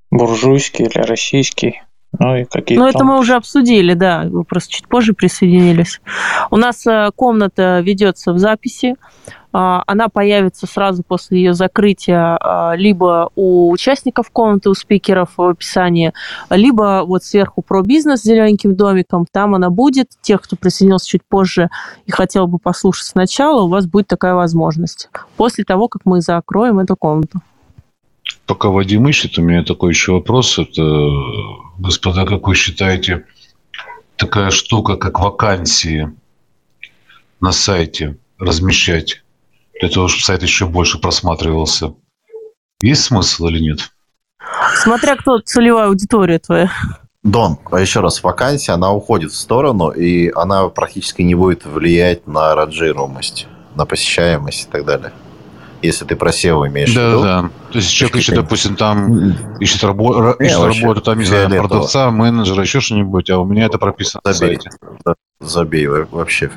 Буржуйский 0.10 0.86
или 0.86 1.00
российский. 1.00 1.82
Ну 2.18 2.38
и 2.38 2.46
какие-то... 2.46 2.82
Ну 2.82 2.90
это 2.90 3.04
мы 3.04 3.20
уже 3.20 3.36
обсудили, 3.36 3.94
да. 3.94 4.24
Вы 4.24 4.46
просто 4.46 4.72
чуть 4.72 4.88
позже 4.88 5.14
присоединились. 5.14 6.00
У 6.50 6.56
нас 6.56 6.88
э, 6.88 7.12
комната 7.14 7.82
ведется 7.82 8.32
в 8.32 8.38
записи. 8.38 8.96
А, 9.60 9.84
она 9.88 10.08
появится 10.08 10.68
сразу 10.68 11.02
после 11.02 11.40
ее 11.40 11.56
закрытия 11.56 12.38
а, 12.40 12.76
либо 12.76 13.32
у 13.36 13.72
участников 13.72 14.30
комнаты, 14.30 14.70
у 14.70 14.76
спикеров 14.76 15.32
в 15.36 15.42
описании, 15.42 16.14
либо 16.52 17.02
вот 17.04 17.24
сверху 17.24 17.64
про 17.64 17.82
бизнес 17.82 18.20
с 18.22 18.24
зелененьким 18.24 18.76
домиком, 18.76 19.26
там 19.32 19.56
она 19.56 19.72
будет. 19.72 20.12
Тех, 20.22 20.44
кто 20.44 20.58
присоединился 20.58 21.08
чуть 21.08 21.24
позже 21.28 21.70
и 22.06 22.12
хотел 22.12 22.46
бы 22.46 22.60
послушать 22.60 23.08
сначала, 23.08 23.64
у 23.64 23.68
вас 23.68 23.88
будет 23.88 24.06
такая 24.06 24.36
возможность. 24.36 25.10
После 25.38 25.64
того, 25.64 25.88
как 25.88 26.04
мы 26.06 26.22
закроем 26.22 26.78
эту 26.78 26.96
комнату. 26.96 27.42
Пока 28.46 28.70
Вадим 28.70 29.08
ищет, 29.10 29.40
у 29.40 29.42
меня 29.42 29.64
такой 29.64 29.90
еще 29.90 30.12
вопрос. 30.12 30.60
Это, 30.60 31.10
господа, 31.80 32.28
как 32.28 32.48
вы 32.48 32.54
считаете, 32.54 33.26
такая 34.18 34.52
штука, 34.52 34.98
как 34.98 35.20
вакансии 35.20 36.12
на 37.42 37.52
сайте 37.52 38.18
размещать, 38.38 39.24
для 39.80 39.90
того, 39.90 40.08
чтобы 40.08 40.24
сайт 40.24 40.44
еще 40.44 40.66
больше 40.66 41.00
просматривался. 41.00 41.94
Есть 42.82 43.06
смысл 43.06 43.48
или 43.48 43.60
нет? 43.60 43.92
Смотря 44.76 45.16
кто 45.16 45.40
целевая 45.40 45.88
аудитория 45.88 46.40
твоя. 46.40 46.72
Дон, 47.24 47.58
а 47.72 47.80
еще 47.80 48.00
раз, 48.00 48.24
вакансия, 48.24 48.72
она 48.72 48.94
уходит 48.94 49.32
в 49.32 49.36
сторону, 49.36 49.90
и 49.90 50.32
она 50.34 50.70
практически 50.70 51.24
не 51.24 51.36
будет 51.36 51.66
влиять 51.66 52.26
на 52.28 52.56
ранжируемость, 52.56 53.48
на 53.76 53.86
посещаемость 53.86 54.68
и 54.68 54.72
так 54.72 54.86
далее. 54.86 55.12
Если 55.82 56.06
ты 56.06 56.16
про 56.16 56.32
SEO 56.32 56.68
имеешь 56.68 56.94
да, 56.94 57.02
в 57.08 57.10
виду. 57.12 57.22
Да, 57.22 57.50
То 57.72 57.78
есть 57.78 57.92
человек 57.92 58.18
ищет, 58.18 58.36
допустим, 58.36 58.76
там 58.76 59.36
ищет, 59.60 59.84
рабо- 59.84 60.36
Не, 60.40 60.48
ищет 60.48 60.58
вообще, 60.60 60.82
работу, 60.82 61.02
там, 61.02 61.20
не 61.20 61.26
знаю, 61.26 61.50
продавца, 61.50 62.10
менеджера, 62.10 62.62
еще 62.62 62.80
что-нибудь, 62.80 63.30
а 63.30 63.38
у 63.40 63.46
меня 63.46 63.66
это 63.66 63.78
прописано 63.78 64.22
на 64.24 64.34
Забей. 64.34 64.56
сайте. 64.56 64.72
Да, 65.06 65.14
Забей 65.40 65.86
во- 65.88 66.08
вообще. 66.10 66.50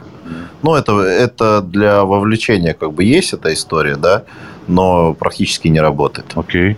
Ну, 0.63 0.75
это, 0.75 0.99
это 1.01 1.61
для 1.61 2.05
вовлечения 2.05 2.73
как 2.73 2.93
бы 2.93 3.05
есть 3.05 3.35
эта 3.35 3.53
история, 3.53 3.97
да, 3.97 4.25
но 4.67 5.13
практически 5.13 5.69
не 5.69 5.81
работает. 5.81 6.27
Окей. 6.35 6.77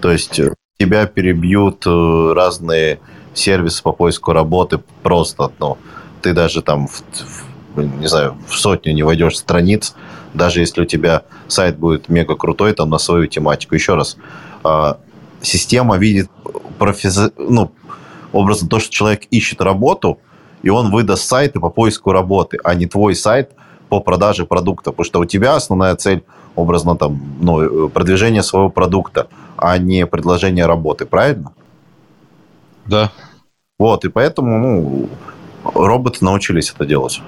То 0.00 0.12
есть 0.12 0.38
э, 0.38 0.54
тебя 0.78 1.06
перебьют 1.06 1.84
э, 1.86 2.32
разные 2.34 3.00
сервисы 3.34 3.82
по 3.82 3.92
поиску 3.92 4.32
работы 4.32 4.80
просто, 5.02 5.50
ну, 5.58 5.76
ты 6.22 6.32
даже 6.34 6.62
там, 6.62 6.86
в, 6.88 7.02
в, 7.74 7.82
не 7.82 8.06
знаю, 8.06 8.36
в 8.48 8.56
сотню 8.58 8.92
не 8.92 9.02
войдешь 9.02 9.38
страниц, 9.38 9.94
даже 10.34 10.60
если 10.60 10.82
у 10.82 10.84
тебя 10.84 11.22
сайт 11.48 11.78
будет 11.78 12.08
мега 12.08 12.36
крутой 12.36 12.72
там 12.72 12.90
на 12.90 12.98
свою 12.98 13.26
тематику. 13.26 13.74
Еще 13.74 13.94
раз, 13.94 14.16
а, 14.64 14.98
система 15.42 15.96
видит 15.96 16.30
профи- 16.78 17.32
ну, 17.36 17.72
образно 18.32 18.68
то, 18.68 18.78
что 18.78 18.92
человек 18.92 19.24
ищет 19.30 19.60
работу, 19.60 20.18
и 20.62 20.70
он 20.70 20.90
выдаст 20.90 21.24
сайты 21.24 21.60
по 21.60 21.70
поиску 21.70 22.12
работы, 22.12 22.58
а 22.62 22.74
не 22.74 22.86
твой 22.86 23.14
сайт 23.14 23.50
по 23.88 24.00
продаже 24.00 24.44
продукта. 24.44 24.90
Потому 24.90 25.04
что 25.04 25.20
у 25.20 25.24
тебя 25.24 25.56
основная 25.56 25.96
цель, 25.96 26.22
образно, 26.54 26.96
там, 26.96 27.20
ну, 27.40 27.88
продвижение 27.88 28.42
своего 28.42 28.70
продукта, 28.70 29.28
а 29.56 29.78
не 29.78 30.06
предложение 30.06 30.66
работы, 30.66 31.06
правильно? 31.06 31.52
Да. 32.86 33.10
Вот, 33.78 34.04
и 34.04 34.08
поэтому, 34.08 34.58
ну, 34.58 35.08
роботы 35.74 36.24
научились 36.24 36.72
это 36.74 36.84
делать. 36.84 37.22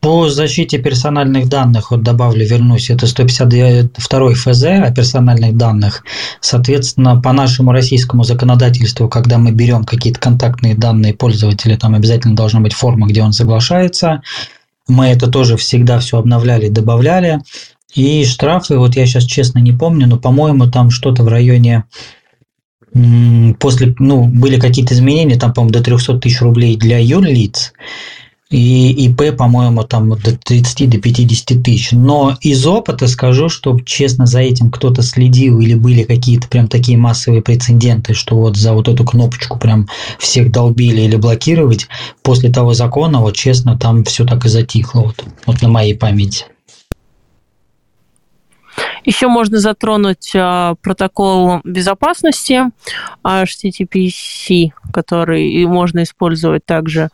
По 0.00 0.30
защите 0.30 0.78
персональных 0.78 1.50
данных, 1.50 1.90
вот 1.90 2.02
добавлю, 2.02 2.46
вернусь, 2.46 2.88
это 2.88 3.06
152 3.06 4.32
ФЗ 4.34 4.64
о 4.64 4.90
персональных 4.92 5.58
данных. 5.58 6.04
Соответственно, 6.40 7.20
по 7.20 7.32
нашему 7.34 7.72
российскому 7.72 8.24
законодательству, 8.24 9.10
когда 9.10 9.36
мы 9.36 9.52
берем 9.52 9.84
какие-то 9.84 10.18
контактные 10.18 10.74
данные 10.74 11.12
пользователя, 11.12 11.76
там 11.76 11.94
обязательно 11.94 12.34
должна 12.34 12.60
быть 12.60 12.72
форма, 12.72 13.08
где 13.08 13.22
он 13.22 13.34
соглашается. 13.34 14.22
Мы 14.88 15.08
это 15.08 15.30
тоже 15.30 15.58
всегда 15.58 15.98
все 15.98 16.18
обновляли, 16.18 16.68
добавляли. 16.68 17.40
И 17.94 18.24
штрафы, 18.24 18.78
вот 18.78 18.96
я 18.96 19.04
сейчас 19.04 19.24
честно 19.24 19.58
не 19.58 19.72
помню, 19.72 20.06
но, 20.06 20.16
по-моему, 20.16 20.70
там 20.70 20.90
что-то 20.90 21.24
в 21.24 21.28
районе 21.28 21.84
после, 23.60 23.94
ну, 23.98 24.24
были 24.24 24.58
какие-то 24.58 24.94
изменения, 24.94 25.36
там, 25.36 25.52
по-моему, 25.52 25.72
до 25.72 25.82
300 25.82 26.18
тысяч 26.20 26.40
рублей 26.40 26.76
для 26.76 26.98
юрлиц, 26.98 27.72
и 28.50 29.06
ИП, 29.06 29.36
по-моему, 29.36 29.84
там 29.84 30.10
до 30.10 30.36
30 30.36 30.90
до 30.90 30.98
50 30.98 31.62
тысяч. 31.62 31.92
Но 31.92 32.36
из 32.40 32.66
опыта 32.66 33.06
скажу, 33.06 33.48
что, 33.48 33.78
честно, 33.80 34.26
за 34.26 34.40
этим 34.40 34.70
кто-то 34.70 35.02
следил 35.02 35.60
или 35.60 35.74
были 35.74 36.02
какие-то 36.02 36.48
прям 36.48 36.66
такие 36.66 36.98
массовые 36.98 37.42
прецеденты, 37.42 38.12
что 38.12 38.36
вот 38.36 38.56
за 38.56 38.72
вот 38.72 38.88
эту 38.88 39.04
кнопочку 39.04 39.58
прям 39.58 39.88
всех 40.18 40.50
долбили 40.50 41.02
или 41.02 41.16
блокировать. 41.16 41.86
После 42.22 42.50
того 42.50 42.74
закона, 42.74 43.20
вот 43.20 43.36
честно, 43.36 43.78
там 43.78 44.04
все 44.04 44.24
так 44.24 44.44
и 44.44 44.48
затихло, 44.48 45.02
вот, 45.02 45.24
вот 45.46 45.62
на 45.62 45.68
моей 45.68 45.94
памяти. 45.94 46.46
Еще 49.04 49.28
можно 49.28 49.58
затронуть 49.58 50.32
а, 50.34 50.74
протокол 50.82 51.60
безопасности 51.64 52.62
HTTPC, 53.24 54.70
который 54.92 55.48
и 55.48 55.66
можно 55.66 56.02
использовать 56.02 56.64
также. 56.64 57.08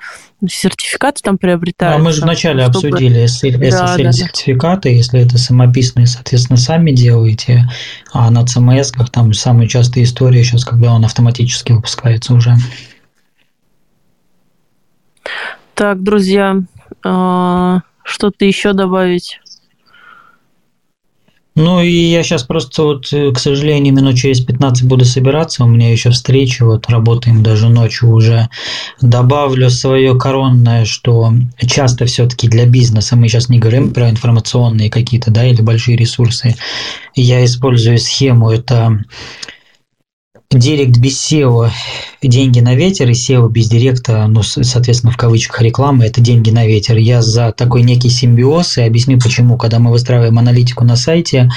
Сертификаты 0.46 1.22
там 1.22 1.38
приобретаются. 1.38 2.00
А 2.00 2.02
мы 2.02 2.12
же 2.12 2.22
вначале 2.22 2.64
чтобы- 2.64 2.88
обсудили 2.88 3.24
SSL 3.24 3.70
Да, 3.70 4.76
да, 4.76 4.88
если 4.88 5.20
это 5.20 5.38
самописные, 5.38 6.06
соответственно, 6.06 6.56
сами 6.56 6.90
делаете, 6.90 7.66
а 8.12 8.30
на 8.30 8.44
CMS 8.44 8.92
ках 8.92 9.10
там 9.10 9.32
самая 9.32 9.68
частая 9.68 10.04
история 10.04 10.42
сейчас, 10.44 10.64
когда 10.64 10.92
он 10.92 11.04
автоматически 11.04 11.72
выпускается 11.72 12.34
уже. 12.34 12.56
Так, 15.74 16.02
друзья, 16.02 16.56
а, 17.04 17.80
что-то 18.02 18.44
еще 18.44 18.72
добавить? 18.72 19.40
Ну 21.56 21.80
и 21.80 21.90
я 21.90 22.22
сейчас 22.22 22.42
просто 22.42 22.82
вот, 22.82 23.10
э, 23.12 23.32
к 23.32 23.38
сожалению, 23.38 23.94
минут 23.94 24.16
через 24.16 24.40
15 24.40 24.84
буду 24.84 25.06
собираться, 25.06 25.64
у 25.64 25.66
меня 25.66 25.90
еще 25.90 26.10
встречи, 26.10 26.62
вот 26.62 26.90
работаем 26.90 27.42
даже 27.42 27.70
ночью 27.70 28.10
уже. 28.10 28.50
Добавлю 29.00 29.70
свое 29.70 30.18
коронное, 30.18 30.84
что 30.84 31.32
часто 31.66 32.04
все-таки 32.04 32.46
для 32.46 32.66
бизнеса, 32.66 33.16
мы 33.16 33.28
сейчас 33.28 33.48
не 33.48 33.58
говорим 33.58 33.94
про 33.94 34.10
информационные 34.10 34.90
какие-то, 34.90 35.30
да, 35.30 35.46
или 35.46 35.62
большие 35.62 35.96
ресурсы, 35.96 36.54
я 37.14 37.42
использую 37.42 37.96
схему, 37.96 38.50
это 38.50 39.02
Директ 40.58 40.96
без 40.98 41.20
SEO– 41.20 41.70
деньги 42.22 42.60
на 42.60 42.74
ветер, 42.74 43.08
и 43.10 43.12
SEO 43.12 43.48
без 43.50 43.68
директа, 43.68 44.26
ну, 44.26 44.42
соответственно, 44.42 45.12
в 45.12 45.16
кавычках 45.16 45.60
рекламы– 45.60 46.04
это 46.06 46.20
деньги 46.20 46.50
на 46.50 46.66
ветер. 46.66 46.96
Я 46.96 47.20
за 47.20 47.52
такой 47.52 47.82
некий 47.82 48.08
симбиоз, 48.08 48.78
и 48.78 48.82
объясню 48.82 49.18
почему. 49.18 49.58
Когда 49.58 49.78
мы 49.78 49.90
выстраиваем 49.90 50.38
аналитику 50.38 50.84
на 50.84 50.96
сайте, 50.96 51.50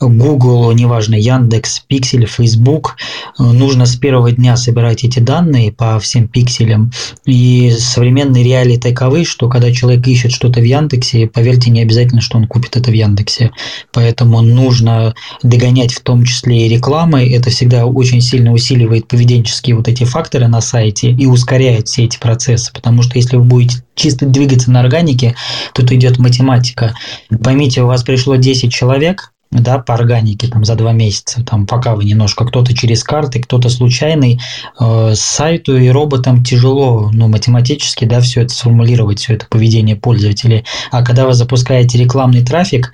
Google, 0.00 0.72
неважно, 0.72 1.14
Яндекс, 1.14 1.80
Пиксель, 1.86 2.26
Facebook, 2.26 2.96
э, 3.38 3.42
нужно 3.42 3.86
с 3.86 3.96
первого 3.96 4.32
дня 4.32 4.56
собирать 4.56 5.04
эти 5.04 5.18
данные 5.18 5.72
по 5.72 5.98
всем 5.98 6.28
пикселям. 6.28 6.92
И 7.24 7.70
современные 7.78 8.44
реалии 8.44 8.76
таковы, 8.76 9.24
что 9.24 9.48
когда 9.48 9.72
человек 9.72 10.06
ищет 10.06 10.32
что-то 10.32 10.60
в 10.60 10.64
Яндексе, 10.64 11.26
поверьте, 11.26 11.70
не 11.70 11.82
обязательно, 11.82 12.20
что 12.20 12.38
он 12.38 12.46
купит 12.46 12.76
это 12.76 12.90
в 12.90 12.94
Яндексе. 12.94 13.50
Поэтому 13.92 14.42
нужно 14.42 15.14
догонять 15.42 15.92
в 15.92 16.00
том 16.00 16.24
числе 16.24 16.66
и 16.66 16.68
рекламой. 16.68 17.28
Это 17.30 17.50
всегда 17.50 17.86
очень 17.86 18.20
сильно 18.20 18.52
усиливает 18.52 19.08
поведенческие 19.08 19.76
вот 19.76 19.88
эти 19.88 20.04
факторы 20.04 20.48
на 20.48 20.60
сайте 20.60 21.10
и 21.10 21.26
ускоряет 21.26 21.88
все 21.88 22.04
эти 22.04 22.18
процессы. 22.18 22.72
Потому 22.72 23.02
что 23.02 23.18
если 23.18 23.36
вы 23.36 23.44
будете 23.44 23.84
чисто 23.94 24.26
двигаться 24.26 24.70
на 24.70 24.80
органике, 24.80 25.34
тут 25.72 25.92
идет 25.92 26.18
математика. 26.18 26.94
Поймите, 27.42 27.82
у 27.82 27.86
вас 27.86 28.02
пришло 28.02 28.36
10 28.36 28.72
человек, 28.72 29.33
да, 29.54 29.78
по 29.78 29.94
органике 29.94 30.48
там 30.48 30.64
за 30.64 30.74
два 30.74 30.92
месяца, 30.92 31.44
там 31.44 31.66
пока 31.66 31.94
вы 31.94 32.04
немножко 32.04 32.44
кто-то 32.44 32.74
через 32.74 33.04
карты, 33.04 33.40
кто-то 33.40 33.68
случайный, 33.68 34.40
э, 34.80 35.12
сайту 35.14 35.76
и 35.76 35.88
роботам 35.88 36.44
тяжело, 36.44 37.10
ну, 37.12 37.28
математически, 37.28 38.04
да, 38.04 38.20
все 38.20 38.42
это 38.42 38.52
сформулировать, 38.52 39.20
все 39.20 39.34
это 39.34 39.46
поведение 39.48 39.96
пользователей. 39.96 40.64
А 40.90 41.04
когда 41.04 41.26
вы 41.26 41.34
запускаете 41.34 41.98
рекламный 41.98 42.44
трафик, 42.44 42.92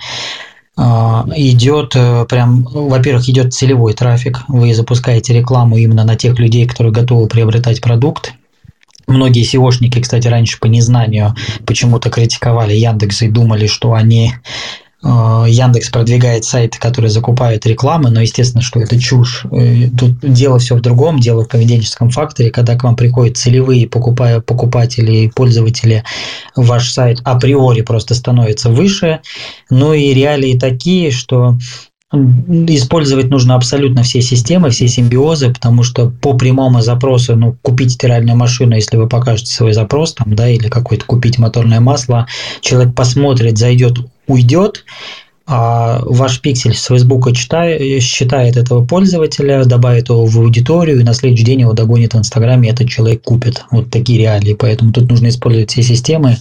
а, 0.77 1.27
идет 1.35 1.93
э, 1.95 2.25
прям, 2.27 2.67
ну, 2.73 2.89
во-первых, 2.89 3.29
идет 3.29 3.53
целевой 3.53 3.95
трафик, 3.95 4.45
вы 4.49 4.73
запускаете 4.75 5.35
рекламу 5.35 5.77
именно 5.77 6.05
на 6.05 6.17
тех 6.17 6.39
людей, 6.39 6.67
которые 6.67 6.93
готовы 6.93 7.27
приобретать 7.27 7.81
продукт, 7.81 8.35
Многие 9.11 9.43
SEOшники, 9.43 10.01
кстати, 10.01 10.29
раньше 10.29 10.61
по 10.61 10.67
незнанию 10.67 11.35
почему-то 11.67 12.11
критиковали 12.11 12.75
Яндекс 12.75 13.23
и 13.23 13.29
думали, 13.29 13.67
что 13.67 13.95
они 13.95 14.35
э, 14.35 14.90
Яндекс 15.03 15.89
продвигает 15.89 16.45
сайты, 16.45 16.79
которые 16.79 17.11
закупают 17.11 17.65
рекламы, 17.65 18.11
но 18.11 18.21
естественно, 18.21 18.63
что 18.63 18.81
это 18.81 18.99
чушь. 19.01 19.47
Э, 19.51 19.89
Тут 19.99 20.21
дело 20.21 20.59
все 20.59 20.77
в 20.77 20.83
другом, 20.83 21.19
дело 21.19 21.45
в 21.45 21.49
поведенческом 21.49 22.11
факторе, 22.11 22.51
когда 22.51 22.77
к 22.77 22.85
вам 22.85 22.97
приходят 22.97 23.39
целевые 23.39 23.89
покупая, 23.89 24.41
покупатели 24.41 25.13
и 25.13 25.29
пользователи, 25.29 26.05
ваш 26.55 26.91
сайт 26.91 27.21
априори 27.25 27.81
просто 27.81 28.15
становится 28.15 28.69
выше. 28.69 29.21
Ну 29.71 29.95
и 29.95 30.13
реалии 30.13 30.59
такие, 30.59 31.11
что 31.11 31.57
использовать 32.13 33.31
нужно 33.31 33.55
абсолютно 33.55 34.03
все 34.03 34.21
системы, 34.21 34.71
все 34.71 34.89
симбиозы, 34.89 35.53
потому 35.53 35.85
что 35.85 36.11
по 36.11 36.35
прямому 36.35 36.81
запросу, 36.81 37.37
ну, 37.37 37.57
купить 37.63 37.93
стиральную 37.93 38.37
машину, 38.37 38.75
если 38.75 38.97
вы 38.97 39.09
покажете 39.09 39.53
свой 39.53 39.73
запрос, 39.73 40.15
там, 40.15 40.35
да, 40.35 40.49
или 40.49 40.69
какой-то 40.69 41.05
купить 41.05 41.39
моторное 41.39 41.79
масло, 41.79 42.27
человек 42.63 42.97
посмотрит, 42.97 43.59
зайдет, 43.59 43.99
уйдет, 44.31 44.85
а 45.53 46.01
ваш 46.05 46.41
пиксель 46.41 46.77
с 46.77 46.87
Facebook 46.87 47.33
читает, 47.37 48.03
считает 48.05 48.57
этого 48.57 48.87
пользователя, 48.87 49.65
добавит 49.65 50.09
его 50.09 50.25
в 50.25 50.39
аудиторию, 50.39 51.01
и 51.01 51.03
на 51.03 51.13
следующий 51.13 51.45
день 51.45 51.63
его 51.63 51.73
догонит 51.73 52.15
в 52.15 52.19
Инстаграме, 52.19 52.69
и 52.69 52.73
этот 52.73 52.89
человек 52.89 53.23
купит. 53.23 53.65
Вот 53.73 53.91
такие 53.91 54.21
реалии. 54.21 54.55
Поэтому 54.55 54.93
тут 54.93 55.11
нужно 55.11 55.29
использовать 55.29 55.73
все 55.73 55.83
системы. 55.83 56.37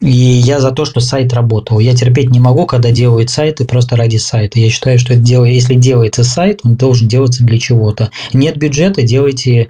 И 0.00 0.10
я 0.10 0.60
за 0.60 0.70
то, 0.70 0.84
что 0.84 1.00
сайт 1.00 1.32
работал. 1.32 1.80
Я 1.80 1.94
терпеть 1.94 2.30
не 2.30 2.38
могу, 2.38 2.66
когда 2.66 2.90
делают 2.92 3.30
сайты 3.30 3.64
просто 3.64 3.96
ради 3.96 4.16
сайта. 4.16 4.60
Я 4.60 4.70
считаю, 4.70 4.98
что 4.98 5.14
это 5.14 5.22
дело, 5.22 5.44
если 5.44 5.74
делается 5.74 6.22
сайт, 6.22 6.60
он 6.64 6.76
должен 6.76 7.08
делаться 7.08 7.42
для 7.44 7.58
чего-то. 7.58 8.10
Нет 8.32 8.56
бюджета, 8.56 9.02
делайте 9.02 9.68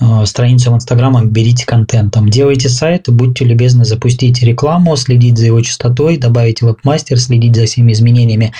Э, 0.00 0.24
страницу 0.26 0.70
в 0.70 0.76
Инстаграм 0.76 1.28
берите 1.28 1.66
контентом. 1.66 2.28
Делайте 2.28 2.68
сайт, 2.68 3.08
будьте 3.08 3.44
любезны, 3.44 3.84
запустите 3.84 4.46
рекламу, 4.46 4.96
следить 4.96 5.38
за 5.38 5.46
его 5.46 5.60
частотой, 5.60 6.18
добавить 6.18 6.62
веб-мастер, 6.62 7.18
следить 7.18 7.56
за 7.56 7.66
всеми 7.66 7.92
изменениями, 7.92 8.52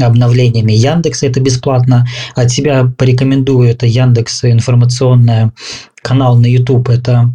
обновлениями 0.00 0.72
Яндекс 0.72 1.22
это 1.22 1.40
бесплатно. 1.40 2.06
От 2.34 2.50
себя 2.50 2.90
порекомендую, 2.96 3.68
это 3.68 3.86
Яндекс 3.86 4.44
информационная 4.44 5.52
канал 6.00 6.38
на 6.38 6.46
YouTube, 6.46 6.88
это 6.88 7.30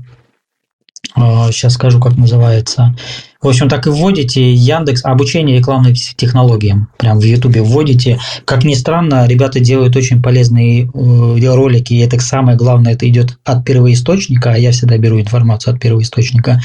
сейчас 1.15 1.73
э, 1.73 1.75
скажу, 1.75 1.99
как 1.99 2.17
называется, 2.17 2.95
в 3.41 3.47
общем, 3.47 3.69
так 3.69 3.87
и 3.87 3.89
вводите 3.89 4.53
Яндекс 4.53 5.03
обучение 5.03 5.57
рекламным 5.57 5.93
технологиям. 5.95 6.89
Прям 6.97 7.19
в 7.19 7.23
Ютубе 7.23 7.63
вводите. 7.63 8.19
Как 8.45 8.63
ни 8.63 8.75
странно, 8.75 9.27
ребята 9.27 9.59
делают 9.59 9.95
очень 9.95 10.21
полезные 10.21 10.83
э, 10.83 11.55
ролики, 11.55 11.93
и 11.93 11.99
это 11.99 12.19
самое 12.19 12.55
главное, 12.55 12.93
это 12.93 13.09
идет 13.09 13.39
от 13.43 13.65
первоисточника, 13.65 14.51
а 14.51 14.57
я 14.57 14.71
всегда 14.71 14.97
беру 14.97 15.19
информацию 15.19 15.73
от 15.73 15.81
первоисточника. 15.81 16.61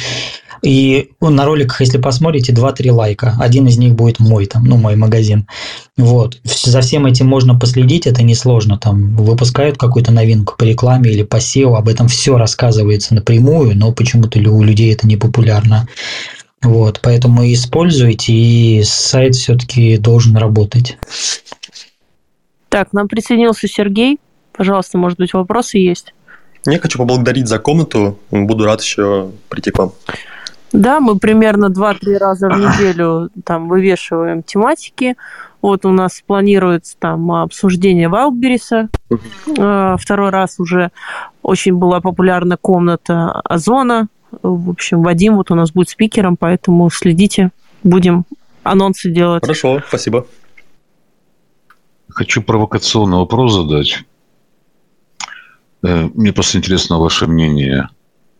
И 0.62 1.10
на 1.20 1.44
роликах, 1.44 1.80
если 1.80 1.98
посмотрите, 1.98 2.52
2-3 2.52 2.90
лайка. 2.90 3.36
Один 3.40 3.66
из 3.66 3.78
них 3.78 3.94
будет 3.94 4.20
мой, 4.20 4.46
там, 4.46 4.64
ну, 4.64 4.76
мой 4.76 4.96
магазин. 4.96 5.46
Вот. 5.96 6.38
За 6.44 6.80
всем 6.80 7.06
этим 7.06 7.26
можно 7.26 7.58
последить, 7.58 8.06
это 8.06 8.22
несложно. 8.22 8.78
Там 8.78 9.16
выпускают 9.16 9.78
какую-то 9.78 10.12
новинку 10.12 10.54
по 10.56 10.64
рекламе 10.64 11.10
или 11.10 11.22
по 11.22 11.36
SEO, 11.36 11.76
об 11.76 11.88
этом 11.88 12.08
все 12.08 12.36
рассказывается 12.36 13.14
напрямую, 13.14 13.76
но 13.76 13.92
почему-то 13.92 14.38
у 14.38 14.62
людей 14.62 14.92
это 14.92 15.06
не 15.06 15.16
популярно. 15.16 15.88
Вот, 16.62 17.00
поэтому 17.02 17.44
используйте, 17.52 18.32
и 18.32 18.82
сайт 18.82 19.34
все-таки 19.34 19.98
должен 19.98 20.36
работать. 20.36 20.98
Так, 22.68 22.92
нам 22.92 23.08
присоединился 23.08 23.68
Сергей. 23.68 24.18
Пожалуйста, 24.52 24.98
может 24.98 25.18
быть, 25.18 25.34
вопросы 25.34 25.78
есть? 25.78 26.14
Я 26.66 26.78
хочу 26.80 26.98
поблагодарить 26.98 27.46
за 27.46 27.58
комнату. 27.58 28.18
Буду 28.30 28.64
рад 28.64 28.80
еще 28.80 29.30
прийти 29.48 29.70
к 29.70 29.78
вам. 29.78 29.92
Да, 30.76 31.00
мы 31.00 31.18
примерно 31.18 31.66
2-3 31.66 32.16
раза 32.18 32.48
в 32.48 32.58
неделю 32.58 33.30
там 33.44 33.68
вывешиваем 33.68 34.42
тематики. 34.42 35.16
Вот 35.62 35.84
у 35.86 35.90
нас 35.90 36.22
планируется 36.24 36.96
там 36.98 37.32
обсуждение 37.32 38.08
Вайлдберриса. 38.08 38.88
Uh-huh. 39.10 39.96
Второй 39.98 40.30
раз 40.30 40.60
уже 40.60 40.90
очень 41.42 41.74
была 41.74 42.00
популярна 42.00 42.56
комната 42.56 43.40
Озона. 43.40 44.08
В 44.42 44.70
общем, 44.70 45.02
Вадим 45.02 45.36
вот 45.36 45.50
у 45.50 45.54
нас 45.54 45.72
будет 45.72 45.88
спикером, 45.88 46.36
поэтому 46.36 46.90
следите, 46.90 47.50
будем 47.82 48.24
анонсы 48.62 49.10
делать. 49.10 49.42
Хорошо, 49.42 49.82
спасибо. 49.88 50.26
Хочу 52.08 52.42
провокационный 52.42 53.18
вопрос 53.18 53.54
задать. 53.54 54.04
Э, 55.82 56.08
мне 56.14 56.32
просто 56.32 56.58
интересно 56.58 56.98
ваше 56.98 57.26
мнение. 57.26 57.88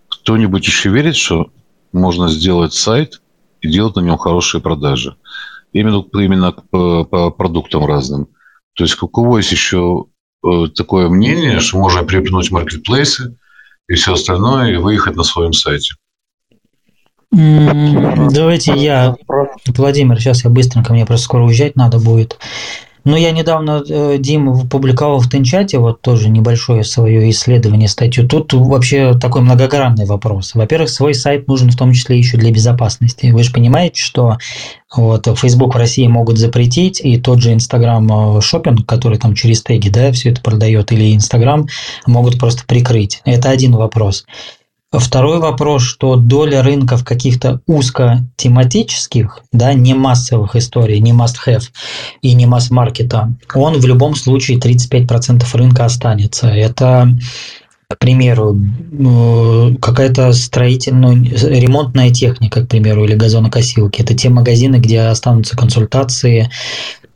Кто-нибудь 0.09 0.67
еще 0.67 0.91
верит, 0.91 1.17
что 1.17 1.51
можно 1.97 2.29
сделать 2.29 2.75
сайт 2.75 3.21
и 3.61 3.69
делать 3.69 3.97
на 3.97 4.01
нем 4.01 4.19
хорошие 4.19 4.61
продажи? 4.61 5.17
Именно, 5.73 6.05
именно 6.15 6.53
по, 6.53 7.05
по 7.05 7.31
продуктам 7.31 7.85
разным. 7.85 8.29
То 8.75 8.85
есть 8.85 9.03
у 9.03 9.09
кого 9.09 9.39
есть 9.39 9.53
еще 9.53 10.07
э, 10.45 10.67
такое 10.75 11.09
мнение, 11.09 11.61
что 11.61 11.79
можно 11.79 12.05
приобретать 12.05 12.51
маркетплейсы, 12.51 13.37
и 13.89 13.95
все 13.95 14.15
остальное, 14.15 14.73
и 14.73 14.77
выехать 14.77 15.17
на 15.17 15.23
своем 15.23 15.53
сайте. 15.53 15.95
Давайте 17.31 18.75
я, 18.77 19.17
Владимир, 19.67 20.19
сейчас 20.21 20.45
я 20.45 20.51
быстренько, 20.51 20.93
мне 20.93 21.05
просто 21.05 21.25
скоро 21.25 21.45
уезжать 21.45 21.77
надо 21.77 21.99
будет. 21.99 22.39
Но 23.07 23.17
я 23.17 23.31
недавно, 23.31 23.85
э, 23.89 24.17
Дим, 24.19 24.69
публиковал 24.69 25.21
в 25.21 25.31
Тенчате 25.31 25.79
вот 25.79 26.03
тоже 26.03 26.29
небольшое 26.29 26.83
свое 26.83 27.31
исследование, 27.31 27.87
статью. 27.87 28.27
Тут 28.27 28.53
вообще 28.53 29.15
такой 29.17 29.43
многогранный 29.43 30.07
вопрос. 30.07 30.57
Во-первых, 30.57 30.91
свой 30.91 31.15
сайт 31.15 31.47
нужен 31.47 31.71
в 31.71 31.77
том 31.77 31.93
числе 31.93 32.19
еще 32.19 32.37
для 32.37 32.51
безопасности. 32.51 33.27
Вы 33.27 33.45
же 33.45 33.53
понимаете, 33.53 34.03
что 34.03 34.39
вот 34.97 35.29
Facebook 35.39 35.75
в 35.75 35.79
России 35.79 36.09
могут 36.09 36.37
запретить, 36.37 37.01
и 37.01 37.17
тот 37.17 37.41
же 37.41 37.53
Instagram 37.53 38.41
шопинг, 38.41 38.85
который 38.87 39.19
там 39.19 39.35
через 39.35 39.63
теги, 39.63 39.89
да, 39.89 40.11
все 40.11 40.31
это 40.31 40.41
продает, 40.43 40.91
или 40.91 41.15
Instagram 41.15 41.69
могут 42.07 42.41
просто 42.41 42.65
прикрыть. 42.67 43.21
Это 43.25 43.51
один 43.51 43.77
вопрос. 43.77 44.25
Второй 44.99 45.39
вопрос, 45.39 45.83
что 45.83 46.17
доля 46.17 46.63
рынков 46.63 47.05
каких-то 47.05 47.61
узко-тематических, 47.67 49.41
да, 49.53 49.75
не 49.75 49.95
массовых 49.95 50.57
историй, 50.57 51.01
не 51.01 51.13
must-have 51.13 51.65
и 52.23 52.35
не 52.35 52.47
масс-маркета, 52.47 53.33
он 53.55 53.79
в 53.79 53.87
любом 53.87 54.15
случае 54.15 54.59
35% 54.59 55.45
рынка 55.55 55.85
останется. 55.85 56.49
Это 56.49 57.09
к 57.89 57.99
примеру, 57.99 58.59
э, 58.59 59.77
какая-то 59.81 60.33
строительная, 60.33 61.15
ремонтная 61.15 62.11
техника, 62.11 62.63
к 62.63 62.69
примеру, 62.69 63.05
или 63.05 63.15
газонокосилки. 63.15 64.03
Это 64.03 64.15
те 64.15 64.29
магазины, 64.29 64.77
где 64.77 65.03
останутся 65.03 65.57
консультации, 65.57 66.51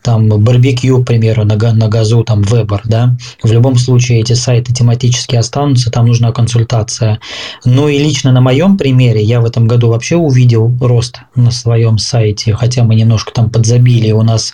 там 0.03 0.29
барбекю, 0.29 1.03
к 1.03 1.07
примеру, 1.07 1.45
на, 1.45 1.57
на 1.57 1.89
газу, 1.89 2.25
там 2.25 2.43
вебер, 2.43 2.83
да, 2.85 3.17
в 3.43 3.53
любом 3.53 3.77
случае 3.77 4.21
эти 4.21 4.33
сайты 4.33 4.73
тематически 4.73 5.37
останутся, 5.37 5.91
там 5.91 6.07
нужна 6.07 6.33
консультация. 6.33 7.21
Ну 7.65 7.89
и 7.89 7.99
лично 7.99 8.33
на 8.33 8.41
моем 8.41 8.77
примере 8.77 9.23
я 9.23 9.41
в 9.41 9.45
этом 9.45 9.67
году 9.67 9.89
вообще 9.89 10.17
увидел 10.17 10.73
рост 10.81 11.21
на 11.35 11.51
своем 11.51 11.99
сайте, 11.99 12.55
хотя 12.55 12.85
мы 12.85 12.95
немножко 12.95 13.33
там 13.33 13.51
подзабили, 13.51 14.13
у 14.13 14.23
нас 14.23 14.53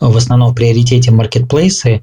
в 0.00 0.16
основном 0.16 0.52
в 0.52 0.54
приоритете 0.54 1.10
маркетплейсы, 1.10 2.02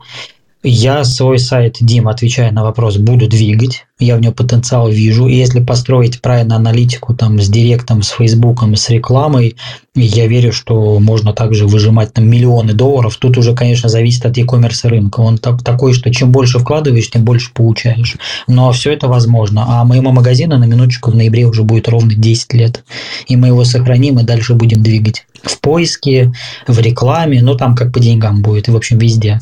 я 0.62 1.06
свой 1.06 1.40
сайт, 1.40 1.78
Дим, 1.80 2.10
отвечая 2.10 2.52
на 2.52 2.64
вопрос, 2.64 2.98
буду 2.98 3.30
двигать. 3.30 3.86
Я 3.98 4.18
в 4.18 4.22
нем 4.22 4.34
потенциал 4.34 4.90
вижу. 4.90 5.28
И 5.28 5.36
если 5.36 5.64
построить 5.64 6.22
правильно 6.22 6.58
аналитику 6.58 7.14
там, 7.14 7.40
с 7.40 7.48
директом, 7.48 8.02
с 8.02 8.10
фейсбуком, 8.10 8.76
с 8.76 8.90
рекламой, 8.90 9.56
я 9.96 10.28
верю, 10.28 10.52
что 10.52 11.00
можно 11.00 11.32
также 11.32 11.66
выжимать 11.66 12.14
там, 12.14 12.28
миллионы 12.28 12.74
долларов. 12.74 13.16
Тут 13.16 13.38
уже, 13.38 13.56
конечно, 13.56 13.88
зависит 13.88 14.26
от 14.26 14.36
e-commerce 14.38 14.86
рынка. 14.88 15.22
Он 15.22 15.38
так, 15.38 15.64
такой, 15.64 15.94
что 15.94 16.14
чем 16.14 16.32
больше 16.32 16.60
вкладываешь, 16.60 17.10
тем 17.10 17.24
больше 17.24 17.52
получаешь. 17.54 18.18
Но 18.48 18.70
все 18.74 18.92
это 18.92 19.08
возможно. 19.08 19.64
А 19.66 19.86
моему 19.86 20.12
магазину 20.12 20.58
на 20.58 20.66
минуточку 20.66 21.12
в 21.12 21.16
ноябре 21.16 21.46
уже 21.46 21.64
будет 21.64 21.88
ровно 21.88 22.16
10 22.16 22.54
лет. 22.54 22.84
И 23.28 23.38
мы 23.38 23.48
его 23.48 23.64
сохраним 23.64 24.20
и 24.20 24.24
дальше 24.24 24.56
будем 24.56 24.84
двигать. 24.84 25.26
В 25.42 25.58
поиске, 25.62 26.34
в 26.68 26.80
рекламе, 26.80 27.42
ну 27.42 27.56
там 27.56 27.76
как 27.76 27.94
по 27.94 28.02
деньгам 28.02 28.42
будет. 28.42 28.68
И, 28.68 28.72
в 28.72 28.76
общем, 28.76 28.98
везде. 28.98 29.40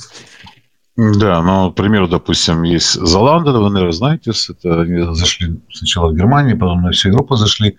Да, 0.97 1.43
ну, 1.43 1.71
к 1.71 1.75
примеру, 1.75 2.07
допустим, 2.07 2.63
есть 2.63 2.93
Золанда, 2.93 3.51
вы, 3.51 3.69
наверное, 3.69 3.91
знаете, 3.91 4.31
это 4.49 4.81
они 4.81 5.13
зашли 5.15 5.59
сначала 5.71 6.09
в 6.09 6.15
Германии, 6.15 6.55
потом 6.55 6.81
на 6.81 6.91
всю 6.91 7.09
Европу 7.09 7.35
зашли. 7.35 7.77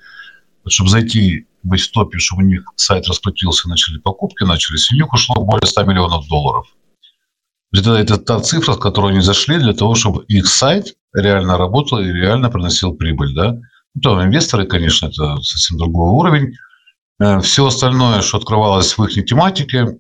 Вот, 0.63 0.73
чтобы 0.73 0.89
зайти, 0.89 1.49
быть 1.65 1.81
в 1.81 1.91
топе, 1.91 2.19
чтобы 2.19 2.45
у 2.45 2.47
них 2.47 2.63
сайт 2.77 3.09
раскрутился, 3.09 3.69
начали 3.69 3.99
покупки, 3.99 4.45
начались, 4.45 4.93
у 4.93 4.95
них 4.95 5.13
ушло 5.13 5.35
более 5.45 5.67
100 5.67 5.83
миллионов 5.83 6.29
долларов. 6.29 6.69
Это, 7.75 7.95
это 7.97 8.19
та 8.19 8.39
цифра, 8.39 8.75
с 8.75 8.79
которой 8.79 9.11
они 9.11 9.21
зашли 9.21 9.59
для 9.59 9.73
того, 9.73 9.97
чтобы 9.97 10.25
их 10.29 10.47
сайт 10.47 10.95
реально 11.13 11.59
работал 11.59 11.99
и 11.99 12.05
реально 12.05 12.51
приносил 12.51 12.95
прибыль. 12.95 13.35
Да? 13.35 13.59
Ну, 13.95 14.01
то 14.01 14.23
инвесторы, 14.23 14.65
конечно, 14.65 15.07
это 15.07 15.37
совсем 15.43 15.77
другой 15.77 16.11
уровень. 16.13 16.55
Э, 17.21 17.41
Все 17.41 17.67
остальное, 17.67 18.23
что 18.23 18.39
открывалось 18.39 18.97
в 18.97 19.05
их 19.05 19.25
тематике, 19.25 19.99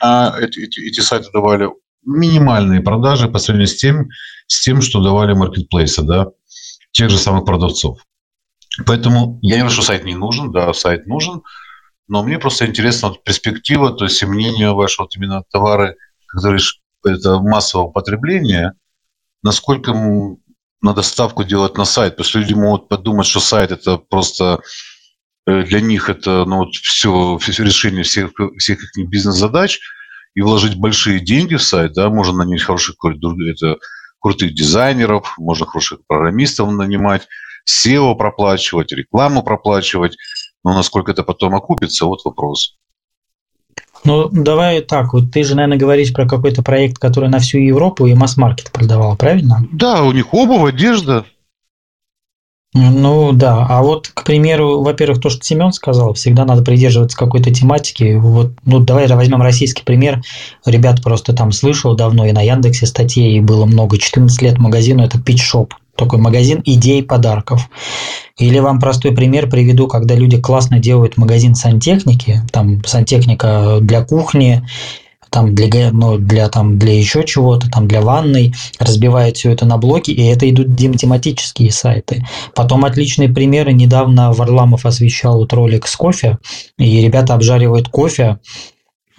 а 0.00 0.38
эти, 0.38 0.60
эти, 0.60 0.80
эти 0.88 1.00
сайты 1.00 1.30
давали 1.32 1.68
минимальные 2.04 2.80
продажи 2.80 3.28
по 3.28 3.38
сравнению 3.38 3.68
с 3.68 3.76
тем, 3.76 4.08
с 4.46 4.62
тем, 4.62 4.82
что 4.82 5.02
давали 5.02 5.32
маркетплейсы, 5.32 6.02
да, 6.02 6.28
тех 6.92 7.10
же 7.10 7.18
самых 7.18 7.44
продавцов. 7.44 8.00
Поэтому 8.86 9.38
я 9.42 9.56
не 9.56 9.60
говорю, 9.60 9.74
что 9.74 9.82
сайт 9.82 10.04
не 10.04 10.14
нужен, 10.14 10.52
да, 10.52 10.72
сайт 10.72 11.06
нужен, 11.06 11.42
но 12.08 12.22
мне 12.22 12.38
просто 12.38 12.66
интересна 12.66 13.08
вот 13.08 13.24
перспектива, 13.24 13.92
то 13.92 14.04
есть 14.04 14.22
мнение 14.24 14.72
ваше 14.72 15.02
вот 15.02 15.16
именно 15.16 15.42
товары, 15.50 15.96
которые 16.26 16.60
это 17.04 17.38
массового 17.38 17.90
потребления, 17.90 18.74
насколько 19.42 19.92
на 19.92 20.92
доставку 20.92 21.44
делать 21.44 21.76
на 21.78 21.84
сайт, 21.84 22.14
потому 22.14 22.28
что 22.28 22.38
люди 22.40 22.54
могут 22.54 22.88
подумать, 22.88 23.26
что 23.26 23.40
сайт 23.40 23.70
это 23.70 23.96
просто 23.96 24.60
э, 25.46 25.62
для 25.62 25.80
них 25.80 26.10
это 26.10 26.44
ну, 26.44 26.70
все, 26.70 27.38
все 27.38 27.64
решение 27.64 28.02
всех, 28.02 28.32
всех 28.58 28.96
их 28.96 29.08
бизнес-задач– 29.08 29.80
и 30.34 30.42
вложить 30.42 30.76
большие 30.76 31.20
деньги 31.20 31.54
в 31.54 31.62
сайт, 31.62 31.92
да, 31.94 32.10
можно 32.10 32.38
нанять 32.38 32.62
хороших 32.62 32.96
это, 33.04 33.78
крутых 34.18 34.54
дизайнеров, 34.54 35.34
можно 35.38 35.66
хороших 35.66 36.00
программистов 36.06 36.72
нанимать, 36.72 37.28
SEO 37.68 38.14
проплачивать, 38.16 38.92
рекламу 38.92 39.42
проплачивать. 39.42 40.16
Но 40.64 40.74
насколько 40.74 41.12
это 41.12 41.22
потом 41.22 41.54
окупится, 41.54 42.06
вот 42.06 42.24
вопрос. 42.24 42.76
Ну, 44.04 44.28
давай 44.30 44.82
так, 44.82 45.12
вот 45.14 45.30
ты 45.32 45.44
же, 45.44 45.54
наверное, 45.54 45.78
говоришь 45.78 46.12
про 46.12 46.28
какой-то 46.28 46.62
проект, 46.62 46.98
который 46.98 47.28
на 47.28 47.38
всю 47.38 47.58
Европу 47.58 48.06
и 48.06 48.14
масс-маркет 48.14 48.70
продавал, 48.70 49.16
правильно? 49.16 49.66
Да, 49.72 50.02
у 50.02 50.12
них 50.12 50.34
обувь, 50.34 50.74
одежда. 50.74 51.24
Ну 52.76 53.30
да, 53.32 53.64
а 53.68 53.82
вот, 53.82 54.08
к 54.12 54.24
примеру, 54.24 54.82
во-первых, 54.82 55.20
то, 55.20 55.30
что 55.30 55.44
Семен 55.44 55.72
сказал, 55.72 56.12
всегда 56.14 56.44
надо 56.44 56.62
придерживаться 56.62 57.16
какой-то 57.16 57.54
тематики. 57.54 58.16
Вот, 58.16 58.50
ну 58.64 58.80
давай 58.80 59.06
возьмем 59.06 59.42
российский 59.42 59.84
пример. 59.84 60.22
Ребят 60.66 61.00
просто 61.00 61.32
там 61.32 61.52
слышал 61.52 61.94
давно 61.94 62.26
и 62.26 62.32
на 62.32 62.42
Яндексе 62.42 62.86
статей 62.86 63.38
было 63.38 63.64
много. 63.64 63.96
14 63.96 64.42
лет 64.42 64.58
магазину 64.58 65.04
это 65.04 65.20
питч-шоп 65.20 65.72
такой 65.94 66.18
магазин 66.18 66.60
идей 66.64 67.04
подарков. 67.04 67.68
Или 68.38 68.58
вам 68.58 68.80
простой 68.80 69.12
пример 69.12 69.48
приведу, 69.48 69.86
когда 69.86 70.16
люди 70.16 70.40
классно 70.40 70.80
делают 70.80 71.16
магазин 71.16 71.54
сантехники, 71.54 72.42
там 72.50 72.84
сантехника 72.84 73.78
для 73.80 74.04
кухни, 74.04 74.66
там 75.34 75.52
для, 75.52 75.90
ну, 75.90 76.16
для, 76.16 76.48
там, 76.48 76.78
для 76.78 76.96
еще 76.96 77.24
чего-то, 77.24 77.68
там 77.68 77.88
для 77.88 78.00
ванной, 78.00 78.54
разбивают 78.78 79.36
все 79.36 79.50
это 79.50 79.66
на 79.66 79.78
блоки, 79.78 80.12
и 80.12 80.22
это 80.26 80.48
идут 80.48 80.76
тематические 80.76 81.72
сайты. 81.72 82.24
Потом 82.54 82.84
отличные 82.84 83.28
примеры. 83.28 83.72
Недавно 83.72 84.32
Варламов 84.32 84.86
освещал 84.86 85.38
вот 85.38 85.52
ролик 85.52 85.88
с 85.88 85.96
кофе, 85.96 86.38
и 86.78 87.00
ребята 87.00 87.34
обжаривают 87.34 87.88
кофе, 87.88 88.38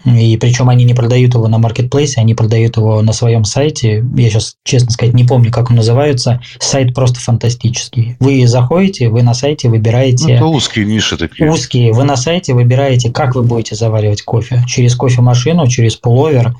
и 0.06 0.38
причем 0.38 0.70
они 0.70 0.84
не 0.84 0.94
продают 0.94 1.34
его 1.34 1.48
на 1.48 1.58
маркетплейсе, 1.58 2.22
они 2.22 2.36
продают 2.36 2.78
его 2.78 3.02
на 3.02 3.12
своем 3.12 3.44
сайте. 3.44 4.06
Я 4.16 4.30
сейчас, 4.30 4.56
честно 4.64 4.92
сказать, 4.92 5.16
не 5.16 5.24
помню, 5.24 5.52
как 5.52 5.72
он 5.72 5.78
называется. 5.78 6.42
Сайт 6.60 6.94
просто 6.94 7.20
фантастический. 7.20 8.16
Вы 8.20 8.46
заходите, 8.48 9.10
вы 9.10 9.24
на 9.24 9.34
сайте 9.34 9.68
выбираете... 9.68 10.28
Ну, 10.28 10.34
это 10.34 10.46
узкие 10.46 10.86
ниши 10.86 11.18
такие. 11.18 11.52
Узкие. 11.52 11.92
Вы 11.92 12.04
на 12.04 12.18
сайте 12.18 12.54
выбираете, 12.54 13.12
как 13.12 13.36
вы 13.36 13.44
будете 13.44 13.76
заваривать 13.76 14.22
кофе. 14.22 14.64
Через 14.68 14.96
кофемашину, 14.96 15.68
через 15.68 15.96
пуловер 15.96 16.56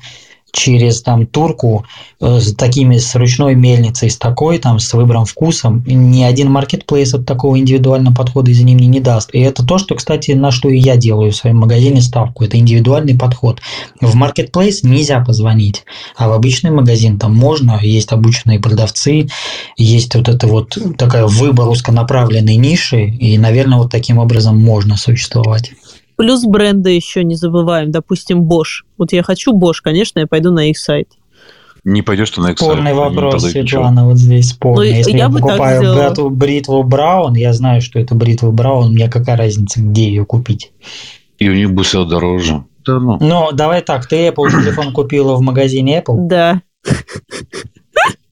через 0.56 1.02
там 1.02 1.26
турку 1.26 1.84
э, 2.20 2.40
с 2.40 2.54
такими 2.54 2.96
с 2.96 3.14
ручной 3.14 3.54
мельницей, 3.54 4.10
с 4.10 4.16
такой 4.16 4.58
там 4.58 4.78
с 4.78 4.92
выбором 4.94 5.26
вкусом, 5.26 5.84
ни 5.86 6.22
один 6.22 6.50
маркетплейс 6.50 7.12
от 7.14 7.26
такого 7.26 7.58
индивидуального 7.58 8.14
подхода 8.14 8.50
из-за 8.50 8.64
ним 8.64 8.78
не 8.78 9.00
даст. 9.00 9.30
И 9.34 9.40
это 9.40 9.64
то, 9.64 9.78
что, 9.78 9.94
кстати, 9.94 10.30
на 10.32 10.50
что 10.50 10.68
и 10.68 10.78
я 10.78 10.96
делаю 10.96 11.32
в 11.32 11.36
своем 11.36 11.58
магазине 11.58 12.00
ставку. 12.00 12.44
Это 12.44 12.58
индивидуальный 12.58 13.16
подход. 13.16 13.60
В 14.00 14.14
маркетплейс 14.14 14.82
нельзя 14.82 15.20
позвонить, 15.20 15.84
а 16.16 16.28
в 16.28 16.32
обычный 16.32 16.70
магазин 16.70 17.18
там 17.18 17.34
можно, 17.34 17.78
есть 17.82 18.12
обученные 18.12 18.58
продавцы, 18.58 19.28
есть 19.76 20.14
вот 20.14 20.28
это 20.28 20.46
вот 20.46 20.78
такая 20.96 21.26
выбор 21.26 21.68
узконаправленной 21.68 22.56
ниши, 22.56 23.04
и, 23.04 23.36
наверное, 23.36 23.78
вот 23.78 23.90
таким 23.92 24.18
образом 24.18 24.58
можно 24.58 24.96
существовать. 24.96 25.72
Плюс 26.16 26.44
бренды 26.44 26.90
еще 26.90 27.24
не 27.24 27.36
забываем. 27.36 27.90
Допустим, 27.90 28.42
Bosch. 28.42 28.84
Вот 28.98 29.12
я 29.12 29.22
хочу 29.22 29.56
Bosch, 29.56 29.80
конечно, 29.82 30.18
я 30.18 30.26
пойду 30.26 30.50
на 30.50 30.70
их 30.70 30.78
сайт. 30.78 31.08
Не 31.84 32.02
пойдешь 32.02 32.30
ты 32.30 32.40
на 32.40 32.50
их 32.50 32.58
Спорный 32.58 32.92
сайт. 32.92 32.96
вопрос, 32.96 33.44
Светлана, 33.44 34.06
вот 34.06 34.16
здесь 34.16 34.48
спорный. 34.48 34.90
Ну, 34.90 34.96
Если 34.96 35.12
я, 35.12 35.18
я 35.18 35.28
покупаю 35.28 35.94
бритву, 35.94 36.30
бритву 36.30 36.82
Браун, 36.82 37.34
я 37.34 37.52
знаю, 37.52 37.80
что 37.80 38.00
это 38.00 38.16
бритва 38.16 38.50
Браун, 38.50 38.92
мне 38.92 39.08
какая 39.08 39.36
разница, 39.36 39.80
где 39.80 40.08
ее 40.08 40.24
купить? 40.24 40.72
И 41.38 41.48
у 41.48 41.54
них 41.54 41.72
будет 41.72 41.86
все 41.86 42.04
дороже. 42.04 42.64
Да 42.84 42.98
ну. 42.98 43.18
Но 43.20 43.52
давай 43.52 43.82
так, 43.82 44.06
ты 44.06 44.26
Apple 44.26 44.50
телефон 44.50 44.92
купила 44.92 45.36
в 45.36 45.42
магазине 45.42 46.00
Apple? 46.00 46.26
Да. 46.26 46.62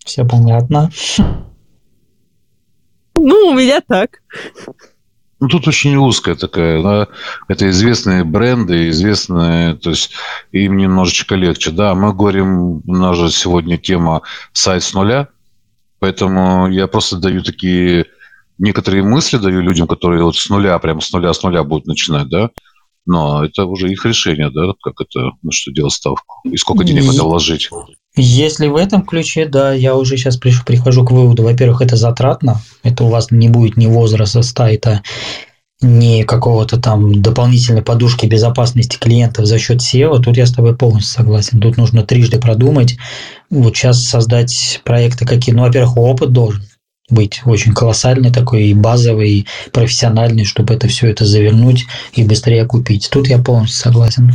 Все 0.05 0.25
понятно. 0.25 0.91
Ну, 3.17 3.49
у 3.49 3.55
меня 3.55 3.81
так. 3.87 4.21
Ну, 5.45 5.49
тут 5.49 5.69
очень 5.69 5.95
узкая 5.97 6.37
такая. 6.37 6.83
Да? 6.83 7.09
Это 7.49 7.69
известные 7.69 8.25
бренды, 8.25 8.89
известные, 8.89 9.75
то 9.75 9.91
есть 9.91 10.13
им 10.53 10.79
немножечко 10.79 11.35
легче. 11.35 11.71
Да, 11.71 11.95
мы 11.95 12.15
говорим, 12.15 12.81
у 12.87 12.95
нас 12.95 13.19
же 13.19 13.31
сегодня 13.31 13.77
тема 13.77 14.23
сайт 14.55 14.83
с 14.83 14.95
нуля, 14.95 15.29
поэтому 15.99 16.67
я 16.71 16.87
просто 16.87 17.19
даю 17.19 17.43
такие 17.43 18.07
некоторые 18.57 19.03
мысли 19.03 19.37
даю 19.37 19.61
людям, 19.61 19.87
которые 19.87 20.25
вот 20.25 20.37
с 20.37 20.49
нуля, 20.49 20.79
прямо 20.79 21.03
с 21.03 21.13
нуля, 21.13 21.35
с 21.35 21.43
нуля 21.43 21.63
будут 21.63 21.87
начинать, 21.87 22.31
да, 22.31 22.49
но 23.05 23.45
это 23.45 23.67
уже 23.67 23.93
их 23.93 24.07
решение, 24.07 24.49
да, 24.49 24.73
как 24.83 24.99
это, 24.99 25.33
на 25.43 25.53
что 25.53 25.73
делать 25.73 25.93
ставку, 25.93 26.41
и 26.45 26.57
сколько 26.57 26.85
денег 26.85 27.05
надо 27.05 27.25
вложить. 27.25 27.69
Если 28.17 28.69
в 28.69 28.77
этом 28.77 29.05
ключе, 29.05 29.47
да, 29.47 29.73
я 29.73 29.97
уже 29.97 30.17
сейчас 30.17 30.37
прихожу 30.37 31.05
к 31.05 31.11
выводу. 31.11 31.43
Во-первых, 31.43 31.83
это 31.83 31.97
затратно. 31.97 32.61
Это 32.85 33.05
у 33.05 33.09
вас 33.09 33.33
не 33.33 33.49
будет 33.49 33.77
ни 33.77 33.87
возраста 33.87 34.43
сайта, 34.43 35.03
ни 35.81 36.23
какого-то 36.23 36.81
там 36.81 37.21
дополнительной 37.21 37.83
подушки 37.83 38.27
безопасности 38.27 38.99
клиентов 38.99 39.47
за 39.47 39.59
счет 39.59 39.81
SEO. 39.81 40.21
Тут 40.21 40.37
я 40.37 40.47
с 40.47 40.53
тобой 40.53 40.77
полностью 40.77 41.13
согласен. 41.13 41.61
Тут 41.61 41.77
нужно 41.77 42.05
трижды 42.05 42.39
продумать. 42.39 42.97
Вот 43.51 43.77
сейчас 43.77 44.05
создать 44.05 44.81
проекты 44.85 45.27
какие. 45.27 45.53
Ну, 45.53 45.63
во-первых, 45.63 45.97
опыт 45.97 46.33
должен 46.33 46.63
быть 47.11 47.43
очень 47.45 47.75
колоссальный 47.75 48.33
такой 48.33 48.69
и 48.69 48.75
базовый, 48.75 49.31
и 49.31 49.47
профессиональный, 49.73 50.45
чтобы 50.45 50.75
это 50.75 50.87
все 50.87 51.09
это 51.09 51.27
завернуть 51.27 51.85
и 52.15 52.23
быстрее 52.23 52.65
купить. 52.65 53.09
Тут 53.11 53.27
я 53.27 53.39
полностью 53.39 53.83
согласен. 53.83 54.33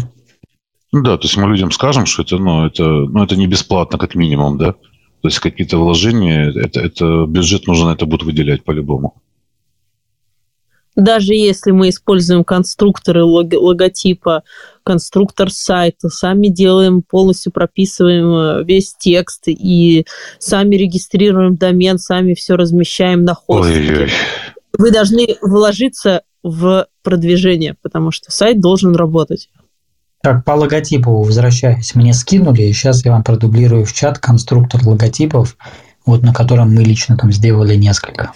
Да, 0.92 1.18
то 1.18 1.26
есть 1.26 1.38
мы 1.38 1.48
людям 1.48 1.72
скажем, 1.72 2.06
что 2.06 2.24
это, 2.24 2.38
ну, 2.38 2.66
это, 2.66 2.84
ну, 2.84 3.24
это 3.24 3.36
не 3.36 3.48
бесплатно, 3.48 4.00
как 4.00 4.16
минимум, 4.16 4.58
да? 4.58 4.74
То 5.22 5.28
есть 5.28 5.40
какие-то 5.40 5.78
вложения, 5.78 6.50
это, 6.50 6.80
это 6.80 7.26
бюджет 7.28 7.68
нужно 7.68 7.92
это 7.92 8.06
будет 8.06 8.24
выделять 8.24 8.64
по-любому. 8.64 9.22
Даже 10.96 11.34
если 11.34 11.72
мы 11.72 11.90
используем 11.90 12.44
конструкторы 12.44 13.24
логотипа, 13.24 14.44
конструктор 14.84 15.50
сайта, 15.50 16.10
сами 16.10 16.48
делаем, 16.48 17.04
полностью 17.04 17.52
прописываем 17.52 18.62
э, 18.62 18.64
весь 18.66 18.96
текст 19.00 19.44
и 19.48 20.06
сами 20.40 20.76
регистрируем 20.76 21.56
домен, 21.56 22.00
сами 22.00 22.34
все 22.34 22.56
размещаем 22.56 23.24
на 23.24 23.36
хостинге. 23.36 23.92
Ой-ой. 23.94 24.10
Вы 24.78 24.92
должны 24.92 25.38
вложиться 25.42 26.24
в 26.44 26.88
продвижение, 27.04 27.76
потому 27.82 28.12
что 28.12 28.32
сайт 28.32 28.60
должен 28.60 28.96
работать. 28.96 29.50
Так, 30.22 30.44
по 30.44 30.52
логотипу 30.52 31.24
возвращаясь, 31.24 31.96
мне 31.96 32.14
скинули, 32.14 32.72
сейчас 32.72 33.06
я 33.06 33.12
вам 33.14 33.24
продублирую 33.24 33.86
в 33.86 33.94
чат 33.94 34.20
конструктор 34.20 34.86
логотипов, 34.86 35.56
вот 36.06 36.24
на 36.24 36.34
котором 36.34 36.74
мы 36.74 36.84
лично 36.84 37.18
там 37.18 37.32
сделали 37.32 37.76
несколько. 37.76 38.34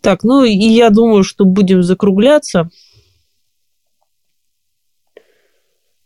Так, 0.00 0.22
ну 0.22 0.44
и 0.44 0.52
я 0.52 0.88
думаю, 0.88 1.22
что 1.22 1.44
будем 1.44 1.82
закругляться. 1.82 2.70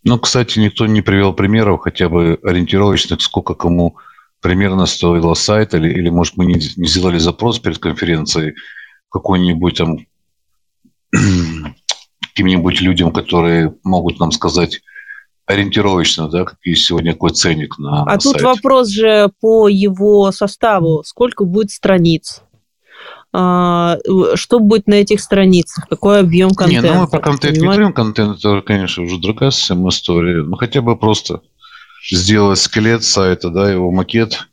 Ну, 0.02 0.18
кстати, 0.18 0.58
никто 0.58 0.86
не 0.86 1.02
привел 1.02 1.32
примеров 1.32 1.82
хотя 1.82 2.08
бы 2.08 2.40
ориентировочных, 2.42 3.22
сколько 3.22 3.54
кому 3.54 3.96
примерно 4.40 4.86
стоило 4.86 5.34
сайт, 5.34 5.74
или, 5.74 5.88
или 5.88 6.08
может, 6.08 6.36
мы 6.36 6.46
не, 6.46 6.54
не 6.54 6.88
сделали 6.88 7.18
запрос 7.18 7.60
перед 7.60 7.78
конференцией 7.78 8.54
какой-нибудь 9.08 9.76
там 9.76 9.98
каким-нибудь 12.32 12.80
людям, 12.80 13.12
которые 13.12 13.74
могут 13.84 14.18
нам 14.18 14.32
сказать 14.32 14.80
ориентировочно, 15.46 16.28
да, 16.28 16.44
какие 16.44 16.74
сегодня 16.74 17.12
какой 17.12 17.30
ценник 17.30 17.78
на, 17.78 18.02
а 18.02 18.04
на 18.06 18.18
тут 18.18 18.40
вопрос 18.40 18.88
же 18.88 19.30
по 19.40 19.68
его 19.68 20.30
составу. 20.32 21.02
Сколько 21.04 21.44
будет 21.44 21.70
страниц? 21.70 22.42
А, 23.34 23.96
что 24.34 24.60
будет 24.60 24.86
на 24.86 24.94
этих 24.94 25.20
страницах? 25.20 25.88
Какой 25.88 26.20
объем 26.20 26.50
контента? 26.50 26.88
Не, 26.88 26.94
ну 26.94 27.00
мы 27.00 27.09
про 27.09 27.20
контент 27.20 27.56
не 27.56 27.64
говорим. 27.64 27.92
Контент 27.92 28.38
это, 28.38 28.60
конечно, 28.60 29.02
уже 29.02 29.18
другая 29.18 29.50
совсем 29.50 29.88
история. 29.88 30.42
Ну, 30.42 30.56
хотя 30.56 30.82
бы 30.82 30.96
просто 30.96 31.40
сделать 32.10 32.59
скелет 32.59 33.04
сайта, 33.04 33.50
да, 33.50 33.70
его 33.70 33.90
макет, 33.90 34.48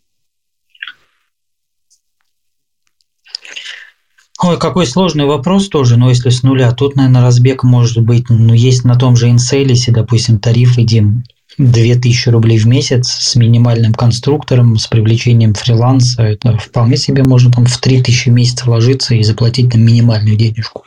Ой, 4.41 4.57
какой 4.57 4.87
сложный 4.87 5.25
вопрос 5.25 5.67
тоже, 5.67 5.97
но 5.97 6.09
если 6.09 6.29
с 6.29 6.43
нуля. 6.43 6.71
Тут, 6.71 6.95
наверное, 6.95 7.21
разбег 7.21 7.63
может 7.63 8.01
быть, 8.01 8.29
ну, 8.29 8.53
есть 8.53 8.85
на 8.85 8.95
том 8.95 9.17
же 9.17 9.29
Инселисе, 9.29 9.91
допустим, 9.91 10.39
тариф, 10.39 10.77
Дим, 10.77 11.23
2000 11.57 12.29
рублей 12.29 12.57
в 12.57 12.65
месяц 12.65 13.09
с 13.09 13.35
минимальным 13.35 13.93
конструктором, 13.93 14.77
с 14.77 14.87
привлечением 14.87 15.53
фриланса. 15.53 16.23
Это 16.23 16.57
вполне 16.57 16.95
себе 16.95 17.23
можно 17.23 17.51
там 17.51 17.65
в 17.65 17.77
3000 17.77 18.29
в 18.29 18.31
месяц 18.31 18.63
вложиться 18.63 19.13
и 19.13 19.23
заплатить 19.23 19.71
там 19.71 19.81
минимальную 19.81 20.37
денежку. 20.37 20.85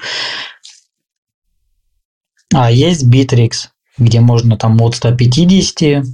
А 2.54 2.70
есть 2.70 3.04
Bittrex, 3.04 3.68
где 3.98 4.20
можно 4.20 4.56
там 4.56 4.80
от 4.80 4.94
150 4.94 6.06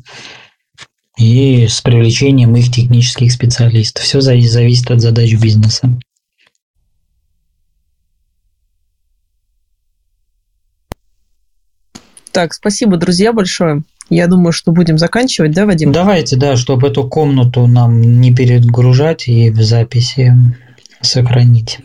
и 1.19 1.67
с 1.69 1.81
привлечением 1.83 2.57
их 2.57 2.73
технических 2.73 3.31
специалистов. 3.31 4.05
Все 4.05 4.21
зависит 4.21 4.91
от 4.91 5.01
задач 5.01 5.35
бизнеса. 5.35 6.01
Так, 12.33 12.55
спасибо, 12.55 12.97
друзья, 12.97 13.33
большое. 13.33 13.83
Я 14.11 14.27
думаю, 14.27 14.53
что 14.53 14.73
будем 14.73 14.97
заканчивать, 14.97 15.53
да, 15.53 15.67
Вадим? 15.67 15.93
Давайте, 15.93 16.37
да, 16.37 16.57
чтобы 16.57 16.89
эту 16.89 17.07
комнату 17.09 17.67
нам 17.67 18.21
не 18.21 18.35
перегружать 18.35 19.29
и 19.29 19.51
в 19.51 19.63
записи 19.63 20.35
сохранить. 21.03 21.81